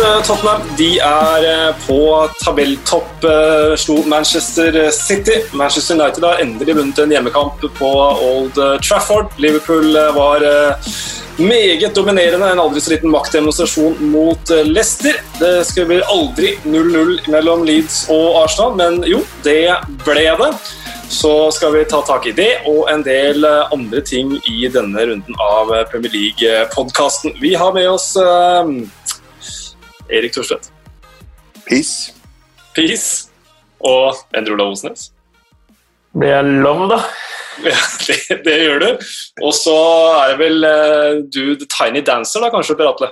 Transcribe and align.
Liverpools 0.00 0.26
Tottenham 0.26 0.62
de 0.78 0.98
er 0.98 1.74
på 1.84 2.28
tabelltopp. 2.40 3.24
Slo 3.76 4.02
Manchester 4.08 4.90
City. 4.90 5.42
Manchester 5.52 5.94
United 5.94 6.24
har 6.24 6.40
endelig 6.40 6.76
vunnet 6.76 6.98
en 6.98 7.12
hjemmekamp 7.12 7.60
på 7.76 7.90
Old 8.24 8.56
Trafford. 8.80 9.28
Liverpool 9.36 9.92
var 10.16 10.44
meget 11.36 11.94
dominerende. 11.94 12.48
En 12.48 12.62
aldri 12.64 12.80
så 12.80 12.94
liten 12.94 13.12
maktdemonstrasjon 13.12 14.00
mot 14.00 14.54
Leicester. 14.64 15.20
Det 15.40 15.66
skulle 15.68 15.90
bli 15.92 16.00
aldri 16.08 16.54
0-0 16.64 17.28
mellom 17.28 17.66
Leeds 17.68 18.06
og 18.08 18.44
Arsenal, 18.46 18.76
men 18.80 19.02
jo, 19.04 19.20
det 19.44 19.66
ble 20.06 20.30
det 20.40 20.54
så 21.10 21.50
skal 21.50 21.72
vi 21.74 21.84
ta 21.90 21.98
tak 22.06 22.28
i 22.30 22.32
det 22.32 22.60
og 22.70 22.84
en 22.86 23.00
del 23.02 23.42
eh, 23.42 23.72
andre 23.74 23.98
ting 24.06 24.36
i 24.46 24.68
denne 24.70 25.02
runden 25.10 25.40
av 25.42 25.72
eh, 25.74 25.82
Premier 25.90 26.12
League-podkasten. 26.14 27.34
Vi 27.42 27.56
har 27.58 27.74
med 27.74 27.88
oss 27.90 28.12
Erik 30.10 30.34
Thorstvedt. 30.34 30.70
Peace. 31.66 32.12
Peace. 32.74 33.30
Og 33.80 34.18
Endre 34.36 34.56
Olav 34.56 34.74
Osnes. 34.74 35.10
Blir 36.16 36.34
jeg 36.34 36.62
lam, 36.64 36.88
da? 36.90 37.02
Ja, 37.60 37.76
det, 38.06 38.38
det, 38.46 38.54
gjør 38.62 38.78
du. 38.80 39.08
Og 39.44 39.50
så 39.52 39.74
er 40.16 40.30
det 40.30 40.36
vel 40.40 40.64
uh, 40.64 41.18
du 41.28 41.58
The 41.60 41.66
Tiny 41.68 42.00
Dancer, 42.06 42.40
da, 42.40 42.48
kanskje, 42.48 42.76
Per 42.78 42.88
Atle? 42.88 43.10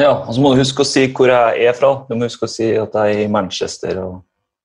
Ja, 0.00 0.14
og 0.14 0.32
så 0.32 0.40
må 0.40 0.54
du 0.54 0.62
huske 0.62 0.80
å 0.80 0.88
si 0.88 1.02
hvor 1.12 1.28
jeg 1.28 1.66
er 1.68 1.76
fra. 1.76 1.90
Du 2.08 2.14
må 2.14 2.24
huske 2.24 2.48
å 2.48 2.50
si 2.50 2.70
at 2.72 2.96
jeg 2.96 3.18
er 3.18 3.24
i 3.26 3.28
Manchester, 3.28 4.00
og 4.00 4.22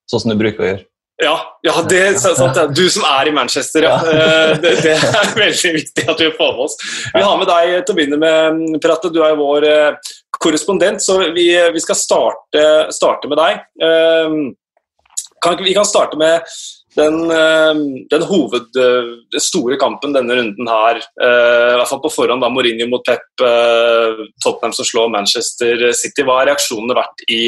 sånn 0.07 0.23
som 0.23 0.31
du 0.31 0.38
bruker 0.39 0.63
å 0.63 0.69
gjøre. 0.69 0.85
Ja, 1.23 1.59
ja, 1.61 1.73
det 1.89 2.19
sant. 2.19 2.58
Du 2.75 2.83
som 2.91 3.05
er 3.08 3.30
i 3.30 3.31
Manchester, 3.31 3.88
ja. 3.88 3.95
Eh, 3.95 4.58
det, 4.63 4.75
det, 4.83 4.95
er 4.99 5.31
veldig 5.38 5.73
viktig 5.77 6.03
at 6.11 6.19
vi 6.19 6.31
får 6.35 6.53
med 6.57 6.63
oss. 6.67 6.77
Vi 7.13 7.23
har 7.23 7.39
med 7.39 7.47
deg 7.47 7.75
til 7.77 7.94
å 7.94 7.97
begynne 7.99 8.19
med, 8.19 8.80
Per 8.83 8.95
Atle. 8.97 9.13
Du 9.16 9.22
er 9.23 9.31
jo 9.31 9.39
vår 9.45 9.67
eh, 9.69 10.16
korrespondent, 10.35 11.03
så 11.03 11.22
vi, 11.31 11.47
vi 11.55 11.83
skal 11.83 11.99
starte, 11.99 12.66
starte, 12.95 13.31
med 13.31 13.39
deg. 13.39 13.61
Eh, 13.88 14.39
kan, 15.45 15.61
vi 15.63 15.75
kan 15.77 15.88
starte 15.88 16.19
med 16.19 16.44
den, 16.95 17.27
den 18.09 18.23
hoved, 18.23 18.69
den 18.72 19.44
store 19.44 19.75
kampen 19.77 20.13
denne 20.16 20.38
runden 20.38 20.69
her. 20.72 21.02
I 21.19 21.75
hvert 21.75 21.89
fall 21.91 22.00
på 22.05 22.11
forhånd, 22.13 22.39
da 22.41 22.47
Mourinho 22.50 22.88
mot 22.88 23.03
Pep, 23.03 23.25
Tottenham 23.35 24.73
som 24.73 24.88
slår 24.88 25.11
Manchester 25.11 25.89
City. 25.91 26.23
Hva 26.23 26.39
har 26.39 26.50
reaksjonene 26.53 26.95
vært 26.95 27.25
i, 27.27 27.41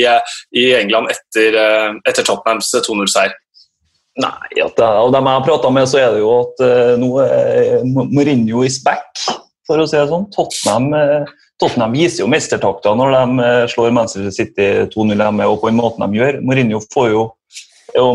i 0.51 0.67
England 0.75 1.15
etter, 1.15 1.57
etter 2.03 2.27
Tottenhams 2.27 2.75
2-0-seier? 2.75 3.39
Nei, 4.17 4.61
at, 4.63 4.79
av 4.81 5.11
dem 5.13 5.27
jeg 5.29 5.37
har 5.37 5.43
prata 5.45 5.69
med, 5.73 5.89
så 5.89 5.99
er 6.01 6.15
det 6.15 6.23
jo 6.23 6.31
at 6.39 6.61
uh, 6.65 6.93
nå 6.97 7.09
er 7.21 7.83
Mourinho 7.85 8.63
is 8.65 8.79
back, 8.81 9.11
for 9.67 9.77
å 9.77 9.85
si 9.89 9.97
det 9.99 10.07
sånn. 10.09 10.25
Tottenham, 10.33 10.87
uh, 10.95 11.51
Tottenham 11.61 11.93
viser 11.93 12.23
jo 12.23 12.31
mestertakter 12.33 12.97
når 12.97 13.13
de 13.13 13.43
uh, 13.45 13.65
slår 13.69 13.93
Manchester 13.93 14.33
City 14.33 14.71
2-0 14.95 15.21
hjemme, 15.21 15.45
og 15.45 15.61
på 15.61 15.69
den 15.69 15.77
måten 15.77 16.07
de 16.07 16.17
gjør. 16.17 16.41
Mourinho 16.49 16.81
får 16.95 17.11
jo, 17.13 17.27
jo 17.93 18.07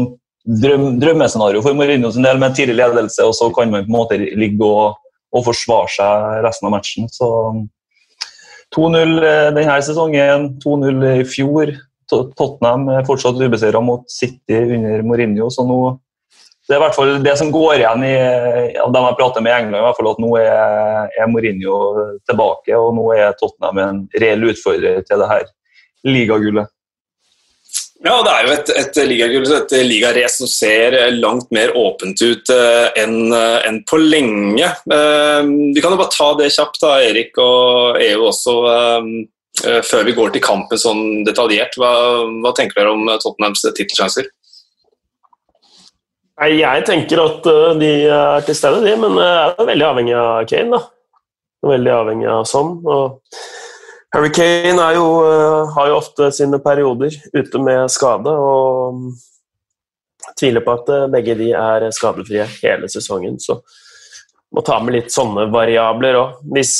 drøm, 0.64 0.98
drømmescenario 1.02 1.62
for 1.62 1.78
Mourinho 1.78 2.10
sin 2.10 2.26
del 2.26 2.42
med 2.42 2.58
tidlig 2.58 2.80
ledelse, 2.80 3.22
og 3.22 3.38
så 3.38 3.52
kan 3.54 3.70
man 3.70 3.86
på 3.86 3.94
en 3.94 4.00
måte 4.00 4.18
ligge 4.18 4.66
og, 4.66 4.98
og 5.30 5.46
forsvare 5.52 5.94
seg 6.00 6.42
resten 6.48 6.66
av 6.66 6.76
matchen. 6.80 7.06
Så 7.14 7.30
2-0 8.74 9.18
denne 9.54 9.80
sesongen, 9.86 10.54
2-0 10.66 11.10
i 11.14 11.26
fjor. 11.30 11.76
Tottenham 12.12 12.88
fortsatt 13.06 13.38
ubeseira 13.40 13.80
mot 13.80 14.10
City 14.10 14.58
under 14.66 15.04
Mourinho. 15.06 15.46
så 15.50 15.64
nå 15.64 15.78
det 16.72 16.78
er 16.78 16.80
i 16.80 16.84
hvert 16.86 16.96
fall 16.96 17.10
det 17.20 17.32
som 17.36 17.50
går 17.52 17.82
igjen 17.82 18.04
i 18.08 18.12
av 18.80 18.92
dem 18.94 19.04
jeg 19.04 19.16
prater 19.18 19.44
med 19.44 19.52
i 19.52 19.56
England, 19.60 19.76
i 19.76 19.84
hvert 19.84 19.98
fall 19.98 20.08
at 20.08 20.20
nå 20.24 20.30
er, 20.40 21.10
er 21.20 21.28
Mourinho 21.28 21.80
tilbake, 22.24 22.78
og 22.78 22.94
nå 22.96 23.10
er 23.12 23.34
Tottenham 23.36 23.80
en 23.82 23.98
reell 24.22 24.46
utfordrer 24.48 25.04
til 25.04 25.20
det 25.20 25.28
her 25.28 25.50
ligagullet. 26.08 26.72
Ja, 28.02 28.16
det 28.24 28.32
er 28.32 28.46
jo 28.46 28.54
et, 28.56 28.72
et 28.80 28.96
ligagull, 29.06 29.44
et 29.54 29.74
ligarace 29.84 30.40
som 30.40 30.48
ser 30.50 30.96
langt 31.20 31.52
mer 31.54 31.76
åpent 31.78 32.24
ut 32.24 32.50
uh, 32.50 32.88
enn 32.98 33.28
uh, 33.30 33.60
en 33.68 33.78
på 33.86 34.00
lenge. 34.00 34.72
Uh, 34.88 35.44
vi 35.76 35.84
kan 35.84 35.92
jo 35.92 36.00
bare 36.00 36.10
ta 36.16 36.32
det 36.40 36.50
kjapt, 36.56 36.80
da, 36.82 36.96
Erik 37.04 37.36
og 37.38 38.00
EU 38.02 38.26
også. 38.32 38.56
Uh, 38.66 39.82
før 39.84 40.06
vi 40.08 40.16
går 40.16 40.32
til 40.32 40.42
kampen 40.42 40.80
sånn 40.80 41.02
detaljert, 41.28 41.76
hva, 41.78 41.92
hva 42.42 42.54
tenker 42.56 42.80
dere 42.80 42.96
om 42.96 43.04
Tottenhams 43.20 43.60
tittelsjanser? 43.68 44.32
Jeg 46.42 46.82
tenker 46.88 47.20
at 47.22 47.44
eh, 47.46 47.76
de 47.78 47.88
er 48.10 48.42
til 48.46 48.56
stede, 48.58 48.80
de, 48.82 48.96
men 48.98 49.14
jeg 49.20 49.52
er 49.52 49.66
veldig 49.68 49.84
avhengig 49.86 50.14
av 50.18 50.46
Kane. 50.50 50.74
da. 50.74 50.80
Veldig 51.70 51.92
avhengig 51.94 52.26
av 52.32 52.42
sånn. 52.50 52.72
Og 52.82 53.02
Harry 54.16 54.30
Kane 54.34 54.88
jo, 54.96 55.04
eh, 55.28 55.70
har 55.76 55.86
jo 55.90 56.00
ofte 56.00 56.24
sine 56.34 56.58
perioder 56.64 57.12
ute 57.36 57.58
med 57.62 57.86
skade, 57.94 58.32
og 58.32 58.94
jeg 60.26 60.34
tviler 60.40 60.62
på 60.66 60.72
at 60.80 60.86
begge 61.12 61.34
de 61.38 61.48
er 61.54 61.80
skadefrie 61.94 62.44
hele 62.58 62.86
sesongen. 62.90 63.38
så 63.38 63.62
må 64.52 64.60
ta 64.66 64.80
med 64.82 64.94
litt 64.94 65.12
sånne 65.14 65.50
variabler 65.50 66.14
òg. 66.18 66.30
Hvis 66.52 66.78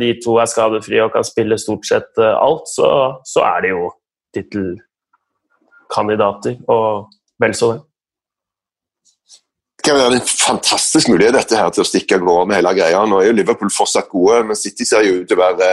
de 0.00 0.20
to 0.24 0.38
er 0.40 0.46
skadefrie 0.48 1.04
og 1.04 1.12
kan 1.12 1.24
spille 1.26 1.58
stort 1.60 1.86
sett 1.86 2.18
alt, 2.18 2.68
så, 2.70 2.88
så, 3.28 3.40
er 3.44 3.60
de 3.62 3.68
jo 3.74 3.90
tittelkandidater, 4.34 6.56
og 6.72 7.06
vel 7.42 7.54
så 7.54 7.72
det. 7.74 7.80
Kan 9.84 9.96
være 9.96 10.18
en 10.18 10.26
fantastisk 10.26 11.08
mulighet 11.08 11.36
dette 11.36 11.56
her 11.56 11.70
til 11.72 11.84
å 11.84 11.88
stikke 11.88 12.18
av 12.18 12.26
gårde 12.26 12.48
med 12.50 12.58
hele 12.58 12.72
greia. 12.76 13.00
Nå 13.08 13.20
er 13.20 13.30
jo 13.30 13.36
Liverpool 13.38 13.70
fortsatt 13.72 14.10
gode, 14.10 14.42
men 14.48 14.58
City 14.58 14.84
ser 14.88 15.06
jo 15.06 15.20
ut 15.20 15.30
til 15.30 15.38
å 15.38 15.44
være 15.44 15.70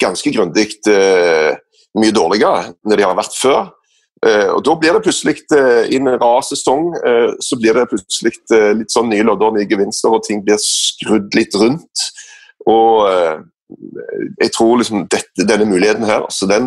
ganske 0.00 0.32
grundig 0.32 0.70
uh, 0.88 1.52
mye 2.00 2.14
dårligere 2.16 2.70
enn 2.70 2.96
de 2.96 3.04
har 3.04 3.18
vært 3.18 3.36
før. 3.36 3.68
Uh, 4.24 4.48
og 4.54 4.62
Da 4.64 4.76
blir 4.80 4.96
det 4.96 5.02
plutselig 5.04 5.42
uh, 5.52 5.84
i 5.88 5.98
en 6.00 6.12
rar 6.14 6.44
sesong 6.46 6.92
så 7.40 7.58
blir 7.60 7.76
det 7.76 7.88
plutselig 7.90 8.36
litt 8.78 8.92
sånn 8.92 9.10
nye 9.12 9.26
lodder 9.26 9.52
nye 9.56 9.68
gevinster, 9.68 10.14
og 10.14 10.24
ting 10.24 10.44
blir 10.44 10.60
skrudd 10.62 11.28
litt 11.36 11.56
rundt. 11.60 12.06
Og 12.68 13.08
jeg 14.40 14.50
tror 14.52 14.80
liksom 14.80 15.04
dette, 15.10 15.44
denne 15.46 15.68
muligheten 15.68 16.04
her 16.04 16.24
så, 16.34 16.48
den, 16.50 16.66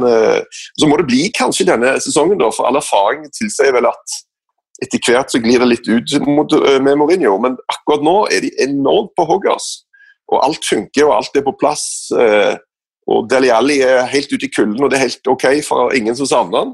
så 0.80 0.88
må 0.88 0.98
det 0.98 1.06
bli 1.10 1.26
kanskje 1.36 1.68
denne 1.68 1.98
sesongen, 2.02 2.40
da, 2.40 2.48
for 2.56 2.70
all 2.70 2.80
erfaring 2.80 3.28
tilsier 3.36 3.76
vel 3.76 3.90
at 3.92 4.16
etter 4.82 5.02
hvert 5.06 5.32
så 5.32 5.42
glir 5.44 5.62
det 5.62 5.70
litt 5.70 5.88
ut 5.88 6.16
mot, 6.26 6.54
med 6.82 6.98
Mourinho, 7.00 7.36
men 7.42 7.60
akkurat 7.72 8.04
nå 8.06 8.16
er 8.34 8.46
de 8.46 8.50
enormt 8.66 9.14
på 9.18 9.28
hoggers. 9.30 9.84
Og 10.32 10.42
alt 10.42 10.66
funker, 10.66 11.06
og 11.06 11.18
alt 11.20 11.38
er 11.38 11.46
på 11.46 11.54
plass. 11.60 11.86
og 12.12 13.30
Deli 13.30 13.52
Alli 13.54 13.82
er 13.86 14.08
helt 14.10 14.32
ute 14.34 14.48
i 14.48 14.52
kulden, 14.52 14.82
og 14.82 14.90
det 14.90 14.98
er 14.98 15.06
helt 15.06 15.30
OK 15.30 15.46
for 15.68 15.94
ingen 15.94 16.18
som 16.18 16.30
savner 16.30 16.64
han. 16.64 16.74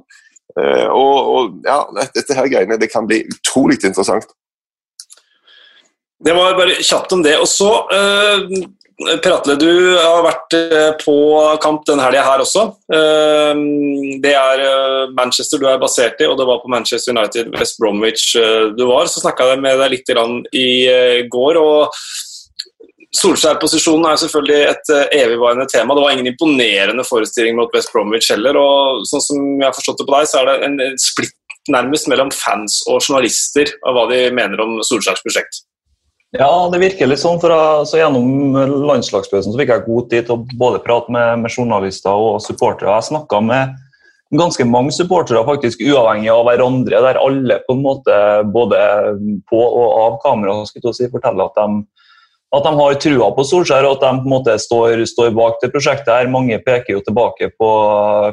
Eh, 0.57 0.88
og, 0.89 1.17
og, 1.29 1.57
ja, 1.65 1.83
dette 2.15 2.35
her 2.38 2.49
greiene 2.49 2.79
det 2.81 2.91
kan 2.91 3.07
bli 3.09 3.21
utrolig 3.29 3.79
interessant. 3.83 4.29
Det 6.19 6.33
var 6.35 6.57
bare 6.57 6.81
kjapt 6.83 7.13
om 7.15 7.23
det. 7.23 7.38
Og 7.39 7.47
så, 7.47 7.69
uh, 7.88 8.41
Per 8.99 9.31
Atle, 9.31 9.55
du 9.55 9.95
har 9.95 10.25
vært 10.25 10.55
uh, 10.59 10.89
på 10.99 11.15
kamp 11.63 11.85
denne 11.87 12.03
helga 12.03 12.25
her 12.25 12.43
også. 12.43 12.65
Uh, 12.91 13.61
det 14.23 14.33
er 14.35 14.63
Manchester 15.15 15.61
du 15.61 15.67
er 15.71 15.79
basert 15.79 16.19
i, 16.19 16.27
og 16.27 16.35
det 16.39 16.47
var 16.49 16.59
på 16.63 16.71
Manchester 16.71 17.15
United, 17.15 17.53
West 17.55 17.79
Bromwich 17.79 18.33
du 18.75 18.83
var. 18.89 19.07
Så 19.07 19.23
snakka 19.23 19.53
jeg 19.53 19.63
med 19.63 19.79
deg 19.79 19.94
litt 19.95 20.12
i 20.59 20.68
går. 21.31 21.62
og 21.62 21.95
Solskjær-posisjonen 23.15 24.06
er 24.06 24.19
selvfølgelig 24.21 24.59
et 24.69 24.91
evigvarende 25.18 25.65
tema. 25.71 25.95
Det 25.95 26.03
var 26.03 26.13
ingen 26.13 26.29
imponerende 26.29 27.07
forestilling 27.07 27.56
mot 27.57 27.71
West 27.74 27.89
Bromwich 27.95 28.29
heller. 28.29 28.59
og 28.59 29.07
sånn 29.09 29.24
som 29.24 29.47
jeg 29.56 29.65
har 29.65 29.75
forstått 29.79 30.03
det 30.03 30.09
på 30.12 30.18
deg, 30.18 30.29
så 30.29 30.44
er 30.44 30.51
det 30.51 30.57
en 30.68 31.00
splitt 31.01 31.35
nærmest 31.74 32.09
mellom 32.12 32.31
fans 32.33 32.81
og 32.89 33.01
journalister 33.01 33.71
av 33.88 33.97
hva 33.97 34.06
de 34.12 34.21
mener 34.35 34.62
om 34.63 34.77
Solskjærs 34.85 35.24
prosjekt. 35.25 35.63
Ja, 36.37 36.69
det 36.69 36.77
virker 36.83 37.09
litt 37.09 37.21
sånn. 37.21 37.39
for 37.41 37.53
altså, 37.53 37.97
Gjennom 37.97 38.53
landslagspausen 38.85 39.55
fikk 39.57 39.71
jeg 39.73 39.85
god 39.87 40.09
tid 40.11 40.27
til 40.27 40.35
å 40.35 40.57
både 40.61 40.81
prate 40.83 41.13
med, 41.13 41.41
med 41.41 41.53
journalister 41.53 42.13
og 42.13 42.41
supportere. 42.45 42.93
Jeg 42.99 43.09
snakka 43.09 43.39
med 43.41 43.77
ganske 44.37 44.65
mange 44.69 44.93
supportere, 44.93 45.41
faktisk 45.47 45.81
uavhengig 45.81 46.29
av 46.29 46.43
hverandre, 46.45 47.01
der 47.01 47.17
alle 47.17 47.57
på 47.65 47.73
en 47.73 47.81
måte 47.81 48.19
både 48.53 48.77
på 49.49 49.57
og 49.57 49.95
av 50.03 50.19
kamera 50.21 50.53
skulle 50.69 50.93
si, 50.93 51.09
forteller 51.09 51.49
at 51.49 51.57
de 51.57 51.81
at 52.49 52.65
de 52.65 52.71
har 52.73 52.95
trua 52.97 53.27
på 53.37 53.43
Solskjær 53.45 53.85
og 53.85 53.99
at 53.99 54.03
de 54.07 54.21
på 54.23 54.25
en 54.25 54.31
måte 54.31 54.55
står, 54.57 55.03
står 55.05 55.35
bak 55.37 55.59
det 55.61 55.69
prosjektet. 55.69 56.09
her. 56.09 56.31
Mange 56.33 56.57
peker 56.65 56.95
jo 56.95 57.03
tilbake 57.05 57.51
på 57.61 57.69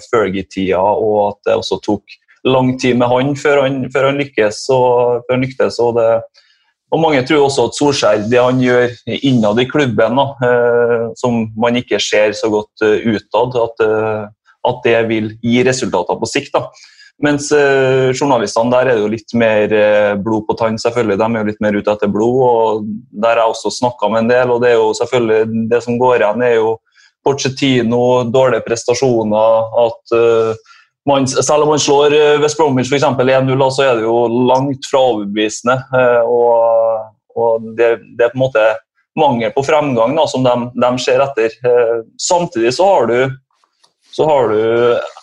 Fergie-tida 0.08 0.80
og 0.80 1.18
at 1.26 1.40
det 1.44 1.58
også 1.60 1.76
tok 1.84 2.16
lang 2.48 2.78
tid 2.80 2.96
med 2.96 3.10
han 3.12 3.34
før 3.36 3.66
han, 3.66 3.82
før 3.92 4.08
han 4.08 4.20
lykkes. 4.22 4.62
Og, 4.72 5.20
før 5.26 5.36
han 5.36 5.44
lyktes, 5.44 5.78
og, 5.84 6.00
det, 6.00 6.08
og 6.94 7.02
mange 7.02 7.22
tror 7.26 7.46
også 7.48 7.66
at 7.66 7.78
Solskjær, 7.78 8.26
det 8.30 8.38
han 8.38 8.60
gjør 8.62 8.92
innad 9.26 9.58
i 9.58 9.66
klubben, 9.68 10.20
eh, 10.46 11.06
som 11.18 11.46
man 11.58 11.78
ikke 11.80 11.98
ser 12.02 12.36
så 12.38 12.50
godt 12.52 12.84
uh, 12.86 13.00
utad, 13.10 13.56
uh, 13.82 14.28
at, 14.66 14.78
det 14.84 15.00
vil 15.10 15.32
gi 15.42 15.64
resultater 15.66 16.20
på 16.20 16.30
sikt. 16.30 16.54
da. 16.54 16.68
Mens 17.24 17.48
eh, 17.54 18.12
journalistene 18.12 18.72
der 18.74 18.90
er 18.90 18.98
det 18.98 19.00
jo 19.00 19.08
litt 19.08 19.32
mer 19.40 19.72
eh, 19.72 20.14
blod 20.20 20.44
på 20.48 20.56
tann, 20.60 20.76
selvfølgelig. 20.80 21.16
De 21.16 21.28
er 21.30 21.40
jo 21.40 21.48
litt 21.48 21.62
mer 21.64 21.78
ute 21.78 21.94
etter 21.94 22.10
blod. 22.12 22.40
og 22.44 22.90
Der 23.08 23.32
har 23.32 23.46
jeg 23.46 23.54
også 23.54 23.72
snakka 23.72 24.10
med 24.12 24.24
en 24.24 24.32
del. 24.34 24.52
og 24.52 24.60
Det 24.60 24.74
er 24.74 24.76
jo 24.76 24.90
selvfølgelig 24.98 25.68
det 25.72 25.80
som 25.86 25.96
går 26.00 26.18
igjen, 26.20 26.44
er 26.44 26.58
jo 26.58 26.74
Porcetino, 27.24 28.02
dårlige 28.30 28.66
prestasjoner. 28.68 29.72
at 29.86 30.12
uh, 30.14 30.74
man, 31.06 31.28
Selv 31.28 31.62
om 31.62 31.68
man 31.68 31.78
slår 31.78 32.14
West 32.42 32.58
Bromwich 32.58 32.92
1-0, 32.92 33.70
så 33.70 33.82
er 33.82 33.94
det 33.96 34.06
jo 34.06 34.26
langt 34.48 34.88
fra 34.90 35.02
overbevisende. 35.12 35.78
Uh, 35.94 36.22
og, 36.26 37.06
og 37.36 37.72
det, 37.78 37.96
det, 38.16 38.26
er 38.26 38.34
på 38.34 38.38
en 38.38 38.44
måte 38.46 38.66
mangel 39.16 39.52
på 39.54 39.64
fremgang 39.64 40.16
da, 40.16 40.26
som 40.28 40.44
de, 40.44 40.54
de 40.74 40.92
ser 41.02 41.24
etter. 41.24 41.54
Uh, 41.64 42.06
samtidig 42.20 42.74
så 42.76 42.88
har 42.92 43.12
du 43.12 43.18
så 44.16 44.24
har 44.24 44.48
du 44.48 44.60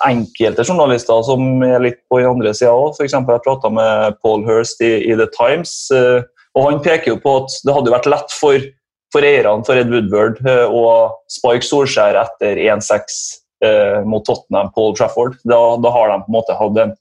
enkelte 0.05 0.61
journalister 0.67 1.23
som 1.25 1.63
er 1.65 1.79
litt 1.81 2.03
på 2.11 2.19
den 2.19 2.29
andre 2.29 2.51
sida 2.53 2.75
òg. 2.77 2.93
F.eks. 2.93 3.15
jeg 3.15 3.25
prata 3.25 3.71
med 3.73 4.19
Paul 4.21 4.43
Hirst 4.45 4.83
i, 4.85 4.91
i, 5.07 5.15
The 5.17 5.25
Times. 5.33 5.71
og 5.89 6.59
Han 6.67 6.77
peker 6.85 7.15
jo 7.15 7.17
på 7.23 7.39
at 7.39 7.55
det 7.65 7.73
hadde 7.73 7.93
vært 7.95 8.09
lett 8.13 8.35
for 8.37 8.67
for 9.13 9.25
eierne 9.25 9.65
for 9.65 9.77
Ed 9.77 9.91
Woodward 9.93 10.39
å 10.43 10.85
Spike 11.31 11.65
Solskjær 11.67 12.17
etter 12.17 12.57
1-6 12.65 13.17
eh, 13.65 13.99
mot 14.07 14.25
Tottenham 14.25 14.71
Paul 14.75 14.95
Trafford. 14.97 15.37
Da, 15.43 15.59
da, 15.81 15.91
har 15.93 16.11
de 16.11 16.21
på 16.23 16.31
en 16.31 16.37
måte 16.37 16.57
hatt 16.59 16.79
en, 16.83 16.95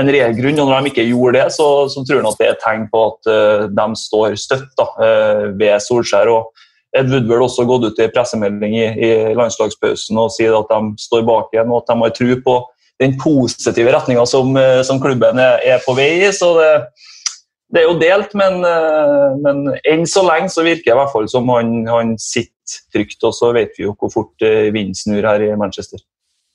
en 0.00 0.12
reell 0.12 0.36
grunn. 0.38 0.60
og 0.62 0.70
Når 0.70 0.84
de 0.86 0.92
ikke 0.92 1.08
gjorde 1.08 1.38
det, 1.38 1.46
så, 1.56 1.68
så 1.92 2.04
tror 2.04 2.20
jeg 2.20 2.28
at 2.30 2.40
det 2.40 2.48
er 2.48 2.54
et 2.54 2.62
tegn 2.64 2.86
på 2.92 3.02
at 3.10 3.32
eh, 3.32 3.66
de 3.78 3.88
står 4.02 4.38
støtt 4.40 4.70
da, 4.78 4.88
uh, 5.00 5.42
ved 5.58 5.76
Solskjær. 5.84 6.32
og 6.32 6.52
Ed 6.96 7.10
Woodward 7.12 7.48
også 7.48 7.66
gått 7.68 7.90
ut 7.90 7.98
i 8.00 8.08
pressemelding 8.12 8.78
i, 8.78 8.86
i 8.86 9.10
landslagspausen 9.36 10.16
og 10.16 10.32
sier 10.32 10.54
at 10.56 10.70
de 10.70 11.02
står 11.02 11.26
bak 11.28 11.50
igjen 11.52 11.68
og 11.68 11.82
at 11.82 11.90
de 11.90 11.96
har 12.00 12.14
tro 12.16 12.38
på 12.46 12.54
den 13.02 13.18
positive 13.20 13.92
retninga 13.92 14.22
som, 14.24 14.56
som, 14.88 15.02
klubben 15.02 15.36
er, 15.42 15.58
er, 15.60 15.82
på 15.84 15.92
vei 15.98 16.08
i. 16.22 16.30
så 16.32 16.54
det 16.56 16.70
det 17.72 17.82
er 17.82 17.88
jo 17.88 17.98
delt, 17.98 18.34
men, 18.38 18.60
eh, 18.64 19.38
men, 19.42 19.64
enn 19.90 20.06
så 20.08 20.22
lenge 20.26 20.52
så 20.52 20.64
virker 20.66 20.86
det 20.86 20.94
i 20.94 20.98
hvert 21.00 21.14
fall 21.14 21.26
som 21.30 21.48
han, 21.50 21.80
han 21.90 22.14
sitter 22.20 22.54
trygt. 22.94 23.18
Og 23.26 23.34
så 23.36 23.52
vet 23.56 23.76
vi 23.78 23.86
jo 23.86 23.94
hvor 23.98 24.12
fort 24.12 24.46
eh, 24.46 24.68
vinden 24.74 24.96
snur 24.96 25.26
her 25.26 25.44
i 25.44 25.52
Manchester. 25.58 26.02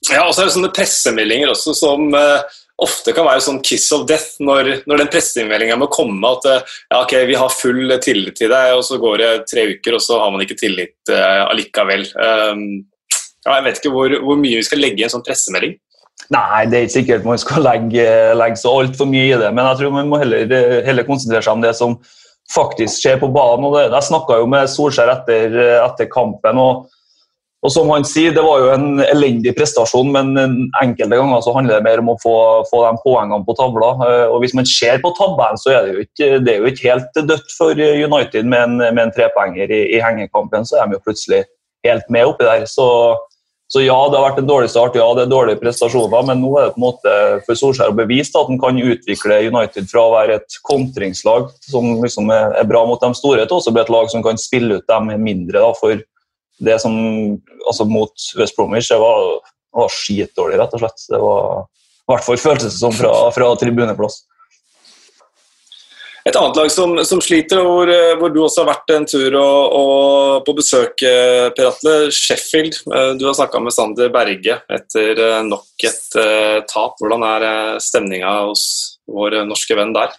Ja, 0.10 0.26
og 0.26 0.34
så 0.34 0.42
er 0.42 0.50
det 0.50 0.56
sånne 0.56 0.74
pressemeldinger 0.74 1.52
også 1.52 1.76
som 1.78 2.08
uh, 2.16 2.42
ofte 2.82 3.14
kan 3.14 3.28
være 3.28 3.44
sånn 3.46 3.60
kiss 3.66 3.86
of 3.94 4.08
death 4.10 4.42
når, 4.42 4.72
når 4.90 5.04
den 5.04 5.12
pressemeldinga 5.14 5.78
må 5.78 5.88
komme 5.94 6.32
at 6.32 6.48
uh, 6.50 6.72
ja, 6.90 7.04
ok, 7.04 7.14
vi 7.30 7.38
har 7.38 7.54
full 7.54 7.94
tillit 8.02 8.40
til 8.40 8.50
deg, 8.50 8.74
og 8.78 8.82
så 8.88 8.98
går 9.02 9.22
det 9.22 9.30
tre 9.52 9.68
uker, 9.76 9.98
og 9.98 10.02
så 10.02 10.18
har 10.24 10.34
man 10.34 10.42
ikke 10.42 10.58
tillit 10.58 11.14
uh, 11.14 11.46
allikevel. 11.52 12.08
Um, 12.18 12.66
ja, 13.46 13.60
jeg 13.60 13.66
vet 13.68 13.80
ikke 13.82 13.94
hvor, 13.94 14.18
hvor, 14.26 14.42
mye 14.42 14.58
vi 14.58 14.66
skal 14.66 14.82
legge 14.82 15.02
i 15.02 15.06
en 15.06 15.14
sånn 15.14 15.26
pressemelding. 15.26 15.78
Nei, 16.32 16.66
det 16.70 16.78
er 16.78 16.86
ikke 16.86 16.96
sikkert 16.96 17.28
man 17.28 17.40
skal 17.42 17.66
legge, 17.66 18.08
legge 18.38 18.60
så 18.62 18.74
altfor 18.82 19.10
mye 19.10 19.30
i 19.30 19.40
det. 19.42 19.50
Men 19.54 19.68
jeg 19.70 19.82
tror 19.82 19.96
man 19.96 20.10
må 20.10 20.20
heller, 20.22 20.46
heller, 20.86 21.08
konsentrere 21.08 21.44
seg 21.46 21.58
om 21.58 21.64
det 21.66 21.74
som 21.78 21.98
faktisk 22.54 23.04
skjer 23.04 23.22
på 23.22 23.30
banen. 23.34 23.68
og 23.68 23.78
det, 23.78 23.92
Jeg 23.92 24.10
snakka 24.10 24.42
jo 24.42 24.50
med 24.50 24.70
Solskjær 24.70 25.12
etter, 25.14 25.56
etter 25.86 26.10
kampen. 26.12 26.58
og, 26.58 26.90
og 27.62 27.72
som 27.72 27.90
han 27.94 28.04
sier, 28.04 28.34
Det 28.34 28.44
var 28.44 28.60
jo 28.60 28.70
en 28.74 29.00
elendig 29.06 29.56
prestasjon, 29.56 30.12
men 30.12 30.36
enkelte 30.82 31.18
ganger 31.18 31.42
så 31.42 31.54
handler 31.54 31.78
det 31.78 31.88
mer 31.90 32.00
om 32.00 32.14
å 32.14 32.20
få, 32.22 32.36
få 32.72 32.84
de 32.88 33.02
poengene 33.04 33.46
på 33.46 33.56
tavla. 33.60 33.94
og 34.30 34.40
Hvis 34.42 34.56
man 34.58 34.66
ser 34.66 35.02
på 35.02 35.14
tabellen, 35.18 35.58
så 35.58 35.76
er 35.76 35.82
det 35.86 35.94
jo 35.94 36.06
ikke, 36.06 36.30
det 36.46 36.58
jo 36.58 36.70
ikke 36.72 36.90
helt 36.90 37.24
dødt 37.34 37.58
for 37.58 37.72
United 37.78 38.46
med 38.46 38.64
en, 38.64 38.78
med 38.78 39.04
en 39.06 39.16
trepoenger 39.16 39.70
i, 39.70 39.84
i 39.96 40.02
hengekampen. 40.02 40.66
Så 40.66 40.80
er 40.80 40.88
de 40.88 40.98
jo 40.98 41.06
plutselig 41.06 41.46
helt 41.86 42.10
med 42.10 42.30
oppi 42.30 42.46
der. 42.46 42.66
så 42.66 43.18
så 43.72 43.80
ja, 43.80 43.96
det 44.12 44.18
har 44.20 44.26
vært 44.26 44.40
en 44.42 44.50
dårlig 44.50 44.68
start, 44.74 44.98
ja, 45.00 45.06
det 45.16 45.24
er 45.24 45.30
dårlige 45.32 45.62
prestasjoner, 45.62 46.26
men 46.28 46.42
nå 46.44 46.50
er 46.60 46.66
det 46.66 46.74
på 46.74 46.82
en 46.82 46.84
måte 46.84 47.12
for 47.46 47.56
Solskjær 47.56 47.94
å 47.94 47.96
bevise 47.96 48.36
at 48.36 48.50
han 48.50 48.60
kan 48.60 48.80
utvikle 48.84 49.38
United 49.48 49.88
fra 49.88 50.04
å 50.04 50.12
være 50.12 50.42
et 50.42 50.58
kontringslag 50.68 51.48
som 51.64 51.94
liksom 52.02 52.34
er 52.36 52.68
bra 52.68 52.82
mot 52.90 53.00
de 53.00 53.14
store, 53.16 53.46
til 53.46 53.62
også 53.62 53.72
bli 53.72 53.86
et 53.86 53.94
lag 53.96 54.12
som 54.12 54.26
kan 54.26 54.42
spille 54.42 54.82
ut 54.82 54.92
dem 54.92 55.14
mindre. 55.24 55.64
Da, 55.64 55.72
for 55.80 56.04
det 56.68 56.78
som 56.84 56.98
altså 57.64 57.88
mot 57.88 58.28
West 58.42 58.60
Bromwich 58.60 58.92
det 58.92 59.00
var, 59.00 59.40
var 59.80 59.96
skitdårlig, 59.96 60.60
rett 60.60 60.76
og 60.76 60.84
slett. 60.84 61.08
Det 61.08 61.22
var 61.24 61.64
i 61.64 62.12
hvert 62.12 62.28
fall 62.28 62.44
føltes 62.44 62.76
som 62.76 62.92
fra, 62.92 63.14
fra 63.32 63.54
tribuneplass. 63.62 64.26
Et 66.22 66.36
annet 66.38 66.58
lag 66.60 66.70
som, 66.70 66.94
som 67.08 67.22
sliter, 67.24 67.64
hvor, 67.66 67.90
eh, 67.90 68.14
hvor, 68.20 68.30
du 68.30 68.44
også 68.44 68.62
har 68.62 68.76
vært 68.76 68.94
en 68.94 69.08
tur 69.10 69.38
og, 69.40 69.78
og 69.78 70.44
på 70.46 70.54
besøk, 70.60 71.02
eh, 71.08 71.50
Per 71.58 71.70
Atle. 71.72 71.96
Sheffield. 72.14 72.78
Eh, 72.94 73.14
du 73.18 73.26
har 73.26 73.38
snakka 73.38 73.62
med 73.64 73.74
Sander 73.74 74.12
Berge 74.14 74.60
etter 74.70 75.22
nok 75.48 75.88
et 75.88 76.20
tap. 76.70 77.00
Hvordan 77.02 77.26
er 77.26 77.46
stemninga 77.82 78.34
hos 78.46 78.64
vår 79.10 79.42
norske 79.50 79.78
venn 79.78 79.96
der? 79.98 80.14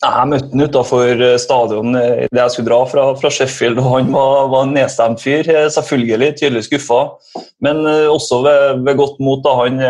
Jeg 0.00 0.28
møtte 0.30 0.48
han 0.54 0.62
utafor 0.64 1.22
stadion 1.42 1.92
idet 1.92 2.38
jeg 2.38 2.52
skulle 2.54 2.70
dra 2.70 2.78
fra, 2.88 3.02
fra, 3.20 3.32
Sheffield, 3.36 3.82
og 3.82 3.90
han 3.98 4.14
var, 4.14 4.46
var 4.48 4.62
en 4.64 4.72
nedstemt 4.72 5.20
fyr. 5.20 5.50
Selvfølgelig 5.74 6.30
tydelig 6.38 6.62
skuffa, 6.70 7.00
men 7.66 7.82
også 7.84 8.38
ved, 8.46 8.80
ved 8.86 8.96
godt 9.02 9.20
mot. 9.20 9.42
Da. 9.44 9.58
Han, 9.58 9.82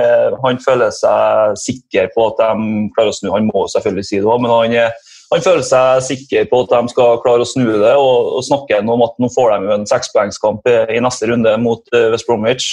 han, 0.43 0.59
føler 0.65 0.91
seg 0.97 1.55
sikker 1.63 2.11
på 2.17 2.27
at 2.33 2.43
de 2.43 2.89
klarer 2.97 3.13
å 3.13 3.21
snu. 3.21 3.31
Han 3.37 3.47
må 3.53 3.69
selvfølgelig 3.71 4.09
si 4.09 4.19
det 4.25 4.41
men 4.41 4.57
han 4.57 4.77
er 4.89 4.99
han 5.31 5.43
føler 5.45 5.63
seg 5.67 6.03
sikker 6.03 6.47
på 6.51 6.65
at 6.65 6.73
de 6.73 6.91
skal 6.91 7.21
klare 7.23 7.45
å 7.45 7.49
snu 7.49 7.69
det, 7.69 7.93
og, 7.95 8.31
og 8.39 8.47
snakker 8.47 8.83
om 8.83 9.05
at 9.07 9.19
nå 9.23 9.31
får 9.31 9.53
de 9.53 9.75
en 9.77 9.87
sekspoengskamp 9.87 10.67
i, 10.67 10.79
i 10.97 11.03
neste 11.03 11.29
runde 11.31 11.53
mot 11.63 11.83
uh, 11.95 12.09
West 12.11 12.27
Bromwich. 12.27 12.71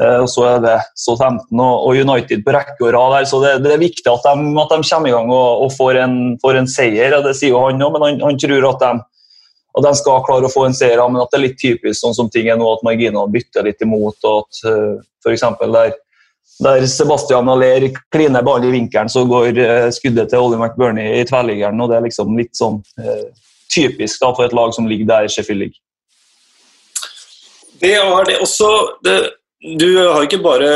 Uh, 0.00 0.24
og 0.24 0.28
Så 0.32 0.46
er 0.48 0.62
det 0.64 0.78
Southampton 0.98 1.60
og, 1.60 1.92
United 1.92 2.40
på 2.46 2.54
rekke 2.56 2.80
og 2.80 2.94
rad. 2.96 3.18
der, 3.18 3.28
så 3.28 3.40
det, 3.42 3.52
det, 3.66 3.74
er 3.74 3.82
viktig 3.82 4.08
at 4.10 4.24
de, 4.24 4.46
at 4.62 4.72
de 4.72 4.78
kommer 4.88 5.10
i 5.10 5.14
gang 5.14 5.28
og, 5.34 5.66
og 5.66 5.74
får, 5.76 6.00
en, 6.06 6.16
får, 6.42 6.60
en, 6.62 6.70
seier. 6.72 7.18
Det 7.26 7.34
sier 7.36 7.52
jo 7.52 7.66
han 7.66 7.84
òg, 7.84 7.98
men 7.98 8.06
han, 8.08 8.24
han, 8.30 8.40
tror 8.40 8.70
at 8.70 8.86
de, 8.86 8.92
at 9.74 9.88
de 9.88 9.94
skal 10.00 10.24
klare 10.24 10.48
å 10.48 10.54
få 10.54 10.64
en 10.70 10.78
seier. 10.78 11.04
Men 11.04 11.20
at 11.20 11.34
det 11.34 11.40
er 11.40 11.46
litt 11.50 11.60
typisk 11.60 12.00
sånn 12.00 12.16
som 12.16 12.32
ting 12.32 12.48
er 12.48 12.56
nå, 12.56 12.70
at 12.72 12.86
marginene 12.86 13.28
bytter 13.36 13.68
litt 13.68 13.84
imot. 13.84 14.16
og 14.24 14.46
at 14.46 14.64
uh, 14.72 15.04
for 15.24 15.36
der 15.76 15.94
der 16.62 16.86
Sebastian 16.86 17.48
Aller 17.48 17.88
kliner 18.14 18.42
ballen 18.42 18.68
i 18.68 18.74
vinkelen, 18.74 19.08
så 19.08 19.24
går 19.24 19.58
uh, 19.58 19.88
skuddet 19.94 20.30
til 20.30 20.38
Ollie 20.38 20.60
McBurney 20.60 21.20
i 21.20 21.24
tverrliggeren. 21.26 21.80
og 21.80 21.90
Det 21.90 21.96
er 21.96 22.06
liksom 22.06 22.36
litt 22.38 22.54
sånn 22.56 22.78
eh, 23.00 23.24
typisk 23.74 24.22
da, 24.22 24.30
for 24.36 24.46
et 24.46 24.54
lag 24.54 24.74
som 24.76 24.86
ligger 24.88 25.08
der 25.10 25.28
Sheffield 25.28 25.66
ligger. 25.66 25.80
Det 27.82 27.96
var 28.06 28.28
det 28.28 28.38
også 28.40 28.68
det, 29.04 29.16
Du 29.64 29.86
har 29.96 30.20
ikke 30.26 30.42
bare 30.44 30.66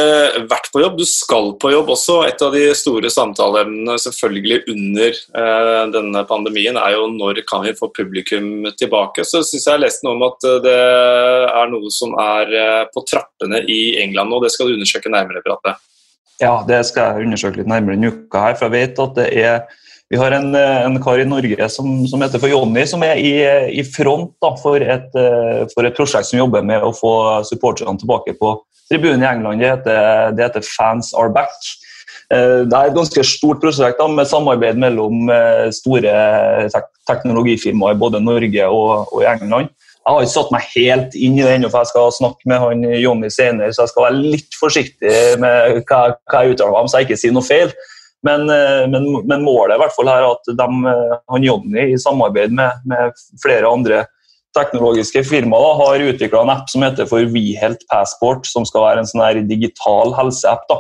vært 0.49 0.71
på 0.73 0.81
jobb, 0.81 0.95
du 0.97 1.05
skal 1.05 1.51
på 1.61 1.69
jobb 1.75 1.91
også. 1.93 2.23
Et 2.25 2.41
av 2.41 2.55
de 2.57 2.63
store 2.73 3.11
samtaleemnene 3.13 3.99
selvfølgelig 4.01 4.63
under 4.73 5.19
eh, 5.43 5.81
denne 5.93 6.23
pandemien 6.31 6.79
er 6.81 6.95
jo 6.95 7.11
når 7.13 7.43
kan 7.51 7.67
vi 7.67 7.75
få 7.77 7.91
publikum 7.93 8.65
tilbake. 8.81 9.27
Så 9.29 9.43
syns 9.45 9.67
jeg 9.67 9.75
jeg 9.75 9.83
leste 9.83 10.09
noe 10.09 10.17
om 10.17 10.25
at 10.31 10.49
det 10.65 10.79
er 10.79 11.69
noe 11.69 11.93
som 11.93 12.17
er 12.23 12.55
eh, 12.63 12.87
på 12.95 13.05
trappene 13.05 13.61
i 13.69 13.99
England 14.01 14.33
nå. 14.33 14.41
Det 14.41 14.55
skal 14.55 14.71
du 14.71 14.79
undersøke 14.79 15.13
nærmere. 15.13 15.45
Prate. 15.45 15.77
Ja, 16.41 16.55
det 16.65 16.81
skal 16.89 17.19
jeg 17.19 17.29
undersøke 17.29 17.61
litt 17.61 17.69
nærmere 17.69 17.99
denne 17.99 18.15
uka 18.15 18.47
her. 18.47 18.57
For 18.57 18.71
jeg 18.71 18.77
vet 18.79 19.05
at 19.05 19.21
det 19.21 19.29
er 19.37 19.61
vi 20.09 20.17
har 20.17 20.33
en, 20.33 20.55
en, 20.57 20.97
kar 21.05 21.21
i 21.21 21.29
Norge 21.29 21.69
som, 21.69 22.07
som, 22.09 22.23
heter 22.25 22.41
for 22.41 22.49
Jonny, 22.49 22.87
som 22.89 23.03
er 23.05 23.19
i, 23.21 23.33
i 23.77 23.85
front 23.85 24.31
da, 24.41 24.55
for, 24.57 24.81
et, 24.81 25.13
eh, 25.13 25.67
for, 25.75 25.85
et, 25.85 25.97
prosjekt 25.97 26.31
som 26.31 26.41
jobber 26.41 26.65
med 26.65 26.81
å 26.81 26.95
få 26.97 27.13
supporterne 27.45 28.01
tilbake 28.01 28.33
på 28.41 28.55
tribunen 28.91 29.23
i 29.23 29.29
England. 29.29 29.61
Det 29.61 29.71
heter, 29.73 30.33
det 30.37 30.47
heter, 30.47 30.67
Fans 30.77 31.13
Are 31.15 31.33
Back. 31.33 31.57
Eh, 32.33 32.65
det 32.69 32.77
er 32.77 32.91
et 32.91 32.97
ganske 32.97 33.25
stort 33.25 33.61
prosjekt 33.63 34.01
da, 34.01 34.09
med 34.13 34.29
samarbeid 34.29 34.81
mellom 34.81 35.29
eh, 35.33 35.69
store 35.75 36.15
teknologifirmaer 37.09 37.97
i 37.97 38.01
både 38.01 38.23
Norge 38.25 38.71
og, 38.71 39.13
og, 39.13 39.21
i 39.23 39.29
England. 39.31 39.71
Jeg 39.99 40.15
har 40.15 40.25
ikke 40.25 40.33
satt 40.33 40.53
meg 40.55 40.69
helt 40.73 41.15
inn 41.21 41.37
i 41.37 41.45
det 41.45 41.55
ennå, 41.59 41.69
for 41.69 41.85
jeg 41.85 41.91
skal 41.91 42.13
snakke 42.17 42.49
med 42.49 42.63
han 42.63 42.85
Jonny 42.97 43.29
senere, 43.33 43.75
så 43.77 43.85
jeg 43.85 43.93
skal 43.93 44.07
være 44.07 44.21
litt 44.37 44.57
forsiktig 44.57 45.17
med 45.43 45.83
hva, 45.89 45.99
hva 46.31 46.45
jeg 46.45 46.55
uttaler 46.55 46.79
om, 46.79 46.89
så 46.89 47.03
jeg 47.03 47.11
ikke 47.11 47.19
sier 47.21 47.35
noe 47.37 47.45
feil. 47.45 47.75
Men, 48.25 48.49
eh, 48.51 48.85
men, 48.91 49.05
men, 49.29 49.45
målet 49.45 49.77
i 49.77 49.83
hvert 49.83 49.95
fall 49.95 50.09
er 50.11 50.25
at 50.27 50.49
de, 50.59 50.95
han 51.33 51.45
Jonny 51.45 51.91
i 51.93 52.01
samarbeid 52.01 52.57
med, 52.57 52.81
med 52.89 53.21
flere 53.45 53.69
andre 53.69 54.07
teknologiske 54.57 55.23
firmaer 55.29 55.75
har 55.81 56.05
utvikla 56.11 56.43
en 56.43 56.53
app 56.55 56.71
som 56.71 56.85
heter 56.87 57.09
for 57.11 57.27
WeHealth 57.33 57.85
Passport, 57.91 58.47
som 58.49 58.67
skal 58.69 58.87
være 58.87 59.05
en 59.05 59.11
sånn 59.11 59.49
digital 59.49 60.15
helseapp. 60.17 60.65
da, 60.71 60.79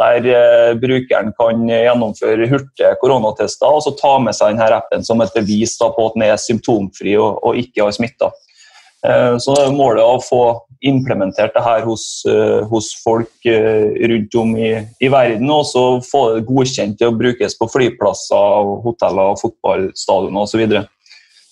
Der 0.00 0.28
eh, 0.32 0.74
brukeren 0.80 1.32
kan 1.38 1.66
gjennomføre 1.68 2.48
hurtige 2.50 2.94
koronatester 3.00 3.66
og 3.66 3.82
så 3.84 3.96
ta 3.98 4.18
med 4.18 4.36
seg 4.36 4.54
denne 4.54 4.70
appen 4.76 5.04
som 5.04 5.20
et 5.20 5.34
bevis 5.34 5.76
da, 5.80 5.90
på 5.94 6.06
at 6.06 6.16
den 6.16 6.28
er 6.28 6.36
symptomfri 6.36 7.16
og, 7.16 7.42
og 7.42 7.58
ikke 7.58 7.84
har 7.84 7.96
smitta. 7.96 8.30
Eh, 9.06 9.36
så 9.40 9.56
det 9.56 9.64
er 9.64 9.76
målet 9.76 10.04
å 10.04 10.20
få 10.20 10.42
implementert 10.84 11.54
det 11.56 11.62
her 11.64 11.84
hos, 11.84 12.22
eh, 12.28 12.60
hos 12.68 12.92
folk 13.04 13.48
eh, 13.48 13.92
rundt 14.10 14.36
om 14.40 14.54
i, 14.56 14.72
i, 15.00 15.08
verden, 15.12 15.50
og 15.52 15.66
så 15.68 15.84
få 16.04 16.22
det 16.36 16.46
godkjent 16.48 16.98
til 17.00 17.10
å 17.10 17.16
brukes 17.16 17.56
på 17.58 17.68
flyplasser, 17.68 18.72
hoteller, 18.84 19.36
fotballstadioner 19.40 20.44
osv. 20.44 20.64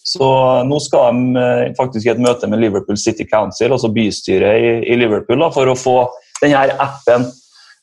Så, 0.08 0.28
nå 0.64 0.78
skal 0.80 1.12
de 1.12 1.40
eh, 1.42 1.74
faktisk 1.76 2.06
i 2.06 2.14
et 2.14 2.22
møte 2.22 2.48
med 2.48 2.62
Liverpool 2.62 2.96
City 3.00 3.26
Council, 3.28 3.74
altså 3.74 3.90
bystyret 3.92 4.86
i, 4.88 4.96
Liverpool, 4.96 5.40
da, 5.42 5.50
for 5.52 5.68
å 5.68 5.76
få 5.76 5.96
denne 6.40 6.62
appen 6.80 7.26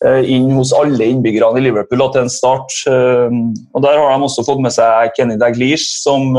eh, 0.01 0.25
inn 0.33 0.47
hos 0.55 0.71
alle 0.73 1.11
innbyggerne 1.11 1.61
i 1.61 1.67
Liverpool 1.67 2.01
da, 2.01 2.09
til 2.15 2.25
en 2.25 2.33
start. 2.33 2.79
Eh, 2.89 3.37
og 3.75 3.85
Der 3.85 4.01
har 4.01 4.15
de 4.15 4.25
også 4.25 4.45
fått 4.47 4.63
med 4.65 4.73
seg 4.73 5.13
Kenny 5.17 5.37
Daglish 5.41 5.99
som, 6.01 6.33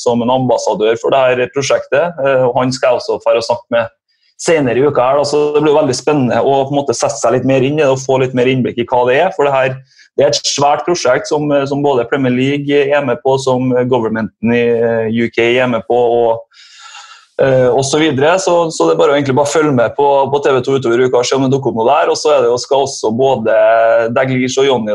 som 0.00 0.20
en 0.24 0.36
ambassadør 0.36 1.00
for 1.00 1.16
dette 1.16 1.48
prosjektet. 1.56 2.20
og 2.20 2.52
Han 2.58 2.74
skal 2.76 2.92
jeg 2.92 3.02
også 3.02 3.20
få 3.24 3.36
snakke 3.40 3.78
med 3.78 3.98
senere 4.42 4.82
i 4.82 4.84
uka. 4.84 5.00
her, 5.00 5.22
da, 5.22 5.24
så 5.24 5.42
Det 5.54 5.64
blir 5.64 5.78
veldig 5.78 5.96
spennende 5.96 6.44
å 6.44 6.60
på 6.66 6.74
en 6.74 6.80
måte 6.82 6.98
sette 6.98 7.16
seg 7.20 7.38
litt 7.38 7.48
mer 7.48 7.64
inn 7.64 7.78
i 7.78 7.84
det 7.84 7.90
og 7.94 8.02
få 8.02 8.20
litt 8.20 8.36
mer 8.36 8.50
innblikk 8.50 8.82
i 8.82 8.88
hva 8.90 9.06
det 9.08 9.20
er. 9.22 9.32
for 9.36 9.48
det 9.48 9.56
her 9.56 9.76
det 10.16 10.24
er 10.26 10.32
et 10.32 10.44
svært 10.44 10.84
prosjekt 10.84 11.30
som, 11.30 11.48
som 11.68 11.84
både 11.84 12.04
Premier 12.10 12.34
League 12.34 12.82
er 12.84 13.04
med 13.06 13.22
på, 13.24 13.38
som 13.40 13.72
governmenten 13.88 14.52
i 14.52 15.24
UK 15.24 15.40
er 15.46 15.70
med 15.72 15.86
på. 15.88 15.96
og 15.96 16.62
Uh, 17.40 17.72
og 17.72 17.80
så, 17.88 17.96
videre, 17.98 18.36
så, 18.38 18.52
så 18.70 18.84
det 18.86 18.92
er 18.92 18.98
bare 19.00 19.14
egentlig 19.16 19.34
bare 19.34 19.50
følge 19.50 19.72
med 19.74 19.94
på, 19.96 20.04
på 20.30 20.40
TV 20.44 20.58
2 20.62 20.74
utover 20.78 21.00
uka 21.06 21.22
og 21.22 21.24
se 21.26 21.38
om 21.38 21.46
det 21.46 21.48
dukker 21.54 21.72
opp 21.72 21.78
noe 21.80 21.86
der. 21.88 22.10
Og 22.12 22.18
så 22.20 22.36
det 22.44 22.50
skal 22.60 22.84
også 22.84 23.10
både 23.16 23.54
Daglish 24.14 24.60
og 24.60 24.68
Jonny 24.68 24.92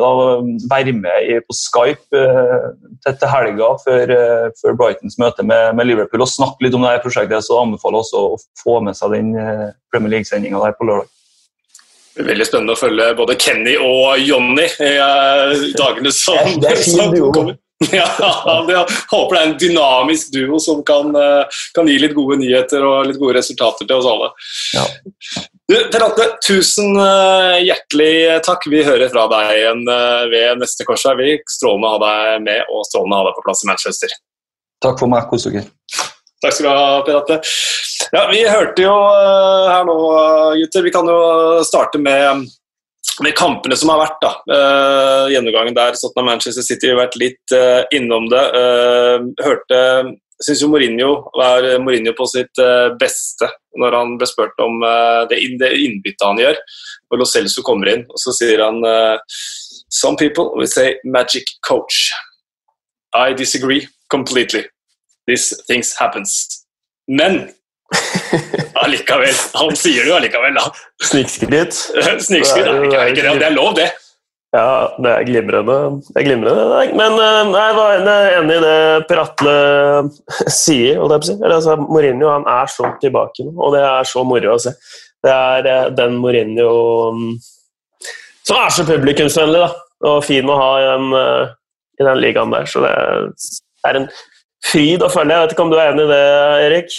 være 0.70 0.94
med 0.96 1.32
i, 1.34 1.40
på 1.42 1.58
Skype 1.58 2.22
uh, 2.22 2.70
til, 3.08 3.28
helga 3.34 3.74
før, 3.82 4.16
før, 4.62 4.78
Brightons 4.80 5.18
møte 5.20 5.44
med, 5.44 5.74
med, 5.80 5.90
Liverpool 5.90 6.24
og 6.24 6.32
snakke 6.32 6.68
litt 6.68 6.78
om 6.78 6.86
det 6.86 6.94
her 6.94 7.04
prosjektet. 7.04 7.44
Så 7.44 7.58
jeg 7.58 7.66
anbefaler 7.66 8.06
også 8.06 8.24
å 8.30 8.42
få 8.62 8.80
med 8.86 9.02
seg 9.02 9.18
den 9.18 9.34
Premier 9.92 10.16
League-sendinga 10.16 10.62
der 10.62 10.78
på 10.78 10.88
lørdag. 10.88 11.17
Veldig 12.18 12.48
spennende 12.48 12.74
å 12.74 12.80
følge 12.80 13.12
både 13.18 13.38
Kenny 13.42 13.78
og 13.78 14.18
Jonny 14.24 14.66
i 14.66 14.92
dagene 15.78 16.12
som, 16.16 16.38
det 16.58 16.74
er, 16.74 16.84
det 16.98 17.06
er 17.06 17.32
kommer. 17.34 17.58
Ja, 17.94 18.08
jeg 18.66 18.86
håper 19.12 19.36
det 19.36 19.40
er 19.40 19.44
en 19.46 19.58
dynamisk 19.62 20.32
duo 20.34 20.58
som 20.62 20.80
kan, 20.86 21.12
eh, 21.14 21.60
kan, 21.78 21.86
gi 21.86 22.00
litt 22.02 22.16
gode 22.18 22.40
nyheter 22.42 22.82
og 22.82 23.06
litt 23.06 23.20
gode 23.22 23.38
resultater 23.38 23.86
til 23.86 24.00
oss 24.00 24.10
alle. 24.10 24.32
Ja. 24.74 24.86
Du, 25.68 25.76
Terate, 25.94 26.26
tusen 26.48 26.98
eh, 26.98 27.60
hjertelig 27.68 28.42
takk. 28.48 28.66
Vi 28.72 28.82
hører 28.88 29.14
fra 29.14 29.28
deg 29.30 29.54
igjen 29.60 29.86
eh, 29.94 30.26
ved 30.34 30.64
neste 30.64 30.90
korsvei. 30.90 31.38
Strålende 31.54 31.92
å 31.92 31.96
ha 31.96 32.04
deg 32.08 32.46
med, 32.50 32.74
og 32.74 32.88
strålende 32.90 33.20
å 33.20 33.22
ha 33.22 33.30
deg 33.30 33.38
på 33.38 33.46
plass 33.46 33.62
i 33.62 33.70
Manchester. 33.70 34.20
Takk 34.82 35.04
for 35.04 35.14
meg. 35.14 35.30
Kos 35.30 35.46
dere. 35.46 35.68
Takk 36.44 36.54
skal 36.54 36.68
du 36.68 36.70
ha, 36.70 37.02
Terate. 37.06 37.40
Ja, 38.14 38.28
vi 38.30 38.44
hørte 38.46 38.84
jo 38.84 38.94
her 38.94 39.88
nå, 39.88 39.96
gutter. 40.60 40.86
Vi 40.86 40.94
kan 40.94 41.10
jo 41.10 41.18
starte 41.66 41.98
med 42.02 42.46
de 43.26 43.32
kampene 43.34 43.78
som 43.80 43.90
har 43.90 44.04
vært, 44.04 44.20
da, 44.22 44.32
uh, 44.52 45.26
gjennomgangen 45.34 45.74
der, 45.74 45.98
Sotna 45.98 46.22
Manchester 46.28 46.62
City 46.62 46.92
har 46.92 47.00
vært 47.00 47.18
litt 47.18 47.56
uh, 47.58 47.82
innom 47.96 48.30
det. 48.30 48.44
Hørte 49.42 49.82
syns 50.46 50.62
jo 50.62 50.70
Mourinho 50.70 51.10
var 51.34 51.66
Mourinho 51.82 52.14
på 52.14 52.28
sitt 52.30 52.60
beste 53.02 53.48
når 53.82 53.96
han 53.98 54.12
ble 54.22 54.28
spurt 54.30 54.60
om 54.62 54.84
det, 55.32 55.40
det 55.58 55.72
innbyttet 55.82 56.22
han 56.22 56.38
gjør. 56.38 56.60
Og 57.10 57.18
Lo 57.18 57.26
Celso 57.26 57.64
kommer 57.66 57.90
inn, 57.90 58.04
og 58.06 58.22
så 58.22 58.36
sier 58.38 58.62
han 58.62 58.78
Some 59.90 60.14
people 60.22 60.52
will 60.54 60.70
say 60.70 61.00
magic 61.04 61.50
coach. 61.66 62.12
I 63.18 63.34
disagree 63.34 63.88
completely. 64.14 64.68
These 65.28 65.64
things 65.68 65.94
happens. 66.00 66.64
Men 67.08 67.50
Allikevel. 68.84 69.36
Han 69.54 69.76
sier 69.80 70.04
det 70.04 70.12
jo 70.12 70.18
allikevel, 70.18 70.58
da. 70.58 70.68
Snikskritt. 71.04 71.78
Snikskritt 72.28 72.68
er 72.68 72.84
ikke, 72.84 73.06
ikke 73.14 73.24
det. 73.24 73.40
Det 73.42 73.48
er 73.48 73.56
lov, 73.56 73.72
det. 73.78 73.88
Ja, 74.56 74.94
det 75.04 75.12
er 75.12 75.26
glimrende. 75.28 75.78
Det 76.08 76.22
er 76.22 76.28
glimrende. 76.28 76.86
Men 76.96 77.18
eh, 77.20 77.42
nei, 77.52 77.64
jeg 77.66 77.76
var 77.78 78.06
enig 78.38 78.56
i 78.56 78.62
det 78.64 78.78
Per 79.10 79.22
Atle 79.24 79.58
sier. 80.62 81.02
Og 81.02 81.12
det 81.12 81.20
er, 81.36 81.52
altså, 81.52 81.76
Mourinho 81.82 82.32
han 82.32 82.48
er 82.52 82.72
så 82.72 82.94
tilbake 83.02 83.48
nå, 83.48 83.56
og 83.56 83.76
det 83.76 83.84
er 83.84 84.08
så 84.08 84.24
moro 84.28 84.56
å 84.56 84.62
se. 84.68 84.74
Det 85.24 85.34
er 85.34 85.70
eh, 85.74 85.92
den 85.98 86.16
Mourinho 86.22 86.72
mm, 87.18 87.36
som 88.48 88.64
er 88.64 88.72
så 88.72 88.88
publikumsvennlig 88.88 89.66
da, 89.66 89.70
og 90.08 90.24
fin 90.24 90.48
å 90.48 90.56
ha 90.56 90.72
i 90.80 90.88
den, 90.88 91.08
eh, 91.20 91.54
i 92.00 92.08
den 92.08 92.24
ligaen 92.24 92.54
der. 92.56 92.70
Så 92.72 92.84
det 92.86 92.94
er 93.88 94.00
en 94.00 94.10
fryd 94.72 95.04
å 95.06 95.12
følge. 95.12 95.36
Jeg 95.36 95.46
vet 95.46 95.56
ikke 95.56 95.66
om 95.68 95.74
du 95.74 95.78
er 95.78 95.92
enig 95.92 96.08
i 96.08 96.12
det, 96.12 96.24
Erik? 96.68 96.98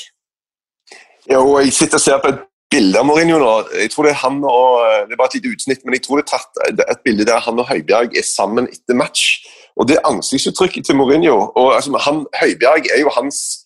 Jo, 1.29 1.43
jeg 1.61 1.75
sitter 1.77 2.01
og 2.01 2.05
ser 2.05 2.23
på 2.23 2.33
et 2.33 2.45
bilde 2.73 3.01
av 3.01 3.07
Mourinho 3.09 3.39
nå. 3.41 3.53
Jeg 3.83 3.93
tror 3.93 4.09
Det 4.09 4.15
er 4.15 4.23
han 4.23 4.41
og, 4.45 5.07
det 5.09 5.15
er 5.15 5.21
bare 5.21 5.31
et 5.33 5.39
lite 5.39 5.55
utsnitt, 5.55 5.85
men 5.85 5.97
jeg 5.97 6.05
tror 6.05 6.21
det 6.21 6.27
er 6.27 6.35
tatt 6.37 6.85
et 6.89 7.05
bilde 7.05 7.27
der 7.29 7.41
han 7.45 7.61
og 7.61 7.69
Høibjerg 7.69 8.17
er 8.17 8.27
sammen 8.27 8.69
etter 8.69 8.97
match. 8.97 9.45
Og 9.79 9.89
Det 9.89 10.01
ansiktsuttrykket 10.05 10.87
til 10.87 10.99
Mourinho 10.99 11.37
og 11.55 11.75
altså, 11.77 11.97
han, 12.07 12.25
Høibjerg 12.41 12.91
er 12.95 13.03
jo 13.05 13.15
hans 13.15 13.65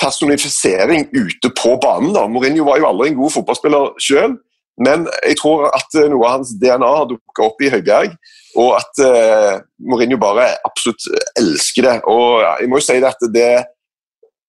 personifisering 0.00 1.08
ute 1.12 1.50
på 1.60 1.76
banen. 1.82 2.14
da. 2.14 2.26
Mourinho 2.26 2.64
var 2.64 2.78
jo 2.78 2.88
aldri 2.88 3.10
en 3.10 3.18
god 3.20 3.34
fotballspiller 3.36 3.96
sjøl, 4.00 4.36
men 4.80 5.08
jeg 5.26 5.36
tror 5.40 5.68
at 5.76 5.96
noe 6.08 6.24
av 6.24 6.38
hans 6.38 6.54
DNA 6.62 6.92
har 7.00 7.08
dukka 7.10 7.48
opp 7.50 7.60
i 7.60 7.72
Høibjerg. 7.72 8.14
Og 8.58 8.74
at 8.74 9.02
uh, 9.04 9.60
Mourinho 9.78 10.18
bare 10.18 10.48
absolutt 10.66 11.06
elsker 11.38 11.86
det. 11.86 11.96
Og 12.10 12.42
jeg 12.42 12.70
må 12.70 12.80
jo 12.80 12.86
si 12.86 12.98
det 12.98 13.10
at 13.12 13.30
det 13.34 13.52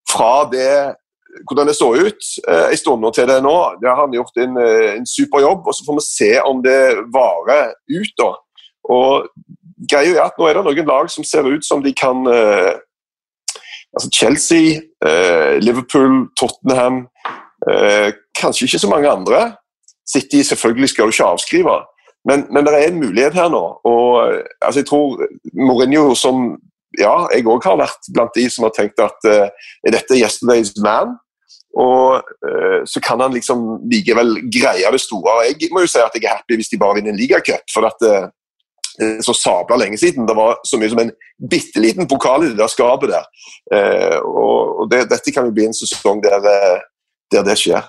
fra 0.09 0.33
det 0.51 0.73
hvordan 1.47 1.69
det 1.69 1.77
så 1.77 1.87
ut 1.95 2.25
uh, 2.49 2.67
en 2.67 2.77
stund 2.77 3.05
til 3.15 3.29
det 3.29 3.39
nå. 3.45 3.55
Det 3.81 3.89
har 3.89 4.01
han 4.01 4.15
gjort 4.15 4.39
en, 4.43 4.57
eh, 4.59 4.97
en 4.97 5.07
super 5.07 5.39
jobb, 5.39 5.67
og 5.67 5.75
så 5.75 5.85
får 5.87 5.95
vi 5.97 6.03
se 6.03 6.31
om 6.41 6.63
det 6.63 6.79
varer 7.13 7.71
ut. 7.87 8.13
da. 8.19 8.31
Og 8.91 9.29
greia 9.91 10.15
er 10.17 10.25
at 10.25 10.37
Nå 10.37 10.47
er 10.47 10.59
det 10.59 10.65
noen 10.65 10.89
lag 10.89 11.11
som 11.13 11.23
ser 11.23 11.47
ut 11.47 11.65
som 11.65 11.83
de 11.83 11.93
kan 11.93 12.25
uh, 12.27 12.73
altså 13.95 14.09
Chelsea, 14.13 14.79
Liverpool, 15.59 16.29
Tottenham 16.39 17.07
Kanskje 18.37 18.65
ikke 18.65 18.79
så 18.79 18.89
mange 18.89 19.09
andre. 19.09 19.39
City 20.07 20.41
selvfølgelig 20.41 20.89
skal 20.89 21.05
du 21.05 21.11
ikke 21.11 21.27
avskrive, 21.27 21.73
men, 22.27 22.45
men 22.53 22.65
det 22.65 22.73
er 22.77 22.87
en 22.87 22.99
mulighet 23.01 23.33
her 23.33 23.49
nå. 23.49 23.63
og 23.87 24.33
altså 24.61 24.79
Jeg 24.79 24.87
tror 24.89 25.23
Mourinho 25.57 26.13
som 26.15 26.57
ja, 26.99 27.13
jeg 27.31 27.47
òg 27.47 27.65
har 27.65 27.79
vært 27.79 28.09
blant 28.13 28.35
de 28.35 28.47
som 28.51 28.67
har 28.67 28.73
tenkt 28.75 28.99
at 28.99 29.27
uh, 29.29 29.47
er 29.85 29.95
dette 29.95 30.19
yesterday's 30.19 30.73
man? 30.83 31.15
Og 31.79 32.19
uh, 32.19 32.81
så 32.89 32.99
kan 33.03 33.21
han 33.23 33.33
liksom 33.35 33.63
likevel 33.91 34.41
greie 34.51 34.91
det 34.91 35.01
store. 35.03 35.37
Jeg 35.47 35.71
må 35.71 35.85
jo 35.85 35.91
si 35.91 36.01
at 36.03 36.17
jeg 36.17 36.27
er 36.27 36.35
happy 36.41 36.59
hvis 36.59 36.71
de 36.73 36.79
bare 36.81 36.99
vinner 36.99 37.15
en 37.15 37.19
ligacup. 37.19 37.63
For 37.71 37.87
at 37.87 38.03
uh, 38.03 38.27
så 39.23 39.33
sabla 39.33 39.77
lenge 39.79 39.97
siden. 39.97 40.27
Det 40.27 40.35
var 40.35 40.59
så 40.67 40.77
mye 40.77 40.91
som 40.91 40.99
en 40.99 41.13
bitte 41.49 41.79
liten 41.79 42.09
pokal 42.11 42.43
i 42.43 42.51
det 42.51 42.59
der 42.59 42.69
skapet 42.69 43.13
der. 43.13 43.23
Og, 44.27 44.81
og 44.83 44.89
det, 44.91 45.05
dette 45.09 45.31
kan 45.33 45.47
jo 45.47 45.53
bli 45.55 45.63
en 45.69 45.73
sesong 45.73 46.19
der, 46.21 46.43
der 47.31 47.45
det 47.47 47.55
skjer. 47.57 47.87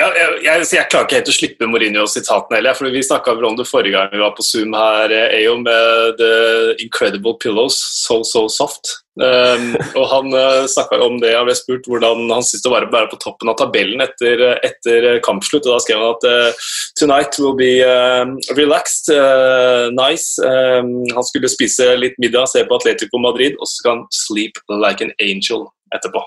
Ja, 0.00 0.06
jeg, 0.16 0.36
jeg, 0.46 0.64
jeg, 0.72 0.88
klarer 0.88 1.04
ikke 1.04 1.16
helt 1.18 1.28
å 1.28 1.34
slippe 1.34 1.66
Mourinho-sitatene 1.68 2.56
heller. 2.56 2.76
for 2.78 2.88
Vi 2.88 3.02
snakka 3.04 3.34
om 3.36 3.56
det 3.58 3.66
forrige 3.68 3.98
gang 3.98 4.08
vi 4.14 4.22
var 4.22 4.32
på 4.32 4.44
Zoom 4.46 4.72
her, 4.72 5.12
er 5.12 5.42
jo 5.42 5.58
med 5.60 6.16
The 6.16 6.32
Incredible 6.80 7.34
Pillows, 7.42 7.76
So 8.06 8.22
So 8.24 8.46
Soft. 8.48 8.94
Um, 9.20 9.74
og 10.00 10.06
Han 10.08 10.32
uh, 10.32 10.94
om 11.04 11.18
det, 11.20 11.34
han 11.36 11.44
ble 11.44 11.56
spurt 11.58 11.84
hvordan 11.90 12.30
han 12.32 12.46
syntes 12.46 12.64
det 12.64 12.72
var 12.72 12.86
å 12.86 12.92
være 12.94 13.10
på 13.12 13.18
toppen 13.20 13.52
av 13.52 13.58
tabellen 13.60 14.00
etter, 14.00 14.40
etter 14.64 15.10
kampslutt. 15.26 15.68
og 15.68 15.76
Da 15.76 15.84
skrev 15.84 16.00
han 16.00 16.16
at 16.16 16.28
uh, 16.30 16.68
tonight 16.96 17.36
will 17.36 17.58
be 17.58 17.82
uh, 17.84 18.24
relaxed, 18.56 19.12
uh, 19.12 19.92
nice. 19.92 20.40
Um, 20.40 21.02
han 21.12 21.28
skulle 21.28 21.52
spise 21.52 21.92
litt 22.00 22.16
middag, 22.22 22.48
se 22.48 22.64
på 22.64 22.80
Atletico 22.80 23.20
Madrid, 23.20 23.60
og 23.60 23.68
så 23.68 23.82
skal 23.82 23.98
han 23.98 24.06
sleep 24.16 24.64
like 24.72 25.04
an 25.04 25.12
angel 25.20 25.68
etterpå. 25.92 26.24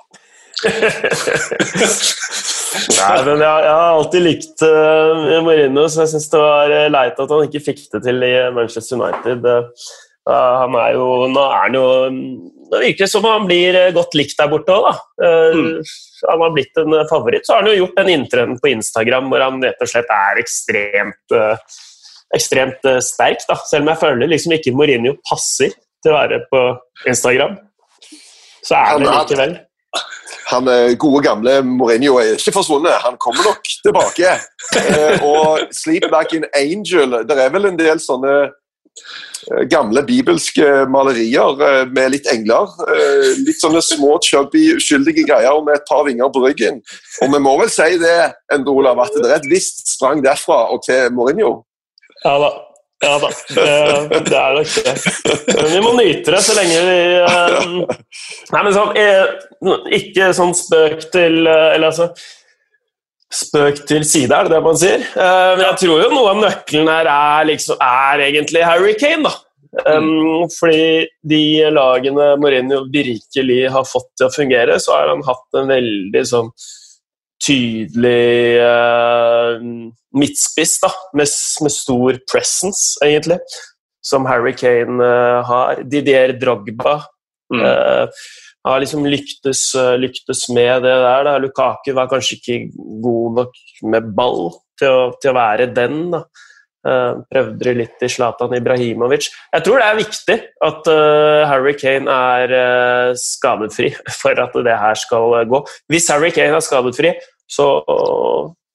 Nei, 2.73 3.17
men 3.27 3.41
jeg, 3.43 3.57
jeg, 3.65 3.73
har 3.73 3.97
alltid 3.97 4.23
likt 4.25 4.63
uh, 4.65 5.41
Mourinho, 5.45 5.83
så 5.91 6.03
jeg 6.03 6.13
syns 6.13 6.31
det 6.31 6.39
var 6.41 6.71
uh, 6.73 6.87
leit 6.93 7.19
at 7.21 7.33
han 7.35 7.45
ikke 7.47 7.65
fikk 7.67 7.81
det 7.93 8.01
til 8.05 8.25
i 8.25 8.31
Manchester 8.55 8.97
United. 8.97 9.45
Uh, 10.23 10.53
han 10.61 10.77
er 10.79 10.93
jo 10.95 11.05
Nå 11.27 11.41
er 11.43 11.57
han 11.65 11.73
jo 11.75 11.87
Det 12.71 12.79
virker 12.79 13.09
som 13.11 13.25
han 13.27 13.43
blir 13.49 13.75
godt 13.95 14.15
likt 14.15 14.37
der 14.39 14.47
borte 14.51 14.71
òg, 14.77 14.87
da. 14.87 14.93
Mm. 15.53 15.81
Han 16.29 16.45
har 16.45 16.53
blitt 16.55 16.79
en 16.79 16.95
favoritt. 17.09 17.45
Så 17.45 17.53
har 17.53 17.61
han 17.61 17.73
jo 17.73 17.81
gjort 17.81 17.99
den 17.99 18.13
inntreden 18.13 18.55
på 18.61 18.71
Instagram 18.71 19.27
hvor 19.29 19.43
han 19.43 19.59
rett 19.61 19.83
og 19.83 19.91
slett 19.91 20.13
er 20.15 20.39
ekstremt 20.41 21.35
ekstremt 22.33 22.87
sterk, 23.05 23.43
da. 23.45 23.59
Selv 23.69 23.83
om 23.83 23.91
jeg 23.91 24.01
føler 24.01 24.31
liksom 24.31 24.55
ikke 24.55 24.73
Mourinho 24.73 25.13
passer 25.27 25.75
til 25.75 26.13
å 26.13 26.17
være 26.17 26.39
på 26.49 26.63
Instagram. 27.11 27.59
Så 28.63 28.79
er 28.79 28.89
han 28.95 29.03
det 29.03 29.11
likevel 29.11 29.53
han 30.53 30.67
eh, 30.71 30.95
gode, 30.99 31.23
gamle 31.25 31.59
Mourinho 31.65 32.17
er 32.21 32.35
ikke 32.37 32.55
forsvunnet. 32.55 33.01
Han 33.05 33.17
kommer 33.21 33.45
nok 33.49 33.69
tilbake. 33.85 34.35
Eh, 34.79 35.23
og 35.23 35.69
'Sleep 35.71 36.05
Like 36.13 36.37
an 36.37 36.45
Angel' 36.55 37.23
Det 37.27 37.37
er 37.37 37.53
vel 37.53 37.69
en 37.69 37.79
del 37.79 37.99
sånne 38.01 38.33
eh, 38.47 39.63
gamle 39.71 40.03
bibelske 40.07 40.67
malerier 40.89 41.87
med 41.91 42.13
litt 42.15 42.29
engler. 42.31 42.71
Litt 43.43 43.61
sånne 43.61 43.81
små, 43.83 44.17
chubby, 44.23 44.69
uskyldige 44.77 45.27
greier 45.27 45.63
med 45.65 45.79
et 45.79 45.87
par 45.89 46.05
vinger 46.07 46.31
på 46.33 46.45
ryggen. 46.45 46.81
Og 47.21 47.33
vi 47.33 47.41
må 47.43 47.57
vel 47.61 47.71
si 47.73 47.97
det, 48.01 48.19
Endre 48.53 48.77
Olav, 48.77 49.03
at 49.03 49.17
det 49.19 49.29
er 49.29 49.41
et 49.41 49.49
visst 49.51 49.83
sprang 49.95 50.23
derfra 50.23 50.65
og 50.73 50.85
til 50.87 51.11
Mourinho. 51.13 51.57
Ja 52.23 52.37
da. 52.39 52.53
Ja 53.03 53.15
da, 53.21 53.29
det, 53.55 54.19
det 54.29 54.37
er 54.39 54.57
nok 54.57 54.75
det. 54.85 54.93
Men 55.49 55.69
vi 55.71 55.81
må 55.83 55.93
nyte 55.97 56.35
det 56.35 56.41
så 56.45 56.55
lenge 56.57 56.79
vi 56.87 56.97
uh, 57.23 57.97
Nei, 58.53 58.61
men 58.61 58.71
sånn 58.75 58.93
eh, 58.99 59.33
Ikke 59.99 60.31
sånn 60.37 60.53
spøk 60.57 61.07
til 61.13 61.43
Eller 61.47 61.89
altså 61.89 62.11
Spøk 63.33 63.81
til 63.89 64.03
side, 64.05 64.29
er 64.29 64.45
det 64.45 64.53
det 64.53 64.61
man 64.61 64.77
sier? 64.77 65.01
Men 65.17 65.63
jeg 65.63 65.77
tror 65.81 66.03
jo 66.03 66.09
noe 66.11 66.35
av 66.35 66.41
nøkkelen 66.43 66.91
her 66.91 67.07
er, 67.09 67.47
liksom, 67.49 67.79
er 67.81 68.21
egentlig 68.27 68.61
Harry 68.61 68.93
Kane, 68.93 69.25
da. 69.25 69.31
Um, 69.89 70.45
fordi 70.53 71.07
de 71.25 71.39
lagene 71.73 72.35
Mourinho 72.37 72.83
virkelig 72.93 73.71
har 73.73 73.87
fått 73.89 74.11
til 74.19 74.27
å 74.27 74.35
fungere, 74.35 74.77
så 74.77 74.93
har 74.93 75.09
han 75.09 75.25
hatt 75.25 75.57
en 75.57 75.71
veldig 75.73 76.23
sånn 76.29 76.51
tydelig 77.43 78.59
uh, 78.63 79.59
midtspiss 80.15 80.77
da, 80.83 80.91
med, 81.17 81.27
med, 81.63 81.73
stor 81.73 82.19
presence, 82.31 82.95
egentlig, 83.05 83.39
som 84.03 84.27
Harry 84.29 84.53
Kane 84.57 84.99
uh, 85.03 85.41
har. 85.47 85.83
Didier 85.89 86.35
Drogba 86.39 86.99
mm. 87.53 87.61
uh, 87.61 88.25
har 88.63 88.79
liksom 88.79 89.05
lyktes, 89.09 89.65
lyktes, 89.99 90.47
med 90.55 90.85
det 90.85 90.95
der. 91.03 91.27
Da. 91.27 91.37
Lukaku 91.43 91.91
var 91.97 92.07
kanskje 92.11 92.39
ikke 92.39 92.59
god 93.03 93.41
nok 93.41 93.57
med 93.91 94.13
ball 94.15 94.53
til 94.79 94.93
å, 94.93 95.05
til 95.19 95.33
å 95.33 95.37
være 95.37 95.67
den. 95.75 96.05
da. 96.15 96.23
Uh, 96.83 97.21
prøvde 97.31 97.63
det 97.63 97.73
litt 97.79 98.01
i 98.03 98.09
Zlatan 98.11 98.57
Ibrahimovic. 98.57 99.29
Jeg 99.55 99.63
tror 99.63 99.79
det 99.79 99.85
er 99.87 99.99
viktig 100.01 100.35
at 100.67 100.89
uh, 100.91 101.43
Harry 101.47 101.71
Kane 101.79 102.11
er 102.11 102.51
uh, 102.51 103.11
skadefri 103.15 103.93
for 104.21 104.35
at 104.43 104.57
det 104.67 104.75
her 104.81 104.99
skal 104.99 105.37
gå. 105.47 105.61
Hvis 105.87 106.09
Harry 106.11 106.33
Kane 106.35 106.59
er 106.59 106.65
skadefri, 106.65 107.13
så, 107.47 107.69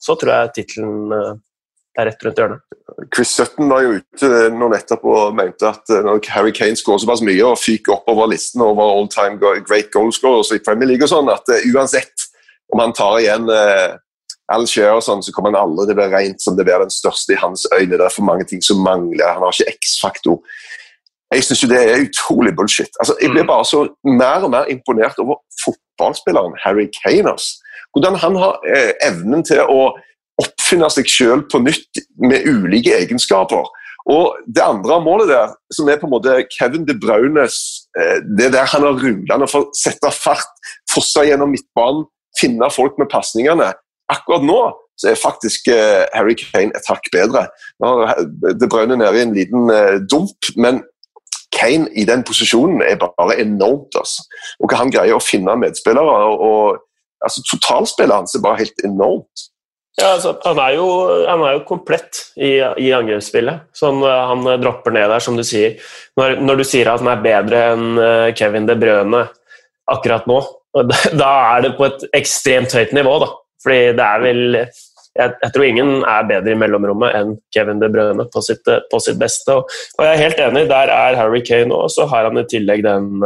så 0.01 0.17
tror 0.17 0.33
jeg 0.33 0.55
tittelen 0.57 1.13
er 1.99 2.09
rett 2.09 2.25
rundt 2.25 2.41
hjørnet. 2.41 2.65
Chris 3.13 3.35
Sutton 3.37 3.69
var 3.69 3.85
jo 3.85 3.99
ute 3.99 4.33
nå 4.57 4.71
nettopp 4.73 5.05
og 5.09 5.37
mente 5.37 5.69
at 5.69 5.93
når 6.07 6.25
Harry 6.33 6.55
Kane 6.57 6.79
skårer 6.79 7.03
såpass 7.03 7.25
mye 7.27 7.45
og 7.45 7.61
fyker 7.61 7.99
oppover 7.99 8.31
listen 8.33 8.65
over 8.65 8.89
all 8.89 9.09
time 9.13 9.37
great 9.41 9.93
goalscorers 9.93 10.55
i 10.57 10.63
Premier 10.65 10.95
League 10.95 11.05
og 11.05 11.13
sånn, 11.13 11.29
at 11.33 11.45
uansett 11.75 12.31
om 12.73 12.81
han 12.85 12.97
tar 12.97 13.19
igjen 13.21 13.51
Alger 14.53 14.95
og 14.97 15.05
sånn, 15.05 15.23
så 15.25 15.33
kommer 15.35 15.53
han 15.53 15.61
aldri 15.61 15.91
til 15.91 15.99
å 15.99 16.01
være 16.01 16.23
rent 16.23 16.43
som 16.43 16.57
det 16.57 16.65
være 16.69 16.87
den 16.87 16.95
største 16.95 17.35
i 17.35 17.41
hans 17.41 17.67
øyne. 17.75 17.99
Det 17.99 18.05
er 18.07 18.15
for 18.15 18.25
mange 18.25 18.47
ting 18.49 18.63
som 18.65 18.81
mangler. 18.85 19.35
Han 19.37 19.45
har 19.45 19.53
ikke 19.53 19.75
X-faktor. 19.77 20.41
Jeg 21.35 21.45
syns 21.45 21.65
det 21.69 21.79
er 21.79 22.05
utrolig 22.07 22.55
bullshit. 22.57 22.95
Altså, 23.01 23.17
jeg 23.21 23.35
blir 23.35 23.45
mm. 23.45 23.51
bare 23.51 23.67
så 23.69 23.83
mer 24.09 24.47
og 24.47 24.53
mer 24.55 24.71
imponert 24.73 25.19
over 25.21 25.43
fotballspilleren 25.61 26.57
Harry 26.63 26.87
Kaners. 26.97 27.59
Hvordan 27.93 28.17
han 28.23 28.39
har 28.41 28.63
eh, 28.69 28.95
evnen 29.05 29.45
til 29.45 29.61
å 29.69 29.91
oppfinne 30.41 30.89
seg 30.95 31.11
selv 31.11 31.49
på 31.53 31.61
nytt 31.61 32.01
med 32.23 32.47
ulike 32.49 32.95
egenskaper. 32.97 33.69
Og 34.09 34.39
Det 34.47 34.65
andre 34.65 35.01
målet 35.05 35.29
der, 35.29 35.53
som 35.75 35.89
er 35.89 35.99
på 36.01 36.09
en 36.09 36.15
måte 36.15 36.39
Kevin 36.55 36.87
De 36.89 36.95
Braunes 36.97 37.59
eh, 37.99 38.23
Det 38.39 38.53
der 38.55 38.71
han 38.73 38.87
har 38.87 38.97
rullende 38.97 39.49
for 39.51 39.67
å 39.67 39.77
sette 39.77 40.09
fart, 40.15 40.55
fosse 40.89 41.27
gjennom 41.29 41.53
midtbanen, 41.53 42.07
finne 42.39 42.71
folk 42.73 42.97
med 42.97 43.11
pasningene 43.13 43.75
akkurat 44.13 44.45
nå 44.47 44.61
så 44.99 45.13
er 45.13 45.21
faktisk 45.21 45.71
uh, 45.71 46.05
Harry 46.15 46.35
Kane 46.39 46.75
et 46.75 46.89
hakk 46.91 47.07
bedre. 47.15 47.47
Nå 47.83 47.93
Det 48.59 48.71
Brønne 48.71 48.99
nede 48.99 49.21
i 49.21 49.27
en 49.27 49.37
liten 49.37 49.71
uh, 49.71 49.99
dump, 50.11 50.51
men 50.59 50.83
Kane 51.55 51.89
i 51.97 52.05
den 52.09 52.25
posisjonen 52.27 52.83
er 52.85 52.99
bare 53.01 53.39
enormt. 53.41 53.95
Altså. 53.99 54.27
Og 54.59 54.71
hva 54.71 54.83
han 54.83 54.93
greier 54.93 55.17
å 55.17 55.23
finne 55.23 55.55
medspillere. 55.59 56.19
og, 56.33 56.43
og 56.49 57.23
altså 57.25 57.45
Totalspillet 57.47 58.15
hans 58.15 58.35
er 58.35 58.45
bare 58.45 58.65
helt 58.65 58.85
enormt. 58.85 59.47
Ja, 59.99 60.13
altså, 60.13 60.37
han, 60.45 60.59
er 60.63 60.77
jo, 60.77 60.91
han, 61.27 61.41
er 61.43 61.57
jo, 61.57 61.65
komplett 61.67 62.21
i, 62.37 62.53
i 62.59 62.93
angrepsspillet. 62.95 63.71
Sånn, 63.79 64.03
uh, 64.03 64.29
han 64.33 64.47
dropper 64.63 64.95
ned 64.95 65.11
der, 65.15 65.23
som 65.23 65.39
du 65.39 65.47
sier. 65.47 65.79
Når, 66.19 66.41
når, 66.43 66.61
du 66.61 66.69
sier 66.69 66.91
at 66.91 67.03
han 67.03 67.15
er 67.15 67.25
bedre 67.25 67.65
enn 67.73 67.89
Kevin 68.39 68.67
De 68.67 68.79
Brøne 68.79 69.29
akkurat 69.89 70.27
nå, 70.29 70.43
da 71.23 71.35
er 71.55 71.65
det 71.65 71.77
på 71.79 71.87
et 71.87 72.03
ekstremt 72.19 72.75
høyt 72.75 72.91
nivå. 72.99 73.21
da. 73.23 73.37
Fordi 73.65 73.81
det 73.99 74.05
er 74.05 74.23
vel 74.23 74.43
jeg, 75.19 75.33
jeg, 75.43 75.51
tror 75.55 75.67
ingen 75.67 75.89
er 76.07 76.27
bedre 76.29 76.55
i 76.55 76.59
mellomrommet 76.59 77.17
enn 77.19 77.33
Kevin 77.55 77.81
De 77.83 77.89
Bruyne 77.93 78.27
på 78.33 78.43
sitt, 78.45 78.69
på 78.91 79.01
sitt 79.03 79.19
beste. 79.21 79.57
Og, 79.57 79.73
og, 79.97 80.05
jeg 80.05 80.13
er 80.13 80.23
helt 80.27 80.43
enig, 80.45 80.69
der 80.71 80.93
er 80.95 81.19
Harry 81.19 81.43
Kane 81.47 81.75
òg, 81.75 81.89
så 81.95 82.07
har 82.11 82.29
han 82.29 82.39
i 82.39 82.47
tillegg 82.51 82.85
den, 82.87 83.25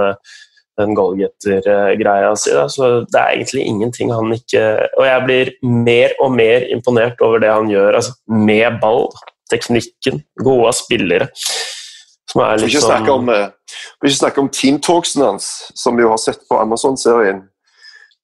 den 0.80 0.96
goalgetter-greia 0.96 2.32
si. 2.40 2.54
Da. 2.56 2.64
Så 2.72 2.92
det 3.04 3.20
er 3.20 3.36
egentlig 3.36 3.66
ingenting 3.68 4.14
han 4.14 4.32
ikke 4.32 4.64
Og 4.96 5.04
jeg 5.08 5.26
blir 5.26 5.52
mer 5.84 6.16
og 6.22 6.32
mer 6.38 6.66
imponert 6.72 7.20
over 7.24 7.42
det 7.42 7.52
han 7.52 7.70
gjør 7.72 8.00
altså, 8.00 8.16
med 8.48 8.80
ball. 8.80 9.10
Teknikken, 9.52 10.22
gode 10.40 10.72
spillere. 10.72 11.28
Som 12.30 12.40
er 12.46 12.62
litt 12.62 12.72
sånn 12.80 13.28
Vi 13.28 14.08
skal 14.08 14.08
ikke 14.08 14.16
snakke 14.16 14.40
om 14.40 14.48
teamtalksen 14.48 15.26
hans, 15.26 15.48
som 15.76 15.98
vi 15.98 16.06
jo 16.06 16.14
har 16.14 16.20
sett 16.22 16.40
på 16.48 16.56
Amazon-serien 16.56 17.42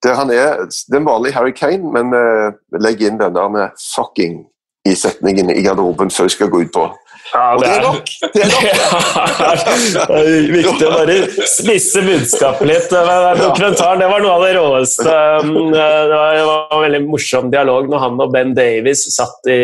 der 0.04 0.14
han 0.14 0.30
er, 0.30 0.64
Det 0.68 0.94
er 0.94 1.00
en 1.00 1.08
vanlig 1.08 1.34
Harry 1.34 1.52
Kane, 1.56 1.90
men 1.92 2.12
vi 2.12 2.80
legg 2.84 3.02
inn 3.02 3.18
den 3.18 3.34
der 3.34 3.48
med 3.50 3.74
'fucking' 3.76 4.44
i 4.88 4.94
setningen 4.94 5.50
i 5.50 5.62
garderoben 5.62 6.10
før 6.10 6.28
vi 6.28 6.34
skal 6.36 6.50
gå 6.52 6.62
ut 6.64 6.72
på. 6.74 6.86
Ja, 7.32 7.56
det, 7.60 7.68
er, 7.68 7.82
nok! 7.82 8.08
Det 8.34 8.42
er 8.42 8.48
nok. 8.48 10.06
det 10.08 10.18
er 10.18 10.52
viktig 10.54 10.86
å 10.86 10.92
bare 10.94 11.16
spisse 11.50 12.00
budskapet 12.06 12.70
litt. 12.70 12.88
Dokumentaren 12.88 14.00
det 14.00 14.08
var 14.08 14.22
noe 14.24 14.36
av 14.38 14.44
det 14.46 14.54
råeste. 14.56 15.16
Um, 15.44 15.50
det 15.74 15.88
var, 16.08 16.70
en 16.72 16.84
veldig 16.86 17.02
morsom 17.04 17.50
dialog 17.52 17.90
når 17.92 18.04
han 18.06 18.22
og 18.24 18.32
Ben 18.32 18.54
Davies 18.56 19.04
satt 19.12 19.50
i 19.52 19.60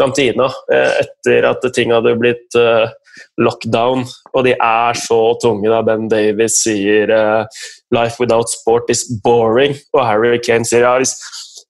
kantina 0.00 0.48
eh, 0.72 1.00
etter 1.02 1.46
at 1.50 1.64
ting 1.76 1.92
hadde 1.92 2.14
blitt 2.20 2.56
eh, 2.56 2.86
lockdown, 3.40 4.04
og 4.34 4.46
de 4.46 4.54
er 4.54 5.00
så 5.00 5.20
tunge 5.42 5.70
da 5.72 5.82
Ben 5.86 6.08
Davies 6.10 6.60
sier 6.64 7.12
uh, 7.14 7.60
'Life 7.94 8.22
without 8.22 8.50
sport 8.52 8.90
is 8.92 9.04
boring', 9.24 9.76
og 9.94 10.06
Harry 10.06 10.38
Kane 10.44 10.64
sier 10.64 10.86
ja, 10.86 10.96
hvis, 10.98 11.16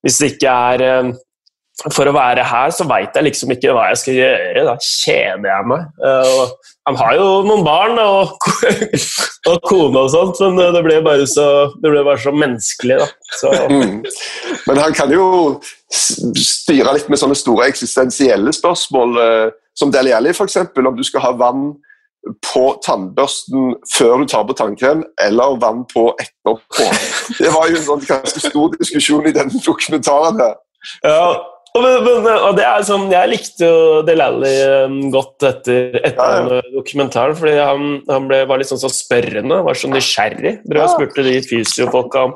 hvis 0.04 0.20
det 0.20 0.32
ikke 0.34 0.54
er 0.74 0.86
um, 1.00 1.12
for 1.88 2.10
å 2.10 2.12
være 2.12 2.44
her, 2.44 2.72
så 2.74 2.84
veit 2.88 3.14
jeg 3.16 3.24
liksom 3.24 3.54
ikke 3.54 3.72
hva 3.72 3.86
jeg 3.88 4.00
skal 4.02 4.18
gjøre. 4.18 4.64
Da 4.66 4.74
kjeder 4.84 5.48
jeg 5.48 5.68
meg. 5.70 5.86
Uh, 6.02 6.74
han 6.88 6.98
har 7.00 7.14
jo 7.16 7.28
noen 7.46 7.64
barn 7.64 8.00
og, 8.02 8.34
og 9.50 9.68
kone 9.68 10.02
og 10.02 10.10
sånt, 10.12 10.42
men 10.42 10.74
det 10.74 10.82
ble 10.84 10.98
bare 11.06 11.28
så, 11.30 11.46
ble 11.80 12.04
bare 12.04 12.20
så 12.20 12.34
menneskelig. 12.36 13.00
Så. 13.38 13.52
Mm. 13.70 14.00
Men 14.66 14.82
han 14.82 14.96
kan 14.96 15.12
jo 15.14 15.24
styre 15.96 16.96
litt 16.96 17.08
med 17.12 17.20
sånne 17.20 17.38
store 17.38 17.70
eksistensielle 17.72 18.52
spørsmål, 18.56 19.16
som 19.78 19.92
Deli 19.92 20.12
Alli 20.12 20.34
f.eks. 20.34 20.56
Om 20.76 20.96
du 20.96 21.04
skal 21.06 21.24
ha 21.24 21.32
vann 21.38 21.70
på 22.44 22.64
tannbørsten 22.84 23.76
før 23.94 24.20
du 24.20 24.26
tar 24.28 24.44
på 24.44 24.56
tannkrem, 24.58 25.04
eller 25.24 25.56
vann 25.60 25.86
på 25.88 26.10
etterpå. 26.20 26.88
Det 27.40 27.52
var 27.54 27.70
jo 27.70 27.78
en 27.78 27.86
sånn 27.86 28.04
ganske 28.08 28.42
stor 28.44 28.76
diskusjon 28.76 29.28
i 29.30 29.34
den 29.36 29.52
dokumentaren. 29.64 30.42
her. 30.42 30.58
Ja, 31.04 31.32
men, 31.78 32.06
men, 32.24 32.26
og 32.48 32.56
det 32.58 32.64
er 32.66 32.82
sånn, 32.86 33.04
Jeg 33.12 33.30
likte 33.30 33.68
jo 33.68 34.00
Delally 34.06 34.50
um, 34.86 34.96
godt 35.14 35.44
etter, 35.46 36.00
etter 36.00 36.48
ja, 36.50 36.58
ja. 36.58 36.72
dokumentaren, 36.74 37.36
fordi 37.38 37.54
han, 37.58 37.84
han 38.08 38.26
ble, 38.30 38.40
var 38.50 38.58
litt 38.58 38.70
sånn 38.72 38.82
så 38.82 38.90
spørrende, 38.90 39.60
var 39.66 39.78
så 39.78 39.90
nysgjerrig. 39.92 40.56
Dere 40.64 40.82
ja. 40.82 40.88
spurte 40.90 41.24
de 41.26 41.36
fysiofolka 41.46 42.26
om 42.30 42.34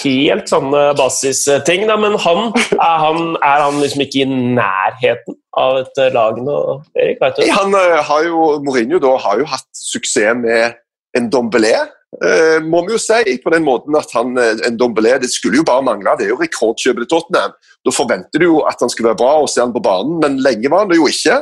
helt 0.00 0.48
sånne 0.48 0.84
basisting, 0.98 1.84
men 1.90 2.16
han 2.24 2.42
er, 2.56 2.96
han 3.04 3.22
er, 3.36 3.66
han 3.66 3.80
liksom 3.84 4.06
ikke 4.06 4.24
i 4.24 4.28
nærheten 4.56 5.38
av 5.60 5.82
et 5.82 6.04
lag 6.14 6.40
nå, 6.40 6.58
Erik? 6.96 7.20
Vet 7.20 7.40
du? 7.40 7.48
Han 7.52 7.76
uh, 7.76 8.00
har 8.08 8.28
jo, 8.28 8.52
Mourinho 8.64 9.02
da, 9.02 9.16
har 9.26 9.42
jo 9.42 9.48
hatt 9.50 9.68
suksess 9.76 10.38
med 10.40 10.80
en 11.18 11.28
Dombelé 11.32 11.74
Uh, 12.10 12.58
må 12.66 12.80
vi 12.86 12.96
jo 12.96 12.98
si, 12.98 13.36
på 13.38 13.52
den 13.54 13.62
måten 13.62 13.94
at 13.94 14.10
han, 14.16 14.32
eh, 14.34 14.58
en 14.66 14.78
Dombelé, 14.78 15.12
Det 15.22 15.30
skulle 15.30 15.60
jo 15.60 15.66
bare 15.66 15.84
mangle. 15.86 16.16
Det 16.18 16.26
er 16.26 16.32
jo 16.32 16.40
rekordkjøpet 16.40 17.06
til 17.06 17.10
Tottenham. 17.12 17.54
Da 17.86 17.92
forventer 17.94 18.42
du 18.42 18.48
jo 18.48 18.56
at 18.66 18.82
han 18.82 18.90
skal 18.90 19.06
være 19.06 19.20
bra 19.20 19.36
og 19.40 19.48
se 19.48 19.62
han 19.62 19.72
på 19.72 19.82
banen, 19.84 20.18
men 20.20 20.42
lenge 20.42 20.68
var 20.68 20.84
han 20.84 20.90
det 20.90 20.98
jo 20.98 21.06
ikke. 21.06 21.38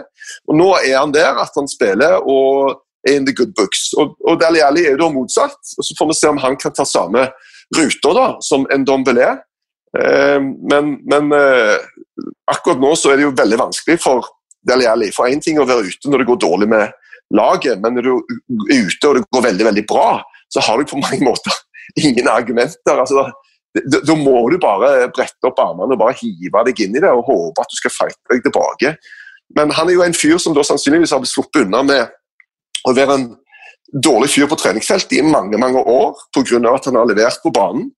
Og 0.49 0.61
Nå 0.61 0.69
er 0.83 0.99
han 0.99 1.15
der, 1.15 1.41
at 1.41 1.57
han 1.57 1.71
spiller 1.73 2.21
og 2.21 2.77
er 3.09 3.17
in 3.17 3.27
the 3.27 3.33
good 3.33 3.55
books. 3.57 3.89
Og, 3.97 4.15
og 4.29 4.39
Dali 4.41 4.61
Ali 4.61 4.85
er 4.85 4.95
jo 4.95 5.03
da 5.07 5.11
motsatt. 5.17 5.57
og 5.57 5.89
Så 5.89 5.97
får 5.99 6.13
vi 6.13 6.19
se 6.21 6.29
om 6.29 6.43
han 6.45 6.61
kan 6.61 6.77
ta 6.77 6.85
samme 6.85 7.31
ruter 7.75 8.21
da, 8.21 8.29
som 8.45 8.69
en 8.71 8.87
Dombelé. 8.87 9.33
Eh, 9.99 10.39
men, 10.71 10.99
men 11.09 11.33
eh, 11.33 11.77
akkurat 12.53 12.81
nå 12.81 12.93
så 12.93 13.13
er 13.13 13.19
det 13.19 13.31
jo 13.31 13.37
veldig 13.41 13.65
vanskelig 13.65 14.01
for 14.05 14.29
Dali 14.69 14.87
Ali. 14.87 15.13
For 15.17 15.33
én 15.33 15.41
ting 15.41 15.61
å 15.61 15.69
være 15.69 15.89
ute 15.89 16.13
når 16.13 16.23
det 16.23 16.33
går 16.33 16.43
dårlig 16.45 16.71
med 16.77 16.93
laget, 17.35 17.81
men 17.81 17.97
når 17.97 18.07
du 18.07 18.13
er 18.73 18.89
ute 18.89 19.09
og 19.09 19.19
det 19.19 19.29
går 19.35 19.49
veldig, 19.51 19.65
veldig 19.73 19.85
bra, 19.89 20.11
så 20.53 20.65
har 20.65 20.79
du 20.79 20.89
på 20.89 21.01
mange 21.01 21.21
måter 21.25 21.55
ingen 22.05 22.29
argumenter. 22.29 22.99
altså 22.99 23.29
da, 23.75 24.01
da 24.01 24.15
må 24.17 24.49
du 24.51 24.59
bare 24.61 25.09
brette 25.15 25.49
opp 25.49 25.61
armene 25.63 25.95
og 25.95 26.01
bare 26.01 26.17
hive 26.21 26.63
deg 26.69 26.85
inn 26.85 26.97
i 26.97 27.03
det 27.05 27.11
og 27.13 27.27
håpe 27.29 27.63
at 27.63 27.73
du 27.73 27.77
skal 27.79 27.95
fighte 27.95 28.33
deg 28.33 28.47
tilbake. 28.47 28.95
Men 29.57 29.73
han 29.77 29.89
er 29.89 29.97
jo 29.97 30.05
en 30.05 30.17
fyr 30.17 30.39
som 30.43 30.57
da 30.57 30.65
sannsynligvis 30.67 31.13
har 31.15 31.23
blitt 31.23 31.33
sluppet 31.33 31.67
unna 31.67 31.85
med 31.87 32.89
å 32.89 32.95
være 32.97 33.19
en 33.19 33.29
dårlig 34.05 34.29
fyr 34.35 34.49
på 34.49 34.59
treningsfeltet 34.61 35.19
i 35.19 35.25
mange 35.25 35.61
mange 35.61 35.81
år 35.81 36.17
pga. 36.37 36.59
at 36.75 36.89
han 36.91 36.99
har 37.01 37.09
levert 37.09 37.41
på 37.43 37.53
banen. 37.55 37.91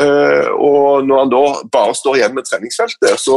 Uh, 0.00 0.48
og 0.56 1.04
når 1.04 1.18
han 1.18 1.30
da 1.32 1.42
bare 1.72 1.94
står 1.94 2.16
igjen 2.16 2.34
med 2.34 2.46
treningsfeltet, 2.48 3.20
så 3.20 3.36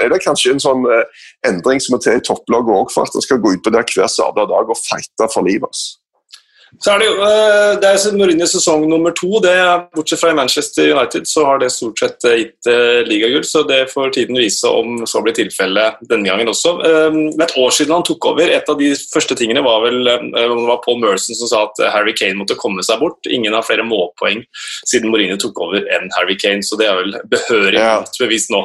er 0.00 0.12
det 0.12 0.22
kanskje 0.22 0.54
en 0.54 0.62
sånn 0.62 0.86
uh, 0.86 1.02
endring 1.46 1.82
som 1.82 1.96
må 1.96 2.00
til 2.02 2.20
i 2.20 2.24
topplaget 2.24 2.76
òg 2.76 2.92
for 2.94 3.08
at 3.08 3.16
han 3.16 3.24
skal 3.24 3.40
gå 3.42 3.56
ut 3.56 3.64
på 3.64 3.72
det 3.74 3.82
hver 3.90 4.10
sabla 4.10 4.46
dag 4.50 4.70
og 4.70 4.80
fighte 4.80 5.28
for 5.34 5.46
livet. 5.46 5.82
Så 6.82 6.90
er 6.94 7.00
det 7.00 7.06
jo 7.06 7.14
eh, 7.22 7.74
det 7.80 7.90
er 7.90 8.16
Mourinho 8.18 8.46
sesong 8.48 8.86
nummer 8.90 9.14
to. 9.16 9.38
Det, 9.44 9.54
bortsett 9.94 10.20
fra 10.20 10.32
i 10.32 10.36
Manchester 10.36 10.90
United 10.94 11.28
så 11.28 11.44
har 11.46 11.60
det 11.62 11.70
stort 11.74 12.00
sett 12.00 12.26
eh, 12.28 12.36
gitt 12.40 12.68
uh, 12.70 13.00
ligagull, 13.06 13.44
så 13.46 13.62
det 13.68 13.80
får 13.92 14.14
tiden 14.16 14.38
vise 14.40 14.68
om 14.68 15.04
så 15.08 15.22
blir 15.24 15.36
tilfellet 15.36 16.00
denne 16.10 16.28
gangen 16.28 16.50
også. 16.50 16.74
Um, 16.82 17.20
et 17.40 17.56
år 17.60 17.74
siden 17.74 17.94
han 17.94 18.06
tok 18.06 18.28
over, 18.32 18.50
et 18.50 18.68
av 18.70 18.78
de 18.80 18.90
første 19.12 19.38
tingene 19.38 19.64
var 19.64 19.84
vel 19.86 20.02
det 20.04 20.18
var 20.34 20.82
Paul 20.84 21.00
Merson 21.02 21.38
som 21.38 21.50
sa 21.50 21.64
at 21.68 21.82
Harry 21.94 22.14
Kane 22.16 22.38
måtte 22.40 22.58
komme 22.58 22.84
seg 22.86 23.00
bort. 23.02 23.22
Ingen 23.30 23.56
har 23.56 23.66
flere 23.66 23.86
målpoeng 23.86 24.44
siden 24.84 25.10
Mourinho 25.12 25.38
tok 25.40 25.60
over 25.64 25.84
enn 25.94 26.10
Harry 26.18 26.38
Kane, 26.40 26.64
så 26.66 26.78
det 26.80 26.90
er 26.90 27.00
vel 27.00 27.18
behørig 27.30 27.80
ja. 27.80 27.98
bevist 28.20 28.52
nå. 28.54 28.64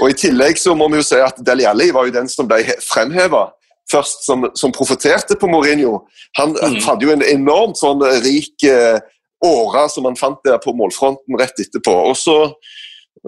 Og 0.00 0.12
I 0.12 0.18
tillegg 0.26 0.60
så 0.60 0.76
må 0.78 0.88
vi 0.92 1.00
jo 1.00 1.06
si 1.06 1.18
at 1.20 1.40
Deli 1.44 1.66
Alli 1.68 1.90
var 1.94 2.06
jo 2.08 2.14
den 2.14 2.30
som 2.30 2.48
ble 2.50 2.62
fremheva 2.84 3.48
først 3.90 4.26
som, 4.26 4.46
som 4.58 4.72
profeterte 4.74 5.36
på 5.38 5.48
Mourinho. 5.50 6.00
Han 6.38 6.54
mm. 6.56 6.78
hadde 6.86 7.06
jo 7.06 7.14
en 7.14 7.26
enormt 7.26 7.80
sånn 7.80 8.02
rik 8.24 8.66
eh, 8.68 9.00
åre 9.46 9.86
som 9.88 10.06
han 10.08 10.18
fant 10.18 10.40
der 10.44 10.60
på 10.62 10.74
målfronten 10.76 11.38
rett 11.40 11.60
etterpå. 11.62 11.94
Og 12.10 12.16
så, 12.18 12.36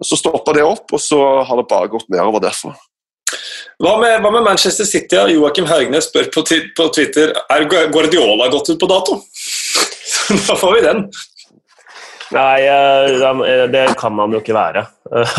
så 0.04 0.18
stoppa 0.18 0.54
det 0.56 0.64
opp, 0.66 0.88
og 0.92 1.02
så 1.02 1.20
har 1.46 1.60
det 1.60 1.68
bare 1.70 1.92
gått 1.92 2.10
nedover 2.12 2.44
derfra. 2.44 2.74
Hva 3.82 3.96
med, 3.98 4.20
hva 4.20 4.30
med, 4.30 4.44
Manchester 4.44 4.86
City? 4.86 5.18
Joakim 5.32 5.66
Haugnes 5.66 6.10
spør 6.10 6.28
på, 6.34 6.44
på, 6.76 6.88
Twitter 6.94 7.32
er 7.32 7.66
Guardiola 7.66 8.50
gått 8.52 8.70
ut 8.74 8.80
på 8.80 8.90
dato. 8.90 9.18
da 10.48 10.56
får 10.58 10.76
vi 10.76 10.82
den. 10.84 11.06
Nei, 12.32 12.60
eh, 12.64 13.64
det 13.72 13.86
kan 14.00 14.14
man 14.16 14.34
jo 14.34 14.42
ikke 14.44 14.58
være. 14.58 14.86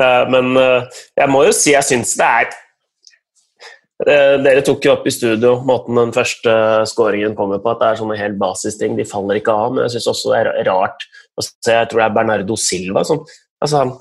Eh, 0.00 0.22
men 0.32 0.54
eh, 0.56 1.00
jeg 1.18 1.28
må 1.28 1.42
jo 1.44 1.50
si 1.52 1.74
jeg 1.74 1.84
syns 1.84 2.14
det 2.16 2.24
er 2.24 2.46
Eh, 2.48 2.69
dere 4.06 4.62
tok 4.64 4.86
jo 4.86 4.94
opp 4.94 5.04
i 5.08 5.12
studio 5.12 5.58
måten 5.68 5.98
den 5.98 6.12
første 6.14 6.52
skåringen 6.88 7.34
kommer 7.36 7.60
på, 7.60 7.72
at 7.72 7.82
det 7.82 7.88
er 7.88 8.00
sånne 8.00 8.20
helt 8.20 8.38
basisting. 8.40 8.96
De 8.96 9.08
faller 9.08 9.40
ikke 9.40 9.52
av, 9.52 9.74
men 9.74 9.84
jeg 9.84 9.98
syns 9.98 10.08
også 10.14 10.32
det 10.32 10.40
er 10.40 10.70
rart 10.70 11.04
å 11.36 11.44
se 11.44 11.74
Jeg 11.74 11.90
tror 11.90 12.00
det 12.00 12.06
er 12.06 12.16
Bernardo 12.16 12.56
Silva 12.60 13.04
som 13.06 13.20
altså 13.60 13.82
han, 13.82 13.92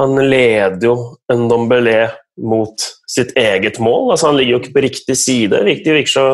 han, 0.00 0.16
leder 0.24 0.86
jo 0.86 0.94
en 1.32 1.44
Dombelé 1.50 1.98
mot 2.40 2.86
sitt 3.08 3.34
eget 3.36 3.76
mål. 3.82 4.14
altså 4.14 4.30
Han 4.30 4.40
ligger 4.40 4.56
jo 4.56 4.62
ikke 4.62 4.76
på 4.78 4.86
riktig 4.86 5.18
side. 5.20 5.60
Det 5.68 5.96
virker 5.98 6.14
så 6.14 6.26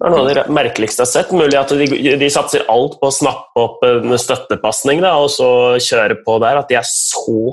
det 0.00 0.08
er 0.08 0.14
noe 0.14 0.22
av 0.24 0.28
det 0.32 0.42
merkeligste 0.56 1.04
jeg 1.04 1.10
har 1.10 1.12
sett. 1.12 1.32
Mulig 1.36 1.58
at 1.60 1.72
de, 1.76 2.16
de 2.18 2.28
satser 2.32 2.64
alt 2.72 2.94
på 2.98 3.10
å 3.10 3.12
snappe 3.12 3.60
opp 3.60 3.82
en 3.84 4.16
støttepasning 4.16 5.04
og 5.04 5.28
så 5.28 5.50
kjøre 5.76 6.16
på 6.24 6.38
der. 6.40 6.56
At 6.62 6.72
de 6.72 6.78
er 6.80 6.86
så 6.88 7.52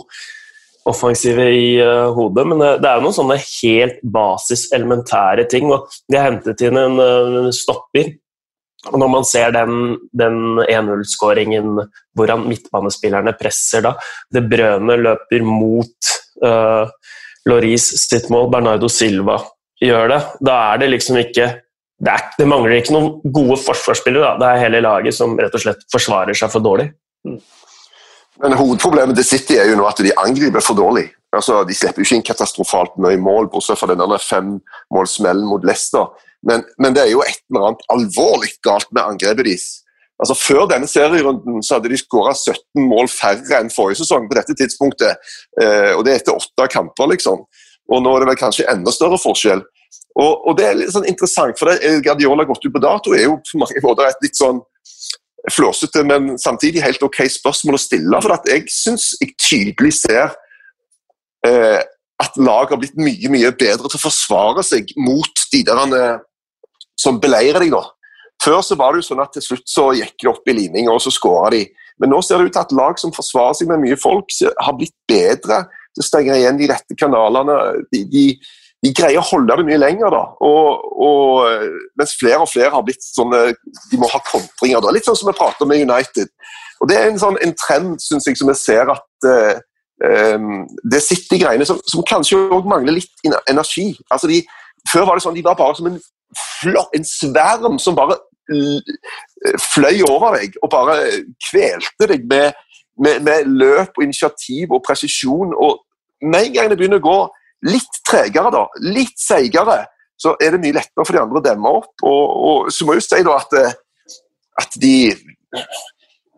offensive 0.88 1.47
i 1.54 1.67
uh, 1.82 2.13
hodet, 2.15 2.45
men 2.47 2.62
det, 2.62 2.69
det 2.84 2.89
er 2.89 3.00
jo 3.00 3.08
noen 3.08 3.17
sånne 3.17 3.38
helt 3.41 4.00
basis, 4.17 4.67
elementære 4.76 5.47
ting. 5.52 5.69
og 5.73 5.91
De 6.08 6.19
har 6.19 6.32
hentet 6.32 6.63
inn 6.67 6.80
en 6.80 6.97
uh, 7.02 7.50
stopper. 7.56 8.13
og 8.91 8.97
Når 9.02 9.12
man 9.12 9.28
ser 9.28 9.54
den, 9.56 9.97
den 10.15 10.62
1-0-skåringen 10.63 11.76
hvordan 12.17 12.47
midtbanespillerne 12.47 13.36
presser 13.39 13.84
da, 13.86 13.95
Det 14.32 14.45
Brøne 14.47 15.00
løper 15.02 15.45
mot 15.45 16.12
uh, 16.45 16.88
Loris 17.47 17.91
sitt 18.08 18.32
mål, 18.34 18.50
Bernardo 18.52 18.89
Silva 18.91 19.39
gjør 19.82 20.12
det. 20.12 20.21
Da 20.43 20.58
er 20.71 20.84
det 20.84 20.91
liksom 20.95 21.19
ikke 21.21 21.47
det, 21.97 22.13
er, 22.13 22.26
det 22.38 22.45
mangler 22.50 22.78
ikke 22.78 22.93
noen 22.93 23.34
gode 23.34 23.58
forsvarsspillere. 23.63 24.36
Da. 24.36 24.41
Det 24.41 24.50
er 24.50 24.63
hele 24.67 24.82
laget 24.86 25.17
som 25.17 25.34
rett 25.39 25.56
og 25.58 25.63
slett 25.63 25.86
forsvarer 25.91 26.38
seg 26.38 26.52
for 26.54 26.63
dårlig. 26.63 26.91
Mm. 27.26 27.39
Men 28.43 28.54
hovedproblemet 28.58 29.17
til 29.17 29.26
City 29.26 29.58
er 29.58 29.71
jo 29.71 29.80
nå 29.80 29.88
at 29.89 30.02
de 30.04 30.13
angriper 30.21 30.62
for 30.63 30.78
dårlig. 30.78 31.08
Altså, 31.36 31.63
De 31.67 31.76
slipper 31.76 32.02
jo 32.02 32.08
ikke 32.08 32.19
inn 32.19 32.28
katastrofalt 32.28 32.95
mye 33.02 33.17
mål, 33.21 33.50
bortsett 33.52 33.80
fra 33.80 33.89
den 33.89 34.04
femmålsmellen 34.30 35.45
mot 35.50 35.65
Leicester. 35.65 36.13
Men, 36.47 36.63
men, 36.78 36.93
det 36.95 37.04
er 37.04 37.12
jo 37.12 37.23
et 37.26 37.41
eller 37.50 37.71
annet 37.71 37.86
alvorlig 37.93 38.54
galt 38.65 38.89
med 38.93 39.04
angrepet 39.04 39.45
deres. 39.45 39.67
Altså, 40.21 40.38
Før 40.38 40.65
denne 40.69 40.89
serierunden 40.89 41.63
så 41.65 41.78
hadde 41.78 41.91
de 41.91 42.00
skåra 42.00 42.34
17 42.34 42.86
mål 42.89 43.10
færre 43.12 43.60
enn 43.60 43.73
forrige 43.73 44.02
sesong 44.02 44.30
på 44.30 44.38
dette 44.38 44.56
tidspunktet. 44.58 45.17
Eh, 45.62 45.93
og 45.97 46.06
det 46.06 46.13
er 46.13 46.21
etter 46.21 46.38
åtte 46.38 46.69
kamper, 46.73 47.10
liksom. 47.13 47.43
Og 47.88 48.04
nå 48.04 48.13
er 48.13 48.23
det 48.23 48.32
vel 48.32 48.39
kanskje 48.39 48.69
enda 48.71 48.93
større 48.93 49.19
forskjell. 49.21 49.62
Og, 50.17 50.32
og 50.50 50.58
det 50.58 50.65
er 50.65 50.80
litt 50.80 50.93
sånn 50.93 51.06
interessant, 51.10 51.58
for 51.60 51.69
det 51.69 52.00
Guardiola 52.06 52.47
gått 52.50 52.65
ut 52.65 52.73
på 52.73 52.82
dato 52.82 53.13
er 53.13 53.28
jo 53.28 53.38
på 53.45 53.62
mange 53.62 53.84
måter 53.86 54.10
et 54.10 54.26
litt 54.26 54.38
sånn 54.38 54.63
flåsete, 55.53 56.03
men 56.07 56.36
samtidig 56.41 56.83
helt 56.83 57.03
ok 57.03 57.21
spørsmål 57.31 57.77
å 57.77 57.81
stille. 57.81 58.21
For 58.23 58.49
jeg 58.49 58.65
syns 58.73 59.13
jeg 59.21 59.36
tydelig 59.39 59.93
ser 60.01 60.33
eh, 61.47 61.81
at 62.17 62.39
lag 62.41 62.71
har 62.71 62.81
blitt 62.81 62.97
mye 62.99 63.31
mye 63.31 63.51
bedre 63.53 63.88
til 63.88 63.99
å 63.99 64.05
forsvare 64.07 64.65
seg 64.65 64.91
mot 64.99 65.45
de 65.53 65.63
der 65.67 65.97
eh, 65.97 66.19
som 66.99 67.21
beleirer 67.21 67.62
deg. 67.63 67.73
nå. 67.75 67.83
Før 68.43 68.62
så 68.62 68.77
var 68.77 68.93
det 68.93 69.01
jo 69.01 69.10
sånn 69.10 69.23
at 69.23 69.33
til 69.33 69.45
slutt 69.45 69.69
så 69.69 69.89
gikk 69.97 70.15
det 70.21 70.29
opp 70.31 70.49
i 70.49 70.55
lininga, 70.57 70.93
og 70.93 71.01
så 71.01 71.13
skåra 71.13 71.51
de. 71.55 71.63
Men 72.01 72.13
nå 72.13 72.21
ser 72.21 72.41
det 72.41 72.49
ut 72.49 72.55
til 72.57 72.65
at 72.65 72.75
lag 72.77 72.99
som 73.01 73.13
forsvarer 73.13 73.57
seg 73.57 73.71
med 73.71 73.81
mye 73.81 73.97
folk, 73.97 74.29
har 74.62 74.77
blitt 74.77 74.93
bedre 75.10 75.63
til 75.97 76.03
å 76.03 76.05
stenge 76.05 76.38
igjen 76.38 76.60
de 76.60 76.69
rette 76.69 76.97
kanalene. 76.97 77.57
De, 77.93 78.03
de, 78.12 78.25
de 78.86 78.92
greier 78.94 79.20
å 79.20 79.26
holde 79.26 79.56
det 79.58 79.66
mye 79.66 79.80
lenger. 79.82 80.12
da, 80.13 80.24
og, 80.46 80.84
og, 81.08 81.80
Mens 81.98 82.13
flere 82.20 82.44
og 82.44 82.52
flere 82.52 82.74
har 82.76 82.84
blitt 82.86 83.02
sånne 83.04 83.48
De 83.92 83.98
må 83.98 84.10
ha 84.12 84.22
kontringer. 84.28 84.84
da, 84.84 84.94
Litt 84.94 85.08
sånn 85.08 85.18
som 85.18 85.32
vi 85.32 85.38
prater 85.38 85.70
med 85.70 85.82
United. 85.82 86.30
og 86.82 86.92
Det 86.92 87.00
er 87.00 87.10
en, 87.10 87.20
sånn, 87.22 87.40
en 87.42 87.56
trend 87.58 87.98
synes 88.04 88.30
jeg, 88.30 88.38
som 88.38 88.52
vi 88.52 88.58
ser 88.60 88.94
at 88.94 89.30
uh, 89.32 89.58
um, 90.36 90.62
det 90.86 91.02
sitter 91.02 91.40
i 91.40 91.42
greiene 91.42 91.66
som, 91.66 91.82
som 91.90 92.06
kanskje 92.06 92.38
òg 92.54 92.70
mangler 92.70 93.00
litt 93.00 93.26
energi. 93.50 93.90
altså 94.12 94.30
de, 94.30 94.44
Før 94.92 95.10
var 95.10 95.18
det 95.18 95.26
sånn 95.26 95.38
de 95.38 95.46
var 95.46 95.58
bare 95.58 95.78
som 95.80 95.90
en, 95.90 96.00
flott, 96.62 96.94
en 96.94 97.08
sverm 97.08 97.82
som 97.82 97.98
bare 97.98 98.20
fløy 99.74 100.06
over 100.08 100.38
deg 100.38 100.56
og 100.63 100.70
bare 100.72 100.94
kvelte 101.50 102.08
deg 102.13 102.24
med, 102.30 102.56
med, 102.96 103.20
med 103.26 103.50
løp 103.60 103.98
og 103.98 104.06
initiativ 104.06 104.72
og 104.72 104.84
presisjon. 104.86 105.52
og 105.52 105.82
Med 106.22 106.46
en 106.46 106.54
gang 106.54 106.70
det 106.70 106.78
begynner 106.80 107.02
å 107.02 107.08
gå 107.08 107.18
litt 107.65 108.02
tregere, 108.08 108.52
da, 108.54 108.65
litt 108.86 109.17
seigere, 109.22 109.82
så 110.17 110.34
er 110.41 110.56
det 110.56 110.62
mye 110.63 110.78
lettere 110.80 111.06
for 111.06 111.15
de 111.15 111.22
andre 111.22 111.41
å 111.41 111.46
demme 111.46 111.74
opp. 111.80 111.93
Og, 112.06 112.24
og 112.50 112.72
så 112.74 112.86
må 112.86 112.96
jeg 112.96 113.04
jo 113.04 113.08
si 113.08 113.24
da 113.26 113.38
at, 113.38 113.58
eh, 113.58 114.13
at 114.63 114.78
de, 114.82 114.93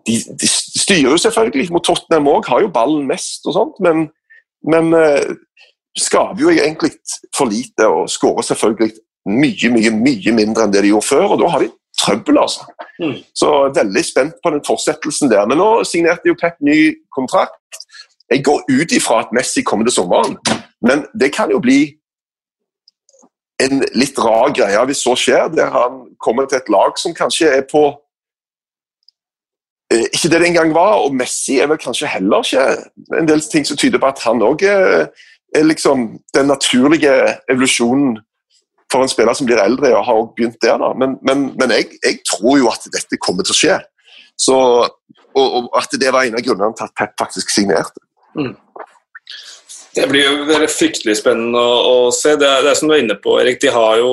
de, 0.07 0.15
de 0.39 0.49
styrer 0.51 1.11
jo 1.11 1.19
selvfølgelig 1.25 1.69
mot 1.75 1.85
Tottenham 1.85 2.31
òg, 2.31 2.49
har 2.51 2.63
jo 2.65 2.73
ballen 2.75 3.07
mest 3.09 3.47
og 3.47 3.55
sånt, 3.55 3.83
men, 3.83 4.07
men 4.67 4.91
uh, 4.95 5.35
skaper 5.99 6.43
jo 6.43 6.51
egentlig 6.53 6.95
for 7.35 7.51
lite 7.51 7.87
og 7.87 8.09
skårer 8.11 8.45
selvfølgelig 8.51 8.91
mye, 9.29 9.71
mye, 9.75 9.93
mye 9.95 10.33
mindre 10.35 10.65
enn 10.65 10.73
det 10.73 10.83
de 10.83 10.93
gjorde 10.93 11.09
før. 11.09 11.25
og 11.33 11.43
da 11.43 11.51
har 11.53 11.63
de 11.63 11.71
trøbbel, 11.99 12.39
altså. 12.39 12.67
Mm. 12.99 13.17
Så 13.35 13.49
veldig 13.75 14.03
spent 14.05 14.39
på 14.43 14.51
den 14.53 14.63
fortsettelsen 14.67 15.31
der. 15.31 15.47
Men 15.49 15.59
nå 15.59 15.69
signerte 15.87 16.31
jo 16.31 16.37
Pep 16.39 16.59
ny 16.63 16.79
kontrakt. 17.15 17.79
Jeg 18.29 18.43
går 18.45 18.63
ut 18.69 18.91
ifra 18.95 19.23
at 19.23 19.33
Messi 19.35 19.63
kommer 19.65 19.87
til 19.87 19.95
sommeren. 19.95 20.37
Men 20.85 21.05
det 21.19 21.33
kan 21.35 21.51
jo 21.51 21.59
bli 21.63 21.99
en 23.59 23.81
litt 23.97 24.19
rar 24.19 24.53
greie 24.55 24.83
hvis 24.87 25.01
så 25.03 25.15
skjer, 25.19 25.49
der 25.55 25.73
han 25.73 26.05
kommer 26.23 26.47
til 26.47 26.61
et 26.61 26.71
lag 26.71 26.95
som 26.99 27.15
kanskje 27.15 27.49
er 27.57 27.65
på 27.67 27.83
eh, 29.91 30.05
ikke 30.07 30.31
det 30.31 30.39
det 30.39 30.47
engang 30.51 30.71
var, 30.75 31.01
og 31.03 31.15
Messi 31.15 31.59
er 31.59 31.67
vel 31.71 31.81
kanskje 31.81 32.11
heller 32.11 32.45
ikke 32.45 33.19
en 33.19 33.27
del 33.27 33.43
ting 33.43 33.67
som 33.67 33.79
tyder 33.79 33.99
på 33.99 34.11
at 34.11 34.23
han 34.23 34.43
òg 34.45 34.63
er, 34.69 35.09
liksom 35.65 36.19
den 36.35 36.45
naturlige 36.45 37.11
evolusjonen 37.49 38.19
for 38.91 39.03
en 39.03 39.09
spiller 39.11 39.33
som 39.33 39.47
blir 39.49 39.61
eldre 39.61 39.91
og 39.97 40.05
har 40.05 40.19
begynt 40.37 40.61
der. 40.61 40.77
da. 40.77 40.93
Men, 40.97 41.17
men, 41.25 41.49
men 41.59 41.73
jeg, 41.73 41.89
jeg, 42.05 42.19
tror 42.29 42.57
jo 42.57 42.69
at 42.69 42.85
dette 42.93 43.17
kommer 43.21 43.45
til 43.45 43.55
å 43.55 43.57
skje. 43.57 43.77
Så, 44.39 44.55
og, 44.55 45.47
og, 45.57 45.69
at 45.77 45.93
det 46.01 46.13
var 46.13 46.25
en 46.25 46.37
av 46.37 46.45
grunnene 46.45 46.77
til 46.77 46.87
at 46.87 46.95
Pep 46.97 47.15
faktisk 47.21 47.49
signerte. 47.53 48.01
Mm. 48.37 48.53
Det 49.95 50.05
blir 50.09 50.21
jo 50.21 50.57
fryktelig 50.69 51.15
spennende 51.17 51.59
å, 51.59 51.77
å 52.07 52.11
se. 52.13 52.35
Det 52.37 52.45
er, 52.45 52.61
det 52.61 52.71
er, 52.71 52.77
som 52.77 52.89
du 52.89 52.93
er 52.93 53.01
inne 53.01 53.15
på, 53.17 53.33
Erik. 53.41 53.57
De 53.61 53.71
har 53.73 53.97
jo 53.97 54.11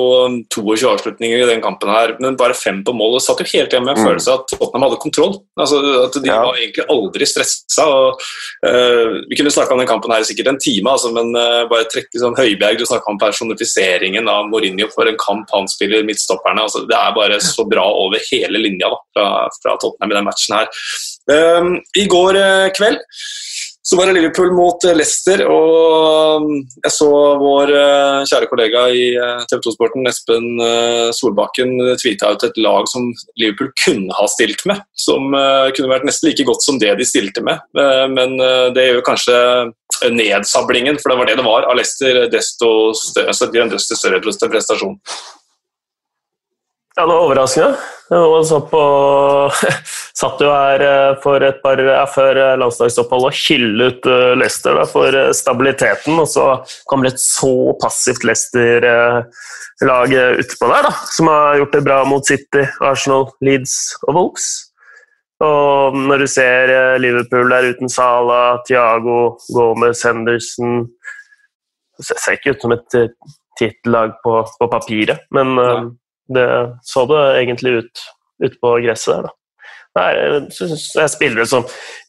22 0.49 0.87
avslutninger 0.89 1.43
i 1.43 1.49
den 1.49 1.61
kampen, 1.61 1.91
her, 1.93 2.15
men 2.23 2.37
bare 2.39 2.57
fem 2.57 2.79
på 2.85 2.95
mål. 2.97 3.17
Det 3.17 3.25
satt 3.27 3.43
jo 3.43 3.47
helt 3.51 3.73
igjen 3.73 3.85
med 3.85 3.93
en 3.93 4.01
mm. 4.01 4.07
følelse 4.07 4.33
av 4.33 4.41
at 4.41 4.53
Tottenham 4.55 4.87
hadde 4.87 4.99
kontroll. 5.03 5.35
Altså, 5.59 5.81
at 6.07 6.17
De 6.17 6.31
ja. 6.31 6.39
var 6.41 6.57
egentlig 6.57 6.87
aldri 6.93 7.29
stressa. 7.29 7.85
Og, 7.85 8.25
uh, 8.65 9.19
vi 9.29 9.37
kunne 9.37 9.53
snakka 9.53 9.75
om 9.75 9.83
den 9.83 9.89
kampen 9.89 10.15
her 10.15 10.25
i 10.25 10.29
sikkert 10.29 10.51
en 10.53 10.61
time, 10.63 10.95
altså, 10.95 11.13
men 11.13 11.29
uh, 11.37 11.67
bare 11.69 11.89
trekke 11.93 12.23
sånn 12.23 12.37
Høibjerg, 12.39 12.81
du 12.81 12.89
snakka 12.89 13.13
om 13.13 13.21
personifiseringen 13.21 14.31
av 14.33 14.49
Mourinho 14.49 14.89
for 14.95 15.09
en 15.09 15.19
kamp 15.21 15.53
han 15.53 15.69
spiller 15.71 16.07
midtstopperne. 16.07 16.65
Altså, 16.65 16.87
det 16.89 16.97
er 16.97 17.17
bare 17.17 17.41
så 17.43 17.67
bra 17.69 17.85
over 18.01 18.23
hele 18.31 18.65
linja 18.65 18.89
da, 18.89 19.01
fra, 19.13 19.27
fra 19.61 19.77
Tottenham 19.77 20.15
i 20.15 20.19
den 20.19 20.27
matchen 20.31 20.57
her. 20.57 20.73
Um, 21.27 21.75
I 21.99 22.07
går 22.09 22.39
uh, 22.39 22.69
kveld 22.73 23.03
så 23.89 23.95
var 23.95 24.09
det 24.09 24.17
Liverpool 24.17 24.49
mot 24.51 24.83
eh, 24.83 24.95
Leicester, 24.99 25.45
og 25.47 26.41
um, 26.43 26.49
jeg 26.83 26.91
så 26.91 27.07
vår 27.39 27.69
eh, 27.71 28.25
kjære 28.27 28.49
kollega 28.51 28.81
i 28.91 29.05
eh, 29.15 29.45
TV 29.47 29.61
2-sporten, 29.63 30.09
Espen 30.11 30.47
Solbakken, 31.15 31.71
tweeta 32.01 32.33
ut 32.35 32.43
et 32.43 32.59
lag 32.59 32.89
som 32.91 33.07
Liverpool 33.39 33.71
kunne 33.79 34.17
ha 34.17 34.27
stilt 34.27 34.65
med. 34.67 34.83
Som 34.99 35.31
kunne 35.31 35.91
vært 35.93 36.07
nesten 36.09 36.27
like 36.27 36.43
godt 36.49 36.65
som 36.65 36.81
det 36.81 36.91
de 36.99 37.07
stilte 37.07 37.43
med. 37.45 37.63
Men 38.11 38.35
det 38.75 38.87
gjør 38.87 39.03
kanskje 39.07 39.37
nedsablingen, 40.11 40.99
for 40.99 41.13
det 41.13 41.19
var 41.19 41.29
det 41.29 41.37
det 41.39 41.47
var, 41.47 41.67
av 41.69 41.79
Leicester, 41.79 42.25
desto 42.33 42.71
større, 42.97 43.31
altså, 43.31 43.49
desto 43.53 43.99
større 43.99 44.51
prestasjon. 44.51 44.97
Ja, 46.97 47.03
det 47.05 47.13
var 47.13 47.23
overraskende. 47.27 47.75
Man 48.09 48.45
så 48.45 48.57
på 48.61 48.79
Satt 50.17 50.39
jo 50.41 50.47
her 50.49 50.81
eh, 50.81 51.17
for 51.21 51.43
et 51.45 51.59
par 51.61 51.77
før 52.09 52.39
eh, 52.41 52.55
landslagsoppholdet 52.57 53.27
og 53.29 53.35
hyllet 53.37 54.07
uh, 54.09 54.31
Leicester 54.39 54.79
for 54.89 55.17
stabiliteten, 55.37 56.15
og 56.17 56.25
så 56.31 56.45
kommer 56.89 57.11
et 57.11 57.21
så 57.21 57.51
passivt 57.83 58.25
Leicester-lag 58.25 60.15
utpå 60.41 60.71
der, 60.71 60.87
da, 60.87 60.93
som 61.13 61.29
har 61.29 61.59
gjort 61.59 61.77
det 61.77 61.83
bra 61.85 61.99
mot 62.09 62.25
City, 62.25 62.65
Arsenal, 62.81 63.27
Leeds 63.45 63.75
og 64.07 64.17
Wolves. 64.17 64.49
Og 65.45 65.99
når 66.01 66.25
du 66.25 66.27
ser 66.33 66.73
Liverpool 66.97 67.53
der 67.53 67.69
uten 67.75 67.93
Sala, 67.93 68.57
Thiago, 68.65 69.35
Gomez, 69.53 70.01
Henderson 70.01 70.87
Det 71.99 72.07
ser 72.09 72.39
ikke 72.39 72.55
ut 72.55 72.65
som 72.65 72.73
et 72.73 72.99
tittellag 73.61 74.17
på, 74.25 74.39
på 74.57 74.71
papiret, 74.73 75.29
men 75.37 75.53
ja. 75.61 75.77
Det 76.33 76.47
så 76.83 77.05
det 77.09 77.23
egentlig 77.41 77.81
ut 77.81 78.05
ute 78.43 78.57
på 78.61 78.77
gresset 78.83 79.15
der, 79.15 79.27
da. 79.27 79.33
Jeg 79.97 80.41
syns 80.53 80.83
spillere 81.09 81.47
som 81.49 81.63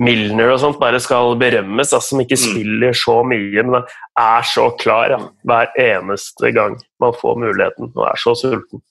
Milner 0.04 0.50
og 0.52 0.58
sånt 0.60 0.76
bare 0.80 0.98
skal 1.00 1.38
berømmes, 1.40 1.88
altså, 1.88 2.10
som 2.10 2.20
ikke 2.20 2.36
mm. 2.36 2.42
spiller 2.42 2.98
så 3.00 3.14
mye, 3.24 3.64
men 3.64 3.78
er 4.20 4.44
så 4.44 4.66
klar 4.80 5.14
ja, 5.14 5.20
hver 5.48 5.72
eneste 5.80 6.52
gang 6.52 6.76
man 7.00 7.16
får 7.16 7.40
muligheten 7.40 7.88
og 7.94 8.04
er 8.10 8.20
så 8.20 8.34
sulten. 8.36 8.82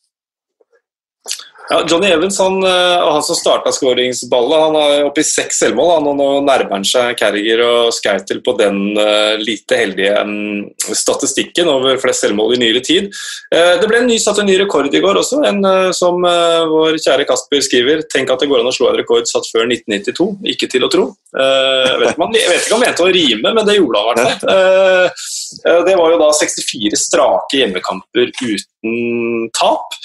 Ja, 1.69 1.85
Johnny 1.89 2.07
Evans 2.07 2.39
han, 2.39 2.63
eh, 2.63 3.11
han 3.11 3.23
som 3.23 3.35
starta 3.35 3.71
skåringsballet, 3.75 4.59
han 4.59 4.75
er 4.79 5.07
oppe 5.09 5.19
i 5.19 5.27
seks 5.27 5.59
selvmål. 5.59 5.89
Han, 5.97 6.05
og 6.07 6.15
nå 6.15 6.27
nærmer 6.47 6.77
han 6.77 6.85
seg 6.87 7.17
Carriger 7.19 7.59
og 7.65 7.91
Skautel 7.95 8.39
på 8.43 8.53
den 8.59 8.95
uh, 8.95 9.35
lite 9.41 9.75
heldige 9.75 10.13
um, 10.23 10.63
statistikken 10.95 11.67
over 11.71 11.99
flest 11.99 12.23
selvmål 12.23 12.55
i 12.55 12.59
nyere 12.61 12.83
tid. 12.85 13.09
Uh, 13.51 13.75
det 13.81 13.89
ble 13.89 13.99
en 13.99 14.07
ny, 14.07 14.15
satt 14.21 14.39
en 14.39 14.47
ny 14.47 14.55
rekord 14.61 14.95
i 14.95 15.01
går 15.03 15.19
også, 15.19 15.41
en 15.49 15.59
uh, 15.67 15.89
som 15.95 16.23
vår 16.23 17.01
kjære 17.03 17.27
Kasper 17.27 17.65
skriver. 17.65 18.05
Tenk 18.13 18.31
at 18.31 18.43
det 18.43 18.47
går 18.51 18.63
an 18.63 18.71
å 18.71 18.75
slå 18.75 18.93
en 18.93 18.99
rekord 19.01 19.27
satt 19.27 19.49
før 19.51 19.67
1992. 19.67 20.29
Ikke 20.53 20.71
til 20.71 20.87
å 20.87 20.91
tro. 20.93 21.09
Jeg 21.35 21.99
vet, 21.99 22.15
man, 22.21 22.31
jeg, 22.37 22.47
vet, 22.47 22.63
ikke 22.63 22.77
om 22.77 22.81
han 22.81 22.87
mente 22.87 23.03
å 23.03 23.11
rime, 23.11 23.51
men 23.51 23.67
det 23.67 23.75
gjorde 23.75 24.05
han 24.05 24.21
i 24.21 24.25
hvert 24.29 24.47
fall. 24.47 25.83
Det 25.87 25.95
var 25.99 26.13
jo 26.13 26.21
da 26.21 26.31
64 26.39 26.99
strake 27.01 27.59
hjemmekamper 27.59 28.31
uten 28.31 29.51
tap. 29.57 29.99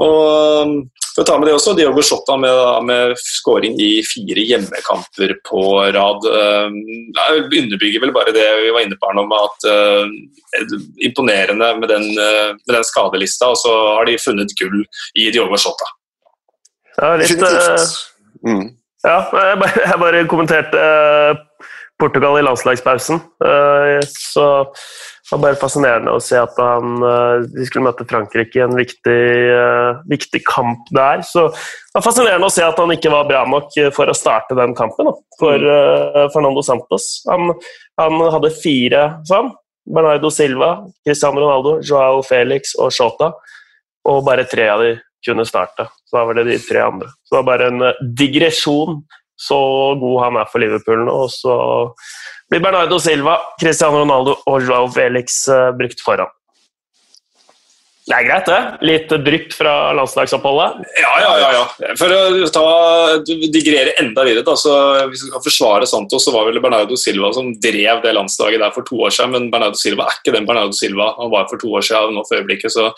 Og 0.00 0.78
for 1.14 1.22
å 1.22 1.26
ta 1.26 1.36
med 1.38 1.48
det 1.48 1.54
også, 1.56 1.74
Diogo 1.78 2.02
Shota 2.04 2.36
med, 2.40 2.58
med 2.86 3.14
skåring 3.18 3.76
i 3.82 3.90
fire 4.06 4.44
hjemmekamper 4.46 5.34
på 5.46 5.62
rad. 5.96 6.26
det 6.26 7.60
underbygger 7.62 8.04
vel 8.04 8.14
bare 8.14 8.34
det 8.36 8.46
vi 8.64 8.72
var 8.74 8.86
inne 8.86 8.98
på 8.98 9.10
her 9.10 9.18
nå, 9.18 9.26
med 9.30 9.48
at 9.48 9.68
uh, 9.70 10.66
imponerende 11.02 11.72
med 11.80 11.90
den, 11.90 12.06
uh, 12.14 12.52
med 12.54 12.74
den, 12.76 12.86
skadelista, 12.86 13.50
og 13.50 13.58
så 13.60 13.74
har 13.98 14.06
de 14.08 14.18
funnet 14.22 14.54
gull 14.60 14.82
i 15.18 15.30
Diogo 15.34 15.58
Shota. 15.60 15.90
Ja, 16.96 17.14
litt 17.18 17.36
mm. 18.46 18.66
Ja, 19.06 19.18
jeg 19.32 19.60
bare, 19.62 19.84
jeg 19.90 20.02
bare 20.04 20.26
kommenterte 20.30 20.88
Portugal 22.00 22.38
i 22.40 22.44
landslagspausen. 22.46 23.20
Så 24.08 24.44
det 25.30 25.36
var 25.36 25.42
bare 25.44 25.58
fascinerende 25.60 26.10
å 26.10 26.22
se 26.22 26.34
at 26.40 26.56
han, 26.58 26.96
eh, 27.06 27.44
de 27.52 27.66
skulle 27.68 27.84
møte 27.86 28.06
Frankrike 28.10 28.58
i 28.58 28.64
en 28.64 28.72
viktig, 28.74 29.20
uh, 29.54 30.00
viktig, 30.10 30.40
kamp 30.42 30.88
der. 30.90 31.22
Så 31.22 31.44
det 31.54 31.94
var 31.94 32.02
fascinerende 32.02 32.48
å 32.48 32.50
se 32.50 32.64
at 32.66 32.80
han 32.82 32.90
ikke 32.90 33.12
var 33.12 33.28
bra 33.28 33.44
nok 33.46 33.76
for 33.94 34.10
å 34.10 34.16
starte 34.16 34.56
den 34.58 34.74
kampen 34.74 35.06
da, 35.06 35.12
for 35.38 35.68
uh, 35.70 36.24
Fernando 36.34 36.64
Santos. 36.66 37.06
Han, 37.30 37.54
han, 38.00 38.18
hadde 38.34 38.50
fire 38.58 39.04
sånn. 39.30 39.52
Bernardo 39.86 40.32
Silva, 40.34 40.72
Cristiano 41.06 41.44
Ronaldo, 41.44 41.76
Joao 41.86 42.24
Felix 42.26 42.74
og 42.74 42.90
Shota. 42.94 43.30
Og 44.10 44.24
bare 44.26 44.48
tre 44.50 44.66
av 44.72 44.82
de 44.82 44.96
kunne 45.22 45.46
starte. 45.46 45.86
Så 46.10 46.18
da 46.18 46.26
var 46.26 46.40
det 46.40 46.48
de 46.50 46.58
tre 46.64 46.82
andre. 46.88 47.14
Så 47.22 47.36
det 47.36 47.38
var 47.38 47.48
bare 47.52 47.70
en 47.70 48.14
digresjon. 48.18 49.04
Så 49.40 49.56
god 50.02 50.22
han 50.24 50.42
er 50.42 50.50
for 50.50 50.62
Liverpool 50.62 51.06
nå. 51.06 51.16
Og 51.22 51.30
så 51.32 51.54
blir 52.50 52.62
Bernardo 52.64 52.98
Silva, 53.02 53.38
Cristiano 53.60 54.02
Ronaldo 54.02 54.36
og 54.46 54.66
Joao 54.66 54.90
Felix 54.92 55.42
uh, 55.48 55.70
brukt 55.76 56.02
foran. 56.04 56.30
Det 58.10 58.16
er 58.16 58.24
greit, 58.26 58.48
det. 58.48 58.86
Litt 58.88 59.12
drypp 59.22 59.52
fra 59.54 59.72
landslagsoppholdet. 59.94 60.80
Ja, 60.98 61.10
ja, 61.22 61.34
ja. 61.38 61.50
ja. 61.54 61.92
For 61.98 62.10
å 62.10 62.48
ta, 62.50 62.64
digrere 63.54 63.92
enda 64.02 64.24
videre, 64.26 64.42
da, 64.46 64.56
så 64.58 64.72
hvis 65.12 65.22
vi 65.28 65.30
skal 65.30 65.44
forsvare 65.44 65.86
Santos, 65.86 66.26
så 66.26 66.34
var 66.34 66.48
vel 66.48 66.58
Bernardo 66.64 66.98
Silva 66.98 67.30
som 67.36 67.52
drev 67.62 68.02
det 68.02 68.16
landslaget 68.16 68.64
der 68.64 68.74
for 68.74 68.88
to 68.88 68.98
år 69.06 69.14
siden. 69.14 69.36
Men 69.36 69.46
Bernardo 69.54 69.78
Silva 69.78 70.08
er 70.08 70.18
ikke 70.18 70.34
den 70.34 70.48
Bernardo 70.48 70.74
Silva 70.74 71.12
han 71.20 71.30
var 71.30 71.46
for 71.52 71.62
to 71.62 71.70
år 71.70 71.86
siden. 71.86 72.18
nå 72.18 72.26
for 72.26 72.40
øyeblikket. 72.40 72.74
Så 72.74 72.88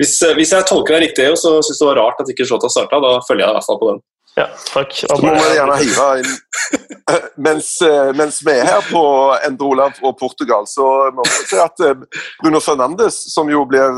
hvis, 0.00 0.18
hvis 0.40 0.56
jeg 0.56 0.66
tolker 0.66 0.96
deg 0.96 1.06
riktig, 1.06 1.30
og 1.30 1.38
syns 1.38 1.78
det 1.78 1.90
var 1.92 2.02
rart 2.02 2.24
at 2.24 2.34
ikke 2.34 2.48
Shota 2.48 2.72
starta, 2.72 2.98
da 3.04 3.18
følger 3.28 3.46
jeg 3.46 3.54
i 3.54 3.58
hvert 3.60 3.70
fall 3.70 3.82
på 3.84 3.92
den. 3.92 4.02
Ja, 4.36 4.46
takk. 4.72 4.92
Så 4.94 5.16
må 5.22 5.32
vi 5.34 5.54
gjerne 5.56 5.78
hive 5.80 6.08
inn 6.20 6.34
mens, 7.46 7.70
eh, 7.82 8.10
mens, 8.16 8.40
vi 8.46 8.54
er 8.54 8.66
her 8.68 8.84
på 8.90 9.02
Endre 9.46 9.70
Olav 9.72 10.00
og 10.04 10.18
Portugal, 10.20 10.66
så 10.68 11.08
må 11.14 11.24
vi 11.26 11.46
si 11.48 11.60
at 11.62 11.84
eh, 11.84 12.02
Bruno 12.42 12.60
Fernandes, 12.62 13.16
som 13.32 13.50
jo 13.50 13.64
blir 13.68 13.96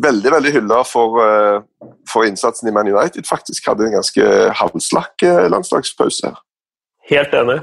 veldig 0.00 0.32
veldig 0.32 0.52
hylla 0.54 0.80
for, 0.86 1.18
eh, 1.24 1.58
for, 2.08 2.28
innsatsen 2.28 2.70
i 2.70 2.74
Man 2.74 2.88
United, 2.88 3.26
faktisk 3.28 3.68
hadde 3.68 3.88
en 3.88 3.98
ganske 3.98 4.30
halvslakk 4.62 5.26
landslagspause. 5.52 6.32
Helt 7.10 7.34
enig. 7.34 7.58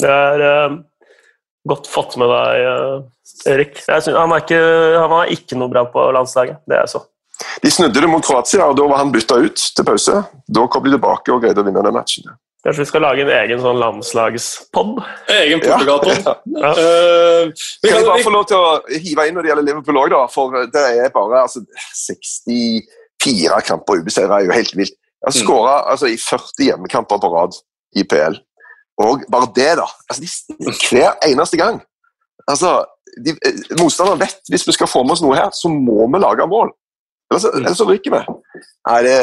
Det 0.00 0.10
er 0.10 0.42
uh, 0.42 0.76
godt 1.68 1.88
fått 1.90 2.16
med 2.18 2.30
deg, 2.30 2.64
uh, 2.66 3.50
Erik. 3.50 3.76
Synes, 3.82 4.10
han, 4.10 4.32
er 4.34 4.42
ikke, 4.42 4.62
han 4.98 5.10
var 5.12 5.34
ikke 5.34 5.58
noe 5.58 5.70
bra 5.70 5.84
på 5.90 6.06
landslaget, 6.14 6.62
det 6.70 6.78
er 6.78 6.90
så. 6.90 7.02
De 7.62 7.70
snudde 7.70 8.00
det 8.00 8.08
mot 8.10 8.24
Kroatia, 8.24 8.66
og 8.70 8.78
da 8.78 8.86
var 8.88 9.02
han 9.02 9.12
bytta 9.14 9.40
ut 9.42 9.60
til 9.76 9.86
pause. 9.86 10.22
Da 10.46 10.66
kom 10.70 10.84
de 10.86 10.94
tilbake 10.94 11.34
og 11.34 11.42
greide 11.42 11.62
å 11.62 11.66
vinne 11.66 11.82
den 11.84 11.96
matchen. 11.96 12.28
Kanskje 12.64 12.80
vi 12.80 12.88
skal 12.88 13.02
lage 13.04 13.24
en 13.26 13.32
egen 13.42 13.60
sånn 13.60 13.76
landslagspod? 13.76 15.00
Egen 15.34 15.60
Portugal-pod. 15.60 16.30
Ja, 16.64 16.70
ja. 16.70 16.70
uh, 16.72 17.64
kan 17.84 17.98
jeg 17.98 18.06
bare 18.06 18.24
få 18.24 18.32
lov 18.32 18.46
til 18.48 18.56
å 18.56 19.00
hive 19.02 19.26
inn 19.28 19.36
når 19.36 19.44
det 19.44 19.50
gjelder 19.50 19.66
Liverpool 19.66 20.00
òg, 20.00 20.14
for 20.32 20.54
det 20.72 20.84
er 20.94 21.12
bare 21.12 21.42
altså, 21.44 21.60
64 22.00 23.60
kamper 23.68 24.00
ubeseira 24.00 24.38
er 24.38 24.48
jo 24.48 24.56
helt 24.56 24.72
vilt. 24.78 24.96
Jeg 24.96 25.28
har 25.28 25.36
skåra 25.36 25.74
mm. 25.76 25.90
altså, 25.92 26.08
i 26.08 26.16
40 26.20 26.68
hjemmekamper 26.70 27.20
på 27.20 27.32
rad 27.34 27.58
i 28.00 28.06
PL. 28.08 28.38
Og 29.04 29.26
bare 29.32 29.50
det, 29.56 29.70
da. 29.82 29.86
Altså, 30.08 30.24
de, 30.24 30.74
hver 30.88 31.18
eneste 31.26 31.60
gang. 31.60 31.82
Altså, 32.48 32.78
de, 33.24 33.36
eh, 33.44 33.60
Motstanderen 33.80 34.20
vet 34.20 34.52
hvis 34.52 34.66
vi 34.68 34.76
skal 34.76 34.88
få 34.90 35.02
med 35.04 35.16
oss 35.16 35.24
noe 35.24 35.36
her, 35.36 35.52
så 35.56 35.68
må 35.72 36.06
vi 36.06 36.22
lage 36.22 36.48
mål. 36.48 36.72
Ellers, 37.34 37.78
så 37.78 37.86
ryker 37.88 38.14
vi. 38.14 38.20
Nei, 38.88 39.00
det, 39.06 39.16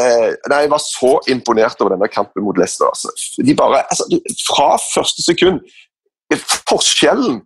nei, 0.50 0.60
Jeg 0.66 0.72
var 0.74 0.82
så 0.84 1.14
imponert 1.32 1.82
over 1.82 1.96
denne 1.96 2.10
kampen 2.12 2.44
mot 2.46 2.58
Leicester. 2.60 2.90
Altså. 2.92 3.12
De 3.46 3.56
bare, 3.56 3.84
altså, 3.88 4.08
fra 4.50 4.76
første 4.92 5.26
sekund 5.26 5.64
Forskjellen 6.70 7.42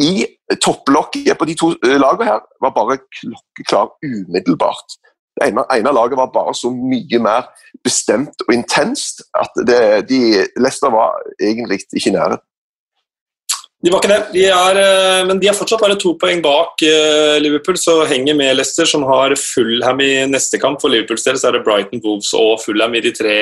i 0.00 0.26
topplokket 0.60 1.38
på 1.38 1.46
de 1.48 1.54
to 1.58 1.70
eh, 1.86 1.96
lagene 2.00 2.28
her 2.28 2.42
var 2.62 2.74
bare 2.76 2.98
klokkeklar 3.16 3.94
umiddelbart. 4.04 4.96
Det 5.36 5.48
ene, 5.48 5.64
ene, 5.72 5.92
laget 5.94 6.18
var 6.18 6.32
bare 6.34 6.54
så 6.56 6.70
mye 6.74 7.20
mer 7.22 7.48
bestemt 7.84 8.44
og 8.46 8.54
intenst 8.54 9.22
at 9.40 9.60
det, 9.68 9.80
de, 10.10 10.20
Leicester 10.60 10.92
var 10.92 11.20
egentlig 11.40 11.80
ikke 11.96 12.12
nære. 12.16 12.40
De 13.80 13.88
var 13.88 14.02
ikke 14.02 14.10
det, 14.12 14.24
de 14.34 14.42
er, 14.52 14.76
eh, 14.76 15.22
men 15.24 15.38
de 15.40 15.48
er 15.48 15.56
fortsatt 15.56 15.80
bare 15.80 15.96
to 16.00 16.12
poeng 16.20 16.42
bak 16.44 16.82
eh, 16.84 17.38
Liverpool, 17.40 17.78
så 17.80 18.02
henger 18.10 18.36
med 18.36 18.58
Leicester, 18.58 18.84
som 18.84 19.06
har 19.08 19.32
Fullham 19.40 20.02
i 20.04 20.10
neste 20.28 20.60
kamp. 20.60 20.82
For 20.82 20.92
Liverpools 20.92 21.24
del 21.24 21.38
så 21.40 21.48
er 21.48 21.56
det 21.56 21.62
Brighton, 21.64 22.02
Wolves 22.04 22.34
og 22.36 22.58
Fullham 22.60 22.98
i 22.98 23.00
de 23.06 23.14
tre, 23.16 23.38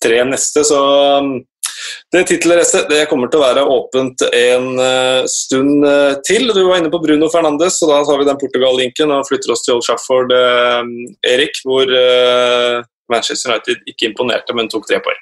tre 0.00 0.22
neste. 0.24 0.64
Så 0.64 0.80
um, 1.20 1.28
det 2.14 2.24
tittelrestet 2.30 2.88
det 2.88 3.02
kommer 3.10 3.28
til 3.28 3.42
å 3.42 3.44
være 3.44 3.66
åpent 3.74 4.24
en 4.30 4.70
uh, 4.80 5.28
stund 5.28 5.84
til. 6.24 6.48
Du 6.56 6.62
var 6.70 6.80
inne 6.80 6.92
på 6.94 7.02
Bruno 7.04 7.28
Fernandes, 7.28 7.76
så 7.76 7.90
da 7.92 8.00
tar 8.08 8.22
vi 8.22 8.30
den 8.30 8.40
Portugal-linken 8.40 9.12
og 9.12 9.28
flytter 9.28 9.52
oss 9.52 9.66
til 9.66 9.76
Old 9.76 9.84
Trafford, 9.84 10.32
uh, 10.32 10.88
Erik, 11.36 11.60
hvor 11.68 11.92
Manchester 13.12 13.52
United 13.52 13.84
ikke 13.92 14.08
imponerte, 14.08 14.56
men 14.56 14.72
tok 14.72 14.88
tre 14.88 15.04
poeng. 15.04 15.20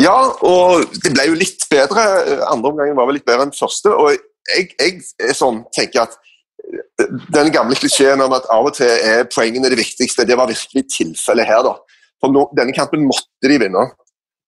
Ja, 0.00 0.16
og 0.42 0.84
det 1.04 1.12
ble 1.14 1.28
jo 1.28 1.38
litt 1.38 1.66
bedre. 1.70 2.04
Andre 2.50 2.72
omgangen 2.72 2.96
var 2.98 3.08
vel 3.08 3.20
litt 3.20 3.26
bedre 3.28 3.46
enn 3.46 3.54
første. 3.54 3.92
Og 3.94 4.14
jeg, 4.50 4.72
jeg 4.80 5.36
sånn, 5.38 5.62
tenker 5.74 6.04
at 6.04 6.16
den 7.34 7.50
gamle 7.54 7.76
klisjeen 7.78 8.22
om 8.24 8.32
at 8.34 8.46
av 8.52 8.70
og 8.70 8.76
til 8.78 8.88
er 8.90 9.26
poengene 9.30 9.70
det 9.70 9.78
viktigste, 9.78 10.26
det 10.26 10.38
var 10.38 10.50
virkelig 10.50 10.86
tilfellet 10.92 11.48
her. 11.48 11.62
da. 11.66 11.76
For 12.22 12.32
nå, 12.32 12.48
Denne 12.56 12.74
kampen 12.76 13.06
måtte 13.06 13.50
de 13.50 13.60
vinne. 13.60 13.84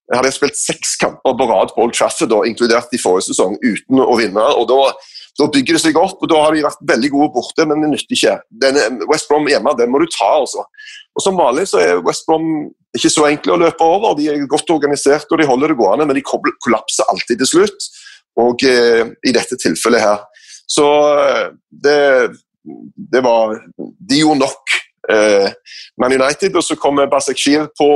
Jeg 0.06 0.20
hadde 0.20 0.34
spilt 0.34 0.58
seks 0.58 0.94
kamper 1.00 1.34
på 1.34 1.48
rad 1.50 1.72
på 1.74 1.82
Old 1.82 1.94
Trafford, 1.96 2.30
da, 2.30 2.44
inkludert 2.46 2.92
i 2.94 3.00
forrige 3.02 3.32
sesong, 3.32 3.56
uten 3.62 4.02
å 4.02 4.14
vinne. 4.18 4.42
og 4.54 4.68
da, 4.70 4.92
da 5.36 5.48
bygger 5.52 5.76
det 5.76 5.82
seg 5.82 5.98
opp, 6.00 6.16
og 6.22 6.30
da 6.30 6.38
har 6.40 6.54
de 6.56 6.64
vært 6.64 6.84
veldig 6.88 7.10
gode 7.12 7.32
borte, 7.34 7.66
men 7.68 7.82
det 7.84 7.90
nytter 7.92 8.16
ikke. 8.16 8.36
Denne 8.62 9.08
West 9.10 9.28
Brom 9.28 9.48
hjemme, 9.50 9.74
den 9.76 9.92
må 9.92 10.00
du 10.00 10.06
ta, 10.08 10.30
altså. 10.40 10.64
Og 11.16 11.24
Som 11.24 11.38
vanlig 11.40 11.66
så 11.70 11.80
er 11.80 12.02
West 12.04 12.26
Brom 12.28 12.70
ikke 12.96 13.12
så 13.12 13.26
enkle 13.28 13.54
å 13.54 13.60
løpe 13.60 13.84
over. 13.84 14.16
De 14.16 14.30
er 14.32 14.48
godt 14.48 14.72
organisert 14.72 15.30
og 15.30 15.40
de 15.40 15.48
holder 15.48 15.72
det 15.72 15.78
gående, 15.80 16.08
men 16.08 16.18
de 16.18 16.24
kollapser 16.24 17.08
alltid 17.12 17.42
til 17.42 17.52
slutt. 17.52 17.88
Og 18.40 18.64
eh, 18.68 19.04
i 19.24 19.32
dette 19.32 19.56
tilfellet 19.60 20.04
her. 20.04 20.24
Så 20.68 20.84
eh, 21.22 21.46
det, 21.70 22.00
det 23.12 23.22
var 23.24 23.54
De 23.78 24.18
gjorde 24.18 24.42
nok 24.42 24.74
eh, 25.12 25.48
Man 26.00 26.12
United, 26.12 26.56
og 26.56 26.64
så 26.64 26.76
kommer 26.80 27.08
Basakshir 27.08 27.68
på, 27.78 27.90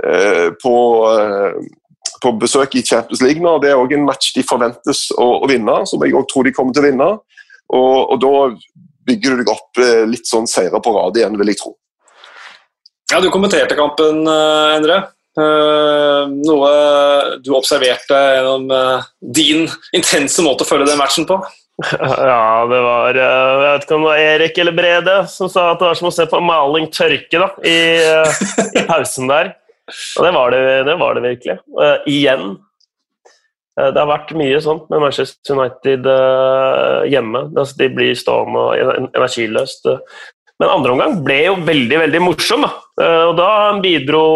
eh, 0.00 0.48
på, 0.62 0.74
eh, 1.12 1.58
på 2.22 2.32
besøk 2.40 2.76
i 2.78 2.84
Champions 2.86 3.22
League 3.24 3.42
nå. 3.42 3.56
Det 3.62 3.72
er 3.72 3.80
òg 3.80 3.94
en 3.96 4.06
match 4.06 4.32
de 4.36 4.44
forventes 4.46 5.08
å, 5.18 5.28
å 5.42 5.50
vinne, 5.50 5.82
som 5.88 6.02
jeg 6.04 6.14
òg 6.18 6.28
tror 6.30 6.46
de 6.46 6.54
kommer 6.56 6.76
til 6.76 6.84
å 6.84 6.88
vinne. 6.88 7.08
Og, 7.72 7.96
og 8.14 8.20
da 8.22 8.34
bygger 9.08 9.34
du 9.34 9.42
deg 9.42 9.50
opp 9.50 9.80
eh, 9.82 10.04
litt 10.08 10.28
sånn 10.28 10.46
seire 10.50 10.80
på 10.82 10.92
rad 10.94 11.18
igjen, 11.18 11.38
vil 11.40 11.52
jeg 11.52 11.62
tro. 11.62 11.74
Ja, 13.12 13.20
Du 13.20 13.28
kommenterte 13.32 13.76
kampen, 13.78 14.22
eh, 14.28 14.76
Endre. 14.78 15.02
Uh, 15.32 16.28
noe 16.28 16.70
du 17.40 17.54
observerte 17.56 18.12
gjennom 18.12 18.66
din 19.24 19.62
intense 19.96 20.44
måte 20.44 20.66
å 20.66 20.68
følge 20.68 20.90
den 20.90 21.00
matchen 21.00 21.24
på? 21.24 21.38
Ja, 22.28 22.66
det 22.68 22.80
var 22.84 23.16
Jeg 23.16 23.62
vet 23.62 23.86
ikke 23.86 23.96
om 23.96 24.04
det 24.04 24.10
var 24.10 24.24
Erik 24.26 24.60
eller 24.60 24.76
Brede 24.76 25.14
som 25.32 25.48
sa 25.48 25.70
at 25.70 25.80
det 25.80 25.88
var 25.88 25.96
som 25.96 26.10
å 26.10 26.12
se 26.12 26.26
på 26.28 26.42
maling 26.44 26.90
tørke 26.92 27.40
da, 27.40 27.48
i, 27.64 27.78
i 28.76 28.84
pausen 28.90 29.32
der. 29.32 29.54
Og 29.90 30.26
det 30.26 30.34
var 30.34 30.52
det, 30.54 30.60
det, 30.86 30.98
var 31.00 31.16
det 31.16 31.24
virkelig. 31.24 31.56
Uh, 31.74 32.04
igjen. 32.10 32.52
det 33.72 33.98
har 33.98 34.10
vært 34.10 34.34
mye 34.36 34.60
sånt 34.62 34.90
med 34.92 35.00
Manchester 35.00 35.56
United 35.56 36.06
hjemme. 37.08 37.46
Altså, 37.56 37.78
de 37.80 37.88
blir 37.96 38.12
stående 38.18 38.62
og 38.68 39.08
energiløst. 39.16 39.88
Men 40.60 40.70
andre 40.70 40.92
omgang 40.92 41.16
ble 41.24 41.38
jo 41.46 41.56
veldig 41.66 42.02
veldig 42.04 42.20
morsom. 42.22 42.66
Da. 42.66 43.08
Og 43.30 43.34
da 43.40 43.48
bidro 43.82 44.26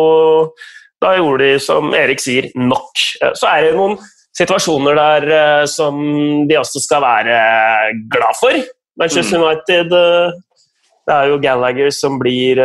Da 1.04 1.12
gjorde 1.18 1.44
de, 1.44 1.58
som 1.60 1.92
Erik 1.94 2.22
sier, 2.24 2.48
nok. 2.56 2.96
Så 3.36 3.50
er 3.50 3.66
det 3.66 3.76
noen 3.76 3.98
situasjoner 4.36 4.96
der 4.96 5.68
som 5.68 6.00
de 6.48 6.56
også 6.56 6.80
skal 6.80 7.04
være 7.04 7.36
glad 8.08 8.40
for. 8.40 8.56
Manchester 8.96 9.38
mm. 9.38 9.44
United 9.44 9.92
Det 11.06 11.14
er 11.14 11.28
jo 11.30 11.38
Gallagher 11.44 11.92
som 11.94 12.16
blir 12.18 12.58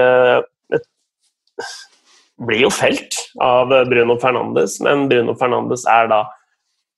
blir 2.48 2.66
jo 2.66 2.72
felt 2.74 3.18
av 3.44 3.72
Bruno 3.90 4.18
Fernandes, 4.22 4.80
men 4.84 5.08
Bruno 5.10 5.36
Fernandes 5.38 5.86
er 5.90 6.10
da 6.12 6.24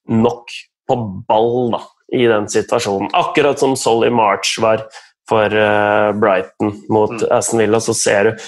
nok 0.09 0.51
på 0.89 0.99
ball 1.27 1.73
da, 1.73 1.81
i 2.15 2.25
den 2.29 2.47
situasjonen. 2.51 3.11
Akkurat 3.15 3.59
som 3.59 3.75
Solly 3.79 4.11
March 4.13 4.57
var 4.61 4.85
for 5.29 5.55
uh, 5.55 6.11
Brighton 6.19 6.73
mot 6.91 7.13
mm. 7.15 7.27
Aston 7.31 7.61
Villa, 7.63 7.79
så 7.79 7.95
ser 7.95 8.27
du 8.27 8.47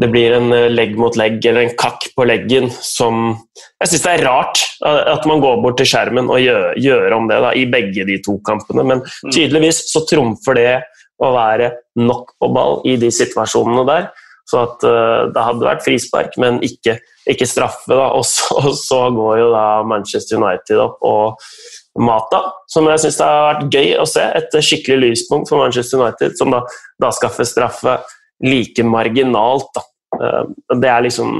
det 0.00 0.08
blir 0.10 0.32
en 0.34 0.48
uh, 0.50 0.70
legg 0.72 0.96
mot 0.98 1.14
legg, 1.20 1.44
eller 1.44 1.66
en 1.66 1.76
kakk 1.78 2.08
på 2.16 2.24
leggen, 2.26 2.70
som 2.72 3.36
Jeg 3.82 3.92
syns 3.92 4.06
det 4.06 4.14
er 4.14 4.24
rart 4.26 4.62
at 4.84 5.24
man 5.28 5.40
går 5.40 5.60
bort 5.62 5.78
til 5.80 5.88
skjermen 5.88 6.28
og 6.32 6.40
gjør, 6.42 6.72
gjør 6.80 7.14
om 7.18 7.28
det 7.30 7.38
da, 7.44 7.52
i 7.56 7.68
begge 7.70 8.06
de 8.08 8.18
to 8.24 8.38
kampene, 8.46 8.84
men 8.84 9.04
mm. 9.04 9.30
tydeligvis 9.30 9.84
så 9.92 10.02
trumfer 10.08 10.58
det 10.58 10.72
å 11.22 11.30
være 11.36 11.70
nok 12.00 12.34
på 12.40 12.50
ball 12.56 12.80
i 12.90 12.96
de 13.00 13.12
situasjonene 13.14 13.84
der. 13.88 14.08
Så 14.44 14.60
at 14.60 14.84
uh, 14.84 15.30
det 15.32 15.44
hadde 15.46 15.64
vært 15.64 15.84
frispark, 15.86 16.34
men 16.40 16.60
ikke, 16.64 16.98
ikke 17.30 17.48
straffe. 17.48 17.88
Da. 17.92 18.10
Og 18.16 18.26
så, 18.28 18.50
og 18.60 18.74
så, 18.76 19.00
går 19.14 19.38
jo 19.40 19.48
da 19.54 19.64
Manchester 19.88 20.40
United 20.40 20.82
opp 20.84 21.00
og 21.04 21.46
Mata, 22.04 22.40
som 22.66 22.88
jeg 22.90 23.04
syns 23.04 23.20
har 23.22 23.44
vært 23.52 23.76
gøy 23.78 23.92
å 24.02 24.06
se. 24.10 24.24
Et 24.40 24.58
skikkelig 24.66 25.12
lyspunkt 25.12 25.50
for 25.50 25.62
Manchester 25.62 26.02
United, 26.02 26.36
som 26.40 26.52
da, 26.52 26.64
da 27.00 27.12
skaffer 27.14 27.46
straffe 27.48 27.98
like 28.44 28.84
marginalt. 28.84 29.70
Da. 29.76 29.84
Uh, 30.18 30.76
det 30.82 30.90
er 30.90 31.06
liksom 31.06 31.32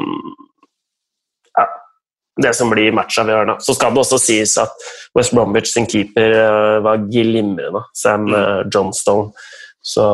ja, 1.58 1.66
det 2.46 2.54
som 2.56 2.72
blir 2.72 2.94
matchavgjørende. 2.96 3.58
Så 3.66 3.76
skal 3.76 3.92
det 3.94 4.04
også 4.06 4.22
sies 4.22 4.56
at 4.62 4.88
West 5.18 5.34
Bromwich 5.36 5.70
sin 5.70 5.86
keeper 5.90 6.34
eh, 6.34 6.78
var 6.82 7.04
glimrende, 7.06 7.84
Sam 7.94 8.26
mm. 8.30 8.72
Johnstone. 8.74 9.30
Så 9.84 10.06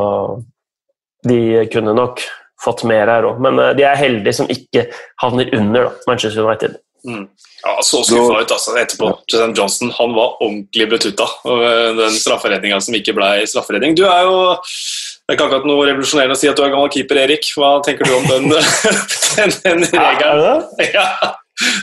de 1.25 1.69
kunne 1.73 1.95
nok 1.97 2.21
fått 2.65 2.85
mer 2.89 3.09
her 3.09 3.27
òg, 3.29 3.41
men 3.43 3.61
de 3.79 3.87
er 3.89 3.99
heldige 3.99 4.37
som 4.41 4.51
ikke 4.53 4.87
havner 5.23 5.51
under 5.57 5.89
da, 5.89 5.93
Manchester 6.11 6.45
United. 6.45 6.79
Mm. 7.09 7.29
Ja, 7.63 7.79
Så 7.83 8.03
skuffa 8.05 8.41
ut 8.41 8.53
altså, 8.53 8.77
etterpå. 8.77 9.11
Justin 9.29 9.55
Johnson 9.57 9.93
han 9.97 10.15
var 10.17 10.43
ordentlig 10.43 10.89
betutta 10.91 11.27
over 11.45 11.93
den 11.97 12.17
strafferedninga 12.17 12.81
som 12.81 12.97
ikke 12.97 13.15
ble 13.17 13.29
strafferedning. 13.49 13.97
Du 13.97 14.07
er 14.09 14.25
jo 14.29 14.37
det 14.51 15.37
er 15.37 15.39
ikke 15.39 15.47
akkurat 15.47 15.67
noe 15.69 15.85
revolusjonerende 15.87 16.35
å 16.35 16.41
si 16.41 16.49
at 16.51 16.57
du 16.59 16.65
er 16.65 16.73
gammel 16.73 16.89
keeper, 16.91 17.21
Erik. 17.23 17.53
Hva 17.55 17.77
tenker 17.87 18.09
du 18.09 18.17
om 18.17 18.25
den, 18.27 18.49
den, 19.37 19.53
den 19.63 19.85
regelen? 19.93 20.65
Ja, 20.91 21.05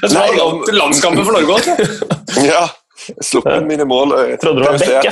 det 0.01 0.09
var 0.11 0.73
landskampen 0.75 1.23
for 1.23 1.37
Norge 1.37 1.55
òg. 1.55 1.63
Ja. 2.51 2.67
Sluppet 3.23 3.61
inn 3.61 3.69
mine 3.69 3.85
mål. 3.87 4.11
Jeg 4.33 4.39
trodde 4.41 4.59
du 4.59 4.65
var 4.65 4.75
back, 4.81 5.07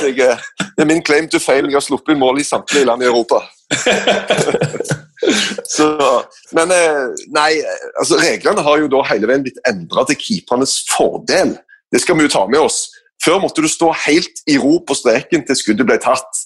Det 0.76 0.84
er 0.84 0.90
min 0.90 1.00
claim 1.06 1.30
to 1.32 1.40
fame. 1.40 1.70
Jeg 1.70 1.78
har 1.78 1.86
sluppet 1.86 2.12
inn 2.12 2.20
mål 2.20 2.42
i 2.42 2.46
samtlige 2.46 2.90
land 2.90 3.06
i 3.06 3.08
Europa. 3.08 3.40
Så, 5.76 5.88
men 6.56 6.72
eh, 6.74 7.06
nei, 7.36 7.52
altså 8.00 8.20
reglene 8.22 8.64
har 8.66 8.82
jo 8.82 8.90
da 8.92 9.04
hele 9.10 9.30
veien 9.30 9.46
blitt 9.46 9.62
endra 9.70 10.06
til 10.10 10.20
keepernes 10.22 10.78
fordel. 10.92 11.56
Det 11.92 12.02
skal 12.04 12.18
vi 12.20 12.28
jo 12.28 12.34
ta 12.34 12.46
med 12.50 12.66
oss. 12.66 12.86
Før 13.24 13.40
måtte 13.44 13.64
du 13.64 13.70
stå 13.72 13.92
helt 14.06 14.44
i 14.52 14.58
ro 14.62 14.78
på 14.86 14.98
streken 14.98 15.46
til 15.48 15.58
skuddet 15.58 15.88
ble 15.88 15.98
tatt. 16.04 16.44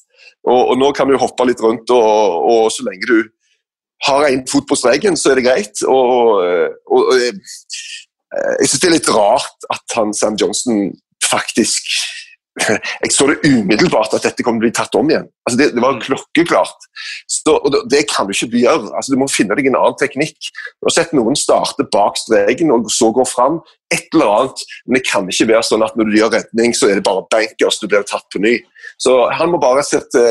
Og, 0.47 0.71
og 0.71 0.75
nå 0.79 0.91
kan 0.95 1.09
du 1.09 1.17
hoppe 1.19 1.47
litt 1.49 1.61
rundt, 1.63 1.91
og, 1.91 2.39
og 2.51 2.69
så 2.71 2.85
lenge 2.87 3.09
du 3.09 3.17
har 4.07 4.29
én 4.29 4.45
fot 4.47 4.67
på 4.69 4.77
streken, 4.79 5.17
så 5.19 5.33
er 5.33 5.39
det 5.39 5.47
greit. 5.49 5.81
Og, 5.83 6.39
og 6.87 7.09
jeg, 7.19 7.35
jeg 8.61 8.69
syns 8.69 8.79
det 8.79 8.89
er 8.89 8.95
litt 8.95 9.11
rart 9.11 9.67
at 9.73 9.97
han 9.97 10.15
Sam 10.15 10.39
Johnson 10.39 10.93
faktisk 11.25 11.89
jeg 13.03 13.11
så 13.13 13.27
det 13.29 13.37
umiddelbart 13.45 14.13
at 14.17 14.25
dette 14.25 14.43
kommer 14.43 14.59
til 14.59 14.67
å 14.67 14.67
bli 14.67 14.75
tatt 14.75 14.95
om 14.97 15.09
igjen. 15.11 15.27
Altså 15.47 15.59
det, 15.59 15.67
det, 15.75 15.83
var 15.83 15.95
mm. 15.95 16.01
klokkeklart. 16.05 16.87
Så, 17.29 17.55
det, 17.71 17.81
det, 17.93 18.03
kan 18.11 18.27
du 18.27 18.33
ikke 18.33 18.63
gjøre. 18.63 18.91
Altså 18.97 19.13
du 19.13 19.19
må 19.21 19.29
finne 19.31 19.57
deg 19.57 19.69
en 19.69 19.79
annen 19.79 19.99
teknikk. 19.99 20.51
Du 20.79 20.89
har 20.89 20.95
sett 20.95 21.13
noen 21.17 21.37
starte 21.39 21.85
bak 21.93 22.19
streken 22.19 22.73
og 22.75 22.89
så 22.93 23.11
gå 23.15 23.25
fram. 23.29 23.59
Et 23.93 24.07
eller 24.13 24.33
annet. 24.35 24.63
Men 24.85 24.99
det 24.99 25.05
kan 25.07 25.29
ikke 25.29 25.49
være 25.53 25.67
sånn 25.69 25.85
at 25.85 25.99
når 25.99 26.09
du 26.09 26.17
gjør 26.19 26.33
redning, 26.37 26.75
så 26.77 26.89
er 26.89 26.99
det 26.99 27.07
bare 27.07 27.27
bankers, 27.31 27.79
du 27.81 27.87
blir 27.89 28.07
tatt 28.09 28.27
på 28.33 28.41
ny. 28.43 28.57
Så 28.99 29.15
han 29.35 29.53
må 29.53 29.61
bare 29.61 29.85
sette, 29.87 30.23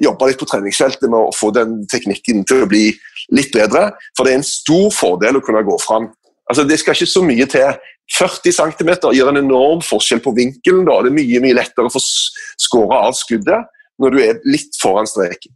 jobbe 0.00 0.26
litt 0.26 0.40
på 0.40 0.48
treningsfeltet 0.50 1.06
med 1.06 1.28
å 1.28 1.34
få 1.34 1.52
den 1.54 1.82
teknikken 1.90 2.42
til 2.48 2.64
å 2.64 2.70
bli 2.70 2.88
litt 3.34 3.52
bedre. 3.54 3.92
For 4.16 4.26
det 4.26 4.34
er 4.34 4.40
en 4.42 4.46
stor 4.46 4.88
fordel 4.94 5.38
å 5.38 5.44
kunne 5.44 5.64
gå 5.66 5.78
fram. 5.82 6.10
Altså, 6.50 6.64
det 6.68 6.78
skal 6.80 6.96
ikke 6.96 7.10
så 7.10 7.22
mye 7.24 7.46
til. 7.50 7.82
40 8.18 8.52
cm 8.52 8.90
gjør 9.16 9.30
en 9.32 9.40
enorm 9.40 9.82
forskjell 9.84 10.20
på 10.24 10.34
vinkelen. 10.36 10.84
Da. 10.88 11.00
Det 11.04 11.12
er 11.12 11.18
mye 11.18 11.42
mye 11.44 11.56
lettere 11.56 11.88
å 11.88 11.94
få 11.94 12.02
skåra 12.02 13.06
av 13.08 13.16
skuddet 13.16 13.70
når 14.02 14.12
du 14.12 14.20
er 14.24 14.42
litt 14.48 14.76
foran 14.80 15.08
streken. 15.08 15.54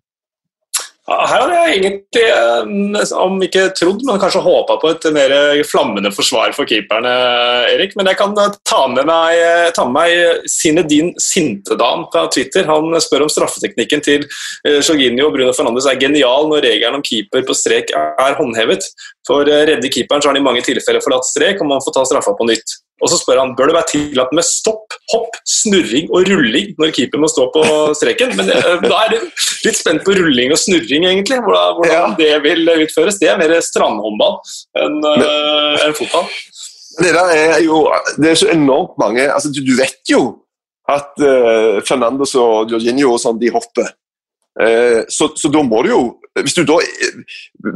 Her 1.08 1.40
hadde 1.40 1.54
jeg 1.56 1.76
egentlig, 1.78 2.24
eh, 2.28 3.12
om 3.16 3.38
ikke 3.40 3.70
trodd, 3.76 4.02
men 4.04 4.18
kanskje 4.20 4.42
håpa 4.44 4.74
på 4.82 4.90
et 4.92 5.06
mer 5.16 5.32
flammende 5.64 6.10
forsvar 6.12 6.52
for 6.52 6.68
keeperne, 6.68 7.12
Erik. 7.72 7.94
Men 7.96 8.10
jeg 8.10 8.18
kan 8.20 8.34
eh, 8.36 8.56
ta 8.68 8.82
med 8.92 9.08
meg, 9.08 9.38
eh, 9.40 9.70
ta 9.72 9.86
med 9.88 9.96
meg 9.96 10.48
Sinedin 10.52 11.14
Sintedam 11.16 12.04
fra 12.12 12.26
Twitter. 12.28 12.68
Han 12.68 12.92
spør 13.00 13.24
om 13.24 13.32
straffeteknikken 13.32 14.04
til 14.04 14.26
Jorginho 14.68 15.30
og 15.30 15.38
Bruno 15.38 15.54
Fernandes 15.56 15.88
er 15.88 16.00
genial 16.00 16.50
når 16.50 16.66
regelen 16.66 17.00
om 17.00 17.06
keeper 17.06 17.46
på 17.48 17.56
strek 17.56 17.94
er 17.96 18.36
håndhevet. 18.36 18.84
For 19.26 19.48
redde 19.48 19.88
keeperen 19.88 20.20
så 20.20 20.28
har 20.28 20.36
han 20.36 20.42
i 20.42 20.44
mange 20.44 20.66
tilfeller 20.66 21.04
forlatt 21.04 21.24
strek, 21.30 21.62
og 21.62 21.72
man 21.72 21.84
får 21.84 21.96
ta 21.96 22.04
straffa 22.10 22.36
på 22.36 22.50
nytt. 22.52 22.76
Og 22.98 23.10
så 23.12 23.18
spør 23.20 23.40
han 23.42 23.54
bør 23.58 23.70
det 23.70 23.76
være 23.76 23.90
tillatt 23.92 24.32
med 24.34 24.46
stopp, 24.46 24.96
hopp, 25.12 25.36
snurring 25.46 26.08
og 26.10 26.26
rulling 26.28 26.72
når 26.80 26.94
keeper 26.96 27.22
må 27.22 27.30
stå 27.30 27.46
på 27.54 27.62
streken. 27.98 28.34
Men 28.38 28.50
eh, 28.54 28.82
da 28.82 29.04
er 29.04 29.14
du 29.14 29.44
litt 29.66 29.78
spent 29.78 30.04
på 30.06 30.16
rulling 30.18 30.54
og 30.54 30.60
snurring, 30.60 31.06
egentlig. 31.06 31.38
Hvordan, 31.44 31.78
hvordan 31.78 31.94
ja. 31.94 32.18
det 32.18 32.32
vil 32.46 32.74
utføres. 32.74 33.20
Det 33.22 33.30
er 33.30 33.38
mer 33.40 33.54
strandhåndball 33.64 34.38
enn 34.82 34.98
uh, 35.04 35.86
en 35.86 35.96
fotball. 35.96 36.26
Det 36.98 37.14
der 37.14 37.30
er 37.30 37.60
jo 37.62 37.84
Det 38.18 38.32
er 38.32 38.38
så 38.40 38.48
enormt 38.50 38.96
mange 38.98 39.22
altså 39.30 39.52
Du, 39.54 39.60
du 39.62 39.76
vet 39.78 40.10
jo 40.10 40.22
at 40.88 41.20
uh, 41.20 41.78
Fernandes 41.84 42.32
og 42.40 42.72
Jorginho 42.72 43.12
og 43.12 43.20
sånn, 43.20 43.38
de 43.38 43.52
hopper. 43.52 43.90
Uh, 44.58 45.04
så, 45.12 45.28
så 45.38 45.50
da 45.54 45.60
må 45.62 45.84
du 45.86 45.92
jo 45.92 46.02
hvis 46.42 46.56
du 46.56 46.64
da 46.66 46.78
eh, 46.82 47.20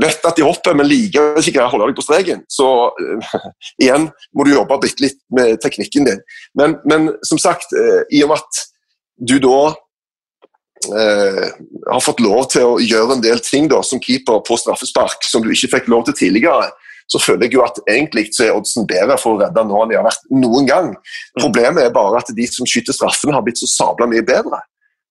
vet 0.03 0.27
at 0.27 0.39
de 0.39 0.45
hopper, 0.47 0.77
men 0.79 0.89
likevel 0.89 1.41
ikke 1.41 1.57
greier 1.57 1.69
å 1.69 1.75
holde 1.75 1.91
deg 1.91 1.99
på 1.99 2.05
streken, 2.07 2.43
så 2.51 2.69
uh, 2.91 3.39
igjen 3.83 4.09
må 4.37 4.47
du 4.47 4.55
jobbe 4.55 4.81
bitte 4.85 5.07
litt 5.07 5.19
med 5.35 5.61
teknikken 5.63 6.09
din. 6.09 6.21
Men, 6.59 6.77
men 6.89 7.13
som 7.27 7.41
sagt, 7.43 7.75
uh, 7.77 8.03
i 8.11 8.23
og 8.25 8.33
med 8.33 8.43
at 8.43 8.63
du 9.33 9.37
da 9.43 9.59
uh, 9.73 11.49
har 11.91 12.05
fått 12.05 12.23
lov 12.25 12.47
til 12.53 12.69
å 12.75 12.79
gjøre 12.83 13.19
en 13.19 13.25
del 13.25 13.43
ting 13.45 13.69
da, 13.73 13.83
som 13.87 14.03
keeper 14.03 14.43
på 14.47 14.59
straffespark 14.61 15.27
som 15.29 15.45
du 15.45 15.53
ikke 15.53 15.75
fikk 15.77 15.93
lov 15.93 16.07
til 16.09 16.19
tidligere, 16.25 16.71
så 17.11 17.21
føler 17.21 17.45
jeg 17.45 17.59
jo 17.59 17.65
at 17.65 17.79
egentlig 17.91 18.29
så 18.33 18.47
er 18.47 18.57
oddsen 18.57 18.87
bedre 18.89 19.19
for 19.21 19.35
å 19.35 19.43
redde 19.43 19.65
nå 19.69 19.81
enn 19.83 19.91
de 19.91 19.99
har 19.99 20.07
vært 20.07 20.23
noen 20.33 20.69
gang. 20.69 20.93
Mm. 20.95 21.43
Problemet 21.43 21.85
er 21.85 21.95
bare 21.95 22.23
at 22.23 22.31
de 22.33 22.47
som 22.49 22.69
skyter 22.69 22.97
straffene, 22.97 23.35
har 23.37 23.45
blitt 23.45 23.61
så 23.61 23.69
sabla 23.69 24.09
mye 24.09 24.25
bedre. 24.25 24.63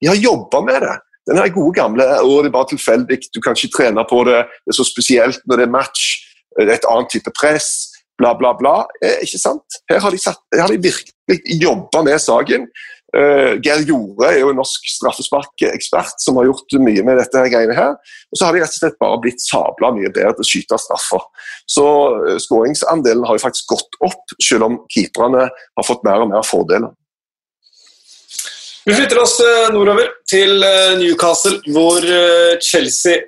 De 0.02 0.10
har 0.10 0.18
jobba 0.18 0.64
med 0.66 0.82
det. 0.82 0.96
Den 1.32 1.40
her 1.40 1.54
gode 1.56 1.74
gamle 1.80 2.06
og 2.22 2.44
det 2.44 2.52
er 2.52 2.58
bare 2.58 2.70
tilfeldig, 2.74 3.18
du 3.32 3.40
kan 3.42 3.56
ikke 3.56 3.72
trene 3.78 4.04
på 4.10 4.22
det, 4.28 4.44
det 4.66 4.74
er 4.74 4.78
så 4.78 4.86
spesielt 4.88 5.42
når 5.48 5.62
det 5.62 5.68
er 5.68 5.74
match, 5.80 6.06
det 6.60 6.68
er 6.68 6.78
et 6.78 6.90
annet 6.92 7.14
type 7.14 7.32
press, 7.40 7.70
bla, 8.22 8.34
bla, 8.38 8.54
bla. 8.60 8.76
Eh, 9.04 9.22
ikke 9.26 9.40
sant? 9.42 9.82
Her 9.90 10.02
har 10.04 10.14
de, 10.14 10.22
satt, 10.22 10.42
her 10.54 10.66
har 10.66 10.74
de 10.74 10.82
virkelig 10.84 11.62
jobba 11.62 12.04
med 12.06 12.20
saken. 12.22 12.68
Uh, 13.12 13.58
Geir 13.60 13.82
Jorde 13.84 14.30
er 14.30 14.38
jo 14.40 14.54
en 14.54 14.60
norsk 14.62 14.86
straffesparkekspert 14.88 16.22
som 16.24 16.38
har 16.40 16.46
gjort 16.48 16.78
mye 16.80 17.04
med 17.04 17.18
dette 17.20 17.42
her 17.42 17.50
greiene 17.52 17.76
her. 17.76 17.98
Og 18.32 18.40
så 18.40 18.48
har 18.48 18.56
de 18.56 18.62
rett 18.64 18.72
og 18.72 18.80
slett 18.80 19.00
bare 19.04 19.20
blitt 19.26 19.44
sabla 19.44 19.90
mye 19.98 20.12
bedre 20.16 20.32
til 20.38 20.46
å 20.46 20.48
skyte 20.48 20.80
straffer. 20.80 21.26
Så 21.68 21.86
uh, 22.16 22.38
skåringsandelen 22.40 23.28
har 23.28 23.40
jo 23.40 23.44
faktisk 23.44 23.74
gått 23.74 24.00
opp, 24.08 24.36
selv 24.40 24.70
om 24.70 24.80
keeperne 24.96 25.50
har 25.52 25.88
fått 25.88 26.08
mer 26.08 26.24
og 26.24 26.32
mer 26.32 26.48
fordeler. 26.48 26.96
Vi 28.86 28.96
flytter 28.98 29.20
oss 29.22 29.36
eh, 29.46 29.68
nordover 29.74 30.08
til 30.32 30.64
Newcastle, 30.98 31.60
hvor 31.76 32.06
Chelsea 32.64 33.20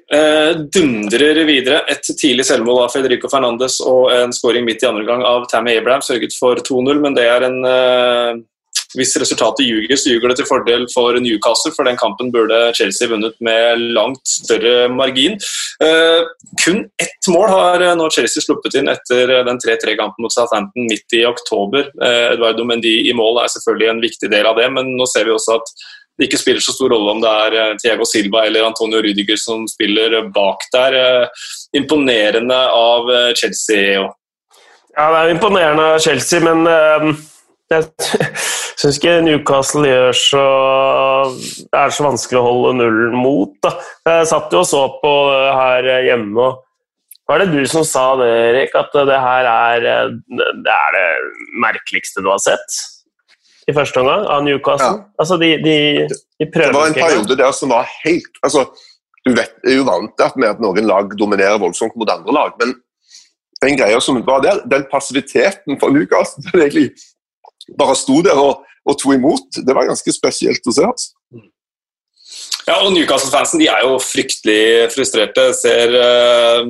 dundrer 0.74 1.43
videre. 1.45 1.84
Et 1.91 2.10
tidlig 2.18 2.45
selvmål 2.47 2.86
av 2.86 2.93
Federico 2.95 3.30
Fernandes 3.30 3.76
og 3.84 4.08
en 4.16 4.34
skåring 4.34 4.66
midt 4.66 4.86
i 4.86 4.89
andre 4.89 5.04
gang 5.06 5.22
av 5.28 5.45
Tammy 5.51 5.76
Abraham 5.78 6.01
sørget 6.06 6.34
for 6.39 6.64
2-0, 6.64 7.04
men 7.04 7.18
det 7.18 7.28
er 7.28 7.45
en 7.49 7.60
hvis 8.98 9.16
resultatet 9.22 9.66
ljuger, 9.66 9.96
så 9.98 10.12
ljuger 10.12 10.32
det 10.32 10.38
til 10.41 10.48
fordel 10.50 10.86
for 10.94 11.18
Newcastle, 11.22 11.74
for 11.76 11.88
den 11.88 11.98
kampen 12.00 12.32
burde 12.34 12.60
Chelsea 12.78 13.10
vunnet 13.12 13.36
med 13.44 13.82
langt 13.98 14.22
større 14.30 14.88
margin. 14.94 15.39
Uh, 15.84 16.28
kun 16.64 16.84
ett 17.02 17.32
mål 17.32 17.50
har 17.50 17.84
nå 17.98 18.10
Chelsea 18.14 18.44
sluppet 18.44 18.78
inn 18.80 18.91
etter 18.91 19.32
den 19.48 19.60
3-3-kampen 19.62 20.26
mot 20.26 20.34
Southampton 20.34 20.88
midt 20.89 21.18
i 21.18 21.24
oktober. 21.28 21.89
Eduardo 22.04 22.66
Mendy 22.68 22.94
i 23.10 23.14
mål 23.16 23.41
er 23.41 23.52
selvfølgelig 23.52 23.89
en 23.89 24.02
viktig 24.04 24.30
del 24.32 24.48
av 24.50 24.60
det, 24.60 24.70
men 24.76 24.94
nå 24.98 25.08
ser 25.10 25.28
vi 25.28 25.36
også 25.36 25.58
at 25.58 25.76
det 26.20 26.28
ikke 26.28 26.38
spiller 26.38 26.62
så 26.62 26.76
stor 26.76 26.94
rolle 26.94 27.14
om 27.16 27.22
det 27.24 27.30
er 27.30 27.78
Tiago 27.82 28.06
Silva 28.06 28.44
eller 28.46 28.68
Antonio 28.68 29.02
Rudiger 29.02 29.39
som 29.39 29.66
spiller 29.70 30.20
bak 30.34 30.68
der. 30.76 30.98
Imponerende 31.74 32.60
av 32.70 33.10
Chelsea. 33.39 34.04
Ja, 34.94 35.08
det 35.10 35.24
er 35.24 35.32
imponerende 35.34 35.88
av 35.96 36.04
Chelsea, 36.06 36.44
men 36.44 36.68
jeg 37.72 37.88
syns 38.80 38.99
ikke 38.99 39.16
Newcastle 39.24 39.88
gjør 39.88 40.18
så 40.18 40.43
er 41.80 41.93
så 41.93 42.05
vanskelig 42.05 42.39
å 42.39 42.45
holde 42.47 42.76
nullen 42.82 43.18
mot. 43.18 43.55
Da. 43.64 43.74
Jeg 44.09 44.30
satt 44.34 44.53
jo 44.53 44.64
og 44.64 44.70
så 44.70 44.84
på 45.01 45.14
her 45.32 45.89
hjemme. 46.09 46.47
og 46.47 47.30
Var 47.30 47.43
det 47.43 47.51
du 47.53 47.61
som 47.70 47.86
sa 47.88 48.09
det, 48.20 48.30
Erik, 48.49 48.76
at 48.76 48.95
det 49.09 49.20
her 49.26 49.49
er 49.51 49.86
det, 49.86 50.49
er 50.76 50.97
det 50.97 51.07
merkeligste 51.64 52.24
du 52.24 52.32
har 52.34 52.41
sett? 52.43 52.82
I 53.64 53.76
første 53.76 54.01
omgang 54.01 54.26
av 54.28 54.43
Newcastle? 54.43 54.97
Ja. 54.99 55.11
Altså, 55.22 55.38
de, 55.39 55.53
de, 55.64 55.76
de 56.39 56.47
prøver 56.51 56.74
Det 56.74 56.80
var 56.80 56.89
en 56.91 56.97
periode 56.97 57.38
der 57.39 57.53
som 57.55 57.72
var 57.72 57.88
helt 58.03 58.41
altså, 58.43 58.66
Du 59.24 59.32
vet, 59.32 59.53
er 59.64 59.78
jo 59.78 59.86
vant 59.88 60.26
med 60.36 60.49
at 60.49 60.59
noen 60.59 60.84
lag 60.84 61.14
dominerer 61.16 61.61
voldsomt 61.61 61.95
mot 61.95 62.09
andre 62.11 62.36
lag, 62.36 62.57
men 62.59 62.74
den 63.64 63.78
greia 63.80 64.01
som 64.03 64.18
var 64.28 64.41
der, 64.43 64.59
den 64.68 64.84
passiviteten 64.91 65.80
for 65.80 65.95
Newcastle 65.95 66.43
den 66.49 66.66
egentlig 66.66 66.89
bare 67.80 67.97
sto 67.99 68.20
der 68.26 68.39
og, 68.39 68.64
og 68.84 68.99
tok 68.99 69.18
imot. 69.18 69.61
Det 69.64 69.76
var 69.76 69.89
ganske 69.89 70.16
spesielt 70.16 70.70
å 70.70 70.76
se. 70.76 70.88
altså. 70.88 71.43
Ja, 72.64 72.78
og 72.80 72.93
Newcastle-fansen 72.95 73.59
de 73.59 73.68
er 73.68 73.82
jo 73.84 73.97
fryktelig 73.99 74.88
frustrerte. 74.93 75.49
Ser, 75.57 75.91
uh, 75.99 76.64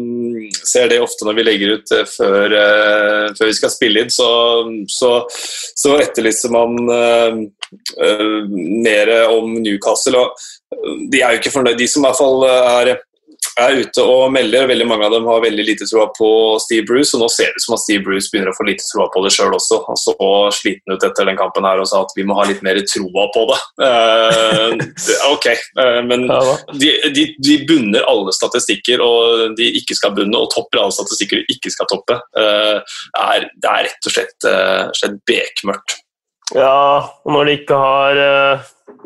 ser 0.65 0.89
det 0.89 0.97
ofte 1.03 1.27
når 1.27 1.37
vi 1.37 1.45
legger 1.45 1.75
ut 1.77 1.93
uh, 1.93 2.01
før, 2.09 2.55
uh, 2.57 3.27
før, 3.37 3.51
vi 3.51 3.57
skal 3.59 3.73
spille 3.73 4.01
inn. 4.01 4.13
Så, 4.13 4.29
så, 4.89 5.11
så 5.77 5.97
etterlyser 6.01 6.53
man 6.53 6.77
mer 8.83 9.11
om 9.29 9.53
Newcastle. 9.61 10.17
og 10.17 11.07
De 11.13 11.21
er 11.21 11.35
jo 11.35 11.41
ikke 11.41 11.53
fornøyd. 11.53 11.77
De 11.77 11.89
som 11.89 12.03
i 12.03 12.09
hvert 12.09 12.21
fall 12.21 12.47
er 12.49 12.95
er 13.59 13.79
ute 13.83 14.03
og 14.05 14.31
melder. 14.33 14.67
Veldig 14.69 14.85
mange 14.89 15.07
av 15.07 15.13
dem 15.15 15.27
har 15.29 15.43
veldig 15.43 15.65
lite 15.65 15.87
troa 15.89 16.07
på 16.15 16.29
Steve 16.63 16.85
Bruce, 16.89 17.13
og 17.15 17.23
nå 17.23 17.29
ser 17.31 17.51
det 17.51 17.61
ut 17.61 17.65
som 17.65 17.75
at 17.77 17.83
Steve 17.83 18.03
Bruce 18.05 18.31
begynner 18.31 18.51
å 18.51 18.57
få 18.57 18.67
lite 18.67 18.85
troa 18.87 19.07
på 19.13 19.23
det 19.25 19.33
sjøl 19.35 19.55
også. 19.57 19.79
Han 19.87 19.99
så 19.99 20.15
sliten 20.55 20.95
ut 20.95 21.05
etter 21.05 21.29
den 21.29 21.39
kampen 21.39 21.67
her 21.67 21.81
og 21.81 21.89
sa 21.89 22.03
at 22.03 22.13
vi 22.17 22.25
må 22.27 22.37
ha 22.39 22.45
litt 22.49 22.63
mer 22.65 22.79
troa 22.89 23.25
på 23.35 23.45
det. 23.51 23.59
Uh, 23.83 24.83
ok, 25.33 25.49
uh, 25.79 25.99
men 26.07 26.27
de, 26.79 26.93
de, 27.15 27.27
de, 27.39 27.57
bunner 27.69 28.05
alle 28.09 28.35
statistikker, 28.35 29.03
og 29.03 29.57
de 29.59 29.69
ikke 29.81 29.97
skal 29.97 30.15
bunne, 30.17 30.37
og 30.39 30.51
topper 30.53 30.83
alle 30.83 30.95
statistikker 30.95 31.41
de 31.41 31.57
ikke 31.57 31.73
skal 31.73 31.89
toppe. 31.91 32.19
Uh, 32.37 32.79
er, 33.23 33.49
det 33.53 33.73
er 33.73 33.89
rett 33.89 34.09
og 34.09 34.15
slett, 34.15 34.49
slett 34.97 35.19
bekmørkt. 35.29 35.99
Ja, 36.53 37.09
og 37.23 37.33
når 37.33 37.47
de 37.47 37.53
ikke 37.61 37.77
har 37.79 38.19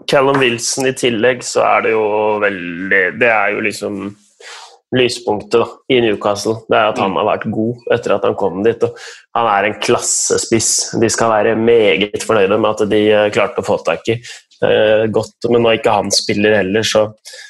Callum 0.10 0.40
Wilson 0.42 0.90
i 0.90 0.96
tillegg, 0.98 1.44
så 1.46 1.64
er 1.68 1.86
det 1.86 1.92
jo 1.94 2.08
veldig 2.42 3.04
Det 3.22 3.30
er 3.30 3.54
jo 3.56 3.62
liksom 3.64 4.00
lyspunktet 4.96 5.68
i 5.92 6.00
Newcastle. 6.02 6.62
Det 6.70 6.78
er 6.78 6.92
at 6.92 7.00
han 7.02 7.12
mm. 7.12 7.20
har 7.20 7.28
vært 7.34 7.50
god 7.52 7.90
etter 7.96 8.14
at 8.16 8.28
han 8.28 8.38
kom 8.40 8.62
dit. 8.64 8.84
og 8.84 8.96
Han 9.36 9.50
er 9.52 9.68
en 9.68 9.80
klassespiss. 9.84 10.72
De 11.02 11.10
skal 11.12 11.34
være 11.34 11.58
meget 11.60 12.24
fornøyde 12.24 12.60
med 12.62 12.70
at 12.72 12.94
de 12.94 13.02
eh, 13.12 13.28
klarte 13.36 13.64
å 13.64 13.68
få 13.68 13.82
tak 13.88 14.08
i 14.14 14.16
eh, 14.18 15.04
godt. 15.12 15.50
Men 15.52 15.66
når 15.66 15.82
ikke 15.82 15.98
han 16.00 16.14
spiller 16.16 16.56
heller, 16.62 16.88
så, 16.88 17.08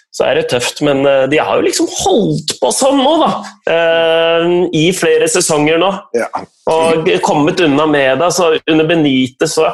så, 0.09 0.25
er 0.25 0.41
det 0.41 0.47
tøft. 0.55 0.81
Men 0.87 1.05
eh, 1.05 1.27
de 1.29 1.41
har 1.41 1.61
jo 1.61 1.67
liksom 1.67 1.89
holdt 1.99 2.57
på 2.61 2.73
sånn 2.73 3.03
nå, 3.03 3.13
da! 3.21 3.31
Eh, 3.75 4.57
I 4.81 4.87
flere 4.97 5.29
sesonger 5.31 5.81
nå. 5.83 5.93
Ja. 6.17 6.31
Og 6.73 7.11
kommet 7.25 7.61
unna 7.63 7.85
med 7.89 8.17
det. 8.23 8.33
Så 8.33 8.55
under 8.65 8.89
Benite 8.89 9.49
så 9.51 9.69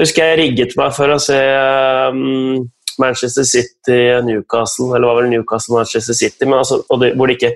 husker 0.00 0.32
jeg 0.32 0.40
rigget 0.42 0.74
meg 0.76 0.90
for 0.96 1.14
å 1.14 1.22
se 1.22 1.38
um, 2.12 2.66
Manchester 3.02 3.46
City, 3.46 3.98
Newcastle 4.26 4.90
Eller 4.96 5.10
var 5.10 5.20
vel 5.20 5.30
Newcastle 5.32 5.76
Manchester 5.76 6.16
City, 6.16 6.44
men 6.48 6.60
altså, 6.60 6.80
de, 7.00 7.12
hvor 7.16 7.30
de 7.30 7.36
ikke 7.38 7.52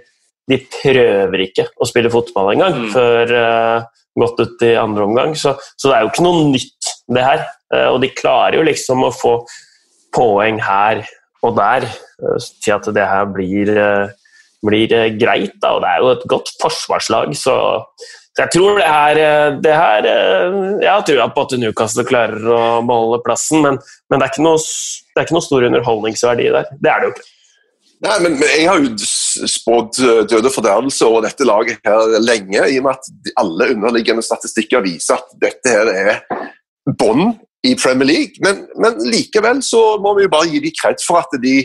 de 0.51 0.59
prøver 0.67 1.45
ikke 1.47 1.67
å 1.79 1.89
spille 1.89 2.11
fotball 2.13 2.53
engang 2.55 2.77
mm. 2.83 2.91
før 2.95 3.33
uh, 3.37 3.89
gått 4.19 4.41
ut 4.43 4.65
i 4.67 4.75
andre 4.79 5.07
omgang. 5.07 5.35
Så, 5.39 5.55
så, 5.77 5.91
det 5.91 5.97
er 5.97 6.05
jo 6.05 6.13
ikke 6.13 6.27
noe 6.27 6.47
nytt, 6.51 6.93
det 7.15 7.27
her. 7.27 7.45
Uh, 7.71 7.89
og 7.93 8.01
de 8.03 8.13
klarer 8.15 8.59
jo 8.59 8.67
liksom 8.67 9.05
å 9.07 9.13
få 9.15 9.35
poeng 10.15 10.59
her 10.65 11.05
og 11.47 11.55
der 11.59 11.87
uh, 11.87 12.39
til 12.65 12.75
at 12.77 12.91
det 12.97 13.07
her 13.13 13.31
blir, 13.31 13.73
blir 14.67 14.93
greit. 15.21 15.57
Da. 15.63 15.75
Og 15.77 15.85
det 15.85 15.93
er 15.93 16.03
jo 16.05 16.15
et 16.15 16.27
godt 16.31 16.55
forsvarslag, 16.63 17.37
så 17.39 17.57
jeg 18.39 18.53
tror 18.55 18.79
det 18.79 18.87
her, 18.87 19.19
eh, 19.19 19.57
det 19.65 19.75
her 19.75 20.07
eh, 20.07 20.55
Jeg 20.81 20.91
har 20.91 21.03
trua 21.05 21.27
på 21.35 21.43
at 21.45 21.57
Newcastle 21.59 22.05
klarer 22.07 22.47
å 22.47 22.61
beholde 22.87 23.21
plassen, 23.27 23.61
men, 23.65 23.81
men 24.09 24.23
det, 24.23 24.29
er 24.31 24.45
noe, 24.45 24.61
det, 24.61 25.19
er 25.19 25.27
ikke 25.27 25.37
noe, 25.37 25.45
stor 25.45 25.67
underholdningsverdi 25.67 26.47
der. 26.55 26.71
Det 26.79 26.93
er 26.93 27.03
det 27.03 27.11
jo 27.11 27.15
ikke. 27.17 27.29
Nei, 28.01 28.17
men 28.25 28.39
Jeg 28.41 28.65
har 28.65 28.79
jo 28.81 28.95
spådd 29.51 29.99
død 29.99 30.31
døde 30.31 30.53
fordervelse 30.55 31.05
over 31.05 31.27
dette 31.27 31.45
laget 31.45 31.83
her 31.85 32.15
lenge, 32.23 32.63
i 32.71 32.79
og 32.81 32.87
med 32.87 32.97
at 32.97 33.35
alle 33.43 33.69
underliggende 33.75 34.25
statistikker 34.25 34.87
viser 34.87 35.19
at 35.19 35.37
dette 35.43 35.75
her 35.75 35.91
er 35.93 36.23
bånn 37.03 37.35
i 37.67 37.75
Premier 37.77 38.09
League. 38.09 38.41
Men, 38.47 38.65
men, 38.81 38.97
likevel 39.11 39.61
så 39.67 39.83
må 40.01 40.15
vi 40.17 40.25
jo 40.25 40.33
bare 40.33 40.49
gi 40.49 40.63
dem 40.65 40.77
kred 40.81 41.05
for 41.05 41.21
at 41.21 41.37
de 41.43 41.59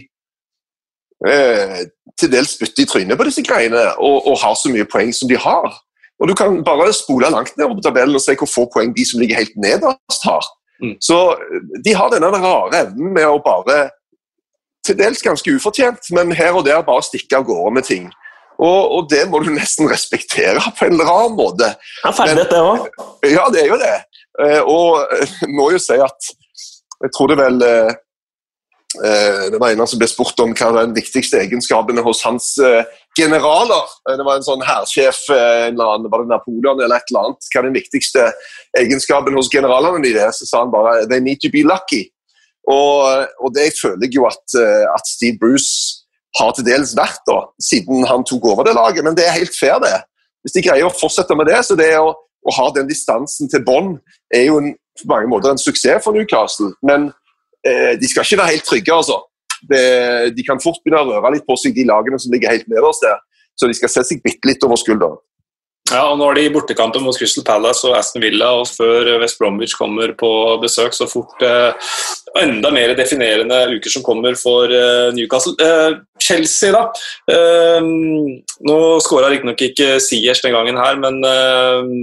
eh, 1.23 1.85
til 2.19 2.31
dels 2.31 2.55
spytter 2.55 2.83
i 2.83 2.89
trynet 2.89 3.19
på 3.19 3.27
disse 3.27 3.43
greiene 3.45 3.87
og, 3.95 4.27
og 4.27 4.39
har 4.41 4.55
så 4.59 4.71
mye 4.71 4.87
poeng 4.89 5.13
som 5.15 5.29
de 5.31 5.39
har. 5.39 5.79
Og 6.19 6.29
Du 6.29 6.35
kan 6.37 6.61
bare 6.63 6.93
spole 6.95 7.29
langt 7.31 7.57
ned 7.57 7.67
på 7.67 7.83
tabellen 7.83 8.15
og 8.15 8.23
se 8.23 8.37
hvor 8.39 8.49
få 8.49 8.65
poeng 8.73 8.93
de 8.95 9.05
som 9.07 9.19
ligger 9.19 9.41
helt 9.41 9.57
nederst, 9.59 10.23
har. 10.23 10.45
Mm. 10.83 10.95
Så 11.03 11.19
eh, 11.35 11.61
De 11.85 11.95
har 11.95 12.11
denne 12.13 12.31
rare 12.31 12.85
evnen 12.85 13.13
med 13.15 13.27
å 13.27 13.39
bare 13.43 13.89
Til 14.85 14.97
dels 14.99 15.23
ganske 15.25 15.49
ufortjent, 15.49 16.11
men 16.13 16.29
her 16.37 16.53
og 16.53 16.67
der 16.67 16.83
bare 16.85 17.01
stikke 17.01 17.39
av 17.39 17.47
gårde 17.47 17.71
med 17.73 17.87
ting. 17.87 18.03
Og, 18.61 18.81
og, 18.95 19.07
det 19.09 19.23
må 19.31 19.39
du 19.41 19.47
nesten 19.49 19.89
respektere 19.89 20.61
på 20.77 20.85
en 20.85 21.01
rar 21.01 21.31
måte. 21.33 21.71
Han 22.03 22.13
ferdighet, 22.13 22.51
det 22.53 22.59
òg. 22.61 22.85
Ja, 23.25 23.47
det 23.49 23.63
er 23.63 23.71
jo 23.71 23.79
det. 23.81 23.95
Eh, 24.45 24.61
og 24.61 25.01
jeg 25.17 25.49
må 25.57 25.71
jo 25.73 25.81
si 25.81 25.97
at 25.97 26.29
jeg 27.01 27.15
tror 27.17 27.33
det 27.33 27.39
vel 27.41 27.57
det 29.51 29.59
var 29.59 29.71
en 29.71 29.87
som 29.87 29.99
ble 29.99 30.07
spurt 30.09 30.39
om 30.43 30.53
hva 30.55 30.69
var 30.71 30.87
den 30.87 30.95
viktigste 30.95 31.39
egenskapene 31.43 32.03
hos 32.05 32.23
hans 32.25 32.53
eh, 32.63 32.87
generaler. 33.17 33.91
Eh, 34.07 34.15
det 34.19 34.25
var 34.27 34.39
en 34.39 34.45
sånn 34.45 34.63
hærsjef, 34.65 35.21
var 35.29 36.03
det 36.03 36.29
Napoleon 36.31 36.79
eller 36.79 36.97
et 36.97 37.11
eller 37.11 37.29
annet. 37.29 37.49
Hva 37.51 37.61
er 37.61 37.67
den 37.69 37.77
viktigste 37.77 38.27
egenskapen 38.79 39.37
hos 39.37 39.51
generalene 39.53 40.03
deres? 40.05 40.41
Så 40.41 40.49
sa 40.49 40.63
han 40.63 40.73
bare 40.73 41.05
'they 41.05 41.23
need 41.23 41.41
to 41.43 41.51
be 41.53 41.65
lucky'. 41.65 42.07
Og, 42.71 43.27
og 43.43 43.53
det 43.53 43.73
føler 43.77 44.07
jeg 44.07 44.15
jo 44.17 44.25
at, 44.25 44.55
at, 44.57 45.05
Steve 45.05 45.37
Bruce 45.37 46.01
har 46.39 46.49
til 46.55 46.65
dels 46.65 46.95
vært, 46.97 47.21
da, 47.29 47.43
siden 47.61 48.07
han 48.09 48.25
tok 48.25 48.47
over 48.51 48.65
det 48.65 48.73
laget. 48.73 49.03
Men 49.05 49.13
det 49.17 49.27
er 49.27 49.37
helt 49.37 49.53
fair, 49.53 49.77
det. 49.83 50.01
Hvis 50.41 50.55
de 50.57 50.65
greier 50.65 50.87
å 50.87 50.93
fortsette 50.93 51.37
med 51.37 51.45
det, 51.45 51.59
så 51.61 51.77
det 51.77 51.91
å, 51.99 52.09
å 52.15 52.55
ha 52.57 52.65
den 52.73 52.89
distansen 52.89 53.51
til 53.51 53.61
bånn 53.61 53.99
er 54.33 54.49
jo 54.49 54.57
en, 54.63 54.73
på 54.97 55.11
mange 55.11 55.29
måter 55.29 55.53
en 55.53 55.61
suksess 55.61 56.01
for 56.01 56.17
Newcastle. 56.17 56.73
men 56.81 57.11
Eh, 57.11 57.24
de 57.65 58.09
skal 58.09 58.25
ikke 58.27 58.37
være 58.41 58.53
helt 58.53 58.67
trygge, 58.69 58.93
altså. 58.93 59.21
De 59.65 60.43
kan 60.45 60.59
fort 60.61 60.83
begynne 60.83 61.01
å 61.01 61.07
røre 61.15 61.31
litt 61.33 61.45
på 61.47 61.55
seg, 61.57 61.73
de 61.73 61.87
lagene 61.89 62.19
som 62.21 62.33
ligger 62.33 62.53
helt 62.53 62.67
nederst 62.69 63.01
der. 63.01 63.17
Så 63.57 63.69
de 63.69 63.77
skal 63.77 63.89
se 63.89 64.03
seg 64.11 64.21
bitte 64.21 64.45
litt 64.49 64.65
over 64.67 64.77
skulderen. 64.77 65.17
Ja, 65.91 66.07
og 66.09 66.17
Nå 66.17 66.25
er 66.31 66.39
de 66.39 66.43
i 66.47 66.53
bortekampen 66.53 67.03
mot 67.05 67.17
Crystal 67.17 67.43
Palace 67.45 67.85
og 67.85 67.93
Aston 67.93 68.23
Villa, 68.23 68.47
og 68.57 68.65
før 68.73 69.19
West 69.21 69.37
Bromwich 69.37 69.75
kommer 69.77 70.15
på 70.17 70.29
besøk, 70.63 70.95
så 70.97 71.05
fort 71.05 71.43
eh, 71.45 71.91
enda 72.41 72.71
mer 72.73 72.95
definerende 72.97 73.59
uker 73.75 73.93
som 73.93 74.05
kommer 74.05 74.33
for 74.39 74.73
eh, 74.73 75.11
Newcastle. 75.13 75.53
Eh, 75.61 75.99
Chelsea, 76.17 76.73
da. 76.73 76.87
Eh, 77.29 77.85
nå 78.65 78.79
skåra 79.05 79.29
riktignok 79.29 79.61
ikke 79.67 79.99
Siers 80.01 80.41
den 80.41 80.57
gangen 80.57 80.81
her, 80.81 80.97
men 81.05 81.21
eh, 81.29 81.93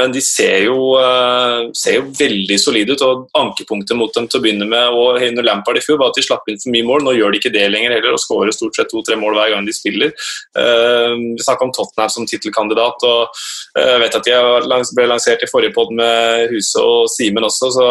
men 0.00 0.12
de 0.14 0.20
ser 0.24 0.64
jo, 0.64 0.76
uh, 0.96 1.68
ser 1.76 1.98
jo, 1.98 2.06
veldig 2.16 2.56
solide 2.60 2.96
ut. 2.96 3.04
og 3.04 3.26
Ankepunktet 3.36 3.98
mot 3.98 4.12
dem 4.16 4.28
til 4.30 4.40
å 4.40 4.44
begynne 4.44 4.68
med 4.68 4.96
og 4.96 5.20
under 5.26 5.46
Lampard 5.46 5.80
i 5.80 5.84
fjor 5.84 6.00
var 6.00 6.12
at 6.12 6.20
de 6.20 6.24
slapp 6.24 6.48
inn 6.48 6.60
for 6.60 6.72
mye 6.74 6.86
mål. 6.88 7.04
Nå 7.04 7.14
gjør 7.18 7.34
de 7.34 7.40
ikke 7.42 7.52
det 7.54 7.66
lenger 7.72 7.96
heller 7.96 8.16
og 8.16 8.22
skårer 8.22 8.54
stort 8.56 8.78
sett 8.78 8.90
to-tre 8.92 9.18
mål 9.20 9.36
hver 9.36 9.54
gang 9.54 9.68
de 9.68 9.76
spiller. 9.76 10.14
Uh, 10.56 11.12
vi 11.36 11.44
snakka 11.44 11.68
om 11.68 11.74
Tottenham 11.76 12.14
som 12.14 12.28
tittelkandidat, 12.30 13.06
og 13.06 13.42
jeg 13.76 13.96
uh, 13.96 13.98
vet 14.04 14.16
at 14.20 14.30
de 14.30 14.94
ble 14.96 15.08
lansert 15.10 15.44
i 15.44 15.50
forrige 15.50 15.74
pod 15.76 15.92
med 15.96 16.48
Huse 16.54 16.80
og 16.80 17.10
Simen 17.12 17.46
også, 17.46 17.70
så 17.74 17.86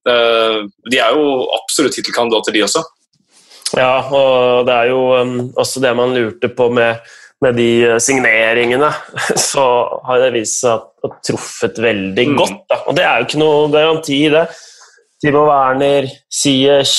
de 0.00 0.98
er 0.98 1.14
jo 1.14 1.44
absolutt 1.54 1.94
tittelkandidater, 1.96 2.54
de 2.54 2.64
også. 2.64 2.82
Ja, 3.76 4.00
og 4.02 4.66
det 4.66 4.74
er 4.74 4.90
jo 4.90 5.00
også 5.58 5.82
det 5.82 5.92
man 5.94 6.14
lurte 6.16 6.50
på 6.50 6.70
med 6.74 6.98
med 7.44 7.56
de 7.56 7.68
eh, 7.88 7.98
signeringene, 8.02 8.90
så 9.50 9.64
har 10.06 10.24
det 10.24 10.34
vist 10.36 10.60
seg 10.64 10.76
å 10.76 11.08
ha 11.08 11.20
truffet 11.24 11.80
veldig 11.80 12.26
mm. 12.32 12.36
godt. 12.38 12.60
Da. 12.68 12.82
Og 12.86 12.98
det 12.98 13.06
er 13.06 13.16
jo 13.18 13.28
ikke 13.28 13.42
noe 13.42 13.70
garanti 13.72 14.20
i 14.26 14.32
det. 14.32 14.46
Timo 15.20 15.44
Werner, 15.48 16.08
Siers, 16.32 16.94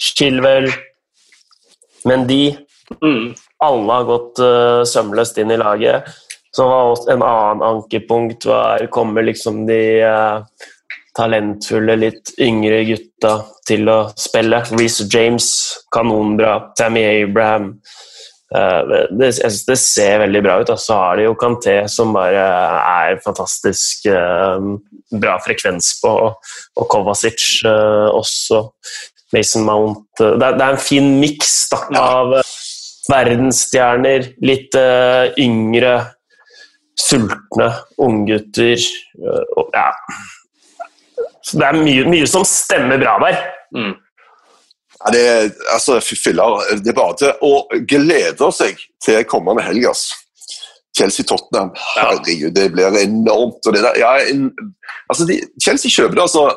Chilwell 0.00 0.70
Mendy 2.08 2.56
mm. 3.04 3.34
Alle 3.60 3.92
har 3.92 4.06
gått 4.08 4.40
uh, 4.40 4.80
sømløst 4.88 5.36
inn 5.42 5.52
i 5.52 5.58
laget. 5.60 6.08
Så 6.56 6.64
var 6.64 6.94
også 6.94 7.12
en 7.12 7.22
annen 7.22 7.60
ankepunkt 7.62 8.46
var 8.48 8.86
Kommer 8.90 9.26
liksom 9.28 9.66
de 9.68 10.00
uh, 10.00 10.40
talentfulle, 11.16 11.98
litt 12.00 12.32
yngre 12.40 12.80
gutta 12.88 13.34
til 13.68 13.92
å 13.92 13.98
spille? 14.16 14.62
Reece 14.72 15.04
James, 15.12 15.50
kanonbra. 15.92 16.72
Tammy 16.80 17.04
Abraham. 17.04 17.74
Eh, 18.50 19.30
synes 19.30 19.62
det, 19.66 19.76
ser 19.78 20.18
veldig 20.24 20.42
bra 20.42 20.58
ut. 20.60 20.72
Så 20.78 20.96
har 20.98 21.18
de 21.18 21.28
jo 21.28 21.36
Kanté, 21.38 21.76
som 21.88 22.14
bare 22.16 22.42
er 22.80 23.20
fantastisk 23.24 24.08
uh, 24.10 24.58
bra 25.10 25.36
frekvens 25.44 25.92
på, 26.02 26.14
og 26.32 26.90
Kovacic 26.90 27.62
uh, 27.66 28.10
også. 28.10 28.64
Mason 29.30 29.62
Mount 29.62 30.18
det 30.18 30.42
er, 30.42 30.56
det, 30.58 30.64
er 30.64 30.72
en 30.74 30.80
fin 30.82 31.04
miks 31.20 31.68
av 31.94 32.32
verdensstjerner, 33.06 34.26
litt 34.42 34.74
yngre, 35.38 35.92
sultne 36.98 37.68
unggutter. 38.02 38.82
ja. 39.76 39.86
Så 41.46 41.62
det 41.62 41.68
er 41.68 41.78
mye, 41.78 42.08
mye, 42.10 42.26
som 42.26 42.42
stemmer 42.46 42.98
bra 42.98 43.14
der. 43.22 43.38
Mm. 43.70 43.94
Ja, 45.00 45.12
det, 45.14 45.20
er, 45.26 45.46
altså, 45.72 46.00
filler, 46.04 46.58
det 46.84 46.92
er 46.92 46.96
bare 46.96 47.16
til 47.16 47.44
å 47.46 47.52
glede 47.88 48.50
seg 48.52 48.80
til 49.04 49.22
kommende 49.28 49.64
helg. 49.64 49.86
Chelsea-Tottenham. 50.98 51.70
Herregud, 51.96 52.52
det 52.56 52.66
blir 52.74 52.98
enormt. 53.00 53.64
Og 53.64 53.76
Det 53.76 53.94
ja, 54.00 54.16
en, 54.28 54.50
altså 55.08 55.24
de, 55.28 55.38
Chelsea 55.62 55.92
kjøper 55.92 56.18
det, 56.18 56.26
altså 56.26 56.50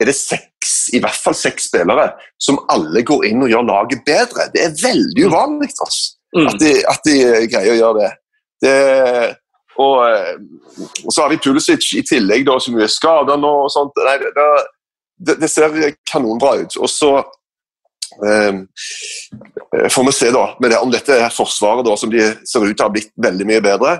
er 0.00 0.10
det 0.10 0.16
seks, 0.18 0.72
i 0.96 1.00
hvert 1.02 1.18
fall 1.22 1.36
seks 1.38 1.68
spillere 1.68 2.08
som 2.42 2.58
alle 2.72 3.04
går 3.06 3.28
inn 3.28 3.44
og 3.44 3.52
gjør 3.52 3.68
laget 3.68 4.02
bedre. 4.06 4.48
Det 4.54 4.64
er 4.64 4.76
veldig 4.80 5.26
mm. 5.26 5.30
uvanlig 5.30 5.70
altså, 5.70 6.16
mm. 6.36 6.48
at, 6.50 6.58
de, 6.62 6.72
at, 6.90 7.08
de, 7.08 7.16
greier 7.52 7.74
å 7.74 7.78
gjøre 7.78 8.00
det. 8.00 8.10
det 8.64 8.76
og, 9.74 10.00
og, 11.04 11.10
så 11.10 11.24
har 11.24 11.30
vi 11.32 11.40
Pulisic 11.42 11.86
i 11.98 12.02
tillegg, 12.06 12.46
da, 12.46 12.58
som 12.62 12.78
er 12.78 12.90
skada 12.90 13.38
nå. 13.38 13.54
og 13.66 13.72
sånt. 13.74 14.02
Nei, 14.06 14.18
det, 14.22 15.38
det, 15.42 15.50
ser 15.50 15.74
kanonbra 16.10 16.56
ut. 16.62 16.78
Og 16.78 16.90
så 16.90 17.16
får 19.90 20.06
vi 20.06 20.12
se 20.14 20.30
da, 20.34 20.44
det, 20.62 20.78
om 20.78 20.92
dette 20.92 21.18
forsvaret 21.34 21.86
da, 21.86 21.96
som 21.98 22.12
de 22.12 22.22
ser 22.46 22.64
ut 22.64 22.74
til 22.74 22.84
å 22.84 22.88
ha 22.88 22.94
blitt 22.94 23.12
veldig 23.20 23.46
mye 23.48 23.62
bedre, 23.64 23.96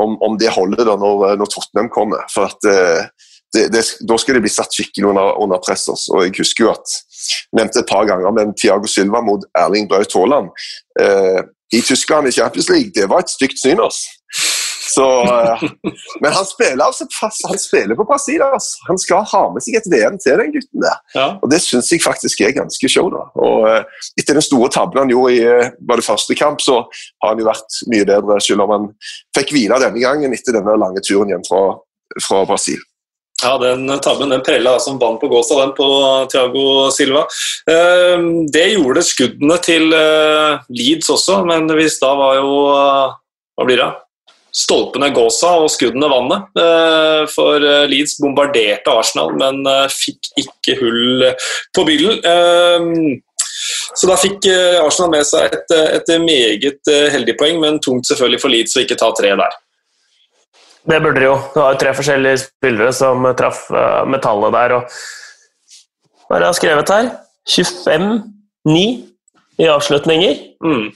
om, 0.00 0.16
om 0.22 0.36
det 0.38 0.52
holder 0.52 0.84
da 0.84 0.96
når, 1.00 1.36
når 1.40 1.50
Tottenham 1.52 1.88
kommer. 1.92 2.26
For 2.32 2.50
at 2.50 2.68
eh, 2.68 3.06
det, 3.54 3.68
det, 3.72 3.82
Da 4.08 4.18
skal 4.20 4.36
de 4.36 4.44
bli 4.44 4.52
satt 4.52 4.74
skikkelig 4.74 5.08
under, 5.08 5.32
under 5.42 5.62
press. 5.64 5.86
Også. 5.88 6.12
Og 6.14 6.26
Jeg 6.26 6.36
husker 6.38 6.66
jo 6.66 6.72
at 6.74 6.96
jeg 7.26 7.58
nevnte 7.58 7.82
et 7.82 7.90
par 7.90 8.06
ganger 8.06 8.34
men 8.34 8.54
Tiago 8.58 8.90
Silva 8.90 9.22
mot 9.24 9.42
Erling 9.58 9.88
Braut 9.90 10.12
Haaland 10.14 10.52
eh, 11.00 11.40
i 11.74 11.80
Tyskland 11.82 12.28
i 12.28 12.34
Champions 12.36 12.68
League. 12.70 12.92
Det 12.94 13.08
var 13.10 13.24
et 13.24 13.32
stygt 13.32 13.58
syn. 13.62 13.80
Altså. 13.82 14.12
Så, 14.96 15.04
uh, 15.28 15.62
men 16.22 16.32
han 16.32 16.46
spiller, 16.48 16.84
altså, 16.84 17.04
han 17.48 17.58
spiller 17.60 17.98
på 17.98 18.06
Brasil. 18.08 18.42
Altså. 18.42 18.78
Han 18.88 19.00
skal 19.00 19.26
ha 19.28 19.42
med 19.52 19.64
seg 19.64 19.76
et 19.76 19.88
VM 19.92 20.16
til 20.22 20.40
den 20.40 20.54
gutten 20.54 20.84
der. 20.84 20.98
Ja. 21.16 21.26
Og 21.42 21.52
Det 21.52 21.60
syns 21.64 21.90
jeg 21.92 22.04
faktisk 22.04 22.40
er 22.40 22.56
ganske 22.56 22.90
show. 22.92 23.10
da. 23.12 23.26
Og 23.36 23.66
uh, 23.68 24.06
Etter 24.16 24.38
den 24.38 24.46
store 24.46 24.70
tabben 24.72 25.02
han 25.04 25.12
gjorde 25.12 25.34
i 25.36 25.44
bare 25.46 25.96
var 25.96 26.00
det 26.00 26.08
første 26.08 26.36
kamp, 26.38 26.62
så 26.64 26.82
har 27.22 27.32
han 27.32 27.40
jo 27.40 27.48
vært 27.48 27.80
mye 27.92 28.06
bedre, 28.08 28.40
selv 28.44 28.64
om 28.64 28.72
han 28.72 28.90
fikk 29.36 29.52
hvile 29.54 29.80
denne 29.82 30.00
gangen 30.02 30.34
etter 30.36 30.56
denne 30.56 30.76
lange 30.80 31.02
turen 31.04 31.32
hjem 31.32 31.44
fra, 31.46 31.62
fra 32.24 32.44
Brasil. 32.48 32.80
Ja, 33.42 33.58
den 33.60 33.90
tabben 34.00 34.32
den 34.32 34.44
prella 34.44 34.78
som 34.80 34.96
vann 35.00 35.18
på 35.20 35.28
gåsa, 35.28 35.58
den 35.60 35.74
på 35.76 35.86
Thiago 36.32 36.88
Silva. 36.94 37.26
Det 38.48 38.64
gjorde 38.72 39.04
skuddene 39.04 39.58
til 39.60 39.92
Leeds 39.92 41.12
også, 41.12 41.42
men 41.48 41.68
hvis 41.76 42.00
da 42.00 42.14
var 42.16 42.40
jo 42.40 42.50
Hva 42.64 43.68
blir 43.68 43.80
det? 43.82 43.90
Stolpene 44.56 45.10
gåsa 45.14 45.52
og 45.60 45.70
skuddene 45.72 46.08
vannet. 46.10 46.48
Eh, 46.56 47.22
for 47.32 47.60
eh, 47.60 47.84
Leeds 47.90 48.16
bombarderte 48.22 48.92
Arsenal, 48.92 49.34
men 49.36 49.62
eh, 49.68 49.86
fikk 49.92 50.32
ikke 50.42 50.78
hull 50.80 51.26
på 51.76 51.86
byllen. 51.88 53.20
Så 53.96 54.08
da 54.08 54.16
fikk 54.20 54.46
Arsenal 54.82 55.12
med 55.14 55.24
seg 55.26 55.54
et, 55.54 55.72
et 55.96 56.10
meget 56.20 56.90
heldig 57.14 57.34
poeng, 57.40 57.60
men 57.62 57.78
tungt 57.82 58.08
selvfølgelig 58.08 58.42
for 58.42 58.52
Leeds 58.52 58.76
å 58.76 58.82
ikke 58.84 58.98
ta 59.00 59.08
tre 59.16 59.32
der. 59.38 59.56
Det 60.86 61.00
burde 61.02 61.22
de 61.22 61.26
jo. 61.26 61.38
Det 61.54 61.62
var 61.62 61.74
jo 61.74 61.80
tre 61.80 61.94
forskjellige 61.96 62.42
spillere 62.44 62.92
som 62.94 63.24
traff 63.38 63.64
metallet 64.06 64.54
der. 64.54 64.76
og 64.76 66.28
Hva 66.28 66.36
er 66.36 66.44
det 66.44 66.50
jeg 66.52 66.60
skrevet 66.60 66.92
her? 66.94 67.08
25-9 67.56 69.15
i 69.56 69.68
avslutninger. 69.68 70.36
Mm. 70.64 70.90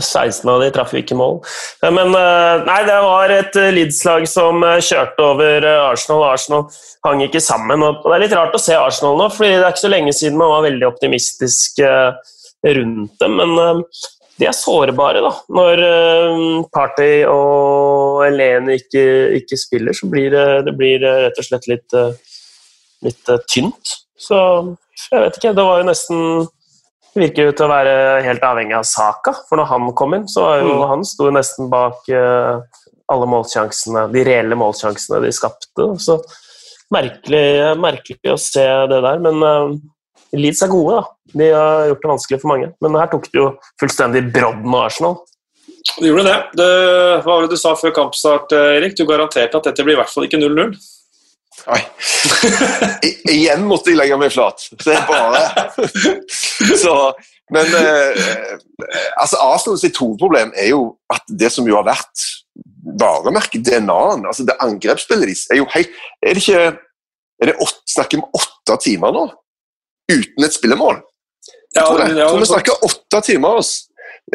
16 0.00 0.50
av 0.50 0.62
de 0.62 0.70
traff 0.72 0.92
ikke 0.96 1.16
mål. 1.18 1.40
Eh, 1.84 1.90
men 1.92 2.14
eh, 2.16 2.62
nei, 2.66 2.78
det 2.88 2.98
var 3.04 3.34
et 3.34 3.58
eh, 3.60 3.72
Leeds-lag 3.76 4.28
som 4.30 4.64
kjørte 4.64 5.26
over 5.26 5.66
Arsenal. 5.90 6.24
Arsenal 6.30 6.68
hang 7.06 7.24
ikke 7.26 7.42
sammen. 7.44 7.84
og 7.84 8.06
Det 8.06 8.16
er 8.16 8.24
litt 8.24 8.38
rart 8.38 8.56
å 8.56 8.62
se 8.62 8.76
Arsenal 8.76 9.18
nå, 9.20 9.28
fordi 9.34 9.52
det 9.56 9.66
er 9.66 9.74
ikke 9.74 9.86
så 9.86 9.92
lenge 9.92 10.16
siden 10.16 10.40
man 10.40 10.54
var 10.54 10.66
veldig 10.68 10.88
optimistisk 10.88 11.82
rundt 12.60 13.22
dem. 13.22 13.36
Men 13.40 13.84
de 14.40 14.48
er 14.48 14.56
sårbare, 14.56 15.20
da. 15.24 15.32
Når 15.52 15.82
Party 16.72 17.10
og 17.28 18.22
Elene 18.24 18.78
ikke, 18.80 19.04
ikke 19.40 19.58
spiller, 19.60 19.96
så 19.96 20.08
blir 20.12 20.32
det, 20.32 20.46
det 20.68 20.74
blir 20.76 21.04
rett 21.04 21.40
og 21.40 21.48
slett 21.48 21.68
litt, 21.68 21.96
litt 23.04 23.32
tynt. 23.48 23.96
Så 24.20 24.40
jeg 25.08 25.24
vet 25.24 25.38
ikke. 25.40 25.54
Det 25.56 25.66
var 25.68 25.80
jo 25.80 25.88
nesten 25.88 26.48
det 27.14 27.24
virker 27.24 27.48
jo 27.48 27.54
til 27.56 27.66
å 27.66 27.72
være 27.72 27.94
helt 28.22 28.44
avhengig 28.46 28.76
av 28.78 28.86
Saka, 28.86 29.34
for 29.48 29.58
når 29.58 29.70
han 29.72 29.88
kom 29.98 30.14
inn, 30.14 30.28
så 30.30 30.44
var 30.46 30.60
jo 30.62 30.74
mm. 30.76 30.84
han 30.92 31.06
sto 31.06 31.30
nesten 31.34 31.70
bak 31.72 32.06
uh, 32.14 32.60
alle 33.10 33.30
målsjansene, 33.30 34.06
de 34.12 34.22
reelle 34.26 34.58
målsjansene 34.58 35.18
de 35.24 35.32
skapte. 35.34 35.88
Så 36.02 36.20
merkelig, 36.94 37.42
merkelig 37.82 38.34
å 38.34 38.38
se 38.38 38.66
det 38.92 39.00
der. 39.02 39.24
Men 39.26 39.42
uh, 39.42 39.74
Leeds 40.38 40.62
er 40.62 40.70
gode, 40.70 41.00
da. 41.00 41.34
De 41.40 41.50
har 41.50 41.88
gjort 41.90 42.04
det 42.04 42.12
vanskelig 42.12 42.40
for 42.44 42.52
mange. 42.52 42.70
Men 42.84 43.00
her 43.02 43.10
tok 43.10 43.26
det 43.32 43.42
jo 43.42 43.50
fullstendig 43.82 44.24
brodden 44.30 44.70
av 44.70 44.86
Arsenal. 44.86 45.18
Du 45.96 46.06
gjorde 46.06 46.28
det. 46.28 46.38
det. 46.60 46.70
Hva 47.24 47.32
var 47.32 47.46
det 47.46 47.56
du 47.56 47.58
sa 47.58 47.74
før 47.78 47.94
kampstart, 47.96 48.54
Erik? 48.54 48.94
Du 48.98 49.02
garanterte 49.08 49.58
at 49.58 49.66
dette 49.66 49.86
blir 49.86 49.96
i 49.96 50.00
hvert 50.00 50.12
fall 50.12 50.28
ikke 50.28 50.38
0-0? 50.38 50.76
Oi. 51.68 51.80
igjen 53.34 53.66
måtte 53.68 53.92
jeg 53.92 53.98
legge 54.00 54.18
meg 54.20 54.32
flat. 54.32 54.64
Det 54.80 54.94
er 54.96 55.04
bare 55.08 55.42
Så, 56.82 56.94
Men 57.52 57.68
eh, 57.76 58.54
altså 59.20 59.40
Arsenal 59.42 59.80
sitt 59.80 59.98
hovedproblem 60.00 60.54
er 60.56 60.70
jo 60.72 60.84
at 61.12 61.26
det 61.28 61.50
som 61.52 61.68
jo 61.68 61.76
har 61.78 61.88
vært 61.88 62.28
varemerket, 63.00 63.64
DNA-en, 63.66 64.24
altså 64.26 64.46
det 64.48 64.56
angrepsspillet 64.64 65.28
deres, 65.28 65.44
er 65.52 65.60
jo 65.60 65.68
helt 65.74 65.92
Er 66.24 66.38
det 66.38 66.44
ikke 66.44 66.62
er 67.40 67.50
det 67.50 67.56
åtte, 67.60 67.84
Snakker 67.88 68.18
vi 68.18 68.22
om 68.22 68.40
åtte 68.40 68.76
timer 68.84 69.14
nå? 69.16 69.28
Uten 70.10 70.44
et 70.44 70.56
spillemål? 70.56 71.00
Jeg 71.74 71.86
tror, 71.86 72.00
det. 72.02 72.16
Jeg 72.18 72.26
tror 72.26 72.42
vi 72.42 72.50
snakker 72.50 72.84
åtte 72.86 73.20
timer. 73.26 73.62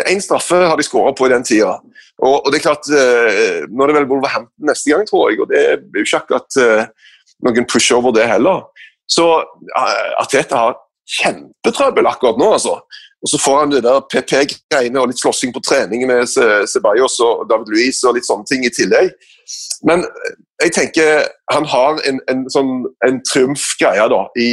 Én 0.10 0.22
straffe 0.24 0.56
har 0.56 0.80
de 0.80 0.86
skåra 0.88 1.12
på 1.16 1.28
i 1.28 1.34
den 1.34 1.44
tida. 1.46 1.76
Og, 2.24 2.36
og, 2.40 2.48
det 2.52 2.60
er 2.60 2.64
klart, 2.64 2.88
eh, 2.88 3.66
Nå 3.68 3.84
er 3.84 3.92
det 3.92 3.98
vel 4.00 4.08
Wolverhampton 4.10 4.70
neste 4.70 4.92
gang, 4.92 5.04
tror 5.08 5.30
jeg. 5.30 5.42
og 5.44 5.52
Det 5.52 5.62
er 5.62 5.76
jo 5.84 6.06
ikke 6.06 6.22
akkurat 6.24 6.60
uh, 6.64 7.12
noen 7.44 7.68
push 7.68 7.94
over 7.96 8.14
det 8.16 8.28
heller. 8.30 8.64
Så 9.12 9.26
Arteta 10.20 10.62
har 10.62 10.78
kjempetrøbbel 11.20 12.08
akkurat 12.10 12.40
nå, 12.42 12.54
altså. 12.58 12.80
Og 13.26 13.30
så 13.30 13.40
får 13.42 13.60
han 13.60 13.72
det 13.74 13.84
der 13.86 14.04
PP-greiene 14.12 15.02
og 15.02 15.10
litt 15.10 15.22
slåssing 15.22 15.54
på 15.54 15.62
trening 15.66 16.06
med 16.10 16.30
Ceballos 16.30 17.18
og 17.26 17.48
David 17.50 17.72
Luiz 17.74 18.04
og 18.06 18.18
litt 18.18 18.28
sånne 18.28 18.46
ting 18.50 18.66
i 18.66 18.74
tillegg. 18.74 19.14
Men 19.86 20.06
eh, 20.06 20.36
jeg 20.66 20.74
tenker 20.78 21.26
han 21.52 21.66
har 21.70 22.02
en, 22.10 22.20
en 22.32 22.44
sånn 22.54 22.86
en 23.06 23.18
triumfgreie 23.28 24.06
da 24.14 24.22
i, 24.40 24.50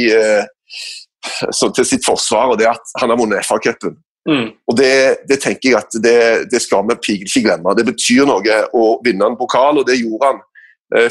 så, 1.55 1.69
til 1.69 1.85
sitt 1.87 2.05
forsvar, 2.05 2.51
og 2.53 2.59
det 2.59 2.67
at 2.69 2.97
han 3.01 3.13
har 3.13 3.21
vunnet 3.21 3.45
FA-cupen. 3.47 3.95
Mm. 4.29 4.49
Og 4.69 4.77
det, 4.79 4.95
det, 5.29 5.39
tenker 5.43 5.69
jeg 5.69 5.79
at 5.79 5.95
det, 6.03 6.17
det 6.51 6.61
skal 6.63 6.85
vi 6.89 7.17
ikke 7.23 7.45
glemme. 7.45 7.75
Det 7.77 7.87
betyr 7.87 8.27
noe 8.27 8.59
å 8.75 8.83
vinne 9.05 9.31
en 9.31 9.39
pokal, 9.39 9.81
og 9.81 9.87
det 9.87 10.01
gjorde 10.01 10.31
han 10.31 10.43
Eh, 10.43 10.52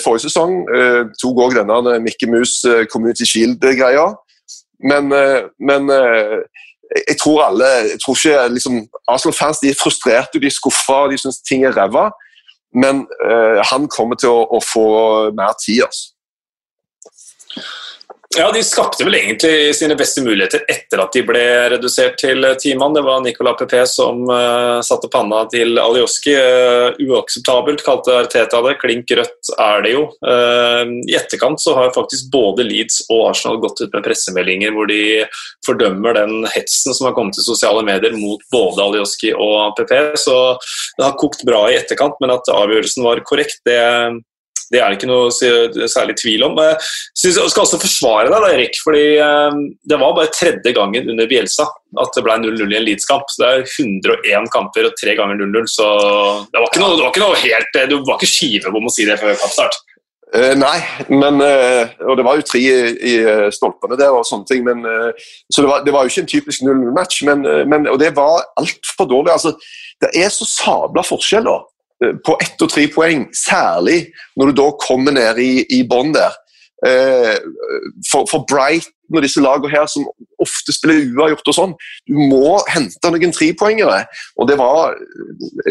forrige 0.03 0.29
sesong 0.29 0.53
eh, 0.71 1.03
tok 1.21 1.41
òg 1.43 1.57
denne 1.59 1.99
Mikke 2.05 2.29
Mus 2.31 2.61
eh, 2.69 2.85
Community 2.93 3.27
Shield-greia. 3.27 4.07
Men, 4.83 5.13
eh, 5.13 5.43
men 5.59 5.91
eh, 5.91 6.39
jeg 7.09 7.17
tror 7.23 7.45
alle 7.47 7.69
jeg 7.91 8.01
tror 8.03 8.19
ikke 8.19 8.49
liksom, 8.57 8.81
Arsenal-fans 9.09 9.63
de 9.63 9.71
er 9.71 9.79
frustrerte, 9.81 10.41
de 10.41 10.47
er 10.47 10.55
skuffa, 10.55 11.07
de 11.11 11.19
syns 11.19 11.41
ting 11.49 11.65
er 11.67 11.77
ræva. 11.77 12.11
Men 12.75 13.03
uh, 13.29 13.61
han 13.69 13.85
kommer 13.93 14.17
til 14.17 14.33
å, 14.33 14.47
å 14.57 14.59
få 14.65 14.85
mer 15.37 15.53
tid. 15.61 15.83
altså. 15.85 16.09
Ja, 18.37 18.53
De 18.53 18.63
skapte 18.65 19.05
vel 19.05 19.15
egentlig 19.19 19.75
sine 19.77 19.97
beste 19.99 20.23
muligheter 20.25 20.63
etter 20.71 21.03
at 21.03 21.13
de 21.13 21.21
ble 21.27 21.43
redusert 21.75 22.15
til 22.21 22.47
ti. 22.61 22.71
Det 22.73 23.03
var 23.05 23.21
Nicolas 23.21 23.59
Pepé 23.61 23.83
som 23.89 24.23
uh, 24.31 24.81
satte 24.85 25.11
panna 25.13 25.43
til 25.53 25.77
Alioski. 25.81 26.33
Uh, 26.33 26.97
uakseptabelt, 27.13 27.85
kalte 27.85 28.15
Arteta 28.23 28.63
det. 28.65 28.79
Klink 28.81 29.13
rødt 29.19 29.53
er 29.61 29.85
det 29.85 29.93
jo. 29.93 30.07
Uh, 30.25 30.97
I 31.05 31.19
etterkant 31.21 31.61
så 31.61 31.77
har 31.77 31.93
faktisk 31.93 32.33
både 32.33 32.65
Leeds 32.65 33.03
og 33.11 33.29
Arsenal 33.35 33.61
gått 33.61 33.85
ut 33.85 33.93
med 33.93 34.07
pressemeldinger 34.07 34.73
hvor 34.73 34.89
de 34.89 35.03
fordømmer 35.67 36.17
den 36.17 36.49
hetsen 36.57 36.97
som 36.97 37.11
har 37.11 37.17
kommet 37.19 37.37
til 37.37 37.45
sosiale 37.51 37.85
medier 37.85 38.17
mot 38.17 38.41
både 38.55 38.89
Alioski 38.89 39.37
og 39.37 39.77
Pepé. 39.77 40.07
Så 40.17 40.39
det 40.97 41.05
har 41.05 41.21
kokt 41.21 41.45
bra 41.49 41.67
i 41.69 41.77
etterkant, 41.83 42.17
men 42.25 42.33
at 42.33 42.49
avgjørelsen 42.49 43.05
var 43.05 43.27
korrekt, 43.29 43.61
det 43.69 43.81
det 44.73 44.81
er 44.81 44.89
det 44.89 44.99
ikke 44.99 45.11
noe 45.11 45.29
særlig 45.91 46.17
tvil 46.17 46.47
om. 46.47 46.57
Jeg 46.57 47.35
skal 47.37 47.65
også 47.65 47.81
forsvare 47.81 48.33
deg, 48.33 48.49
Erik. 48.55 48.79
fordi 48.81 49.05
eh, 49.21 49.61
Det 49.89 49.99
var 50.01 50.17
bare 50.17 50.33
tredje 50.33 50.73
gangen 50.73 51.11
under 51.13 51.29
Bielsa 51.29 51.69
at 52.01 52.15
det 52.17 52.23
ble 52.25 52.39
0-0 52.41 52.73
i 52.73 52.79
en 52.79 52.87
Leeds-kamp. 52.87 53.29
Det 53.37 53.49
er 53.49 53.67
101 53.69 54.49
kamper 54.55 54.89
og 54.89 54.95
tre 54.97 55.13
ganger 55.19 55.43
0-0, 55.43 55.67
så 55.69 55.89
det 56.49 56.63
var 56.63 56.79
noe, 56.81 56.97
det 56.97 57.05
var 57.05 57.11
ikke 57.11 57.25
noe 57.25 57.41
helt 57.43 57.81
Du 57.91 57.99
var 58.01 58.17
ikke 58.17 58.31
skivebom 58.33 58.89
å 58.89 58.93
si 58.95 59.05
det 59.09 59.19
før 59.21 59.37
kampstart. 59.43 59.77
Uh, 60.33 60.55
nei, 60.57 60.79
men 61.13 61.43
uh, 61.45 61.91
og 62.09 62.17
det 62.17 62.25
var 62.25 62.39
jo 62.39 62.45
tre 62.49 62.63
i, 62.65 62.77
i 63.05 63.17
stolpene 63.53 63.99
der 64.01 64.15
og 64.17 64.25
sånne 64.25 64.49
ting. 64.49 64.65
Men, 64.65 64.81
uh, 64.89 65.13
så 65.53 65.61
det 65.61 65.69
var, 65.69 65.85
det 65.85 65.93
var, 65.93 66.07
jo 66.07 66.15
ikke 66.15 66.25
en 66.25 66.33
typisk 66.33 66.65
0-0-match, 66.65 67.21
men, 67.29 67.45
men, 67.69 67.85
og 67.93 68.01
det 68.01 68.15
var 68.17 68.47
altfor 68.57 69.11
dårlig. 69.11 69.35
altså 69.35 69.53
Det 70.01 70.15
er 70.17 70.33
så 70.33 70.49
sabla 70.49 71.05
forskjell 71.05 71.45
da, 71.45 71.59
på 72.25 72.37
ett 72.43 72.63
og 72.65 72.71
tre 72.73 72.87
poeng, 72.93 73.27
særlig 73.37 74.07
når 74.39 74.51
du 74.51 74.61
da 74.63 74.71
kommer 74.83 75.15
ned 75.15 75.39
i, 75.43 75.53
i 75.79 75.83
bånn 75.89 76.15
der. 76.15 76.35
Eh, 76.83 77.37
for, 78.11 78.27
for 78.31 78.43
Brighton 78.51 79.15
og 79.15 79.23
disse 79.23 79.43
lagene 79.45 79.71
her 79.71 79.85
som 79.91 80.07
ofte 80.43 80.73
spiller 80.75 81.05
uavgjort 81.13 81.51
og 81.53 81.55
sånn, 81.55 81.75
du 82.09 82.17
må 82.17 82.57
hente 82.73 83.13
noen 83.13 83.35
trepoengere. 83.35 84.01
Og 84.41 84.49
det 84.49 84.57
var 84.59 84.97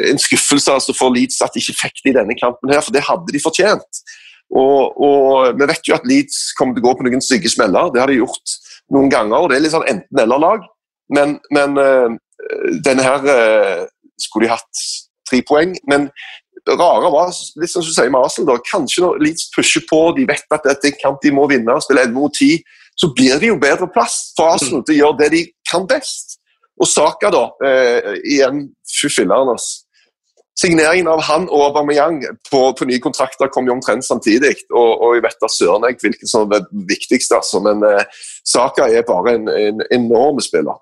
en 0.06 0.22
skuffelse 0.22 0.78
altså, 0.78 0.96
for 0.96 1.12
Leeds 1.16 1.42
at 1.44 1.56
de 1.56 1.64
ikke 1.64 1.80
fikk 1.82 2.04
det 2.04 2.14
i 2.14 2.18
denne 2.22 2.38
kampen, 2.40 2.72
her, 2.72 2.84
for 2.86 2.96
det 2.96 3.04
hadde 3.08 3.34
de 3.34 3.44
fortjent. 3.44 4.04
Og, 4.52 5.00
og 5.02 5.60
Vi 5.60 5.68
vet 5.68 5.90
jo 5.90 5.98
at 5.98 6.08
Leeds 6.08 6.52
kommer 6.60 6.78
til 6.78 6.86
å 6.86 6.90
gå 6.90 6.98
på 7.00 7.08
noen 7.08 7.24
stygge 7.24 7.52
smeller, 7.52 7.92
det 7.92 8.04
har 8.04 8.12
de 8.12 8.20
gjort 8.22 8.56
noen 8.94 9.12
ganger. 9.12 9.40
og 9.40 9.52
Det 9.52 9.58
er 9.58 9.66
litt 9.66 9.76
sånn 9.76 9.90
enten-eller-lag. 9.90 10.68
Men, 11.12 11.40
men 11.52 11.76
denne 12.86 13.04
her 13.04 13.26
skulle 14.22 14.46
de 14.46 14.54
hatt 14.54 14.84
tre 15.32 15.42
poeng. 15.48 15.74
Men 15.90 16.10
det 16.68 16.78
rare 16.78 17.10
var 17.14 17.32
litt 17.32 17.72
som 17.72 17.86
du 17.86 17.90
sier 17.90 18.12
med 18.12 18.22
Arsenal, 18.22 18.52
da, 18.54 18.66
kanskje 18.70 19.06
når 19.06 19.24
Leeds 19.24 19.50
pusher 19.56 19.84
på, 19.90 20.04
de 20.18 20.28
vet 20.30 20.46
at 20.54 20.68
dette 20.68 20.90
er 20.90 20.94
en 20.94 21.02
kamp 21.02 21.24
de 21.24 21.34
må 21.34 21.48
vinne, 21.50 21.80
spille 21.82 22.04
11 22.06 22.18
mot 22.18 22.36
10, 22.38 22.60
så 23.02 23.10
blir 23.16 23.40
det 23.42 23.50
jo 23.50 23.62
bedre 23.62 23.88
plass 23.90 24.34
for 24.38 24.54
Arsenal 24.54 24.84
til 24.86 25.00
å 25.00 25.00
gjøre 25.00 25.20
det 25.24 25.32
de 25.34 25.46
kan 25.72 25.88
best. 25.90 26.38
Og 26.82 26.90
Saka, 26.90 27.32
da, 27.34 27.48
eh, 27.66 28.12
igjen 28.26 28.68
fy 28.90 29.10
filleren. 29.10 29.54
Altså. 29.54 29.88
Signeringen 30.62 31.08
av 31.10 31.22
han 31.26 31.48
og 31.50 31.64
Aubameyang 31.70 32.20
på, 32.50 32.60
på 32.78 32.86
nye 32.86 33.02
kontrakter 33.02 33.50
kom 33.54 33.70
jo 33.70 33.76
omtrent 33.78 34.06
samtidig. 34.06 34.56
Og, 34.70 34.90
og 35.02 35.16
jeg 35.16 35.26
vet 35.26 35.42
da 35.42 35.50
søren 35.50 35.88
hvilken 35.88 36.30
som 36.30 36.54
er 36.54 36.68
viktigst, 36.90 37.34
altså. 37.38 37.62
Men 37.66 37.86
eh, 37.88 38.22
Saka 38.46 38.90
er 38.90 39.08
bare 39.08 39.38
en, 39.38 39.50
en 39.50 39.86
enorm 39.94 40.42
spiller. 40.44 40.78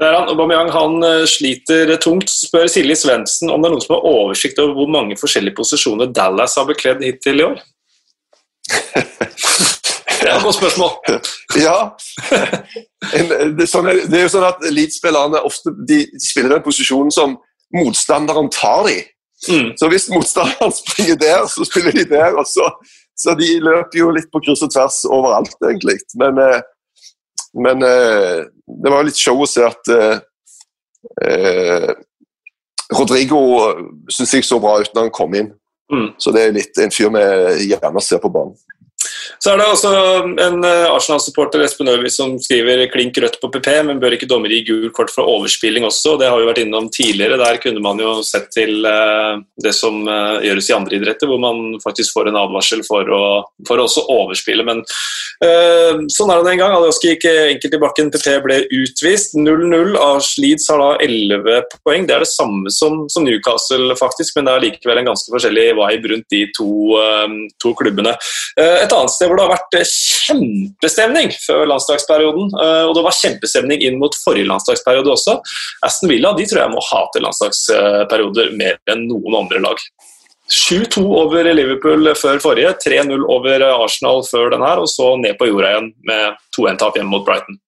Der 0.00 0.12
han, 0.12 0.28
Aubameyang 0.28 0.68
han 0.74 0.98
eh, 1.06 1.24
sliter 1.30 1.94
tungt. 2.02 2.28
Spør 2.32 2.68
Silje 2.68 2.98
Svendsen 3.00 3.48
om 3.52 3.62
det 3.62 3.70
er 3.70 3.76
noen 3.76 3.84
som 3.84 3.96
har 3.96 4.08
oversikt 4.10 4.60
over 4.60 4.76
hvor 4.76 4.92
mange 4.92 5.16
forskjellige 5.20 5.56
posisjoner 5.56 6.12
Dallas 6.12 6.58
har 6.60 6.68
bekledd 6.68 7.04
hittil 7.06 7.40
i 7.40 7.48
år? 7.48 7.64
Det 10.16 10.32
er 10.32 10.38
et 10.38 10.44
godt 10.44 10.56
spørsmål. 10.56 10.90
ja. 11.66 11.74
Det 13.12 13.62
er, 13.62 13.68
sånn, 13.68 13.86
det 14.10 14.16
er 14.18 14.24
jo 14.24 14.30
sånn 14.32 14.46
at 14.48 14.64
Leeds-spillerne 14.72 15.42
ofte 15.46 15.70
de, 15.86 16.00
spiller 16.22 16.56
den 16.56 16.64
posisjonen 16.64 17.12
som 17.14 17.36
motstanderen 17.76 18.48
tar 18.50 18.88
i. 18.90 18.96
Mm. 19.46 19.74
Så 19.78 19.90
hvis 19.92 20.08
motstanderen 20.10 20.74
springer 20.80 21.20
der, 21.20 21.44
så 21.52 21.66
spiller 21.68 21.94
de 21.94 22.06
der. 22.10 22.40
så, 22.48 22.70
så 23.14 23.36
de 23.38 23.52
løper 23.62 24.00
jo 24.00 24.10
litt 24.16 24.30
på 24.32 24.42
kryss 24.42 24.64
og 24.66 24.72
tvers 24.74 25.02
overalt, 25.06 25.54
egentlig. 25.62 26.00
Men 26.18 26.40
eh, 26.42 26.64
men 27.56 27.82
eh, 27.86 28.44
det 28.66 28.92
var 28.92 29.06
litt 29.06 29.20
show 29.20 29.40
å 29.40 29.48
se 29.48 29.64
at 29.66 29.92
eh, 29.94 30.18
eh 31.24 31.94
Rodrigo 32.94 33.40
syns 34.12 34.36
jeg 34.36 34.44
så 34.46 34.60
bra 34.62 34.76
ut 34.78 34.92
når 34.94 35.08
han 35.08 35.14
kom 35.14 35.32
inn. 35.34 35.48
Mm. 35.90 36.12
Så 36.22 36.30
det 36.30 36.44
er 36.44 36.52
litt 36.54 36.78
en 36.78 36.92
fyr 36.94 37.10
vi 37.10 37.70
gjerne 37.72 38.02
ser 38.04 38.20
på 38.22 38.30
banen. 38.30 38.54
Så 39.42 39.52
er 39.52 39.60
det 39.60 39.66
også 39.68 39.90
en 40.42 40.64
eh, 40.66 40.86
Arsenal-supporter 40.90 41.62
Espen 41.64 41.90
Øvig 41.90 42.10
som 42.12 42.36
skriver 42.42 42.86
klink 42.92 43.18
rødt 43.22 43.38
på 43.42 43.50
PP, 43.52 43.68
men 43.86 44.00
bør 44.02 44.16
ikke 44.16 44.28
dommer 44.30 44.52
gi 44.52 44.62
gul 44.66 44.88
kort 44.94 45.12
for 45.12 45.28
overspilling 45.28 45.86
også? 45.86 46.16
Det 46.20 46.28
har 46.30 46.40
vi 46.40 46.48
vært 46.48 46.62
innom 46.62 46.88
tidligere. 46.92 47.38
Der 47.40 47.60
kunne 47.62 47.82
man 47.84 48.00
jo 48.02 48.16
sett 48.26 48.48
til 48.54 48.86
eh, 48.88 49.38
det 49.62 49.74
som 49.76 50.02
eh, 50.08 50.46
gjøres 50.46 50.70
i 50.70 50.76
andre 50.76 50.98
idretter, 50.98 51.30
hvor 51.30 51.42
man 51.42 51.76
faktisk 51.84 52.16
får 52.16 52.30
en 52.30 52.40
advarsel 52.40 52.84
for 52.86 53.10
å, 53.12 53.22
for 53.68 53.82
også 53.82 54.06
overspille. 54.12 54.66
Men 54.66 54.82
øh, 55.44 56.06
sånn 56.12 56.32
er 56.32 56.42
det 56.42 56.54
en 56.54 56.62
gang. 56.62 56.76
Alioski 56.76 57.14
gikk 57.14 57.28
enkelt 57.30 57.76
i 57.78 57.82
bakken, 57.82 58.12
PP 58.14 58.28
ble 58.46 58.60
utvist. 58.80 59.36
0-0. 59.36 59.96
Ars 60.00 60.32
Leeds 60.42 60.70
har 60.72 60.82
da 60.82 60.90
11 61.04 61.76
poeng. 61.82 62.08
Det 62.08 62.16
er 62.16 62.24
det 62.24 62.30
samme 62.32 62.72
som, 62.74 63.04
som 63.12 63.26
Newcastle, 63.26 63.92
faktisk, 63.98 64.36
men 64.38 64.48
det 64.48 64.56
er 64.56 64.66
likevel 64.68 65.02
en 65.02 65.12
ganske 65.12 65.34
forskjellig 65.34 65.68
vibe 65.76 66.14
rundt 66.14 66.28
de 66.32 66.44
to, 66.56 66.70
øh, 67.02 67.36
to 67.62 67.74
klubbene. 67.78 68.16
Et 68.56 68.92
annet 68.92 69.15
sted 69.16 69.30
hvor 69.30 69.40
det 69.40 69.46
har 69.46 69.54
vært 69.54 69.76
eh, 69.78 69.90
kjempestemning 70.26 71.32
før 71.42 71.64
landslagsperioden. 71.72 72.54
Eh, 72.62 72.82
og 72.86 72.94
det 72.96 73.04
var 73.06 73.18
kjempestemning 73.18 73.84
inn 73.88 74.00
mot 74.00 74.16
forrige 74.22 74.48
landslagsperiode 74.50 75.12
også. 75.16 75.38
Aston 75.86 76.12
Villa 76.12 76.34
de 76.36 76.48
tror 76.48 76.62
jeg 76.64 76.74
må 76.74 76.84
hate 76.90 77.24
landslagsperioder 77.24 78.52
mer 78.60 78.80
enn 78.92 79.06
noen 79.10 79.40
andre 79.42 79.62
lag. 79.66 79.86
7-2 80.46 81.02
over 81.02 81.48
Liverpool 81.58 82.12
før 82.14 82.38
forrige, 82.38 82.76
3-0 82.84 83.24
over 83.34 83.64
Arsenal 83.66 84.22
før 84.28 84.52
den 84.54 84.62
her, 84.62 84.78
og 84.78 84.86
så 84.90 85.16
ned 85.18 85.34
på 85.40 85.48
jorda 85.50 85.72
igjen 85.72 85.88
med 86.06 86.42
2-1-tap 86.54 87.00
hjemme 87.00 87.16
mot 87.16 87.24
Brighton. 87.26 87.58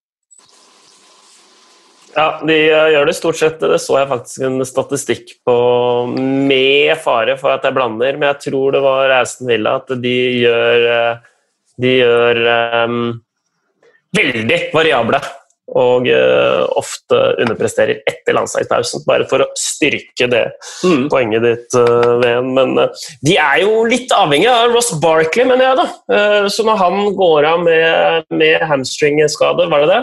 Ja, 2.19 2.41
de 2.43 2.55
eh, 2.55 2.91
gjør 2.95 3.09
det 3.09 3.15
stort 3.19 3.39
sett. 3.39 3.61
Det 3.61 3.79
så 3.83 3.99
jeg 4.01 4.11
faktisk 4.11 4.45
en 4.47 4.63
statistikk 4.67 5.35
på 5.47 5.57
med 6.17 6.95
fare 7.03 7.37
for 7.39 7.55
at 7.55 7.67
jeg 7.67 7.77
blander, 7.77 8.17
men 8.19 8.31
jeg 8.33 8.49
tror 8.49 8.75
det 8.75 8.85
var 8.85 9.15
Aston 9.21 9.51
Villa 9.51 9.77
at 9.79 9.93
de 10.03 10.17
gjør 10.43 10.87
de 11.83 11.99
gjør 12.01 12.41
um, 12.85 13.03
veldig 14.17 14.63
variable 14.75 15.21
og 15.77 16.07
uh, 16.09 16.65
ofte 16.81 17.17
underpresterer 17.43 17.99
etter 18.09 18.33
landslagspausen, 18.33 19.03
bare 19.05 19.27
for 19.29 19.45
å 19.45 19.49
styrke 19.59 20.25
det 20.33 20.47
mm. 20.81 21.09
poenget 21.13 21.45
ditt, 21.45 21.77
uh, 21.77 22.15
Ven. 22.23 22.55
Men 22.57 22.73
uh, 22.81 23.03
de 23.27 23.37
er 23.37 23.61
jo 23.67 23.83
litt 23.89 24.15
avhengige 24.17 24.55
av 24.55 24.73
Ross 24.73 24.95
Barkley, 25.03 25.45
mener 25.49 25.67
jeg, 25.67 25.83
da. 25.83 26.49
så 26.49 26.65
når 26.65 26.81
han 26.81 27.13
går 27.19 27.51
av 27.51 27.67
med, 27.67 28.31
med 28.33 28.65
hamstringskade, 28.71 29.69
var 29.69 29.85
det 29.85 29.91
det? 29.93 30.01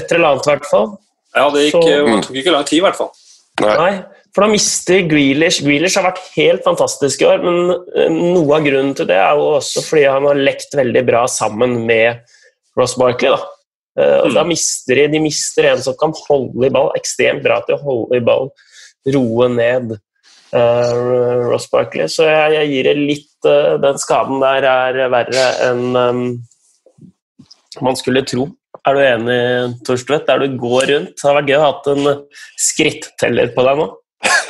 Et 0.00 0.16
eller 0.16 0.32
annet, 0.32 0.48
i 0.48 0.54
hvert 0.56 0.66
fall. 0.66 0.90
Ja, 1.36 1.46
det 1.52 1.68
gikk, 1.68 1.78
så, 1.78 2.18
tok 2.26 2.42
ikke 2.42 2.56
lang 2.56 2.66
tid, 2.66 2.80
i 2.80 2.84
hvert 2.88 2.98
fall. 2.98 3.14
Nei. 3.62 3.76
Nei. 3.78 3.94
For 4.32 4.46
da 4.46 4.48
mister 4.48 5.02
Grealish 5.04 5.60
Grealish 5.64 5.98
har 5.98 6.06
vært 6.06 6.22
helt 6.38 6.62
fantastisk 6.64 7.20
i 7.22 7.28
år, 7.28 7.42
men 7.44 7.74
eh, 7.92 8.12
noe 8.12 8.56
av 8.56 8.64
grunnen 8.64 8.94
til 8.96 9.08
det 9.10 9.18
er 9.20 9.36
jo 9.36 9.50
også 9.58 9.84
fordi 9.84 10.06
han 10.08 10.28
har 10.28 10.46
lekt 10.48 10.76
veldig 10.78 11.02
bra 11.08 11.26
sammen 11.28 11.82
med 11.88 12.22
Ross 12.78 12.96
Barkley. 13.00 13.34
Da. 13.34 13.50
Eh, 14.00 14.18
og 14.22 14.30
mm. 14.30 14.36
da 14.38 14.46
mister 14.48 15.02
de, 15.02 15.10
de 15.12 15.20
mister 15.26 15.68
en 15.68 15.84
som 15.84 15.98
kan 16.00 16.16
holde 16.30 16.68
i 16.68 16.72
ball, 16.72 16.88
ekstremt 16.96 17.44
bra 17.44 17.60
til 17.66 17.76
å 17.76 17.82
holde 17.84 18.22
i 18.22 18.24
ball, 18.24 18.48
roe 19.12 19.50
ned 19.52 19.96
uh, 20.54 21.48
Ross 21.50 21.68
Barkley. 21.72 22.08
Så 22.08 22.24
jeg, 22.28 22.56
jeg 22.56 22.70
gir 22.70 22.88
det 22.88 22.96
litt 23.00 23.48
uh, 23.48 23.74
Den 23.82 23.98
skaden 23.98 24.38
der 24.44 24.68
er 24.70 25.00
verre 25.10 25.46
enn 25.66 25.88
um, 25.98 26.26
man 27.82 27.96
skulle 27.98 28.24
tro. 28.28 28.46
Er 28.86 28.96
du 28.96 29.00
enig, 29.02 29.40
Torstvedt? 29.86 30.26
Der 30.28 30.42
du 30.42 30.56
går 30.60 30.88
rundt? 30.90 31.12
Det 31.16 31.26
har 31.28 31.36
vært 31.38 31.50
gøy 31.50 31.56
å 31.56 31.62
ha 31.62 31.68
hatt 31.70 31.90
en 31.92 32.08
skritteller 32.60 33.52
på 33.54 33.64
deg 33.66 33.80
nå. 33.80 33.86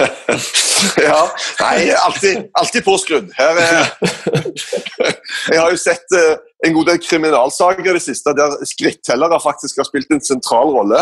ja. 1.07 1.31
Nei, 1.61 1.91
alltid, 1.91 2.49
alltid 2.53 2.85
påskrudd. 2.85 3.31
Her 3.39 3.61
er 3.61 3.93
Jeg 5.53 5.61
har 5.61 5.71
jo 5.71 5.79
sett 5.81 6.17
uh, 6.17 6.37
en 6.67 6.75
god 6.77 6.91
del 6.91 7.01
kriminalsaker 7.03 7.87
i 7.87 7.95
det 7.97 8.03
siste 8.05 8.35
der 8.39 8.55
skrittellere 8.69 9.41
faktisk 9.43 9.81
har 9.81 9.89
spilt 9.89 10.13
en 10.15 10.23
sentral 10.25 10.73
rolle. 10.75 11.01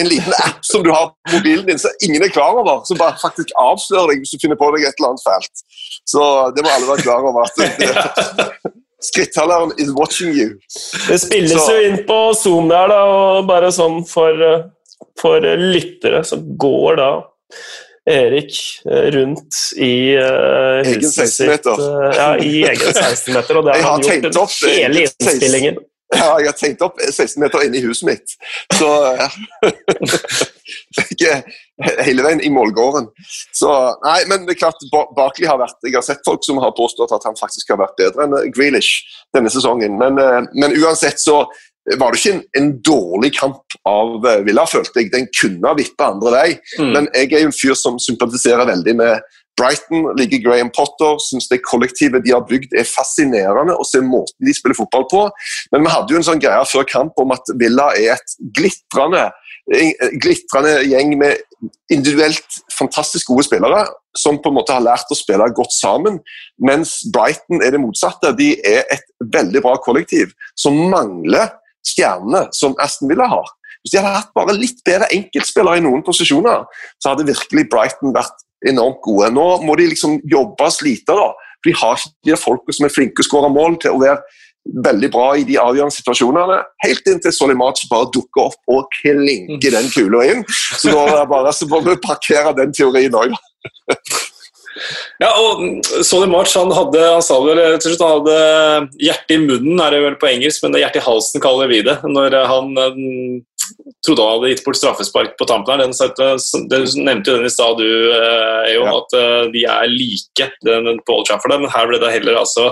En 0.00 0.08
liten 0.08 0.34
app 0.44 0.64
som 0.66 0.84
du 0.84 0.90
har 0.92 1.12
på 1.12 1.38
mobilen 1.38 1.66
din 1.68 1.80
som 1.80 2.04
ingen 2.06 2.24
er 2.24 2.32
klar 2.32 2.58
over, 2.60 2.82
som 2.88 3.00
bare 3.00 3.18
faktisk 3.20 3.54
avslører 3.60 4.12
deg 4.12 4.24
hvis 4.24 4.34
du 4.34 4.42
finner 4.42 4.60
på 4.60 4.70
deg 4.76 4.86
et 4.88 5.00
eller 5.00 5.14
annet 5.14 5.26
fælt. 5.26 5.64
Så 6.08 6.22
det 6.56 6.66
må 6.66 6.72
alle 6.74 6.90
være 6.92 7.06
klar 7.06 7.26
over. 7.30 7.48
at 7.48 8.70
Skrittelleren 9.00 9.72
is 9.80 9.88
watching 9.96 10.34
you. 10.36 10.58
Det 11.08 11.18
spilles 11.22 11.56
så. 11.56 11.72
jo 11.72 11.88
inn 11.88 12.02
på 12.08 12.18
Zoom 12.36 12.68
der, 12.68 12.90
da, 12.92 12.98
og 13.08 13.46
bare 13.48 13.70
sånn 13.72 14.02
for, 14.04 14.42
for 15.20 15.46
lyttere 15.56 16.20
så 16.28 16.36
går 16.36 17.00
da 17.00 17.12
Erik 18.08 18.56
eh, 18.90 19.10
rundt 19.12 19.54
i 19.76 20.16
uh, 20.16 20.80
huset 20.86 21.28
sitt 21.28 21.66
uh, 21.68 22.08
ja, 22.16 22.32
i 22.40 22.62
egen 22.64 22.94
16-meter, 22.96 23.60
og 23.60 23.66
det 23.68 23.76
har 23.76 23.90
han 23.92 24.04
gjort 24.06 24.38
opp, 24.46 24.54
hele 24.64 25.04
innspillingen. 25.04 25.80
Ja, 26.10 26.32
jeg 26.40 26.48
har 26.48 26.56
tenkt 26.58 26.80
opp 26.82 26.96
16 26.98 27.38
meter 27.38 27.62
inne 27.62 27.78
i 27.78 27.84
huset 27.84 28.08
mitt. 28.08 28.32
Så. 28.74 28.88
Ikke 31.12 31.36
hele 32.02 32.24
veien 32.26 32.42
i 32.42 32.50
målgården. 32.50 33.06
Så, 33.54 33.70
nei, 34.02 34.16
men 34.30 34.48
det 34.48 34.56
er 34.56 34.60
klart, 34.64 34.82
Barkley 34.90 35.46
har 35.46 35.60
vært 35.60 35.78
Jeg 35.86 35.94
har 35.94 36.04
sett 36.06 36.26
folk 36.26 36.42
som 36.46 36.58
har 36.62 36.74
påstått 36.74 37.14
at 37.14 37.28
han 37.28 37.38
faktisk 37.38 37.70
har 37.70 37.78
vært 37.84 37.94
bedre 38.00 38.26
enn 38.26 38.34
Grealish 38.56 39.04
denne 39.36 39.52
sesongen. 39.54 39.94
Men, 40.02 40.18
men 40.50 40.74
uansett 40.82 41.22
så 41.22 41.44
var 41.98 42.12
det 42.12 42.20
ikke 42.20 42.36
en, 42.36 42.42
en, 42.58 42.70
dårlig 42.86 43.32
kamp 43.38 43.76
av 43.88 44.26
eh, 44.28 44.44
Villa, 44.46 44.66
følte 44.68 45.02
jeg. 45.02 45.10
Den 45.12 45.28
kunne 45.34 45.70
ha 45.70 45.76
vippa 45.78 46.12
andre 46.12 46.32
vei, 46.36 46.48
mm. 46.78 46.90
men 46.94 47.10
jeg 47.16 47.32
er 47.32 47.44
jo 47.44 47.50
en 47.50 47.56
fyr 47.56 47.76
som 47.78 47.98
sympatiserer 48.02 48.68
veldig 48.68 48.96
med 49.00 49.36
Brighton, 49.60 50.06
liker 50.16 50.40
Graham 50.44 50.70
Potter, 50.72 51.18
syns 51.20 51.48
det 51.50 51.60
kollektivet 51.66 52.24
de 52.24 52.32
har 52.32 52.46
bygd 52.48 52.72
er 52.78 52.88
fascinerende 52.88 53.76
å 53.76 53.84
se 53.84 54.00
måten 54.04 54.46
de 54.46 54.54
spiller 54.56 54.78
fotball 54.78 55.04
på. 55.10 55.26
Men 55.74 55.84
vi 55.84 55.92
hadde 55.92 56.14
jo 56.14 56.20
en 56.20 56.28
sånn 56.30 56.42
greie 56.42 56.68
før 56.70 56.86
kamp 56.88 57.20
om 57.20 57.34
at 57.36 57.52
Villa 57.60 57.90
er 57.98 58.14
et 58.16 58.36
glitrende, 58.56 59.28
glitrende 60.22 60.78
gjeng 60.88 61.12
med 61.20 61.42
individuelt 61.92 62.60
fantastisk 62.72 63.28
gode 63.28 63.44
spillere 63.44 63.84
som 64.16 64.40
på 64.42 64.50
en 64.50 64.56
måte 64.56 64.74
har 64.74 64.82
lært 64.82 65.12
å 65.12 65.18
spille 65.18 65.50
godt 65.54 65.74
sammen. 65.76 66.18
Mens 66.62 67.00
Brighton 67.12 67.60
er 67.62 67.74
det 67.74 67.82
motsatte. 67.82 68.32
De 68.38 68.54
er 68.66 68.86
et 68.90 69.04
veldig 69.20 69.62
bra 69.66 69.76
kollektiv 69.84 70.32
som 70.58 70.78
mangler 70.90 71.52
stjernene 71.86 72.46
som 72.56 72.76
Aston 72.82 73.10
Villa 73.10 73.28
har. 73.30 73.48
Hvis 73.80 73.94
de 73.94 74.00
hadde 74.00 74.18
hatt 74.18 74.34
bare 74.36 74.56
litt 74.56 74.82
bedre 74.84 75.08
enkeltspillere 75.14 75.80
i 75.80 75.84
noen 75.84 76.02
posisjoner, 76.04 76.66
så 77.00 77.14
hadde 77.14 77.28
virkelig 77.30 77.68
Brighton 77.72 78.12
vært 78.16 78.44
enormt 78.68 79.00
gode. 79.04 79.30
Nå 79.32 79.46
må 79.64 79.76
de 79.80 79.88
liksom 79.92 80.18
jobbe 80.28 80.66
og 80.66 80.74
slite, 80.74 81.16
da. 81.16 81.30
For 81.60 81.70
de 81.70 81.76
har 81.80 81.96
ikke 81.96 82.28
de 82.28 82.38
folka 82.40 82.76
som 82.76 82.86
er 82.86 82.92
flinke 82.92 83.24
å 83.24 83.28
skåre 83.28 83.50
mål, 83.52 83.78
til 83.80 83.96
å 83.96 84.02
være 84.02 84.20
veldig 84.84 85.08
bra 85.12 85.28
i 85.40 85.46
de 85.48 85.56
avgjørende 85.60 85.96
situasjonene. 85.96 86.58
Helt 86.84 87.08
inntil 87.08 87.32
Solimac 87.32 87.80
bare 87.90 88.10
dukker 88.12 88.50
opp 88.50 88.74
og 88.74 88.90
klinker 89.00 89.76
den 89.76 89.88
kula 89.92 90.26
inn. 90.28 90.44
Så 90.76 90.92
da 90.92 91.24
bare, 91.28 91.54
så 91.56 91.68
må 91.70 91.80
vi 91.86 91.96
parkere 92.04 92.52
den 92.58 92.74
teorien 92.76 93.16
òg. 93.16 93.32
Ja, 95.20 95.30
og 95.34 95.82
Sonny 96.06 96.28
March 96.30 96.54
han 96.56 96.70
hadde 96.74 97.02
han 97.02 97.24
sa 97.24 97.36
vel 97.42 97.58
til 97.82 97.92
slutt, 97.92 98.04
han 98.04 98.20
hadde 98.20 99.02
hjertet 99.02 99.34
i 99.36 99.40
munnen, 99.42 99.82
er 99.82 99.96
det 99.96 100.02
vel 100.04 100.18
på 100.20 100.30
engelsk, 100.30 100.62
men 100.64 100.78
hjertet 100.78 101.02
i 101.02 101.06
halsen 101.06 101.42
kaller 101.42 101.70
vi 101.70 101.82
det. 101.86 101.98
Når 102.06 102.36
han 102.48 102.70
um, 102.78 103.42
trodde 104.06 104.24
han 104.24 104.38
hadde 104.38 104.54
gitt 104.54 104.64
bort 104.64 104.78
straffespark 104.78 105.36
på 105.38 105.48
tampen 105.50 105.82
her. 105.82 106.14
Den, 106.16 106.40
den, 106.70 106.88
nevnte 107.02 107.34
jo 107.34 107.40
den 107.40 107.50
i 107.50 107.52
stad, 107.52 107.82
du, 107.82 107.90
eh, 108.14 108.70
Ejon, 108.70 108.88
ja. 108.88 108.96
at 109.02 109.52
de 109.52 109.66
er 109.74 109.92
like 109.92 110.50
den, 110.66 111.02
på 111.04 111.18
Old 111.18 111.28
Trafford. 111.28 111.58
Men 111.58 111.74
her 111.74 111.90
ble 111.90 112.00
det 112.00 112.14
heller 112.14 112.40
altså 112.40 112.70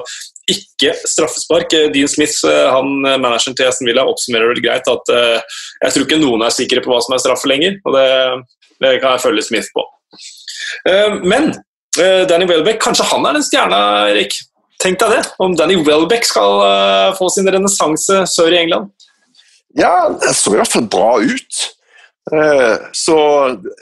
ikke 0.49 0.95
straffespark. 1.03 1.75
Dean 1.93 2.09
Smith, 2.09 2.41
han 2.47 2.95
manageren 3.05 3.59
til 3.59 3.69
Aston 3.69 3.91
Villa, 3.91 4.07
oppsummerer 4.09 4.55
vel 4.55 4.63
greit 4.65 4.89
at 4.89 5.13
jeg 5.13 5.93
tror 5.93 6.07
ikke 6.07 6.23
noen 6.23 6.47
er 6.47 6.55
sikre 6.55 6.81
på 6.81 6.95
hva 6.95 7.03
som 7.05 7.19
er 7.19 7.21
straffe 7.27 7.51
lenger. 7.51 7.77
og 7.85 7.99
det, 7.99 8.09
det 8.81 8.99
kan 9.03 9.19
jeg 9.19 9.27
følge 9.27 9.45
Smith 9.51 9.75
på. 9.77 9.85
Men 11.29 11.51
Eh, 11.51 11.68
Danny 11.99 12.47
Welbeck, 12.47 12.81
kanskje 12.83 13.07
han 13.11 13.27
er 13.27 13.37
den 13.39 13.45
stjerna, 13.47 13.81
Erik? 14.13 14.37
Tenk 14.79 15.01
deg 15.01 15.11
det, 15.17 15.23
om 15.43 15.57
Danny 15.59 15.75
Welbeck 15.83 16.27
skal 16.29 16.61
uh, 16.63 17.17
få 17.19 17.27
sin 17.35 17.49
renessanse 17.51 18.23
sør 18.31 18.55
i 18.55 18.61
England. 18.61 18.93
Ja, 19.79 20.09
det 20.15 20.37
så 20.39 20.53
i 20.55 20.61
hvert 20.61 20.71
fall 20.71 20.87
bra 20.91 21.17
ut. 21.19 21.63
Uh, 22.31 22.77
så 22.95 23.17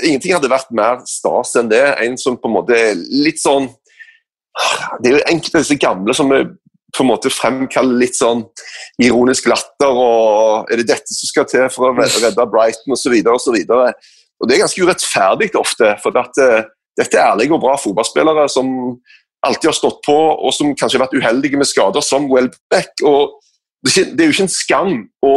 ingenting 0.01 0.33
hadde 0.33 0.51
vært 0.51 0.73
mer 0.77 1.03
stas 1.09 1.53
enn 1.61 1.69
det. 1.69 1.83
En 2.05 2.17
som 2.21 2.39
på 2.41 2.49
en 2.49 2.55
måte 2.57 2.79
er 2.79 2.95
litt 2.97 3.43
sånn 3.43 3.69
Det 5.03 5.11
er 5.11 5.17
jo 5.19 5.25
enkelte 5.29 5.59
av 5.59 5.65
disse 5.67 5.77
gamle 5.83 6.15
som 6.17 6.31
på 6.33 7.03
en 7.05 7.11
måte 7.11 7.29
fremkaller 7.29 7.99
litt 8.01 8.17
sånn 8.17 8.47
ironisk 9.03 9.51
latter 9.51 9.99
og 10.01 10.71
Er 10.73 10.81
det 10.81 10.87
dette 10.95 11.13
som 11.13 11.29
skal 11.29 11.49
til 11.51 11.67
for 11.75 11.91
å 11.91 12.07
redde 12.07 12.49
Brighton 12.49 12.97
osv. 12.97 13.19
osv. 13.35 13.59
Og 13.61 14.49
det 14.49 14.57
er 14.57 14.63
ganske 14.63 14.87
urettferdig 14.87 15.51
ofte. 15.61 15.93
for 16.01 16.17
at 16.23 16.41
dette 16.97 17.19
er 17.19 17.33
ærlige 17.33 17.55
og 17.57 17.63
bra 17.63 17.77
fotballspillere 17.81 18.47
som 18.53 18.69
alltid 19.47 19.71
har 19.71 19.77
stått 19.77 20.01
på, 20.07 20.17
og 20.17 20.55
som 20.55 20.75
kanskje 20.75 20.99
har 20.99 21.07
vært 21.07 21.19
uheldige 21.19 21.59
med 21.61 21.69
skader, 21.69 22.05
som 22.05 22.31
Welbeck. 22.33 23.05
og 23.05 23.37
Det 23.85 24.17
er 24.17 24.31
jo 24.31 24.35
ikke 24.35 24.49
en 24.49 24.53
skam 24.53 24.97
å 25.25 25.37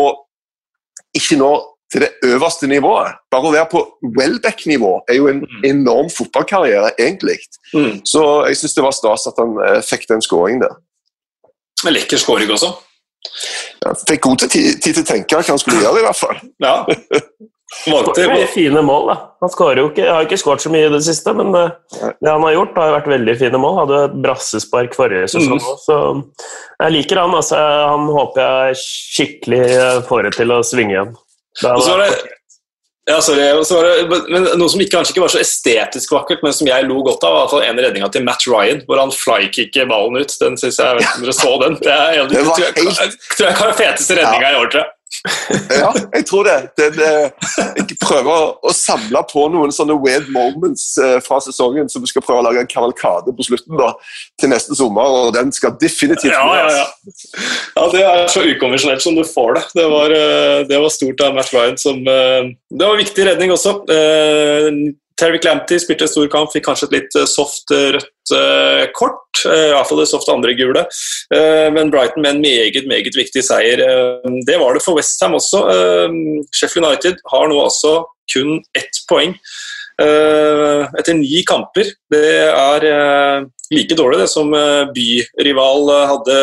ikke 1.18 1.38
nå 1.40 1.52
til 1.90 2.06
det 2.06 2.10
øverste 2.30 2.68
nivået. 2.70 3.18
Bare 3.34 3.50
å 3.50 3.54
være 3.54 3.70
på 3.72 3.82
Welbeck-nivå 4.18 4.92
er 5.10 5.18
jo 5.18 5.30
en 5.32 5.42
mm. 5.42 5.64
enorm 5.72 6.10
fotballkarriere, 6.14 6.92
egentlig. 7.02 7.40
Mm. 7.74 8.02
Så 8.06 8.24
jeg 8.50 8.60
syns 8.60 8.78
det 8.78 8.86
var 8.86 8.96
stas 8.98 9.26
at 9.32 9.42
han 9.42 9.56
eh, 9.66 9.80
fikk 9.86 10.06
den 10.12 10.22
skåringen 10.22 10.62
der. 10.68 10.78
Lekker 11.90 12.22
skåring 12.22 12.52
også. 12.54 12.74
Ja, 13.84 13.94
fikk 14.08 14.26
god 14.26 14.44
tid, 14.46 14.52
tid, 14.82 14.96
til 14.96 15.04
å 15.04 15.08
tenke 15.08 15.38
hva 15.38 15.46
han 15.46 15.62
skulle 15.62 15.84
gjøre, 15.84 16.02
i 16.02 16.06
hvert 16.08 16.20
fall. 16.20 16.44
Ja. 16.64 16.76
Valgte 17.86 18.26
mye 18.32 18.48
fine 18.50 18.82
mål, 18.82 19.12
da. 19.12 19.16
Han 19.44 19.78
jo 19.78 19.90
ikke, 19.92 20.08
har 20.10 20.26
ikke 20.26 20.40
skåret 20.42 20.64
så 20.64 20.72
mye 20.74 20.88
i 20.88 20.94
det 20.94 21.04
siste, 21.06 21.34
men 21.38 21.54
eh, 21.56 21.76
det 22.18 22.32
han 22.32 22.44
har 22.48 22.56
gjort, 22.56 22.80
har 22.82 22.96
vært 22.96 23.12
veldig 23.12 23.36
fine 23.40 23.62
mål. 23.62 23.78
Hadde 23.84 24.00
brassespark 24.26 24.98
forrige 24.98 25.30
sesong 25.36 25.60
òg, 25.60 25.68
mm. 25.68 25.84
så 25.86 26.00
jeg 26.82 26.96
liker 26.98 27.22
han. 27.22 27.38
Altså, 27.38 27.62
han 27.92 28.10
håper 28.16 28.42
jeg 28.42 28.82
skikkelig 28.82 29.64
får 30.10 30.26
det 30.28 30.34
til 30.40 30.56
å 30.56 30.60
svinge 30.66 30.98
igjen. 30.98 31.16
Det 31.60 31.76
det, 32.02 32.10
ja, 33.10 33.18
sorry, 33.22 34.04
det, 34.06 34.20
men 34.30 34.46
Noe 34.60 34.70
som 34.72 34.84
kanskje 34.92 35.16
ikke 35.16 35.24
var 35.24 35.34
så 35.34 35.42
estetisk 35.42 36.14
vakkert, 36.14 36.44
men 36.46 36.56
som 36.56 36.70
jeg 36.70 36.86
lo 36.88 37.02
godt 37.06 37.26
av, 37.28 37.40
var 37.54 37.66
en 37.66 37.82
redninga 37.82 38.12
til 38.14 38.26
Matt 38.28 38.46
Ryan, 38.50 38.84
hvor 38.86 39.02
han 39.02 39.14
flykicker 39.16 39.90
ballen 39.90 40.22
ut. 40.22 40.36
Den 40.42 40.60
synes 40.62 40.78
jeg, 40.78 40.86
jeg 40.86 41.00
vet 41.00 41.08
ikke 41.08 41.18
om 41.18 41.26
dere 41.26 41.38
så 41.40 41.56
den. 41.66 41.80
Det 41.82 41.96
er, 41.96 42.14
jeg, 42.20 42.30
tror 42.30 42.64
jeg, 42.68 43.20
tror 43.34 43.50
jeg, 43.50 43.78
feteste 43.82 44.20
redninga 44.22 44.54
i 44.54 44.62
år, 44.62 44.72
tror 44.72 44.84
jeg 44.86 44.96
ja, 45.70 45.90
jeg 46.16 46.26
tror 46.30 46.46
det. 46.48 46.58
Den, 46.80 47.00
jeg 47.78 47.98
prøver 48.02 48.54
å 48.62 48.74
samle 48.76 49.22
på 49.30 49.48
noen 49.52 49.74
sånne 49.74 49.98
weird 50.00 50.30
moments 50.34 50.92
eh, 51.02 51.18
fra 51.26 51.40
sesongen 51.44 51.90
som 51.92 52.04
vi 52.04 52.12
skal 52.12 52.24
prøve 52.26 52.44
å 52.44 52.46
lage 52.48 52.64
en 52.64 52.70
kavalkade 52.70 53.34
på 53.36 53.48
slutten 53.48 53.80
da, 53.80 53.90
til 54.40 54.54
neste 54.54 54.78
sommer, 54.78 55.10
og 55.24 55.34
den 55.36 55.52
skal 55.56 55.76
definitivt 55.82 56.32
ja, 56.32 56.46
ja, 56.62 56.70
ja. 56.78 56.88
ja, 57.76 57.90
det 57.94 58.06
er 58.06 58.32
så 58.32 58.46
ukonvensjonelt 58.46 59.04
som 59.04 59.18
du 59.18 59.26
får 59.28 59.58
det. 59.58 59.66
Det 59.82 59.90
var, 59.92 60.16
eh, 60.16 60.62
det 60.70 60.80
var 60.86 60.96
stort 60.96 61.26
av 61.26 61.36
Matt 61.38 61.54
Ryan 61.56 61.78
som 61.80 62.00
eh, 62.06 62.54
Det 62.70 62.86
var 62.86 63.00
viktig 63.00 63.26
redning 63.28 63.54
også. 63.54 63.80
Terry 65.20 65.40
Clampty 65.42 65.80
spilte 65.82 66.06
en 66.06 66.12
stor 66.12 66.30
kamp, 66.32 66.52
fikk 66.54 66.70
kanskje 66.70 66.88
et 66.88 66.96
litt 66.96 67.18
soft 67.28 67.74
rødt 67.74 68.08
kort. 68.94 69.30
Eh, 69.46 69.70
Iallfall 69.72 70.02
det 70.02 70.08
soft 70.08 70.30
andre 70.30 70.54
gule. 70.54 70.86
Eh, 71.36 71.68
men 71.74 71.92
Brighton 71.92 72.22
med 72.22 72.36
en 72.36 72.42
meget, 72.42 72.88
meget 72.88 73.16
viktig 73.18 73.44
seier. 73.46 73.80
Eh, 73.80 74.38
det 74.48 74.60
var 74.60 74.74
det 74.74 74.84
for 74.84 74.98
Westham 74.98 75.38
også. 75.38 75.64
Sheffield 76.54 76.88
United 76.88 77.20
har 77.32 77.48
nå 77.50 77.60
altså 77.64 78.04
kun 78.34 78.60
ett 78.78 79.04
poeng 79.10 79.36
etter 80.00 81.12
ni 81.18 81.42
kamper. 81.44 81.90
Det 82.08 82.28
er 82.48 82.86
like 83.74 83.98
dårlig 84.00 84.22
det 84.22 84.30
som 84.32 84.54
byrival 84.96 85.92
hadde 86.08 86.38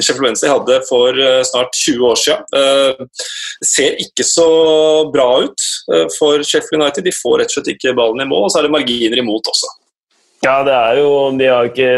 Sheffield 0.00 0.24
Wednesday 0.24 0.50
hadde 0.50 0.80
for 0.88 1.20
snart 1.46 1.78
20 1.78 2.08
år 2.08 2.18
siden. 2.18 2.42
Det 2.50 3.68
ser 3.70 3.94
ikke 4.02 4.26
så 4.26 4.48
bra 5.14 5.28
ut 5.44 5.68
for 6.16 6.42
Sheffield 6.42 6.82
United. 6.82 7.06
De 7.06 7.14
får 7.14 7.38
rett 7.44 7.54
og 7.54 7.60
slett 7.60 7.76
ikke 7.76 7.94
ballen 7.94 8.26
i 8.26 8.28
mål, 8.32 8.48
og 8.48 8.50
så 8.50 8.58
er 8.58 8.66
det 8.66 8.74
marginer 8.74 9.22
imot 9.22 9.54
også. 9.54 9.70
Ja, 10.44 10.58
det 10.66 10.74
er 10.76 10.98
jo 11.00 11.12
De 11.38 11.46
har 11.48 11.70
ikke 11.70 11.90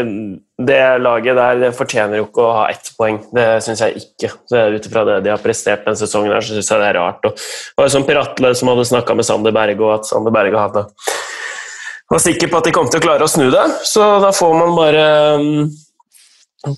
Det 0.69 0.81
laget 1.03 1.35
der 1.35 1.59
det 1.65 1.71
fortjener 1.75 2.21
jo 2.21 2.27
ikke 2.29 2.45
å 2.45 2.53
ha 2.61 2.67
ett 2.71 2.89
poeng. 2.97 3.19
Det 3.35 3.45
syns 3.65 3.83
jeg 3.83 3.99
ikke. 4.01 4.31
Ut 4.73 4.87
ifra 4.89 5.03
det 5.05 5.19
de 5.27 5.33
har 5.33 5.43
prestert 5.43 5.83
denne 5.85 5.99
sesongen, 5.99 6.33
her, 6.33 6.41
så 6.41 6.55
syns 6.55 6.71
jeg 6.71 6.81
det 6.81 6.87
er 6.89 6.97
rart. 6.97 7.27
Og 7.27 7.35
det 7.35 7.77
var 7.77 7.89
jo 7.89 7.93
sånn 7.93 8.07
Piratle 8.07 8.53
som 8.57 8.71
hadde 8.71 8.87
snakka 8.89 9.17
med 9.19 9.27
Sander 9.27 9.53
Berge, 9.53 9.83
og 9.83 9.99
at 9.99 10.09
Sander 10.09 10.33
Berge 10.33 10.63
hadde 10.63 10.87
var 12.09 12.23
sikker 12.23 12.47
på 12.51 12.59
at 12.61 12.67
de 12.67 12.73
kom 12.75 12.87
til 12.87 13.01
å 13.01 13.03
klare 13.03 13.25
å 13.25 13.31
snu 13.31 13.49
det. 13.51 13.65
Så 13.87 14.05
da 14.23 14.31
får 14.35 14.53
man 14.55 14.75
bare 14.77 15.05
um, 15.37 15.67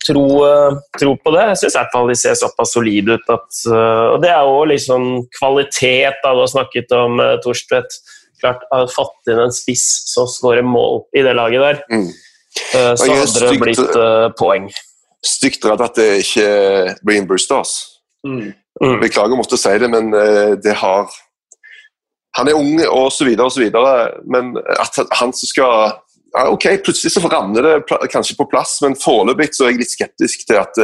tro, 0.06 0.26
uh, 0.42 0.80
tro, 0.98 1.16
på 1.22 1.34
det. 1.36 1.46
Jeg 1.52 1.62
syns 1.64 1.76
i 1.76 1.80
hvert 1.80 1.94
fall 1.96 2.10
de 2.10 2.18
ser 2.20 2.40
såpass 2.40 2.74
solide 2.76 3.18
ut 3.18 3.36
at 3.36 3.62
uh, 3.70 4.16
Og 4.16 4.24
det 4.24 4.32
er 4.34 4.48
jo 4.50 4.64
liksom 4.74 5.10
kvalitet, 5.38 6.22
da 6.24 6.34
du 6.34 6.44
har 6.44 6.52
snakket 6.56 6.96
om, 6.98 7.22
uh, 7.22 7.36
Torstvedt 7.46 8.00
klart 8.42 8.66
har 8.72 8.90
fått 8.92 9.32
inn 9.32 9.42
en 9.44 9.54
spiss 9.54 9.86
som 10.10 10.28
skårer 10.30 10.66
mål 10.66 11.04
i 11.18 11.24
det 11.26 11.36
laget 11.38 11.66
der, 11.66 11.86
mm. 11.92 12.10
Eh, 12.74 12.94
så 12.98 13.06
hadde 13.14 13.46
det 13.46 13.62
blitt 13.62 13.80
uh, 13.94 14.30
poeng. 14.38 14.66
stygt 15.26 15.66
redd 15.70 15.82
at 15.86 15.96
det 16.00 16.08
ikke 16.24 16.50
blir 17.06 17.22
en 17.22 17.28
Brewsters. 17.30 17.76
Mm. 18.26 18.52
Mm. 18.82 19.00
Beklager 19.04 19.36
å 19.36 19.40
måtte 19.40 19.60
si 19.60 19.72
det, 19.80 19.90
men 19.92 20.14
eh, 20.16 20.56
det 20.60 20.76
har 20.82 21.08
Han 22.38 22.48
er 22.48 22.56
ung 22.56 22.78
og 22.86 23.10
så 23.12 23.26
videre 23.28 23.48
og 23.50 23.54
så 23.54 23.64
videre, 23.64 23.94
men 24.30 24.54
at 24.58 25.00
han 25.20 25.34
som 25.36 25.50
skal 25.50 25.94
ja, 26.34 26.46
Ok, 26.52 26.68
plutselig 26.86 27.12
så 27.14 27.24
ramler 27.26 27.66
det 27.66 28.00
kanskje 28.14 28.38
på 28.38 28.48
plass, 28.52 28.78
men 28.86 28.98
foreløpig 29.00 29.50
så 29.54 29.66
er 29.66 29.74
jeg 29.74 29.82
litt 29.82 29.96
skeptisk 29.96 30.46
til 30.48 30.60
at 30.62 30.78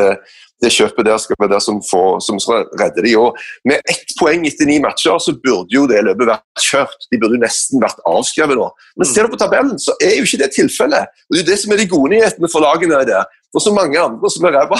det 0.63 0.71
kjøpet 0.71 1.05
der 1.05 1.17
skal 1.19 1.35
være 1.39 1.51
det 1.55 1.61
som, 1.65 1.81
får, 1.83 2.19
som 2.23 2.39
skal 2.39 2.63
redde 2.79 3.03
de. 3.03 3.15
Og 3.19 3.35
med 3.67 3.81
ett 3.91 4.13
poeng 4.19 4.45
etter 4.47 4.65
ni 4.69 4.77
matcher, 4.83 5.17
så 5.19 5.33
burde 5.43 5.75
jo 5.75 5.83
det 5.91 6.03
løpet 6.07 6.29
vært 6.29 6.63
kjørt. 6.63 7.07
De 7.11 7.19
burde 7.19 7.35
jo 7.37 7.43
nesten 7.43 7.81
vært 7.83 7.99
avskrevet 8.07 8.55
nå. 8.59 8.69
Men 8.97 9.09
ser 9.09 9.27
du 9.27 9.33
på 9.35 9.41
tabellen, 9.41 9.75
så 9.81 9.95
er 10.01 10.15
jo 10.19 10.23
ikke 10.27 10.39
det 10.45 10.51
tilfellet. 10.55 11.11
Og 11.27 11.35
Det 11.35 11.41
er 11.41 11.43
jo 11.43 11.49
det 11.51 11.59
som 11.59 11.73
er 11.75 11.81
de 11.83 11.89
gode 11.91 12.13
nyhetene 12.15 12.51
for 12.51 12.63
lagene. 12.63 13.01
der. 13.05 13.25
Og 13.55 13.61
så 13.61 13.71
mange 13.75 13.99
andre 13.99 14.29
som 14.31 14.45
er 14.45 14.55
ræva. 14.59 14.79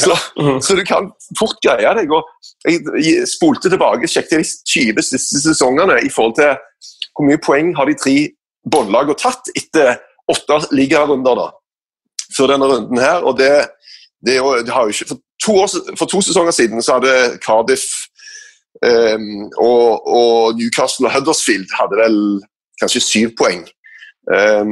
Så, 0.00 0.14
Mhm. 0.40 0.60
så 0.64 0.76
du 0.76 0.84
kan 0.88 1.10
fort 1.38 1.58
greie 1.60 1.90
deg. 1.98 2.08
Og 2.10 2.24
jeg, 2.64 3.26
spolte 3.28 3.68
tilbake 3.68 4.08
sjekket 4.08 4.40
de 4.40 4.46
20 4.64 5.02
siste 5.02 5.42
sesongene 5.44 5.98
i 6.00 6.08
forhold 6.08 6.36
til 6.38 6.54
hvor 7.14 7.26
mye 7.28 7.36
poeng 7.44 7.74
har 7.76 7.84
de 7.84 7.94
tre 8.00 8.14
båndlagene 8.64 9.14
tatt 9.20 9.50
etter 9.54 9.98
åtte 10.32 10.56
ligarunder 10.72 11.36
da, 11.36 11.50
før 12.36 12.54
denne 12.54 12.64
runden 12.72 12.98
her. 12.98 13.20
og 13.28 13.36
det, 13.38 13.68
det 14.26 14.72
har 14.72 14.88
jo 14.88 14.94
ikke, 14.94 15.08
for, 15.12 15.20
to 15.44 15.54
år, 15.62 15.70
for 15.98 16.10
to 16.10 16.22
sesonger 16.24 16.54
siden 16.56 16.82
så 16.82 16.98
hadde 16.98 17.38
Cardiff 17.44 17.84
um, 18.80 19.48
og, 19.60 20.06
og 20.08 20.58
Newcastle 20.58 21.08
og 21.08 21.14
Huddersfield 21.16 21.68
hadde 21.78 22.00
vel 22.00 22.20
kanskje 22.80 23.04
syv 23.04 23.34
poeng. 23.38 23.64
Eh, 24.34 24.64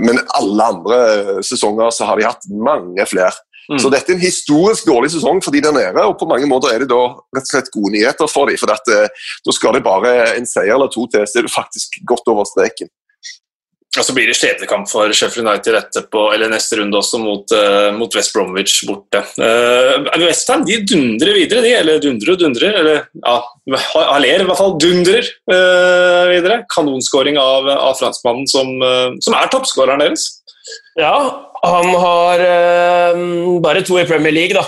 men 0.00 0.20
alle 0.38 0.66
andre 0.72 0.98
sesonger 1.44 1.90
så 1.94 2.08
har 2.08 2.18
de 2.18 2.28
hatt 2.28 2.46
mange 2.50 3.06
flere. 3.08 3.32
Mm. 3.70 3.78
Så 3.78 3.90
dette 3.92 4.10
er 4.10 4.16
en 4.16 4.24
historisk 4.24 4.88
dårlig 4.88 5.12
sesong 5.12 5.38
for 5.44 5.54
de 5.54 5.62
der 5.62 5.74
nede, 5.74 6.02
og 6.02 6.16
på 6.18 6.26
mange 6.26 6.48
måter 6.50 6.72
er 6.72 6.82
det 6.82 6.90
da 6.90 7.02
rett 7.36 7.44
og 7.44 7.52
slett 7.52 7.70
gode 7.74 7.92
nyheter 7.94 8.30
for 8.30 8.50
dem. 8.50 8.58
For 8.58 8.72
at, 8.74 8.88
eh, 8.90 9.28
da 9.46 9.54
skal 9.54 9.76
det 9.76 9.84
bare 9.86 10.14
en 10.34 10.48
seier 10.48 10.74
eller 10.74 10.90
to 10.90 11.06
til, 11.12 11.26
så 11.26 11.38
er 11.38 11.46
du 11.46 11.52
faktisk 11.52 12.00
godt 12.08 12.32
over 12.32 12.48
streken. 12.48 12.90
Og 13.98 14.04
så 14.06 14.14
blir 14.14 14.28
det 14.30 14.36
skjebnekamp 14.38 14.86
for 14.86 15.10
Sheffield 15.10 15.48
United 15.48 15.74
etterpå, 15.74 16.28
eller 16.30 16.52
neste 16.52 16.78
runde 16.78 16.94
også, 16.94 17.18
mot, 17.18 17.50
uh, 17.50 17.88
mot 17.96 18.14
West 18.14 18.30
Bromwich 18.36 18.84
borte. 18.86 19.24
Uh, 19.34 20.06
Westham 20.22 20.62
de 20.68 20.78
dundrer 20.86 21.34
videre, 21.34 21.64
de. 21.66 21.72
Eller 21.80 21.98
dundrer 22.04 22.36
og 22.36 22.44
dundrer. 22.44 22.76
Eller 22.78 23.00
ja, 23.18 23.34
Haller 23.96 24.44
i 24.44 24.46
hvert 24.46 24.62
fall 24.62 24.76
dundrer 24.78 25.26
uh, 25.50 26.30
videre. 26.30 26.60
Kanonskåring 26.70 27.40
av, 27.42 27.66
av 27.74 27.98
franskmannen 27.98 28.46
som, 28.50 28.76
uh, 28.78 29.18
som 29.26 29.34
er 29.34 29.50
toppskåreren 29.50 30.06
deres. 30.06 30.28
Ja, 31.00 31.16
han 31.62 31.88
har 32.02 32.40
eh, 32.40 33.22
bare 33.62 33.82
to 33.84 33.98
i 34.00 34.06
Premier 34.08 34.32
League, 34.32 34.56
da. 34.56 34.64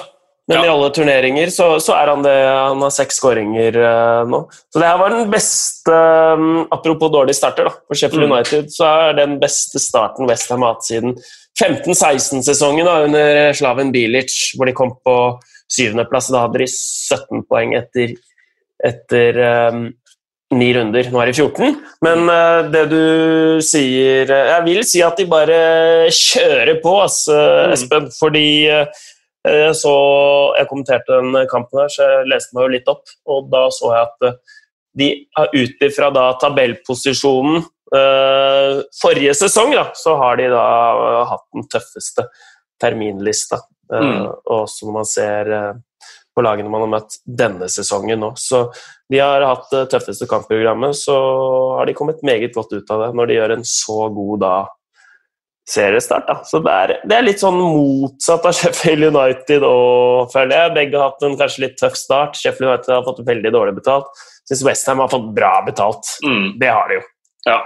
Men 0.53 0.59
Ja. 0.61 0.65
i 0.69 0.73
alle 0.75 0.89
turneringer 0.95 1.51
så, 1.55 1.67
så 1.81 1.95
er 1.97 2.13
han 2.13 2.23
det. 2.27 2.33
Han 2.47 2.83
har 2.85 2.93
seks 2.95 3.17
skåringer 3.21 3.77
uh, 3.81 4.23
nå. 4.29 4.43
Så 4.69 4.79
det 4.83 4.89
her 4.91 4.99
var 5.01 5.15
den 5.15 5.31
beste 5.33 5.93
um, 6.37 6.67
Apropos 6.75 7.11
dårlig 7.15 7.35
starter, 7.39 7.71
da. 7.71 7.75
For 7.89 7.97
Sheffield 7.99 8.29
Mm. 8.29 8.35
United 8.37 8.69
så 8.75 8.91
er 9.09 9.17
den 9.23 9.39
beste 9.43 9.81
starten 9.83 10.29
Westham 10.29 10.63
har 10.67 10.77
hatt 10.77 10.85
siden 10.89 11.17
15-16-sesongen 11.63 12.87
da, 12.89 12.99
under 13.07 13.53
Slaven 13.57 13.91
Bilic, 13.95 14.33
hvor 14.57 14.69
de 14.69 14.75
kom 14.77 14.95
på 15.05 15.17
syvendeplass. 15.73 16.31
Da 16.33 16.47
hadde 16.47 16.63
de 16.63 16.69
17 16.71 17.43
poeng 17.51 17.75
etter, 17.79 18.15
etter 18.85 19.39
um, 19.73 19.85
ni 20.53 20.69
runder. 20.77 21.07
Nå 21.13 21.21
er 21.23 21.31
det 21.31 21.37
14. 21.39 21.77
Men 22.05 22.27
uh, 22.29 22.67
det 22.73 22.83
du 22.91 23.61
sier 23.65 24.29
Jeg 24.29 24.65
vil 24.67 24.83
si 24.85 25.01
at 25.05 25.17
de 25.21 25.25
bare 25.31 25.61
kjører 26.13 26.77
på, 26.85 26.97
altså, 27.07 27.39
Mm. 27.63 27.73
Espen. 27.77 28.11
Fordi 28.19 28.47
jeg 28.67 28.89
så 29.75 29.93
Jeg 30.59 30.69
kommenterte 30.71 31.19
den 31.19 31.47
kampen 31.51 31.83
her, 31.83 31.91
så 31.91 32.07
jeg 32.07 32.29
leste 32.31 32.55
meg 32.55 32.67
jo 32.67 32.75
litt 32.77 32.91
opp. 32.93 33.11
Og 33.27 33.49
da 33.51 33.67
så 33.75 33.93
jeg 33.95 34.09
at 34.09 34.27
eh, 34.29 34.59
de 35.03 35.09
har 35.39 35.55
ut 35.57 35.87
ifra 35.89 36.11
tabellposisjonen 36.41 37.63
eh, 37.97 38.83
forrige 39.01 39.35
sesong, 39.35 39.73
da, 39.77 39.87
så 39.97 40.17
har 40.21 40.37
de 40.41 40.51
da 40.53 40.67
eh, 40.93 41.23
hatt 41.33 41.47
den 41.57 41.69
tøffeste 41.73 42.29
terminlista. 42.83 43.63
Eh, 43.93 44.03
Mm. 44.03 44.29
Og 44.31 44.55
også 44.63 44.87
når 44.89 44.95
man 44.95 45.09
ser 45.09 45.51
eh, 45.53 45.73
på 46.33 46.45
lagene 46.45 46.71
man 46.73 46.87
har 46.87 46.93
møtt 46.95 47.19
denne 47.27 47.69
sesongen 47.69 48.23
nå. 48.23 48.31
Så 48.41 48.65
de 49.13 49.19
har 49.21 49.45
hatt 49.45 49.67
det 49.73 49.83
tøffeste 49.93 50.29
kampprogrammet, 50.31 50.97
så 50.97 51.17
har 51.77 51.87
de 51.87 51.97
kommet 51.97 52.23
meget 52.25 52.55
godt 52.55 52.73
ut 52.73 52.91
av 52.95 53.03
det 53.05 53.11
når 53.19 53.29
de 53.29 53.37
gjør 53.37 53.57
en 53.59 53.67
så 53.69 53.99
god 54.15 54.41
da 54.41 54.55
seriestart. 55.73 56.29
Da. 56.29 56.39
Så 56.49 56.61
det 56.65 56.73
er, 56.73 56.95
det 57.09 57.19
er 57.19 57.27
litt 57.27 57.43
sånn 57.43 57.59
motsatt 57.59 58.47
av 58.49 58.57
Sheffield 58.59 59.11
United 59.11 59.67
og 59.67 60.33
føler 60.35 60.57
jeg. 60.59 60.75
Begge 60.79 61.01
har 61.01 61.13
hatt 61.13 61.29
en 61.29 61.39
kanskje 61.41 61.67
litt 61.67 61.79
tøff 61.81 61.99
start. 61.99 62.39
Sheffield 62.39 62.71
United 62.71 62.95
har 62.97 63.07
fått 63.09 63.25
veldig 63.29 63.55
dårlig 63.55 63.77
betalt. 63.81 64.25
Syns 64.49 64.65
Westham 64.67 65.03
har 65.03 65.13
fått 65.13 65.31
bra 65.37 65.55
betalt. 65.67 66.17
Mm. 66.27 66.59
Det 66.61 66.73
har 66.73 66.91
de 66.91 67.01
jo. 67.01 67.07
Ja, 67.49 67.61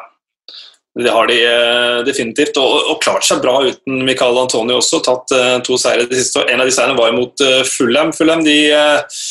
det 0.96 1.12
har 1.12 1.26
de 1.28 1.36
eh, 1.44 1.98
definitivt. 2.06 2.56
Og, 2.60 2.90
og 2.92 3.02
klart 3.04 3.26
seg 3.26 3.42
bra 3.44 3.58
uten 3.66 4.04
Michael 4.06 4.38
Antonio 4.40 4.78
også. 4.80 5.02
Tatt 5.04 5.34
eh, 5.36 5.56
to 5.66 5.76
seire 5.80 6.08
de 6.08 6.20
siste 6.20 6.40
år. 6.40 6.50
En 6.52 6.62
av 6.62 6.68
de 6.68 6.74
seirene 6.74 6.98
var 6.98 7.16
mot 7.16 7.44
eh, 7.44 7.62
Fulham. 7.68 8.14
Fulham 8.16 8.44
de 8.46 8.56
eh, 8.72 9.24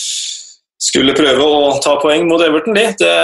skulle 0.85 1.15
prøve 1.17 1.41
å 1.41 1.73
ta 1.81 1.95
poeng 2.01 2.27
mot 2.29 2.43
Everton. 2.45 2.77
De. 2.77 2.85
Det 2.99 3.15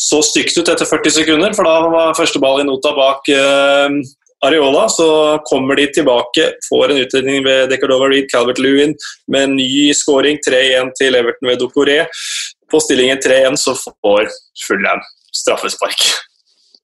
så 0.00 0.20
stygt 0.24 0.58
ut 0.58 0.68
etter 0.68 0.88
40 0.88 1.16
sekunder, 1.22 1.56
for 1.56 1.68
da 1.68 1.92
var 1.92 2.18
første 2.18 2.42
ball 2.42 2.60
i 2.60 2.68
nota 2.68 2.92
bak 2.96 3.32
eh, 3.32 4.00
Areola. 4.46 4.88
Så 4.88 5.38
kommer 5.44 5.76
de 5.76 5.86
tilbake, 5.86 6.52
får 6.68 6.90
en 6.90 7.02
utredning 7.04 7.44
ved 7.44 7.68
Decordova 7.70 8.08
Reed, 8.08 8.30
Calvert 8.32 8.58
Lewin 8.58 8.94
med 9.32 9.42
en 9.42 9.56
ny 9.56 9.92
skåring. 9.94 10.38
3-1 10.48 10.94
til 10.98 11.14
Everton 11.14 11.50
ved 11.50 11.60
Dokoré. 11.60 12.00
På 12.70 12.80
stillingen 12.80 13.18
3-1 13.18 13.56
så 13.60 13.74
får 13.74 14.28
Fulham 14.66 15.04
straffespark. 15.36 16.08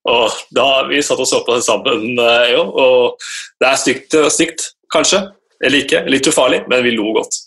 Og 0.07 0.31
da 0.55 0.87
Vi 0.87 1.03
satt 1.03 1.21
og 1.21 1.27
så 1.27 1.43
på 1.47 1.57
det 1.57 1.65
sammen, 1.67 2.19
eh, 2.19 2.53
jo, 2.53 2.63
og 2.63 3.17
det 3.61 3.69
er 3.69 3.81
stygt, 3.81 4.15
stygt, 4.31 4.69
kanskje. 4.93 5.25
Eller 5.65 5.83
ikke. 5.83 6.05
Litt 6.07 6.29
ufarlig, 6.29 6.63
men 6.69 6.85
vi 6.85 6.95
lo 6.95 7.13
godt. 7.17 7.41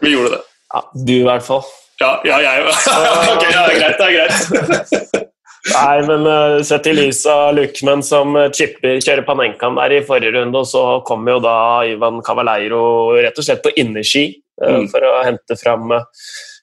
Vi 0.00 0.14
gjorde 0.14 0.36
det. 0.36 0.42
Ja, 0.74 0.80
du 1.06 1.12
i 1.20 1.22
hvert 1.22 1.44
fall. 1.46 1.62
Ja, 2.00 2.16
ja 2.24 2.40
jeg 2.42 2.66
òg. 2.66 2.74
ok, 3.36 3.44
ja, 3.52 3.62
det 3.68 3.76
er 3.76 3.80
greit. 3.80 3.98
Det 4.00 4.06
er 4.06 4.14
greit. 4.18 5.30
Nei, 5.74 6.02
men 6.06 6.26
uh, 6.26 6.62
sett 6.62 6.86
i 6.86 6.92
lys 6.94 7.24
av 7.26 7.54
Luckman 7.56 8.02
som 8.06 8.36
eh, 8.38 8.50
chipper, 8.54 9.00
kjører 9.02 9.24
Panenkaen 9.26 9.78
der 9.78 9.96
i 9.96 10.02
forrige 10.06 10.34
runde, 10.36 10.60
og 10.62 10.68
så 10.70 10.82
kommer 11.06 11.36
jo 11.36 11.40
da 11.42 11.56
Ivan 11.90 12.20
Cavaleiro 12.26 12.82
rett 13.18 13.38
og 13.40 13.46
slett 13.46 13.64
på 13.64 13.72
innerski 13.82 14.28
uh, 14.62 14.76
Mm. 14.78 14.86
for 14.88 15.04
å 15.04 15.14
hente 15.26 15.56
fram, 15.60 15.90
uh, 15.92 16.04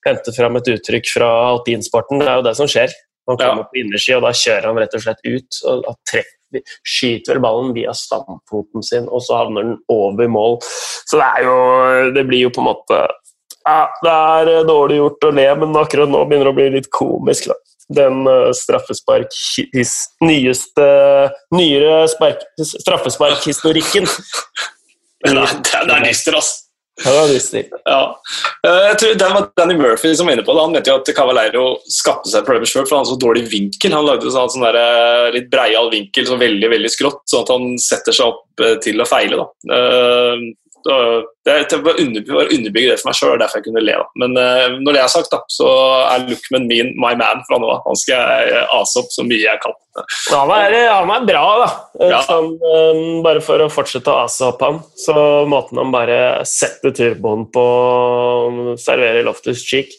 hente 0.07 0.33
fram 0.33 0.55
et 0.57 0.69
uttrykk 0.73 1.11
fra 1.17 1.27
alpinsporten. 1.51 2.23
Det 2.23 2.29
er 2.31 2.39
jo 2.39 2.45
det 2.47 2.55
som 2.57 2.69
skjer. 2.71 2.95
Han 3.29 3.37
Ja. 3.39 3.49
kommer 3.49 3.67
på 3.69 3.81
innerski, 3.83 4.15
og 4.15 4.23
da 4.25 4.31
kjører 4.35 4.65
han 4.71 4.79
rett 4.81 4.95
og 4.95 5.03
slett 5.03 5.21
ut. 5.25 5.59
og 5.65 5.83
og 5.91 5.95
treffer, 6.09 6.39
Skyter 6.85 7.33
vel 7.33 7.41
ballen 7.41 7.73
via 7.73 7.91
stamfoten 7.97 8.83
sin, 8.85 9.07
og 9.09 9.21
så 9.25 9.39
havner 9.41 9.63
den 9.63 9.77
over 9.89 10.27
mål. 10.27 10.59
Så 10.61 11.17
det 11.17 11.27
er 11.39 11.43
jo 11.47 12.11
Det 12.13 12.27
blir 12.27 12.41
jo 12.45 12.49
på 12.53 12.61
en 12.61 12.69
måte 12.69 12.99
ja, 13.65 13.87
Det 14.03 14.11
er 14.11 14.63
dårlig 14.67 14.97
gjort 14.99 15.23
å 15.25 15.33
le, 15.33 15.47
men 15.55 15.73
akkurat 15.73 16.09
nå 16.09 16.25
begynner 16.27 16.45
det 16.45 16.53
å 16.53 16.59
bli 16.59 16.69
litt 16.69 16.89
komisk. 16.91 17.47
da 17.47 17.55
den 17.89 18.23
straffespark 18.55 19.33
nyeste 20.23 20.87
nyere 21.55 22.03
straffesparkhistorikken. 22.09 24.07
Det 25.23 25.31
er, 25.31 25.39
er, 25.39 25.89
er 25.97 26.05
dyster, 26.07 26.35
altså. 26.35 26.59
Ja, 27.01 27.09
det 27.09 27.21
er 27.23 27.31
dyster. 27.33 27.69
Ja. 27.89 28.01
Eh, 28.67 28.81
Jeg 28.91 28.97
tror 29.01 29.13
Det 29.17 29.29
var 29.33 29.47
Danny 29.57 29.75
Murphy 29.79 30.11
som 30.15 30.27
var 30.27 30.35
inne 30.35 30.45
på 30.45 30.53
det. 30.53 30.61
Han 30.61 30.75
mente 30.75 30.91
jo 30.91 30.99
at 30.99 31.09
Cavaleiro 31.17 31.63
skapte 31.89 32.29
seg 32.29 32.45
problemer 32.45 32.69
sjøl, 32.69 32.85
for 32.85 32.97
han 32.97 33.01
hadde 33.01 33.15
så 33.15 33.21
dårlig 33.23 33.47
vinkel. 33.49 33.95
Han 33.97 34.05
lagde 34.05 34.29
sånn, 34.29 34.51
sånn 34.53 34.67
der, 34.67 34.77
eh, 34.77 35.31
litt 35.39 35.49
breial 35.53 35.89
vinkel, 35.93 36.27
så 36.29 36.37
veldig 36.37 36.69
veldig 36.75 36.91
skrått, 36.93 37.23
sånn 37.31 37.47
at 37.47 37.53
han 37.55 37.65
setter 37.81 38.13
seg 38.13 38.29
opp 38.29 38.61
eh, 38.67 38.75
til 38.85 39.01
å 39.01 39.09
feile. 39.09 39.41
da. 39.41 39.47
Eh, 40.89 41.15
og 41.17 41.29
Det 41.43 41.79
var 41.83 41.97
å 41.97 42.47
underbygge 42.47 42.91
det 42.91 42.99
for 43.01 43.09
meg 43.09 43.17
sjøl, 43.19 43.37
derfor 43.41 43.59
jeg 43.59 43.67
kunne 43.67 43.83
le. 43.83 43.95
da. 43.99 44.07
Men 44.23 44.37
eh, 44.39 44.75
når 44.79 44.97
det 44.97 45.01
er 45.03 45.13
sagt, 45.13 45.31
da, 45.33 45.41
så 45.51 45.69
er 46.07 46.27
Lookman 46.29 46.67
min 46.69 46.93
my 46.99 47.13
man 47.19 47.43
fra 47.47 47.59
nå 47.59 47.71
av. 47.71 47.81
Han 47.87 47.99
skal 47.99 48.19
jeg 48.19 48.53
eh, 48.53 48.75
ase 48.79 49.01
opp 49.03 49.11
så 49.13 49.25
mye 49.27 49.41
jeg 49.43 49.63
kan. 49.63 49.75
Han 50.33 50.49
er, 50.55 50.77
han 50.89 51.11
er 51.13 51.27
bra, 51.27 51.43
da. 51.61 51.67
Ja. 52.09 52.21
Sånn, 52.25 52.55
bare 53.25 53.43
for 53.45 53.61
å 53.61 53.69
fortsette 53.69 54.09
å 54.09 54.23
ase 54.23 54.47
opp 54.47 54.63
han. 54.65 54.81
Så 54.97 55.13
måten 55.51 55.81
han 55.81 55.93
bare 55.93 56.17
setter 56.49 56.95
turboen 56.95 57.45
på, 57.53 57.67
serverer 58.81 59.27
Loftus 59.27 59.61
Cheek 59.67 59.93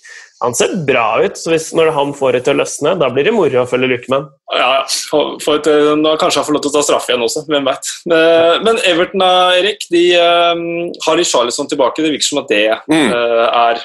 Han 0.45 0.55
ser 0.57 0.76
bra 0.86 1.07
ut, 1.24 1.38
så 1.40 1.51
hvis, 1.53 1.70
når 1.76 1.90
han 1.97 2.12
får 2.16 2.36
det 2.36 2.42
til 2.47 2.55
å 2.55 2.61
løsne, 2.61 2.95
da 3.01 3.09
blir 3.12 3.26
det 3.26 3.32
moro 3.34 3.62
å 3.62 3.68
følge 3.68 3.88
Lukeman. 3.95 4.28
Ja, 4.53 4.68
ja. 4.76 4.84
For, 5.11 5.34
for 5.42 5.59
et, 5.61 5.68
eh, 5.72 5.90
nå 5.99 6.14
Kanskje 6.20 6.42
han 6.42 6.49
får 6.49 6.59
lov 6.59 6.64
til 6.66 6.72
å 6.72 6.76
ta 6.76 6.84
straffe 6.86 7.12
igjen 7.12 7.24
også, 7.24 7.45
hvem 7.49 7.68
veit. 7.68 7.90
Men 8.07 8.80
Everton 8.84 9.24
og 9.24 9.59
Erik, 9.59 9.86
de 9.90 10.07
eh, 10.20 10.64
har 11.07 11.22
Charlison 11.26 11.70
tilbake. 11.70 12.05
Det 12.05 12.12
virker 12.12 12.30
som 12.30 12.42
at 12.45 12.53
det 12.53 12.64
Mm. 12.84 13.12
eh, 13.12 13.47
er 13.49 13.80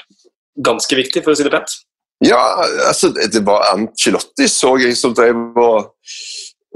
ganske 0.60 0.96
viktig, 1.00 1.24
for 1.24 1.32
å 1.32 1.38
si 1.40 1.46
det 1.48 1.54
pent. 1.54 1.80
Ja, 2.26 2.40
altså, 2.88 3.14
det 3.16 3.42
var 3.48 3.70
Ancelotti, 3.72 4.48
så 4.52 4.74
jeg, 4.82 4.98
som 5.00 5.14
drev 5.16 5.56
og 5.56 5.94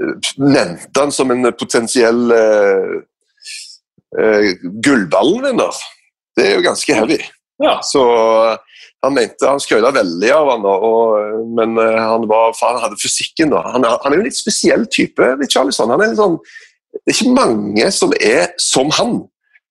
eh, 0.00 0.30
nevnte 0.40 1.02
han 1.02 1.12
som 1.12 1.30
en 1.34 1.50
potensiell 1.52 2.32
uh, 2.32 2.94
uh, 4.16 4.48
gullballen-vinner. 4.84 5.82
Det 6.34 6.46
er 6.48 6.56
jo 6.56 6.64
ganske 6.64 6.96
heavy. 6.96 7.20
Ja. 7.62 7.76
Så 7.86 8.02
han 9.04 9.14
mente 9.16 9.48
han 9.48 9.62
skrøt 9.62 9.86
veldig 9.94 10.30
av 10.34 10.50
han, 10.52 10.66
og, 10.66 11.42
men 11.56 11.78
han, 11.78 12.26
var, 12.30 12.54
han 12.60 12.80
hadde 12.82 13.00
fysikken. 13.00 13.52
da. 13.54 13.62
Han, 13.74 13.86
han, 13.86 14.12
er 14.12 14.18
jo 14.18 14.24
en 14.24 14.28
litt 14.28 14.38
spesiell 14.38 14.86
type. 14.92 15.28
Richarlison. 15.40 15.92
Han 15.92 16.02
er 16.02 16.12
litt 16.12 16.20
sånn, 16.20 16.38
det 16.94 17.12
er 17.12 17.16
ikke 17.18 17.36
mange 17.36 17.90
som 17.94 18.14
er 18.20 18.48
som 18.62 18.90
han 18.98 19.18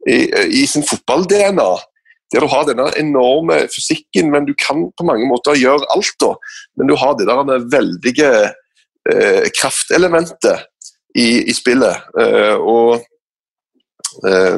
i, 0.10 0.28
i 0.64 0.66
sin 0.70 0.86
fotball-DNA. 0.88 1.72
Der 2.34 2.42
du 2.42 2.50
har 2.50 2.66
denne 2.66 2.88
enorme 2.98 3.60
fysikken, 3.70 4.32
men 4.34 4.48
du 4.48 4.54
kan 4.58 4.88
på 4.98 5.06
mange 5.06 5.28
måter 5.30 5.58
gjøre 5.60 5.86
alt. 5.94 6.16
da. 6.22 6.34
Men 6.78 6.90
du 6.90 6.96
har 6.98 7.16
det 7.18 7.28
der 7.30 7.68
veldige 7.72 8.32
eh, 9.12 9.50
kraftelementet 9.60 10.66
i, 11.16 11.44
i 11.46 11.54
spillet. 11.54 12.10
Eh, 12.20 12.56
og 12.58 13.04
eh, 14.26 14.58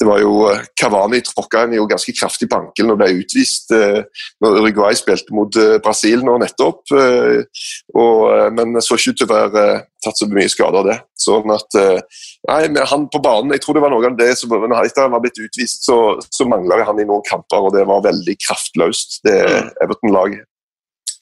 det 0.00 0.06
var 0.08 0.20
jo 0.22 0.32
Cavani 0.78 1.20
tråkka 1.24 1.64
en 1.66 1.76
jo 1.76 1.86
ganske 1.90 2.14
kraftig 2.16 2.48
på 2.50 2.58
ankelen 2.58 2.94
og 2.94 3.00
ble 3.00 3.10
utvist 3.22 3.72
eh, 3.76 4.02
når 4.42 4.58
Uruguay 4.60 4.96
spilte 4.98 5.34
mot 5.36 5.56
eh, 5.60 5.78
Brasil 5.84 6.24
nå 6.26 6.36
nettopp. 6.42 6.82
Eh, 6.96 7.64
og, 7.94 8.20
eh, 8.32 8.48
men 8.56 8.78
så 8.82 8.98
ikke 8.98 9.14
ut 9.14 9.22
til 9.22 9.28
å 9.28 9.32
være 9.32 9.64
eh, 9.64 9.82
tatt 10.02 10.18
så 10.18 10.28
mye 10.30 10.50
skade 10.50 10.82
av 10.82 10.88
det. 10.88 10.98
Sånn 11.22 11.52
at 11.54 11.76
Nei, 11.78 12.62
med 12.74 12.82
han 12.90 13.04
på 13.06 13.20
banen, 13.22 13.52
jeg 13.54 13.62
tror 13.62 13.76
det 13.76 13.82
var 13.84 13.92
noe 13.92 14.08
av 14.08 14.16
det 14.18 14.32
som 14.34 14.50
Etter 14.58 15.04
han 15.04 15.12
var 15.14 15.22
blitt 15.22 15.38
utvist, 15.38 15.84
så, 15.86 15.98
så 16.26 16.46
mangla 16.50 16.80
han 16.88 16.98
i 16.98 17.06
noen 17.06 17.22
kamper, 17.28 17.68
og 17.68 17.76
det 17.76 17.84
var 17.86 18.02
veldig 18.02 18.34
kraftløst, 18.42 19.20
det 19.28 19.36
mm. 19.46 19.68
Everton-laget. 19.84 20.48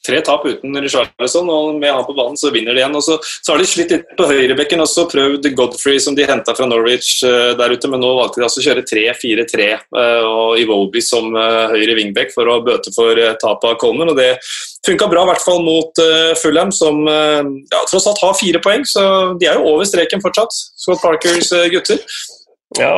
Tre 0.01 0.17
tap 0.25 0.45
uten 0.49 0.73
Richarlison, 0.81 1.49
og 1.53 1.75
med 1.77 1.91
han 1.93 2.05
på 2.07 2.15
banen 2.17 2.37
så 2.39 2.49
vinner 2.49 2.73
de 2.73 2.81
igjen. 2.81 2.95
Og 2.97 3.03
så, 3.05 3.19
så 3.21 3.53
har 3.53 3.61
de 3.61 3.67
slitt 3.69 3.91
litt 3.93 4.15
på 4.17 4.25
høyrebekken 4.25 4.81
også, 4.81 5.05
prøvd 5.11 5.45
Godfrey 5.57 6.01
som 6.01 6.17
de 6.17 6.25
henta 6.25 6.55
fra 6.57 6.65
Norwich 6.65 7.19
uh, 7.21 7.53
der 7.59 7.75
ute, 7.75 7.91
men 7.91 8.01
nå 8.01 8.09
valgte 8.17 8.41
de 8.41 8.47
altså 8.47 8.63
å 8.63 8.65
kjøre 8.65 8.85
3-4-3 8.89 9.69
uh, 9.69 10.01
eh, 10.01 10.25
og 10.25 10.57
Iwobi 10.63 11.03
som 11.05 11.29
uh, 11.37 11.69
høyre 11.69 11.99
wingback 11.99 12.33
for 12.33 12.49
å 12.49 12.57
bøte 12.65 12.93
for 12.95 13.21
tapet 13.43 13.69
av 13.69 13.77
Coleman. 13.81 14.13
og 14.15 14.17
det 14.17 14.33
funka 14.87 15.05
bra, 15.11 15.27
i 15.27 15.29
hvert 15.29 15.45
fall 15.45 15.61
mot 15.61 15.99
Fulham, 16.41 16.71
som 16.73 17.03
ja, 17.05 17.81
tross 17.85 18.07
alt 18.09 18.21
har 18.23 18.33
fire 18.33 18.57
poeng, 18.65 18.81
så 18.89 19.03
de 19.37 19.45
er 19.45 19.59
jo 19.59 19.75
over 19.75 19.85
streken 19.85 20.23
fortsatt, 20.23 20.55
Scott 20.81 21.03
Parkers 21.03 21.51
gutter. 21.69 22.01
Ja, 22.79 22.89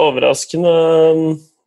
overraskende 0.00 0.72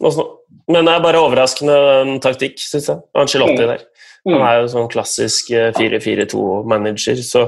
Men 0.01 0.87
det 0.87 0.95
er 0.95 1.03
bare 1.03 1.21
overraskende 1.21 1.77
taktikk, 2.25 2.57
syns 2.57 2.89
jeg. 2.89 3.03
Angelotti 3.13 3.61
mm. 3.61 3.69
der. 3.69 3.85
Han 4.25 4.39
mm. 4.39 4.45
er 4.47 4.55
jo 4.59 4.71
sånn 4.73 4.89
klassisk 4.89 5.51
4-4-2-manager, 5.77 7.19
eh, 7.19 7.25
så 7.25 7.45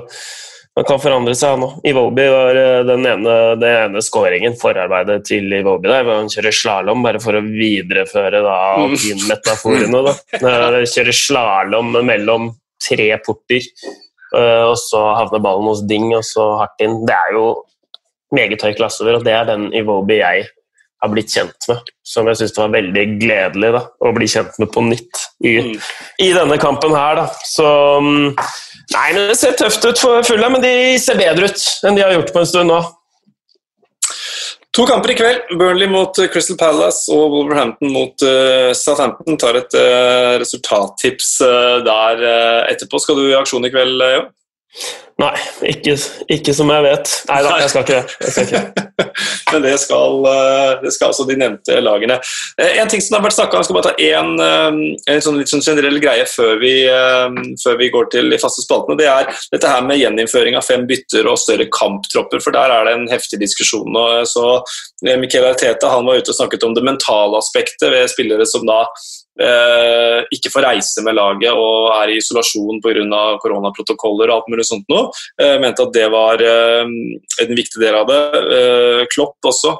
han 0.77 0.85
kan 0.85 0.99
forandre 1.01 1.33
seg, 1.33 1.55
han 1.55 1.65
òg. 1.65 1.77
Iwobi 1.89 2.25
var 2.29 2.59
eh, 2.61 2.81
den 2.85 3.05
ene, 3.09 3.37
den 3.57 3.77
ene 3.87 4.03
skåringen, 4.05 4.57
forarbeidet 4.61 5.23
til 5.25 5.49
Iwobi 5.57 5.89
der, 5.89 6.05
han 6.11 6.29
kjører 6.29 6.53
slalåm 6.53 7.01
bare 7.05 7.21
for 7.23 7.39
å 7.39 7.41
videreføre 7.41 8.43
da 8.45 8.57
mm. 8.77 8.83
alpinmetaforene. 8.83 10.03
Da. 10.05 10.13
Kjører 10.93 11.17
slalåm 11.17 11.97
mellom 12.05 12.51
tre 12.83 13.09
porter, 13.25 13.65
eh, 14.37 14.65
og 14.67 14.77
så 14.83 15.01
havner 15.17 15.41
ballen 15.41 15.71
hos 15.71 15.81
Ding, 15.89 16.11
og 16.13 16.21
så 16.29 16.45
hardt 16.61 16.85
inn. 16.85 16.99
Det 17.09 17.17
er 17.17 17.33
jo 17.39 17.47
meget 18.37 18.61
høy 18.61 18.77
klasse 18.77 19.01
over, 19.01 19.17
og 19.17 19.25
det 19.25 19.33
er 19.33 19.49
den 19.49 19.71
Iwobi 19.81 20.21
jeg 20.21 20.45
har 21.03 21.11
blitt 21.13 21.33
kjent 21.33 21.69
med. 21.69 21.91
Som 22.07 22.29
jeg 22.29 22.39
syns 22.39 22.55
var 22.57 22.73
veldig 22.73 23.05
gledelig 23.21 23.71
da, 23.75 23.83
å 24.01 24.13
bli 24.15 24.29
kjent 24.31 24.57
med 24.61 24.71
på 24.73 24.83
nytt 24.87 25.23
i, 25.43 25.57
mm. 25.63 25.73
i 26.23 26.29
denne 26.35 26.59
kampen 26.61 26.95
her. 26.97 27.21
Da. 27.21 27.27
Så 27.45 27.67
Nei, 28.01 28.31
Nei, 28.93 29.07
det 29.17 29.35
ser 29.39 29.57
tøft 29.59 29.83
ut 29.83 29.99
for 29.99 30.23
Fulle, 30.23 30.47
men 30.53 30.63
de 30.63 30.71
ser 31.01 31.19
bedre 31.19 31.49
ut 31.49 31.65
enn 31.85 31.97
de 31.97 32.05
har 32.05 32.15
gjort 32.15 32.31
på 32.33 32.41
en 32.43 32.49
stund 32.49 32.71
nå. 32.71 32.79
To 34.77 34.85
kamper 34.85 35.11
i 35.11 35.17
kveld. 35.17 35.51
Burnley 35.57 35.89
mot 35.89 36.19
eh, 36.21 36.29
Crystal 36.29 36.57
Palace 36.59 37.09
og 37.09 37.31
Wolverhampton 37.33 37.89
mot 37.89 38.21
uh, 38.21 38.69
Southampton. 38.77 39.39
Tar 39.41 39.57
et 39.57 39.73
uh, 39.73 40.37
resultattips 40.37 41.31
uh, 41.41 41.79
der 41.85 42.21
etterpå. 42.69 43.01
Skal 43.01 43.17
du 43.17 43.25
i 43.25 43.37
aksjon 43.39 43.65
i 43.65 43.73
kveld, 43.73 44.03
Jo? 44.13 44.27
Nei, 45.17 45.33
ikke, 45.65 45.95
ikke, 46.29 46.53
som 46.53 46.69
jeg 46.69 46.83
vet. 46.85 47.11
Nei 47.25 47.39
da, 47.41 47.55
jeg 47.63 47.71
skal 47.71 47.87
ikke 47.87 48.01
det. 48.03 48.83
Men 49.51 49.63
det 49.63 49.73
skal, 49.81 50.27
eh, 50.29 50.73
det 50.83 50.91
skal, 50.93 51.09
altså 51.09 51.25
de 51.25 51.37
nevnte 51.41 51.79
lagene. 51.81 52.19
Eh, 52.61 52.77
en 52.77 52.91
ting 52.91 53.01
som 53.01 53.17
har 53.17 53.23
vært 53.25 53.37
snakka 53.37 53.57
om, 53.57 53.63
jeg 53.63 53.69
skal 53.69 53.77
bare 53.79 53.89
ta 53.89 54.05
en, 54.11 54.29
eh, 54.45 54.77
en 55.15 55.23
sånn 55.25 55.39
litt 55.41 55.49
sånn 55.49 55.65
generell 55.65 55.97
greie 56.03 56.27
før 56.29 56.61
vi, 56.61 56.73
før 57.63 57.79
vi, 57.81 57.89
går 57.93 58.11
til 58.13 58.29
de 58.29 58.37
faste 58.41 58.61
spaltene. 58.61 58.99
Det 58.99 59.09
er 59.09 59.31
dette 59.55 59.71
her 59.71 59.81
med 59.87 59.97
gjeninnføring 59.97 60.59
av 60.59 60.67
fem 60.67 60.85
bytter 60.89 61.25
og 61.31 61.41
større 61.41 61.65
kamptropper. 61.73 62.43
For 62.43 62.53
der 62.53 62.75
er 62.75 62.85
det 62.85 62.93
en 62.93 63.09
heftig 63.09 63.41
diskusjon. 63.41 63.89
Og 63.97 64.27
så 64.29 64.59
Michael 65.17 65.49
Arteta 65.49 65.89
han 65.95 66.05
var 66.05 66.21
ute 66.21 66.33
og 66.33 66.37
snakket 66.37 66.67
om 66.67 66.77
det 66.77 66.85
mentale 66.85 67.41
aspektet 67.41 67.89
ved 67.89 68.11
spillere 68.13 68.45
som 68.45 68.69
da 68.69 68.83
eh, 69.41 70.19
ikke 70.33 70.51
får 70.53 70.65
reise 70.65 71.03
med 71.05 71.17
laget 71.17 71.53
og 71.53 71.91
er 71.95 72.11
i 72.11 72.17
isolasjon 72.21 72.81
pga. 72.83 73.23
koronaprotokoller 73.41 74.31
og 74.31 74.35
alt 74.37 74.51
mulig 74.51 74.65
sånt 74.67 74.87
noe. 74.91 75.09
Eh, 75.41 75.57
mente 75.61 75.85
at 75.85 75.93
det 75.95 76.07
var 76.13 76.41
eh, 76.41 76.85
en 77.43 77.57
viktig 77.57 77.81
del 77.81 77.97
av 78.01 78.07
det. 78.09 78.21
Eh, 78.57 79.01
Klopp 79.13 79.47
også, 79.47 79.73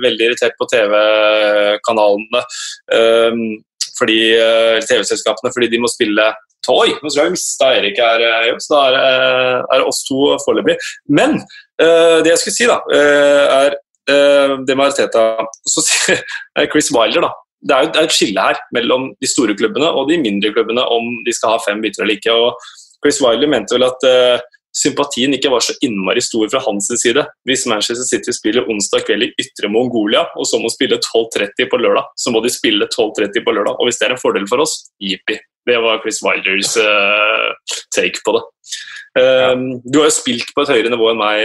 veldig 0.00 0.26
irritert 0.26 0.56
på 0.58 0.66
TV-kanalene. 0.70 2.42
Fordi 3.98 4.20
TV-selskapene 4.88 5.52
fordi 5.52 5.68
de 5.72 5.80
må 5.82 5.90
spille 5.90 6.30
Oi, 6.70 6.90
nå 6.92 7.08
tror 7.08 7.24
jeg 7.24 7.30
vi 7.30 7.34
mista 7.34 7.70
Erik 7.74 7.96
her, 7.98 8.22
så 8.62 8.76
da 8.76 8.80
er 9.00 9.80
det 9.80 9.86
oss 9.88 10.02
to 10.06 10.28
foreløpig. 10.44 10.76
Men 11.10 11.38
det 11.80 12.30
jeg 12.30 12.42
skulle 12.42 12.56
si, 12.58 12.68
da, 12.68 12.76
er 12.92 13.74
det 14.60 14.76
med 14.76 14.84
Arteta 14.86 15.24
Så 15.66 15.82
sier 15.86 16.20
Chris 16.72 16.92
Wilder, 16.94 17.26
da 17.26 17.32
det 17.60 17.76
er 17.76 17.86
jo 17.86 18.04
et 18.04 18.14
skille 18.14 18.44
her 18.44 18.60
mellom 18.74 19.10
de 19.20 19.28
store 19.28 19.56
klubbene 19.58 19.88
og 19.90 20.08
de 20.08 20.20
mindre 20.20 20.52
klubbene 20.54 20.84
om 20.88 21.10
de 21.26 21.34
skal 21.36 21.56
ha 21.56 21.64
fem 21.66 21.82
bytter 21.82 22.06
eller 22.06 22.16
ikke. 22.16 22.32
og 22.32 22.56
Chris 23.04 23.20
Wiley 23.24 23.48
mente 23.48 23.76
vel 23.76 23.86
at 23.88 24.06
uh, 24.08 24.42
sympatien 24.76 25.34
ikke 25.36 25.50
var 25.52 25.64
så 25.64 25.74
innmari 25.84 26.22
stor 26.24 26.48
fra 26.52 26.62
hans 26.64 26.90
side. 27.02 27.24
Hvis 27.48 27.66
Manchester 27.70 28.06
City 28.06 28.34
spiller 28.36 28.68
onsdag 28.70 29.06
kveld 29.08 29.26
i 29.26 29.32
Ytre 29.40 29.70
Mongolia, 29.72 30.26
og 30.36 30.48
så 30.48 30.60
må 30.62 30.70
spille 30.72 31.00
12.30 31.00 31.70
på 31.72 31.80
lørdag, 31.80 32.12
så 32.16 32.32
må 32.32 32.42
de 32.44 32.52
spille 32.52 32.88
12.30 32.88 33.44
på 33.44 33.56
lørdag. 33.56 33.76
Og 33.78 33.88
hvis 33.88 34.00
det 34.00 34.08
er 34.08 34.16
en 34.16 34.22
fordel 34.22 34.46
for 34.50 34.62
oss, 34.64 34.76
jippi. 35.00 35.40
Det 35.68 35.76
var 35.82 36.00
Chris 36.04 36.20
Wilders 36.24 36.76
uh, 36.80 37.50
take 37.96 38.22
på 38.24 38.36
det. 38.36 38.42
Ja. 39.18 39.52
Um, 39.52 39.80
du 39.84 39.98
har 39.98 40.06
jo 40.06 40.14
spilt 40.14 40.52
på 40.54 40.62
et 40.62 40.70
høyere 40.70 40.92
nivå 40.92 41.08
enn 41.10 41.18
meg, 41.18 41.40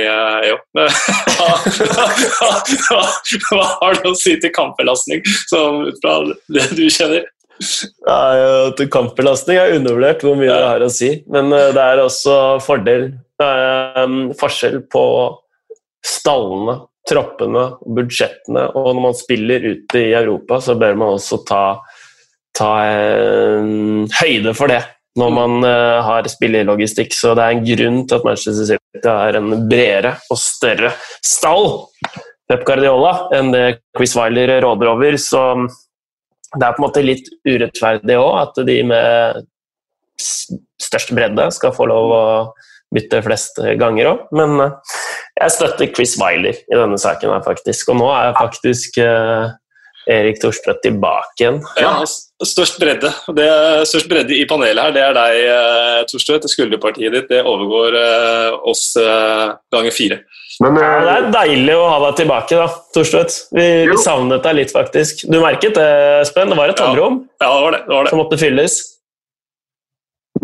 EO. 0.46 0.58
Eh, 0.78 1.00
hva, 2.38 3.00
hva, 3.50 3.64
har 3.82 3.98
du 3.98 4.12
å 4.12 4.18
si 4.20 4.36
til 4.42 4.54
kampbelastning, 4.54 5.24
ut 5.26 6.04
fra 6.04 6.20
det 6.54 6.68
du 6.78 6.86
kjenner? 6.94 7.26
Ja, 8.06 8.72
til 8.78 8.90
kampbelastning 8.92 9.58
er 9.58 9.78
undervurdert 9.78 10.26
hvor 10.26 10.36
mye 10.38 10.52
ja. 10.52 10.60
det 10.60 10.72
har 10.74 10.86
å 10.86 10.92
si. 10.94 11.12
Men 11.32 11.50
uh, 11.54 11.72
det 11.76 11.82
er 11.82 12.04
også 12.04 12.36
fordel. 12.64 13.10
Um, 13.42 14.30
forskjell 14.38 14.84
på 14.92 15.06
stallene, 16.06 16.80
troppene, 17.10 17.66
budsjettene. 17.98 18.70
Og 18.78 18.92
når 18.94 19.04
man 19.10 19.18
spiller 19.18 19.66
ute 19.74 20.02
i 20.02 20.14
Europa, 20.16 20.62
så 20.62 20.78
bør 20.80 20.98
man 21.02 21.18
også 21.18 21.42
ta, 21.48 21.64
ta 22.56 22.72
um, 23.60 24.06
høyde 24.22 24.54
for 24.58 24.72
det 24.72 24.82
når 25.20 25.32
man 25.32 25.58
uh, 25.64 26.04
har 26.04 26.28
spillelogistikk. 26.28 27.16
Så 27.16 27.34
det 27.38 27.44
er 27.44 27.56
en 27.56 27.66
grunn 27.68 28.02
til 28.08 28.20
at 28.20 28.28
Manchester 28.28 28.70
City 28.74 29.08
har 29.08 29.40
en 29.40 29.52
bredere 29.70 30.16
og 30.32 30.40
større 30.42 30.92
stall 31.24 31.70
Pep 32.46 32.62
Guardiola 32.68 33.14
enn 33.34 33.52
det 33.54 33.66
Chris 33.96 34.16
Wilder 34.18 34.60
råder 34.66 34.92
over. 34.92 35.18
Så 35.22 35.42
det 36.56 36.62
er 36.62 36.76
på 36.76 36.82
en 36.82 36.88
måte 36.88 37.06
litt 37.06 37.32
urettferdig 37.48 38.20
òg 38.20 38.32
at 38.44 38.64
de 38.68 38.80
med 38.92 39.46
størst 40.16 41.12
bredde 41.16 41.50
skal 41.52 41.74
få 41.76 41.88
lov 41.92 42.14
å 42.16 42.26
bytte 42.96 43.24
flest 43.26 43.60
ganger 43.80 44.12
òg. 44.12 44.28
Men 44.36 44.60
uh, 44.62 44.98
jeg 45.36 45.56
støtter 45.58 45.92
Chris 45.96 46.16
Wilder 46.22 46.56
i 46.56 46.80
denne 46.80 47.00
saken 47.02 47.34
her, 47.34 47.44
faktisk. 47.44 47.92
Og 47.92 48.04
nå 48.04 48.12
er 48.14 48.30
jeg 48.30 48.38
faktisk 48.40 49.00
Erik 50.06 50.40
Thorstvedt 50.42 50.84
tilbake 50.86 51.42
igjen. 51.42 51.60
Ja, 51.82 52.04
størst 52.46 52.78
bredde. 52.82 53.10
Det 53.36 53.46
er 53.50 53.86
størst 53.90 54.10
bredde 54.12 54.36
i 54.38 54.46
panelet 54.50 54.84
her, 54.84 54.96
det 54.96 55.04
er 55.04 55.18
deg, 55.18 55.38
eh, 55.50 56.00
Thorstvedt. 56.12 56.48
Skulderpartiet 56.52 57.14
ditt 57.16 57.30
det 57.32 57.42
overgår 57.42 57.98
uh, 57.98 58.58
oss 58.70 58.92
uh, 59.02 59.56
ganger 59.74 59.96
fire. 59.96 60.20
Men, 60.64 60.78
uh, 60.78 60.86
ja, 60.86 61.04
det 61.06 61.16
er 61.16 61.30
deilig 61.34 61.78
å 61.80 61.88
ha 61.90 62.00
deg 62.08 62.20
tilbake, 62.22 62.60
da, 62.62 62.68
Thorstvedt. 62.96 63.38
Vi, 63.58 63.70
vi, 63.90 64.00
savnet 64.02 64.46
deg 64.46 64.60
litt, 64.62 64.74
faktisk. 64.76 65.26
Du 65.32 65.40
merket 65.42 65.80
det, 65.80 65.92
Espen? 66.22 66.54
Det 66.54 66.60
var 66.60 66.74
et 66.74 66.80
tomrom 66.80 67.24
ja, 67.42 67.50
ja, 67.50 67.54
det 67.56 67.64
var 67.66 67.78
det, 67.78 67.84
det 67.88 67.96
var 67.96 68.06
det. 68.06 68.14
som 68.14 68.22
måtte 68.22 68.42
fylles. 68.42 68.82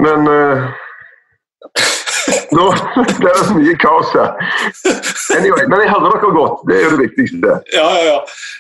Men 0.02 0.26
nå, 2.56 2.66
det 3.22 3.30
er 3.30 3.44
så 3.46 3.56
mye 3.56 3.76
kaos 3.82 4.12
her. 4.16 4.34
Anyway, 5.38 5.68
men 5.70 5.84
jeg 5.84 5.92
hører 5.92 6.16
dere 6.16 6.32
godt. 6.36 6.66
Det 6.68 6.78
er 6.78 6.84
jo 6.86 6.92
det 6.94 7.06
viktigste. 7.06 7.54
Ja, 7.76 7.86
ja, 7.96 8.02
ja. 8.08 8.18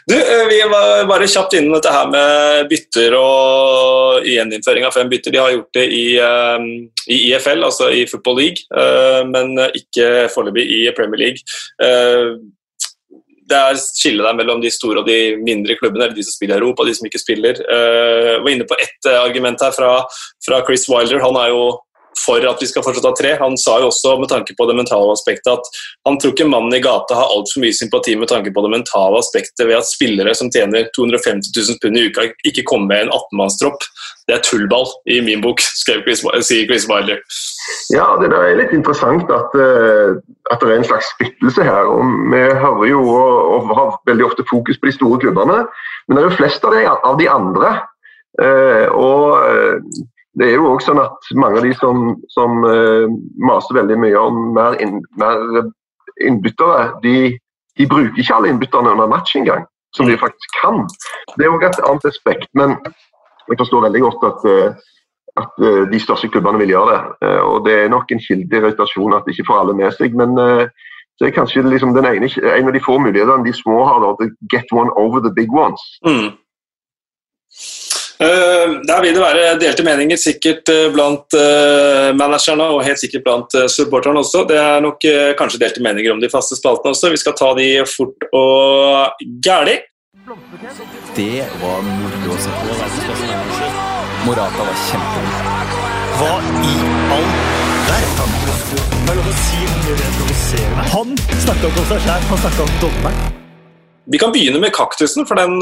Du, 0.09 0.15
eh, 0.17 0.45
vi 0.49 0.61
var 0.71 1.03
bare 1.09 1.29
kjapt 1.29 1.57
innom 1.57 1.75
dette 1.77 1.93
her 1.93 2.07
med 2.11 2.71
bytter 2.71 3.17
og 3.19 4.29
gjeninnføring 4.29 4.87
av 4.87 4.95
fem 4.95 5.11
bytter. 5.11 5.35
De 5.35 5.41
har 5.41 5.51
gjort 5.55 5.77
det 5.77 5.85
i, 5.97 6.05
um, 6.23 6.71
i 7.07 7.19
IFL, 7.31 7.65
altså 7.67 7.91
i 7.91 8.05
Football 8.09 8.39
League, 8.41 8.65
uh, 8.71 9.21
men 9.29 9.53
ikke 9.69 10.27
foreløpig 10.33 10.65
i 10.79 10.81
Premier 10.97 11.25
League. 11.25 11.45
Det 13.51 13.59
er 13.59 13.79
skille 13.83 14.23
der 14.23 14.35
mellom 14.37 14.61
de 14.63 14.71
store 14.71 15.01
og 15.01 15.07
de 15.09 15.35
mindre 15.43 15.75
klubbene, 15.75 16.05
eller 16.05 16.15
de 16.15 16.23
som 16.23 16.37
spiller 16.37 16.55
i 16.55 16.61
Europa 16.61 16.85
de 16.87 16.93
som 16.95 17.07
ikke 17.09 17.19
spiller. 17.19 17.59
Jeg 17.59 18.43
var 18.45 18.53
inne 18.53 18.67
på 18.69 18.77
ett 18.79 19.09
argument 19.11 19.63
her 19.65 19.73
fra, 19.75 19.95
fra 20.45 20.61
Chris 20.67 20.87
Wilder. 20.87 21.19
Han 21.25 21.35
er 21.41 21.51
jo 21.51 21.65
for 22.19 22.43
at 22.47 22.61
vi 22.61 22.67
skal 22.69 22.83
fortsatt 22.85 23.07
ha 23.07 23.13
tre. 23.15 23.31
Han 23.39 23.57
sa 23.59 23.77
jo 23.81 23.89
også 23.89 24.15
med 24.19 24.29
tanke 24.31 24.55
på 24.57 24.67
det 24.69 24.75
mentale 24.77 25.13
aspektet 25.13 25.51
at 25.51 25.81
han 26.07 26.17
tror 26.19 26.33
ikke 26.35 26.49
mannen 26.49 26.75
i 26.75 26.81
gata 26.83 27.17
har 27.17 27.33
altfor 27.33 27.63
mye 27.63 27.75
sympati 27.75 28.15
med 28.19 28.31
tanke 28.31 28.53
på 28.53 28.63
det 28.65 28.71
mentale 28.73 29.21
aspektet 29.21 29.63
ved 29.67 29.79
at 29.79 29.89
spillere 29.89 30.35
som 30.37 30.51
tjener 30.53 30.89
250 30.97 31.53
000 31.55 31.79
pund 31.81 31.99
i 31.99 32.07
uka, 32.09 32.27
ikke 32.47 32.65
kommer 32.67 32.91
med 32.91 33.05
en 33.05 33.13
18-mannstropp. 33.15 33.87
Det 34.27 34.37
er 34.37 34.43
tullball 34.45 34.87
i 35.11 35.21
min 35.25 35.43
bok, 35.43 35.63
skrev 35.63 36.03
Chris, 36.05 36.23
sier 36.47 36.67
Chris 36.69 36.87
Wilder. 36.89 37.21
Ja, 37.93 38.05
det 38.21 38.31
er 38.31 38.57
litt 38.59 38.73
interessant 38.75 39.31
at, 39.31 39.55
eh, 39.59 40.17
at, 40.51 40.61
det 40.61 40.69
er 40.69 40.77
en 40.77 40.87
slags 40.87 41.09
splittelse 41.15 41.65
her. 41.65 41.89
og 41.89 42.05
Vi 42.31 42.41
hører 42.63 42.85
jo 42.89 43.01
og, 43.07 43.71
har 43.75 43.97
veldig 44.09 44.27
ofte 44.29 44.47
fokus 44.49 44.79
på 44.79 44.89
de 44.89 44.95
store 44.95 45.19
klubbene, 45.23 45.63
men 46.07 46.17
det 46.17 46.23
er 46.23 46.29
jo 46.29 46.39
flest 46.39 46.65
av 46.67 46.75
de, 46.75 46.85
av 46.87 47.17
de 47.19 47.29
andre. 47.31 47.79
Uh, 48.39 48.87
og 48.95 49.43
uh, 49.43 50.05
det 50.39 50.47
er 50.47 50.55
jo 50.55 50.69
også 50.71 50.91
sånn 50.91 51.01
at 51.03 51.31
mange 51.35 51.59
av 51.59 51.65
de 51.67 51.73
som, 51.75 52.13
som 52.31 52.63
uh, 52.63 53.07
maser 53.43 53.81
veldig 53.81 53.97
mye 53.99 54.19
om 54.19 54.39
mer, 54.55 54.77
inn, 54.83 55.01
mer 55.19 55.41
innbyttere, 56.23 56.85
de, 57.03 57.15
de, 57.79 57.87
bruker 57.89 58.21
ikke 58.21 58.37
alle 58.37 58.53
innbytterne 58.53 58.93
under 58.93 59.11
match 59.11 59.35
engang, 59.35 59.65
som 59.95 60.07
de 60.07 60.19
faktisk 60.21 60.55
kan. 60.61 60.85
Det 61.35 61.45
er 61.45 61.51
òg 61.51 61.67
et 61.67 61.81
annet 61.83 62.07
aspekt. 62.07 62.47
Men 62.55 62.77
jeg 63.49 63.59
forstår 63.59 63.87
veldig 63.89 64.05
godt 64.07 64.23
at, 64.29 64.47
uh, 64.47 64.95
at 65.43 65.59
uh, 65.65 65.83
de 65.91 65.99
største 65.99 66.31
klubbene 66.31 66.63
vil 66.63 66.77
gjøre 66.77 66.95
det. 66.95 67.35
og 67.43 67.67
Det 67.67 67.75
er 67.81 67.91
nok 67.91 68.11
en 68.11 68.23
kilde 68.23 68.55
i 68.55 68.61
irritasjon 68.61 69.17
at 69.17 69.27
de 69.27 69.35
ikke 69.35 69.49
får 69.51 69.65
alle 69.65 69.75
med 69.83 69.91
seg. 69.97 70.15
men 70.15 70.37
det 71.19 71.27
er 71.27 71.35
kanskje 71.35 71.61
liksom 71.67 71.91
ene, 71.93 72.29
en 72.57 72.67
av 72.67 72.73
de 72.73 72.79
få 72.81 72.95
mulighetene 72.97 73.45
de 73.45 73.51
små 73.53 73.83
har 73.85 73.99
da, 74.01 74.15
to 74.17 74.31
get 74.49 74.71
one 74.73 74.89
over 74.97 75.19
the 75.21 75.29
big 75.29 75.51
ones. 75.53 75.81
Mm. 76.07 76.31
Eh, 78.21 78.73
der 78.85 79.01
vil 79.01 79.15
det 79.15 79.21
være 79.21 79.53
delte 79.57 79.83
meninger 79.85 80.19
sikkert 80.19 80.69
eh, 80.69 80.91
blant 80.93 81.33
eh, 81.33 82.11
managerne 82.13 82.67
og 82.69 82.83
helt 82.85 83.01
sikkert 83.01 83.23
blant 83.25 83.55
supporterne 83.73 84.21
også. 84.21 84.43
Det 84.49 84.59
er 84.61 84.83
nok 84.85 85.07
kanskje 85.39 85.61
delte 85.63 85.81
meninger 85.81 86.13
om 86.13 86.21
de 86.21 86.29
faste 86.29 86.57
spaltene 86.59 86.93
også. 86.93 87.09
Vi 87.09 87.21
skal 87.21 87.37
ta 87.39 87.49
de 87.57 87.69
fort 87.89 88.27
og 88.29 89.25
gæli. 89.41 89.79
Det 91.17 91.41
var 91.63 91.81
moro 91.87 92.35
å 92.35 92.39
se 92.45 92.53
på. 92.61 92.77
Morata 94.27 94.69
var 94.69 94.81
kjempegod. 94.85 95.75
Hva 96.21 96.33
i 96.61 96.77
all 97.17 97.29
verden? 97.89 98.39
Han 100.91 101.15
snakka 101.41 101.69
om 101.71 101.85
seg 101.89 102.03
sjæl, 102.05 102.25
han 102.29 102.41
snakka 102.45 102.67
om 102.67 102.75
dommeren. 102.83 103.39
Vi 104.13 104.19
kan 104.21 104.33
begynne 104.33 104.61
med 104.61 104.73
kaktusen, 104.75 105.25
for 105.25 105.39
den 105.41 105.57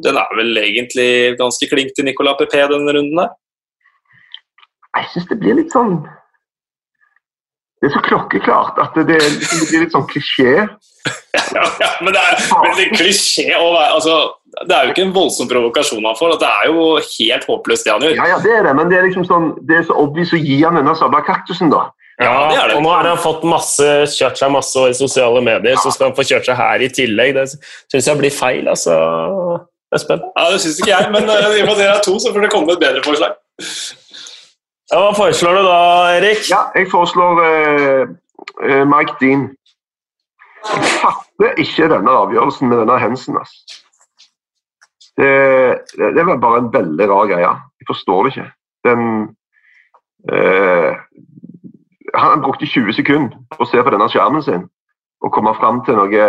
den 0.00 0.16
er 0.16 0.36
vel 0.38 0.56
egentlig 0.56 1.36
ganske 1.40 1.68
klink 1.68 1.92
til 1.96 2.06
Nicolas 2.08 2.38
Pepé 2.40 2.64
denne 2.70 2.94
runden 2.96 3.18
der? 3.20 3.32
Jeg 4.96 5.08
syns 5.12 5.28
det 5.30 5.38
blir 5.40 5.56
litt 5.56 5.72
sånn 5.72 6.02
Det 7.80 7.88
er 7.88 7.94
så 7.94 8.02
klokkeklart 8.04 8.80
at 8.80 8.96
det, 8.96 9.18
det 9.20 9.68
blir 9.68 9.84
litt 9.84 9.94
sånn 9.94 10.06
klisjé. 10.08 10.52
ja, 11.56 11.64
ja, 11.82 11.88
men 12.04 12.14
det 12.14 12.20
er 12.22 12.44
veldig 12.52 12.88
klisjé 12.94 13.48
å 13.58 13.72
være 13.74 13.96
altså, 13.96 14.18
Det 14.68 14.76
er 14.76 14.86
jo 14.86 14.94
ikke 14.94 15.06
en 15.08 15.16
voldsom 15.16 15.50
provokasjon 15.50 16.06
han 16.06 16.18
får. 16.18 16.36
Det 16.40 16.50
er 16.50 16.70
jo 16.70 16.84
helt 17.00 17.48
håpløst, 17.50 17.88
det 17.88 17.92
han 17.96 18.06
gjør. 18.06 18.14
Ja, 18.20 18.28
ja, 18.36 18.38
det 18.44 18.54
er 18.60 18.68
det, 18.68 18.76
men 18.78 18.92
det 18.92 19.00
er 19.00 19.08
liksom 19.08 19.26
sånn, 19.28 19.50
det 19.66 19.80
er 19.80 19.88
så 19.88 19.98
obvious 19.98 20.32
å 20.36 20.40
gi 20.40 20.60
han 20.62 20.78
denne 20.78 20.94
sabla 21.00 21.24
kaktusen, 21.26 21.72
da. 21.74 21.88
Ja, 22.20 22.52
det 22.52 22.60
det. 22.68 22.76
og 22.76 22.84
nå 22.84 22.92
har 22.92 23.08
han 23.08 23.18
fått 23.18 23.42
masse, 23.48 23.88
kjørt 24.12 24.38
seg 24.38 24.52
masse 24.54 24.84
i 24.92 24.94
sosiale 24.94 25.40
medier, 25.42 25.78
så 25.80 25.90
skal 25.90 26.10
han 26.10 26.16
få 26.16 26.26
kjørt 26.28 26.46
seg 26.46 26.60
her 26.60 26.84
i 26.84 26.90
tillegg. 26.92 27.34
Det 27.34 27.48
syns 27.90 28.10
jeg 28.12 28.20
blir 28.20 28.34
feil, 28.36 28.68
altså. 28.70 28.94
Espen? 29.96 30.20
Ja, 30.38 30.52
Det 30.52 30.60
syns 30.60 30.78
ikke 30.80 30.94
jeg, 30.94 31.10
men 31.12 31.28
uh, 31.28 31.52
i 31.56 31.62
og 31.62 31.68
med 31.68 31.74
at 31.74 31.80
dere 31.82 31.96
er 31.98 32.04
to, 32.06 32.14
så 32.20 32.32
får 32.32 32.46
det 32.46 32.52
komme 32.54 32.72
et 32.72 32.80
bedre 32.80 33.02
forslag. 33.04 33.36
Ja, 34.92 35.00
Hva 35.00 35.12
foreslår 35.16 35.58
du 35.58 35.62
da, 35.66 35.76
Erik? 36.16 36.48
Ja, 36.50 36.62
Jeg 36.78 36.88
foreslår 36.92 37.42
uh, 37.44 38.14
uh, 38.64 38.84
Mike 38.88 39.16
Dean. 39.20 39.46
Jeg 40.62 40.90
fatter 41.02 41.60
ikke 41.64 41.90
denne 41.92 42.18
avgjørelsen 42.24 42.68
med 42.70 42.82
denne 42.84 42.98
hensen. 43.02 43.38
Altså. 43.40 43.80
Det, 45.18 45.32
det, 45.98 46.12
det, 46.16 46.26
var 46.26 46.40
bare 46.40 46.60
en 46.62 46.72
veldig 46.72 47.08
rar 47.10 47.26
greie. 47.28 47.54
Jeg 47.82 47.88
forstår 47.90 48.24
det 48.24 48.32
ikke. 48.32 48.50
Den 48.88 49.02
Han 52.14 52.42
brukte 52.44 52.66
20 52.66 52.94
sekunder 52.94 53.34
på 53.50 53.64
å 53.64 53.66
se 53.66 53.82
på 53.82 53.90
denne 53.90 54.06
skjermen 54.12 54.44
sin 54.46 54.68
og 55.22 55.32
komme 55.34 55.50
fram 55.58 55.80
til 55.86 55.98
noe 55.98 56.26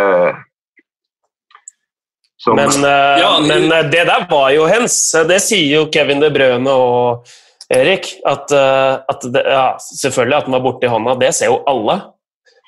som, 2.44 2.58
men, 2.60 2.70
uh, 2.84 3.16
ja, 3.24 3.32
men 3.44 3.70
uh, 3.72 3.84
det 3.92 4.04
der 4.10 4.28
var 4.30 4.52
jo 4.56 4.68
hens. 4.68 4.98
Det 5.30 5.40
sier 5.44 5.78
jo 5.78 5.86
Kevin 5.94 6.24
De 6.24 6.32
Brøne 6.34 6.74
og 6.76 7.30
Erik. 7.72 8.10
At, 8.28 8.52
uh, 8.52 9.00
at 9.10 9.24
det, 9.24 9.46
ja, 9.48 9.70
selvfølgelig 10.02 10.42
at 10.42 10.50
den 10.50 10.58
var 10.58 10.66
borti 10.66 10.92
hånda, 10.92 11.16
det 11.22 11.32
ser 11.38 11.54
jo 11.54 11.62
alle. 11.70 12.02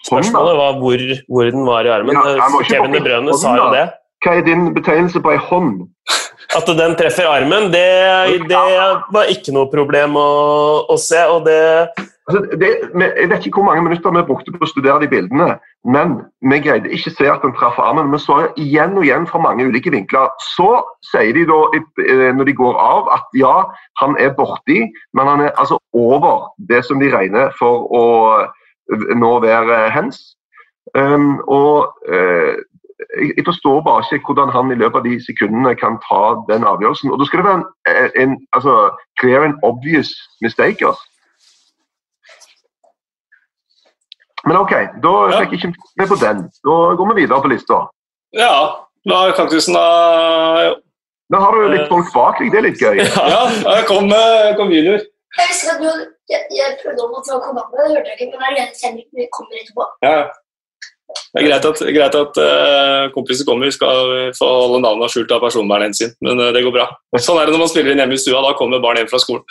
Spørsmålet 0.05 0.57
var 0.59 0.79
hvor, 0.79 1.03
hvor 1.33 1.51
den 1.51 1.67
var 1.67 1.87
i 1.87 1.91
armen. 1.91 2.15
Ja, 2.15 2.47
Kevin 2.69 2.95
De 2.95 3.03
Brøne 3.03 3.37
sa 3.41 3.55
jo 3.57 3.69
det. 3.73 3.85
Hva 4.23 4.39
er 4.39 4.45
din 4.45 4.69
betegnelse 4.73 5.21
på 5.21 5.33
ei 5.35 5.41
hånd? 5.49 5.83
At 6.55 6.69
den 6.77 6.93
treffer 6.97 7.27
armen, 7.27 7.67
det, 7.73 7.85
det 8.47 8.59
var 9.13 9.31
ikke 9.33 9.53
noe 9.53 9.67
problem 9.69 10.15
å, 10.17 10.29
å 10.87 10.95
se. 11.01 11.19
og 11.27 11.43
det 11.49 11.59
Altså, 12.27 12.57
det, 12.61 12.69
jeg 13.21 13.29
vet 13.29 13.45
ikke 13.45 13.59
hvor 13.59 13.69
mange 13.69 13.83
minutter 13.85 14.11
vi 14.11 14.21
brukte 14.25 14.51
på 14.51 14.65
å 14.65 14.69
studere 14.69 15.03
de 15.03 15.09
bildene, 15.11 15.59
men 15.93 16.15
vi 16.49 16.57
greide 16.65 16.89
ikke 16.89 17.13
se 17.13 17.27
at 17.29 17.43
den 17.45 17.53
traff 17.53 17.77
armen. 17.77 18.09
Vi 18.09 18.19
så 18.23 18.39
igjen 18.57 18.97
og 18.97 19.05
igjen 19.05 19.27
fra 19.29 19.41
mange 19.43 19.67
ulike 19.69 19.93
vinkler. 19.93 20.31
Så 20.55 20.71
sier 21.11 21.37
de 21.37 21.45
da, 21.45 21.59
eh, 22.01 22.31
når 22.33 22.49
de 22.49 22.57
går 22.57 22.81
av, 22.81 23.11
at 23.13 23.37
ja, 23.37 23.53
han 24.01 24.17
er 24.17 24.33
borti, 24.33 24.87
men 25.13 25.29
han 25.29 25.45
er 25.45 25.53
altså 25.53 25.77
over 25.93 26.49
det 26.69 26.81
som 26.89 26.99
de 26.99 27.13
regner 27.13 27.53
for 27.59 27.85
å 27.93 28.05
eh, 28.41 29.07
nå 29.21 29.33
være 29.45 29.85
hens. 29.93 30.23
Um, 30.97 31.41
og 31.51 31.93
uh, 32.09 32.55
jeg 33.17 33.45
forstår 33.45 33.81
bare 33.83 34.05
ikke 34.15 34.31
hvordan 34.31 34.53
han 34.53 34.71
i 34.71 34.77
løpet 34.79 35.01
av 35.01 35.05
de 35.05 35.17
sekundene 35.25 35.73
kan 35.77 35.97
ta 36.09 36.21
den 36.49 36.65
avgjørelsen. 36.65 37.11
Og 37.11 37.19
Da 37.19 37.25
skal 37.25 37.41
det 37.41 37.47
være 37.49 37.59
en, 37.61 38.11
en 38.23 38.37
altså, 38.53 38.95
clear 39.19 39.45
and 39.45 39.59
obvious 39.61 40.09
mistake. 40.41 40.81
Altså. 40.85 41.03
Men 44.45 44.59
OK, 44.61 44.73
da 45.01 45.13
ja. 45.31 45.41
fikk 45.41 45.55
jeg 45.55 45.61
ikke 45.61 45.91
med 46.01 46.09
på 46.11 46.17
den. 46.21 46.41
Da 46.67 46.77
går 46.99 47.11
vi 47.11 47.21
videre 47.21 47.41
på 47.41 47.51
lista. 47.51 47.81
Ja, 48.35 48.53
da 49.09 49.21
er 49.25 49.37
kaktusen 49.37 49.77
da 49.77 49.85
Da 51.33 51.41
har 51.41 51.55
du 51.55 51.71
litt 51.71 51.89
folk 51.89 52.11
bak 52.13 52.37
deg, 52.41 52.51
det 52.53 52.59
er 52.61 52.67
litt 52.67 52.81
gøy. 52.81 53.01
Ja, 53.33 53.43
jeg 53.49 53.85
kom, 53.89 54.09
med 54.11 54.55
kom 54.59 54.73
junior. 54.73 55.01
Jeg 55.35 55.51
visste 55.51 55.73
at 55.73 55.81
du, 55.81 55.89
jeg, 56.31 56.45
jeg 56.53 56.75
prøvde 56.83 57.05
å 57.09 57.21
ta 57.25 57.39
komme 57.43 57.63
med, 57.63 57.79
det 57.81 57.95
hørte 57.97 58.13
jeg 58.13 58.27
ikke, 58.27 58.39
men 58.39 58.59
jeg 58.59 58.73
Henrik 58.83 59.31
kommer 59.33 59.61
etterpå. 59.61 59.87
Ja, 60.05 60.19
det 61.35 61.41
er 61.41 61.47
greit 61.49 61.65
at, 61.67 61.81
greit 61.95 62.15
at 62.17 62.37
uh, 62.39 63.07
kompiser 63.13 63.47
kommer, 63.47 63.71
skal 63.73 64.31
få 64.37 64.47
holde 64.47 64.79
navnene 64.85 65.09
skjult 65.11 65.33
av 65.35 65.43
personvernhensyn, 65.43 66.13
men 66.25 66.39
uh, 66.39 66.51
det 66.55 66.63
går 66.65 66.73
bra. 66.75 66.87
Sånn 67.19 67.41
er 67.41 67.49
det 67.49 67.55
når 67.55 67.65
man 67.65 67.71
spiller 67.71 67.93
inn 67.93 68.01
hjemme 68.03 68.17
i 68.17 68.21
stua, 68.21 68.41
da 68.45 68.53
kommer 68.57 68.83
barn 68.83 69.01
hjem 69.01 69.09
fra 69.11 69.21
skolen. 69.21 69.43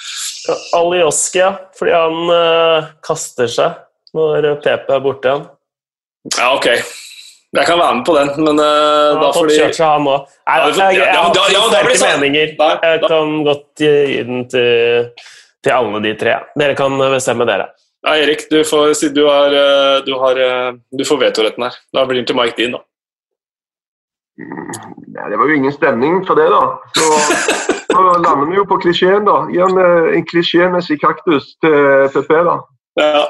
Alioski, 0.79 1.43
ja. 1.43 1.53
Fordi 1.79 1.95
han 1.95 2.33
uh, 2.33 2.89
kaster 3.05 3.51
seg 3.51 3.77
når 4.15 4.51
PP 4.65 4.93
er 4.95 5.03
borte 5.05 5.31
igjen. 5.31 5.47
Ja, 6.39 6.51
ok. 6.55 6.69
Jeg 7.55 7.69
kan 7.69 7.79
være 7.79 7.95
med 7.95 8.05
på 8.07 8.15
den, 8.17 8.31
men 8.43 8.59
uh, 8.59 9.21
da 9.21 9.31
fordi 9.35 9.61
kjørt 9.61 9.77
seg 9.79 9.87
han 9.87 10.09
òg. 10.11 10.33
Jeg, 10.43 10.63
har 10.65 11.31
sterke 11.71 12.11
meninger. 12.17 12.55
Jeg 12.59 13.03
kan 13.05 13.37
godt 13.47 13.85
gi 13.85 14.23
den 14.27 14.43
til, 14.51 15.11
til 15.63 15.75
alle 15.77 16.03
de 16.03 16.15
tre. 16.19 16.41
Dere 16.59 16.75
kan 16.79 16.99
bestemme, 17.15 17.47
dere. 17.47 17.71
Ja, 18.05 18.17
Erik, 18.17 18.51
du 18.51 18.65
får, 18.65 19.15
du 19.15 19.23
har, 19.27 19.55
eh, 19.55 20.05
du 20.05 20.13
har, 20.21 20.37
eh, 20.37 20.75
du 20.99 21.05
får 21.05 21.21
vetoretten 21.21 21.63
her. 21.65 21.73
Da 21.93 22.05
blir 22.05 22.21
den 22.21 22.27
til 22.27 22.37
Mike 22.37 22.57
Dean, 22.59 22.73
da. 22.77 22.83
Mm, 24.37 24.75
ja, 25.15 25.29
det 25.31 25.39
var 25.39 25.49
jo 25.49 25.55
ingen 25.57 25.73
stemning 25.73 26.27
for 26.27 26.37
det, 26.37 26.51
da. 26.53 26.61
Så, 26.99 27.07
så 27.95 28.03
lander 28.21 28.51
vi 28.51 28.59
jo 28.59 28.67
på 28.69 28.77
klisjeen, 28.83 29.25
da. 29.25 29.39
Gi 29.49 29.63
en, 29.65 29.81
en 30.19 30.27
klisjémessig 30.29 30.99
kaktus 31.01 31.55
til 31.65 32.11
PP, 32.13 32.35
da. 32.51 32.59
Ja. 33.01 33.25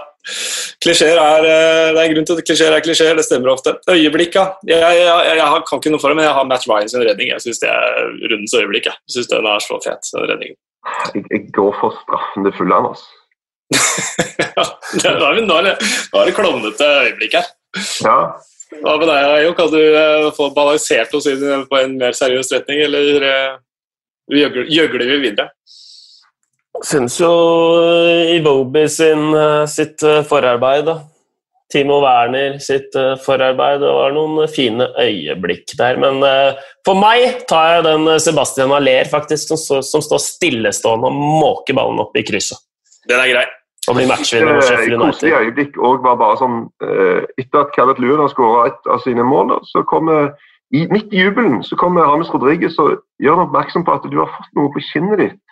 Klisjeer 0.83 1.19
er, 1.21 1.47
eh, 1.47 1.89
det 1.95 2.01
er 2.01 2.05
en 2.05 2.15
grunn 2.15 2.27
til 2.29 2.39
at 2.41 2.47
klisjeer 2.49 2.75
er 2.75 2.85
klisjeer, 2.85 3.17
det 3.17 3.25
stemmer 3.27 3.53
ofte. 3.55 3.77
Øyeblikk, 3.91 4.37
ja. 4.39 4.47
Jeg, 4.67 4.81
jeg, 4.81 5.07
jeg, 5.07 5.37
jeg, 5.41 5.65
kan 5.69 5.83
ikke 5.83 5.93
noe 5.95 6.03
for 6.03 6.13
det, 6.13 6.19
men 6.19 6.27
jeg 6.27 6.37
har 6.39 6.49
Matt 6.51 6.69
Ryan 6.71 6.91
sin 6.91 7.05
redning. 7.07 7.33
Jeg 7.33 7.45
syns 7.45 7.63
det 7.63 7.71
er 7.73 8.09
rundens 8.33 8.57
øyeblikk. 8.59 8.89
Jeg 8.91 9.17
syns 9.17 9.31
den 9.31 9.51
er 9.51 9.65
så 9.65 9.79
fet, 9.85 10.11
den 10.15 10.27
redningen. 10.33 10.59
Jeg, 11.15 11.45
går 11.57 11.77
for 11.81 12.01
straffen 12.03 12.49
til 12.49 12.57
fulle, 12.59 12.81
altså. 12.81 13.07
ja, 15.05 15.15
nå 15.17 15.31
er, 15.31 15.41
nå 15.47 15.61
er 15.63 16.29
det 16.29 16.35
klovnete 16.37 16.91
øyeblikk 17.07 17.39
her. 17.39 17.49
Ja. 18.05 18.19
Hva 18.83 18.97
med 18.99 19.09
deg? 19.09 19.49
Kan 19.57 19.71
du 19.73 19.81
uh, 19.81 20.33
få 20.35 20.51
balansert 20.55 21.13
oss 21.17 21.29
inn 21.31 21.67
på 21.71 21.79
en 21.79 21.97
mer 22.01 22.17
seriøs 22.17 22.51
retning, 22.57 22.83
eller 22.89 23.27
uh, 23.29 23.57
gjøgler 24.35 25.07
vi 25.13 25.21
videre? 25.29 25.53
Syns 26.83 27.21
jo 27.21 27.31
Iwobi 28.35 28.89
sin, 28.91 29.31
sitt 29.71 30.03
forarbeid 30.29 30.89
da, 30.89 30.97
Timo 31.73 32.01
Werner 32.03 32.59
sitt 32.63 32.95
eh, 32.95 33.15
forarbeid. 33.25 33.81
Det 33.83 33.91
var 33.91 34.13
noen 34.15 34.49
fine 34.53 34.87
øyeblikk 35.01 35.73
der. 35.79 35.97
Men 35.99 36.21
eh, 36.27 36.61
for 36.87 36.99
meg 37.01 37.45
tar 37.51 37.77
jeg 37.79 37.85
den 37.89 38.09
eh, 38.13 38.21
Sebastian 38.23 38.75
Aller 38.77 39.09
faktisk, 39.11 39.49
som, 39.51 39.59
står- 39.59 39.87
som 39.89 40.05
står 40.05 40.23
stillestående 40.23 41.11
og 41.11 41.19
måker 41.43 41.75
ballen 41.79 42.03
opp 42.05 42.15
i 42.21 42.23
krysset. 42.27 42.61
Den 43.11 43.19
er 43.21 43.33
grei. 43.33 43.45
Og 43.89 43.99
blir 43.99 44.09
matchvinner 44.09 44.61
for 44.61 44.69
Sheffield 44.69 44.95
United. 44.97 45.11
Koselig 45.11 45.35
øyeblikk 45.41 45.75
og 45.85 46.05
var 46.07 46.21
bare 46.21 46.39
sånn 46.41 46.61
eh, 46.87 47.25
Etter 47.43 47.65
at 47.67 47.75
Kevin 47.77 47.99
Lewin 48.01 48.23
har 48.23 48.31
skåra 48.33 48.69
et 48.71 48.93
av 48.95 49.03
sine 49.05 49.27
mål, 49.29 49.57
så 49.69 49.83
kommer 49.89 50.31
midt 50.75 51.13
i 51.15 51.21
jubelen 51.21 51.61
så 51.63 51.77
kommer 51.79 52.07
James 52.09 52.31
Rodriguez 52.33 52.75
og 52.83 52.97
gjør 53.23 53.37
han 53.37 53.45
oppmerksom 53.49 53.85
på 53.87 53.93
at 53.99 54.07
du 54.11 54.17
har 54.19 54.31
fått 54.33 54.57
noe 54.57 54.73
på 54.75 54.81
kinnet 54.89 55.21
ditt. 55.21 55.43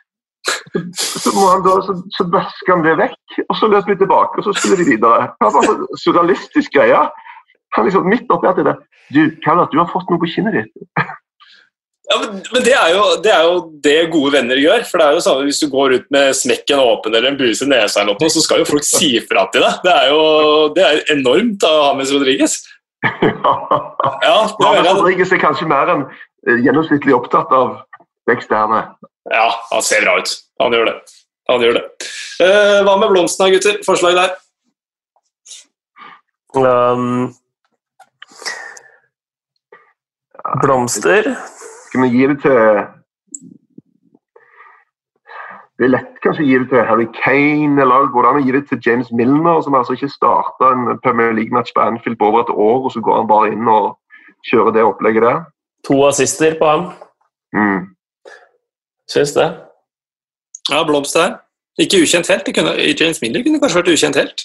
Så, 0.97 1.31
må 1.37 1.47
han 1.51 1.63
da, 1.65 1.77
så, 1.87 1.95
så 2.17 2.27
vasker 2.33 2.75
han 2.75 2.85
det 2.87 2.95
vekk, 2.99 3.43
og 3.45 3.59
så 3.59 3.69
løper 3.71 3.93
vi 3.93 3.99
tilbake 4.01 4.41
og 4.41 4.47
så 4.47 4.55
spiller 4.57 4.81
vi 4.81 4.95
videre. 4.95 5.29
Det 5.37 5.49
var 5.49 5.57
bare 5.59 5.75
en 5.75 6.01
surrealistisk 6.03 6.75
greie. 6.75 7.03
Han 7.77 7.87
liksom 7.87 8.09
midt 8.09 8.33
oppi 8.33 8.49
alt 8.51 8.61
det 8.61 8.69
der 8.69 8.81
Du, 9.13 9.21
Calvert, 9.45 9.73
du 9.73 9.81
har 9.81 9.91
fått 9.93 10.09
noe 10.11 10.21
på 10.21 10.31
kinnet 10.33 10.57
ditt. 10.57 10.73
Ja, 12.11 12.19
men, 12.21 12.41
men 12.53 12.65
det, 12.67 12.73
er 12.77 12.91
jo, 12.93 13.03
det 13.25 13.33
er 13.33 13.45
jo 13.47 13.59
det 13.85 13.99
gode 14.13 14.33
venner 14.35 14.59
gjør. 14.61 14.83
For 14.89 15.01
det 15.01 15.07
er 15.07 15.17
jo 15.17 15.23
sånn 15.25 15.45
Hvis 15.47 15.63
du 15.63 15.69
går 15.73 15.97
ut 15.97 16.09
med 16.15 16.35
smekken 16.37 16.83
åpen 16.83 17.15
eller 17.15 17.31
en 17.31 17.39
buse 17.41 17.67
i 17.67 17.71
nesa, 17.71 18.03
eller 18.03 18.17
noe, 18.17 18.33
så 18.33 18.43
skal 18.45 18.63
jo 18.63 18.69
folk 18.69 18.87
si 18.87 19.15
fra 19.29 19.47
til 19.53 19.65
deg. 19.65 19.79
Det 19.87 19.95
er 19.95 20.11
jo 20.13 20.27
det 20.77 20.89
er 20.89 21.01
enormt 21.15 21.69
av 21.69 21.81
Hames 21.91 22.15
Rodriguez. 22.15 22.61
Ja, 23.03 23.55
ja 24.23 24.35
Hames 24.63 24.93
Rodriguez 25.01 25.33
er 25.35 25.41
kanskje 25.43 25.67
mer 25.71 25.91
enn 25.91 26.05
eh, 26.07 26.61
gjennomsnittlig 26.63 27.15
opptatt 27.17 27.51
av 27.55 27.81
det 28.27 28.39
eksterne. 28.39 28.85
ja, 29.31 29.49
han 29.71 29.83
ser 29.83 30.05
bra 30.05 30.19
ut. 30.19 30.35
Han 30.63 30.73
gjør 30.73 30.91
det. 30.91 30.97
Han 31.51 31.63
gjør 31.65 31.79
det. 31.79 31.85
Eh, 32.43 32.81
hva 32.87 32.97
med 33.01 33.13
blomstene, 33.13 33.53
gutter? 33.55 33.79
Forslag 33.87 34.17
der? 34.19 34.35
Um, 36.55 37.33
blomster 40.61 41.37
Skal 41.87 42.03
vi 42.03 42.09
gi 42.13 42.27
det 42.29 42.43
til 42.43 42.83
Det 45.79 45.87
er 45.87 45.95
lett 45.95 46.19
kanskje 46.23 46.45
å 46.45 46.49
gi 46.51 46.59
det 46.61 46.69
til 46.71 46.85
Harry 46.87 47.07
Kane, 47.17 47.81
eller 47.81 48.11
går 48.13 48.27
det 48.27 48.31
an 48.31 48.39
å 48.39 48.45
gi 48.45 48.53
det 48.55 48.61
til 48.69 48.83
James 48.85 49.09
Milner, 49.11 49.63
som 49.65 49.75
altså 49.75 49.97
ikke 49.97 50.13
starta 50.13 50.69
en 50.71 51.01
Premier 51.03 51.33
League-match 51.35 51.73
på 51.75 51.83
Anfield 51.83 52.21
på 52.21 52.29
over 52.29 52.45
et 52.45 52.53
år, 52.53 52.85
og 52.85 52.93
så 52.95 53.03
går 53.03 53.17
han 53.19 53.31
bare 53.31 53.49
inn 53.51 53.71
og 53.73 53.89
kjører 54.47 54.77
det 54.77 54.85
opplegget 54.87 55.27
der? 55.27 55.41
To 55.89 55.97
assister 56.07 56.55
på 56.61 56.69
ham. 56.69 56.85
Mm. 57.57 57.89
Syns 59.13 59.35
det. 59.37 59.49
Ja, 60.71 60.83
Blomst 60.89 61.17
her. 61.19 61.37
Ikke 61.81 62.03
ukjent 62.05 62.29
helt. 62.29 62.47
Det 62.47 62.55
kunne, 62.57 62.73
James 63.01 63.21
Miller 63.23 63.45
kunne 63.45 63.61
kanskje 63.61 63.81
vært 63.81 63.93
ukjent 63.95 64.19
helt. 64.21 64.45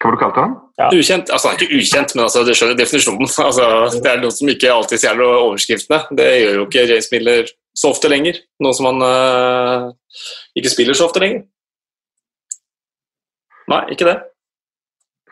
Hva 0.00 0.08
var 0.08 0.14
det 0.14 0.16
du 0.16 0.22
kalte 0.22 0.42
han? 0.44 0.52
Ja. 0.80 0.86
Ukjent, 0.96 1.30
altså 1.30 1.50
han 1.50 1.56
er 1.58 1.62
ikke 1.64 1.78
ukjent, 1.80 2.14
men 2.14 2.22
altså, 2.24 2.42
du 2.46 2.54
skjønner 2.56 2.78
definisjonen. 2.78 3.28
Altså, 3.48 3.66
det 4.00 4.10
er 4.10 4.22
noe 4.22 4.32
som 4.32 4.48
ikke 4.48 4.72
alltid 4.72 5.02
stjeler 5.02 5.40
overskriftene. 5.44 6.00
Det 6.16 6.28
gjør 6.40 6.56
jo 6.58 6.66
ikke 6.68 6.86
James 6.88 7.10
Miller 7.12 7.50
så 7.76 7.92
ofte 7.92 8.10
lenger. 8.12 8.40
Nå 8.64 8.72
som 8.76 8.88
han 8.90 9.04
uh, 9.04 9.90
ikke 10.56 10.72
spiller 10.72 10.96
så 10.96 11.10
ofte 11.10 11.22
lenger. 11.22 11.44
Nei, 13.70 13.82
ikke 13.94 14.08
det. 14.08 14.16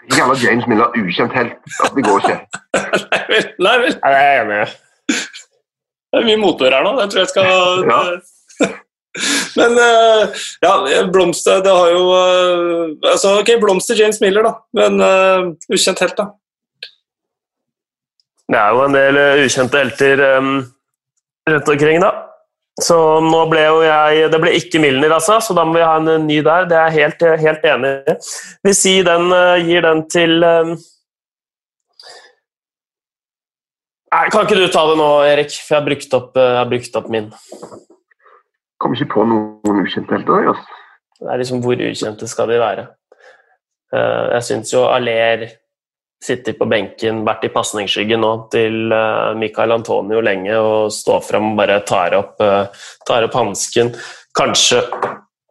Ikke 0.09 0.26
alle 0.26 0.36
James 0.42 0.68
Miller 0.68 0.92
ukjent 1.00 1.34
helt. 1.36 1.56
Det 1.96 2.05
går 2.05 2.20
ikke. 2.22 2.36
Nei 3.14 3.24
vel. 3.32 3.48
Nei, 3.64 3.74
vel. 3.86 3.96
Nei, 4.05 4.12
Jeg 4.14 4.28
er 4.28 4.44
enig. 4.44 4.68
Det 6.09 6.20
er 6.20 6.28
mye 6.28 6.40
motbør 6.40 6.76
her 6.78 6.86
nå. 6.86 6.94
Jeg 7.02 7.12
tror 7.12 7.24
jeg 7.24 7.32
skal 7.35 7.89
Ja. 7.89 8.02
Men 9.59 9.78
eh, 9.82 10.43
ja, 10.62 10.72
Blomster 11.12 11.62
det 11.64 11.72
har 11.74 11.90
jo 11.90 12.02
eh, 12.14 13.10
altså, 13.10 13.39
Ok, 13.40 13.55
Blomster 13.60 13.98
James 13.98 14.20
Miller, 14.22 14.47
da. 14.47 14.55
Men 14.78 15.01
uh, 15.02 15.48
ukjent 15.72 16.02
helt, 16.05 16.18
da. 16.18 16.28
Det 18.48 18.59
er 18.60 18.76
jo 18.76 18.85
en 18.86 18.97
del 18.97 19.18
ukjente 19.44 19.80
helter 19.82 20.22
um, 20.39 20.52
rundt 21.51 21.72
omkring, 21.74 22.01
da. 22.05 22.12
Så 22.78 22.97
nå 23.24 23.40
ble 23.51 23.64
jo 23.66 23.80
jeg 23.82 24.28
Det 24.30 24.39
ble 24.40 24.52
ikke 24.55 24.80
Milner, 24.80 25.16
altså, 25.16 25.40
så 25.43 25.56
da 25.56 25.64
må 25.66 25.74
vi 25.76 25.82
ha 25.85 25.97
en 25.98 26.28
ny 26.28 26.39
der. 26.47 26.68
Det 26.70 26.78
er 26.78 26.86
jeg 26.93 27.02
helt, 27.02 27.26
helt 27.43 27.66
enig 27.72 27.90
i. 27.98 28.16
Vi 28.68 28.76
sier 28.76 29.09
den, 29.09 29.35
gir 29.66 29.85
den 29.85 30.06
til 30.12 30.39
um... 30.47 30.78
Nei, 30.78 30.86
Kan 34.32 34.44
ikke 34.44 34.58
du 34.58 34.66
ta 34.72 34.82
det 34.90 34.96
nå, 34.98 35.08
Erik? 35.28 35.52
For 35.62 35.76
jeg 35.76 35.80
har 35.80 35.86
brukt 35.86 36.18
opp, 36.18 36.36
eh, 36.36 36.50
jeg 36.50 36.58
har 36.58 36.70
brukt 36.72 36.98
opp 37.00 37.08
min. 37.12 37.30
Kommer 38.78 38.98
ikke 38.98 39.14
på 39.14 39.24
noen 39.26 39.84
ukjente 39.84 40.14
helter. 40.14 40.42
jeg, 40.42 40.48
Altså. 40.48 40.76
Det 41.18 41.30
er 41.32 41.38
liksom 41.38 41.62
Hvor 41.62 41.74
ukjente 41.74 42.28
skal 42.28 42.48
de 42.48 42.58
være? 42.58 42.88
Eh, 43.94 44.26
Jeg 44.34 44.42
syns 44.42 44.72
jo 44.72 44.84
Aller 44.86 45.48
sitter 46.22 46.52
på 46.58 46.66
benken, 46.68 47.24
vært 47.24 47.44
i 47.44 47.48
pasningsskyggen 47.48 48.20
nå 48.20 48.50
til 48.50 48.88
Mikael 48.90 49.36
Michael 49.38 49.72
Antonio 49.72 50.20
lenge 50.20 50.56
og 50.58 50.90
står 50.90 51.20
fram 51.22 51.52
og 51.52 51.56
bare 51.60 51.80
tar 51.86 52.16
opp, 52.18 52.40
eh, 52.40 52.66
tar 53.06 53.22
opp 53.22 53.32
hansken. 53.38 53.94
Kanskje 54.34 54.82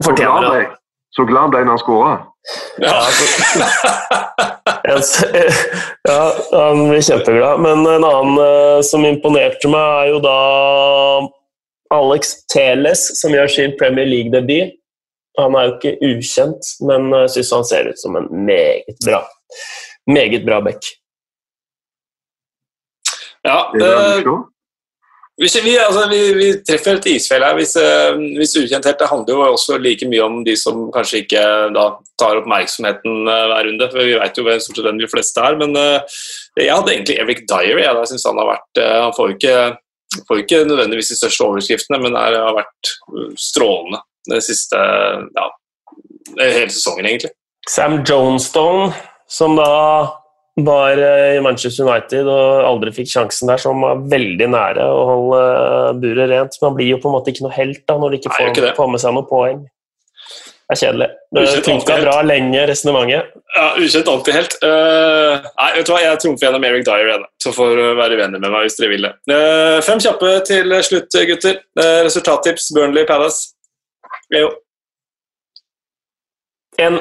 fortjener 0.03 0.51
det. 0.51 0.77
Så 1.17 1.25
glad 1.27 1.47
han 1.47 1.53
ble 1.53 1.63
når 1.65 1.75
han 1.75 1.83
skåra. 1.83 2.15
Ja. 2.83 2.97
Ja, 6.07 6.21
han 6.53 6.85
blir 6.87 7.01
kjempeglad. 7.03 7.59
Men 7.59 7.81
en 7.83 8.05
annen 8.07 8.37
eh, 8.39 8.77
som 8.87 9.03
imponerte 9.03 9.67
meg, 9.67 9.83
er 9.83 10.11
jo 10.13 10.21
da 10.23 10.35
Alex 11.97 12.31
Teles, 12.53 13.03
som 13.19 13.35
gjør 13.35 13.51
sin 13.51 13.75
Premier 13.79 14.07
League-debut. 14.07 14.77
Han 15.41 15.57
er 15.59 15.67
jo 15.67 15.73
ikke 15.75 16.13
ukjent, 16.13 16.71
men 16.87 17.11
jeg 17.25 17.33
syns 17.35 17.51
han 17.57 17.67
ser 17.67 17.91
ut 17.91 17.99
som 17.99 18.15
en 18.21 18.29
meget 18.47 18.95
bra 19.03 19.19
meget 20.07 20.45
bra 20.45 20.61
back. 20.61 20.83
ja 23.43 23.71
Det. 23.73 24.56
Hvis 25.37 25.53
vi, 25.61 25.75
altså, 25.77 26.07
vi, 26.09 26.19
vi 26.33 26.45
treffer 26.65 26.97
et 26.97 27.07
isfjell 27.11 27.43
her. 27.45 27.53
Hvis, 27.59 27.75
eh, 27.77 28.15
hvis 28.39 28.55
ukjent 28.57 28.87
helt, 28.89 28.97
det 28.97 29.09
handler 29.11 29.35
jo 29.35 29.49
også 29.53 29.77
like 29.77 30.07
mye 30.09 30.23
om 30.25 30.39
de 30.45 30.55
som 30.57 30.87
kanskje 30.93 31.21
ikke 31.23 31.43
da, 31.75 31.83
tar 32.17 32.39
oppmerksomheten 32.39 33.29
eh, 33.29 33.43
hver 33.51 33.67
runde. 33.69 33.89
for 33.91 34.01
Vi 34.01 34.15
vet 34.17 34.39
jo 34.39 34.45
hvem 34.47 34.63
stort 34.63 34.81
sett 34.81 35.01
de 35.03 35.11
fleste 35.11 35.43
er. 35.45 35.59
Men 35.61 35.77
uh, 35.77 36.17
jeg 36.57 36.73
hadde 36.73 36.95
egentlig 36.95 37.19
Eric 37.21 37.43
Dyer. 37.45 37.77
Jeg, 37.83 37.85
jeg 37.85 38.11
synes 38.11 38.25
han 38.31 38.41
har 38.41 38.49
vært 38.49 38.81
eh, 38.81 38.97
Han 39.03 39.13
får 39.13 39.29
jo 39.29 39.37
ikke, 39.37 39.57
får 40.25 40.41
ikke 40.41 40.63
nødvendigvis 40.71 41.13
de 41.13 41.19
største 41.19 41.45
overskriftene, 41.45 42.01
men 42.01 42.17
er, 42.17 42.41
har 42.41 42.57
vært 42.57 42.93
eh, 42.95 43.31
strålende 43.37 44.01
den 44.27 44.41
siste 44.43 44.79
ja, 45.37 45.49
hele 46.41 46.71
sesongen, 46.73 47.05
egentlig. 47.05 47.35
Sam 47.69 48.01
Jonestone, 48.07 48.89
som 49.29 49.53
da 49.59 49.69
var 50.65 50.97
eh, 50.97 51.37
i 51.37 51.41
Manchester 51.41 51.85
United 51.85 52.27
og 52.31 52.65
aldri 52.65 52.91
fikk 52.95 53.11
sjansen 53.11 53.49
der, 53.51 53.61
som 53.61 53.81
var 53.85 53.99
veldig 54.09 54.47
nære 54.49 54.85
å 54.89 55.01
holde 55.11 55.41
eh, 55.53 55.95
buret 56.01 56.31
rent. 56.31 56.57
Men 56.59 56.71
han 56.71 56.77
blir 56.79 56.93
jo 56.95 57.01
på 57.03 57.09
en 57.09 57.17
måte 57.17 57.33
ikke 57.33 57.45
noe 57.45 57.57
helt 57.57 57.83
da, 57.85 57.97
når 58.01 58.09
de 58.09 58.21
ikke 58.21 58.33
får, 58.33 58.53
gjør 58.57 58.71
ikke 58.73 58.87
med 58.93 59.03
seg 59.03 59.17
noe 59.17 59.27
poeng. 59.29 59.59
Det 60.67 60.75
er 60.75 60.79
kjedelig. 60.81 61.07
Ukjent 61.39 61.67
funka 61.69 61.97
bra 62.01 62.15
lenge, 62.27 62.63
resonnementet. 62.67 63.29
Ja, 63.55 63.67
Ukjent 63.79 64.09
antihelt. 64.11 64.57
Uh, 64.59 65.39
nei, 65.45 65.69
vet 65.77 65.87
du 65.87 65.93
hva, 65.93 66.01
jeg 66.03 66.19
trumfer 66.25 66.49
gjennom 66.49 66.65
Eric 66.67 66.83
Dyer 66.89 67.07
igjen. 67.07 67.23
Så 67.39 67.53
får 67.55 67.79
være 68.01 68.17
venner 68.19 68.41
med 68.43 68.51
meg 68.51 68.65
hvis 68.65 68.75
dere 68.75 68.91
vil 68.91 69.07
det. 69.07 69.13
Uh, 69.31 69.77
fem 69.87 70.01
kjappe 70.03 70.33
til 70.49 70.75
slutt, 70.89 71.19
gutter. 71.31 71.61
Uh, 71.79 72.01
resultattips 72.09 72.67
Burnley 72.75 73.07
Palace. 73.07 73.53
Jo. 74.35 74.51
1-0. 76.83 76.99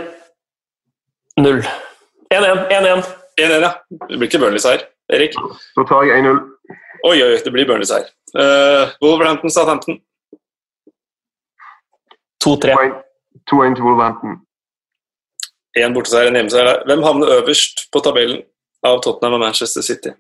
1-1. 1.43 2.67
1-1. 2.71 3.16
1-1, 3.41 3.63
ja. 3.63 3.73
Det 4.09 4.17
blir 4.19 4.29
ikke 4.31 4.41
Burnley-seier. 4.43 4.87
Erik? 5.13 5.37
Så 5.75 5.85
tar 5.89 6.07
jeg 6.09 6.25
1-0. 6.25 6.39
Oi, 7.07 7.17
oi, 7.23 7.37
det 7.45 7.53
blir 7.53 7.69
Burnley-seier. 7.69 8.09
Uh, 8.37 8.89
Wolverhampton 9.05 9.53
Southampton. 9.53 10.01
2-3. 12.45 12.75
2-1 13.53 13.77
til 13.77 13.85
Wolverhampton. 13.87 14.41
Én 15.77 15.95
borteseier, 15.95 16.31
en 16.31 16.39
hjemmeseier 16.41 16.71
der. 16.71 16.83
Hvem 16.89 17.05
havner 17.05 17.35
øverst 17.37 17.87
på 17.93 18.01
tabellen 18.01 18.43
av 18.83 19.03
Tottenham 19.05 19.37
og 19.37 19.45
Manchester 19.45 19.85
City? 19.85 20.15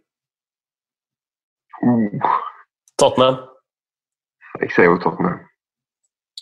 Uh, 1.82 2.32
Tottenham. 3.00 3.36
jeg 4.60 4.72
ser 4.76 4.90
jo 4.90 4.98
Tottenham. 5.00 5.38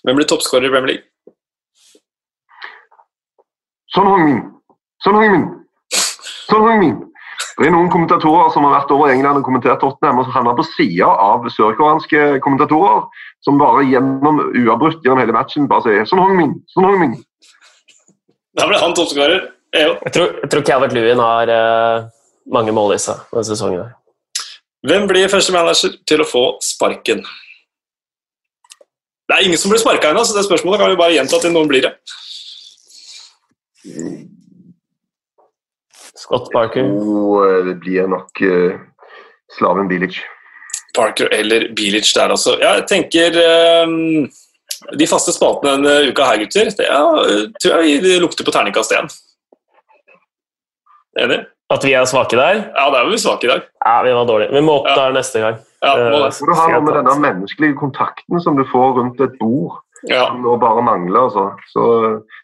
Hvem 0.04 0.16
blir 0.16 0.26
toppskårer 0.28 0.66
i 0.66 0.72
Premier 0.74 0.90
League? 0.92 1.34
Sånn 3.94 4.10
hang 4.10 4.24
min! 4.26 4.40
Sånn 5.04 5.16
hang 5.20 5.30
min! 5.30 5.44
Sånn 5.46 5.54
hang 5.54 5.54
min! 5.54 5.64
Det 6.50 7.66
er 7.68 7.72
noen 7.74 7.90
kommentatorer 7.90 8.50
som 8.54 8.66
har 8.66 8.74
vært 8.74 8.92
over 8.94 9.12
England 9.12 9.38
og 9.38 9.46
kommentert 9.46 9.80
Tottenham, 9.82 10.18
og 10.18 10.26
som 10.26 10.34
havna 10.34 10.54
på 10.58 10.66
sida 10.66 11.06
av 11.06 11.46
sørkoreanske 11.54 12.40
kommentatorer, 12.44 13.04
som 13.46 13.60
bare 13.60 13.84
gjennom 13.86 14.40
uavbrutt 14.50 15.04
gjennom 15.04 15.22
hele 15.22 15.36
matchen 15.36 15.68
bare 15.70 15.86
sier 15.86 16.04
'Sånn 16.08 16.22
Hong-min, 16.22 16.54
Son 16.68 16.88
Hong-min. 16.88 17.14
Da 18.58 18.66
ble 18.66 18.78
han 18.78 18.94
toppskårer. 18.94 19.50
Jeg 19.74 20.12
tror, 20.14 20.34
jeg 20.42 20.50
tror 20.50 20.62
Calvert 20.62 20.92
Lewin 20.94 21.18
har 21.18 21.50
uh, 21.50 22.06
mange 22.46 22.72
mål 22.72 22.94
i 22.94 22.98
seg 23.02 23.18
denne 23.32 23.44
sesongen. 23.44 23.82
her. 23.82 23.94
Hvem 24.86 25.08
blir 25.08 25.32
første 25.32 25.52
manager 25.52 25.96
til 26.06 26.20
å 26.20 26.28
få 26.28 26.44
sparken? 26.62 27.24
Det 29.24 29.34
er 29.34 29.46
ingen 29.46 29.58
som 29.58 29.72
blir 29.72 29.80
sparka 29.80 30.10
ennå, 30.10 30.24
så 30.24 30.36
det 30.36 30.44
spørsmålet 30.44 30.80
kan 30.80 30.90
vi 30.92 31.00
bare 31.00 31.16
gjenta 31.16 31.40
til 31.40 31.54
noen 31.54 31.68
blir 31.70 31.86
det. 31.86 31.94
Scott 36.24 36.48
Parker. 36.54 36.88
Og 36.88 37.44
eh, 37.44 37.60
det 37.68 37.76
blir 37.82 38.08
nok 38.10 38.40
uh, 38.40 38.78
slaven 39.58 39.90
Bilic. 39.90 40.22
Parker 40.96 41.28
eller 41.34 41.68
Bilic 41.76 42.12
der 42.16 42.32
også. 42.34 42.56
Ja, 42.62 42.76
jeg 42.78 42.86
tenker 42.90 43.36
um, 43.84 44.28
De 44.98 45.08
faste 45.10 45.34
spaltene 45.34 45.76
denne 45.76 46.10
uka 46.12 46.28
her, 46.28 46.42
gutter, 46.44 46.70
det 46.78 46.86
er, 46.86 47.48
tror 47.62 47.82
jeg 47.82 48.02
det 48.04 48.20
lukter 48.22 48.46
på 48.46 48.54
terningkast 48.54 48.94
én. 48.94 49.10
Enig? 51.24 51.44
At 51.72 51.84
vi 51.86 51.94
er 51.96 52.04
svake 52.06 52.36
der? 52.36 52.60
Ja, 52.74 52.88
der 52.92 53.06
var 53.06 53.10
vi 53.10 53.18
svake 53.18 53.46
i 53.46 53.50
dag. 53.50 53.64
Ja, 53.84 53.94
vi 54.04 54.12
var 54.12 54.26
dårlige. 54.28 54.52
Vi 54.52 54.60
må 54.60 54.80
opp 54.80 54.88
Ja. 54.90 54.94
der 54.94 55.16
neste 55.16 55.40
gang. 55.40 55.56
Ja, 55.82 55.94
må 55.96 56.18
det. 56.24 56.34
Eh, 56.34 56.46
du 56.46 56.52
har 56.54 56.72
noe 56.74 56.84
med 56.84 56.94
denne 56.98 57.14
menneskelige 57.22 57.76
kontakten 57.80 58.40
som 58.40 58.56
du 58.56 58.64
får 58.68 58.98
rundt 58.98 59.20
et 59.20 59.38
bord, 59.40 59.80
ja 60.10 60.26
og 60.28 60.60
bare 60.60 60.82
mangler. 60.84 61.26
Altså. 61.26 61.46
Så 61.72 61.82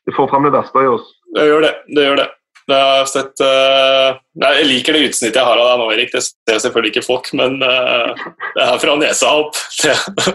det 0.07 0.17
får 0.17 0.31
fram 0.33 0.49
det 0.49 0.53
verste 0.57 0.79
i 0.81 0.89
oss. 0.89 1.07
det 1.37 1.47
gjør 1.47 1.67
det. 1.67 1.75
det, 1.95 2.05
gjør 2.09 2.17
det. 2.23 2.29
Jeg 2.75 3.09
sett 3.11 3.43
eh, 3.45 4.19
Jeg 4.43 4.67
liker 4.69 4.97
det 4.97 5.11
utsnittet 5.11 5.39
jeg 5.41 5.47
har 5.47 5.61
av 5.61 5.69
deg 5.69 5.81
nå, 5.81 5.87
Erik. 5.95 6.13
Det 6.15 6.23
ser 6.25 6.61
selvfølgelig 6.65 6.93
ikke 6.95 7.07
folk, 7.07 7.31
men 7.39 7.59
eh, 7.67 8.25
det 8.57 8.67
er 8.67 8.81
fra 8.83 8.97
nesa 9.01 9.33
opp. 9.43 9.59
Det, 9.81 9.95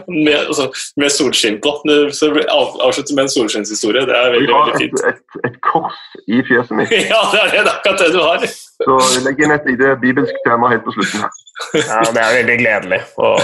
med, 0.09 0.47
altså, 0.47 0.69
med 1.01 1.13
solskinn 1.13 1.59
på. 1.61 1.75
Så 2.15 2.31
av, 2.33 2.75
avslutte 2.87 3.17
med 3.17 3.27
en 3.27 3.33
solskinnshistorie. 3.33 4.05
Det 4.09 4.15
er 4.17 4.33
veldig, 4.33 4.51
veldig, 4.53 4.77
fint. 4.79 4.95
veldig 4.97 5.05
har 5.05 5.19
et, 5.19 5.51
et 5.51 5.59
kors 5.65 6.01
i 6.25 6.41
fjeset 6.47 6.79
mitt, 6.79 6.95
Ja, 7.13 7.21
det 7.31 7.43
er 7.43 7.51
det, 7.51 7.59
det 7.59 7.61
er 7.61 7.73
akkurat 7.75 8.03
det 8.05 8.11
du 8.15 8.21
har. 8.23 8.47
så 8.85 8.97
vi 9.13 9.23
legger 9.27 9.47
inn 9.47 9.55
et 9.57 9.69
lite 9.69 9.93
bibelsk 10.01 10.41
tema 10.47 10.71
helt 10.73 10.85
på 10.87 10.95
slutten 10.97 11.25
her. 11.25 11.39
Ja, 11.79 12.01
det 12.09 12.23
er 12.23 12.39
veldig 12.41 12.57
gledelig 12.59 13.01
å, 13.21 13.35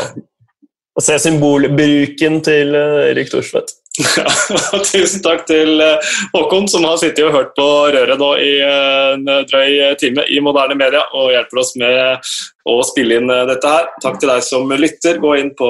å 0.98 1.04
se 1.06 1.20
symbolbruken 1.24 2.42
til 2.46 2.76
eh, 2.76 3.12
Erik 3.12 3.32
Thorstvedt. 3.32 3.78
Tusen 4.92 5.20
takk 5.24 5.42
til 5.50 5.82
eh, 5.84 6.12
Håkon, 6.32 6.68
som 6.72 6.86
har 6.88 6.96
sittet 7.02 7.26
og 7.28 7.34
hørt 7.36 7.52
på 7.58 7.66
røret 7.92 8.22
nå 8.22 8.30
i 8.40 8.54
eh, 8.64 9.18
en 9.18 9.26
drøy 9.50 9.82
time 10.00 10.24
i 10.32 10.40
moderne 10.44 10.78
media 10.80 11.02
og 11.12 11.34
hjelper 11.34 11.60
oss 11.60 11.74
med 11.80 12.32
å 12.72 12.78
spille 12.88 13.20
inn 13.20 13.28
eh, 13.28 13.44
dette 13.50 13.74
her. 13.74 13.92
Takk 14.04 14.22
til 14.22 14.32
deg 14.32 14.48
som 14.48 14.72
lytter. 14.72 15.20
Gå 15.20 15.36
inn 15.42 15.52
på 15.60 15.70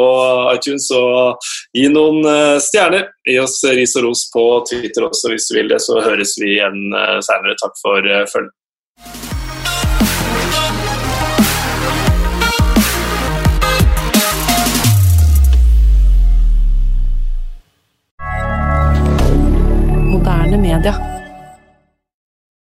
iTunes 0.54 0.92
og 0.94 1.50
gi 1.74 1.88
noen 1.90 2.22
stjerner. 2.62 3.10
Gi 3.26 3.42
oss 3.42 3.58
ris 3.74 3.98
og 3.98 4.10
ros 4.10 4.28
på 4.34 4.48
Twitter 4.70 5.10
også 5.10 5.34
hvis 5.34 5.50
du 5.50 5.58
vil 5.58 5.74
det, 5.74 5.82
så 5.82 5.98
høres 6.06 6.38
vi 6.42 6.60
igjen 6.60 6.92
senere. 7.26 7.58
Takk 7.58 7.78
for 7.82 8.06
følget. 8.06 8.58
Moderne 20.22 20.58
media. 20.58 21.11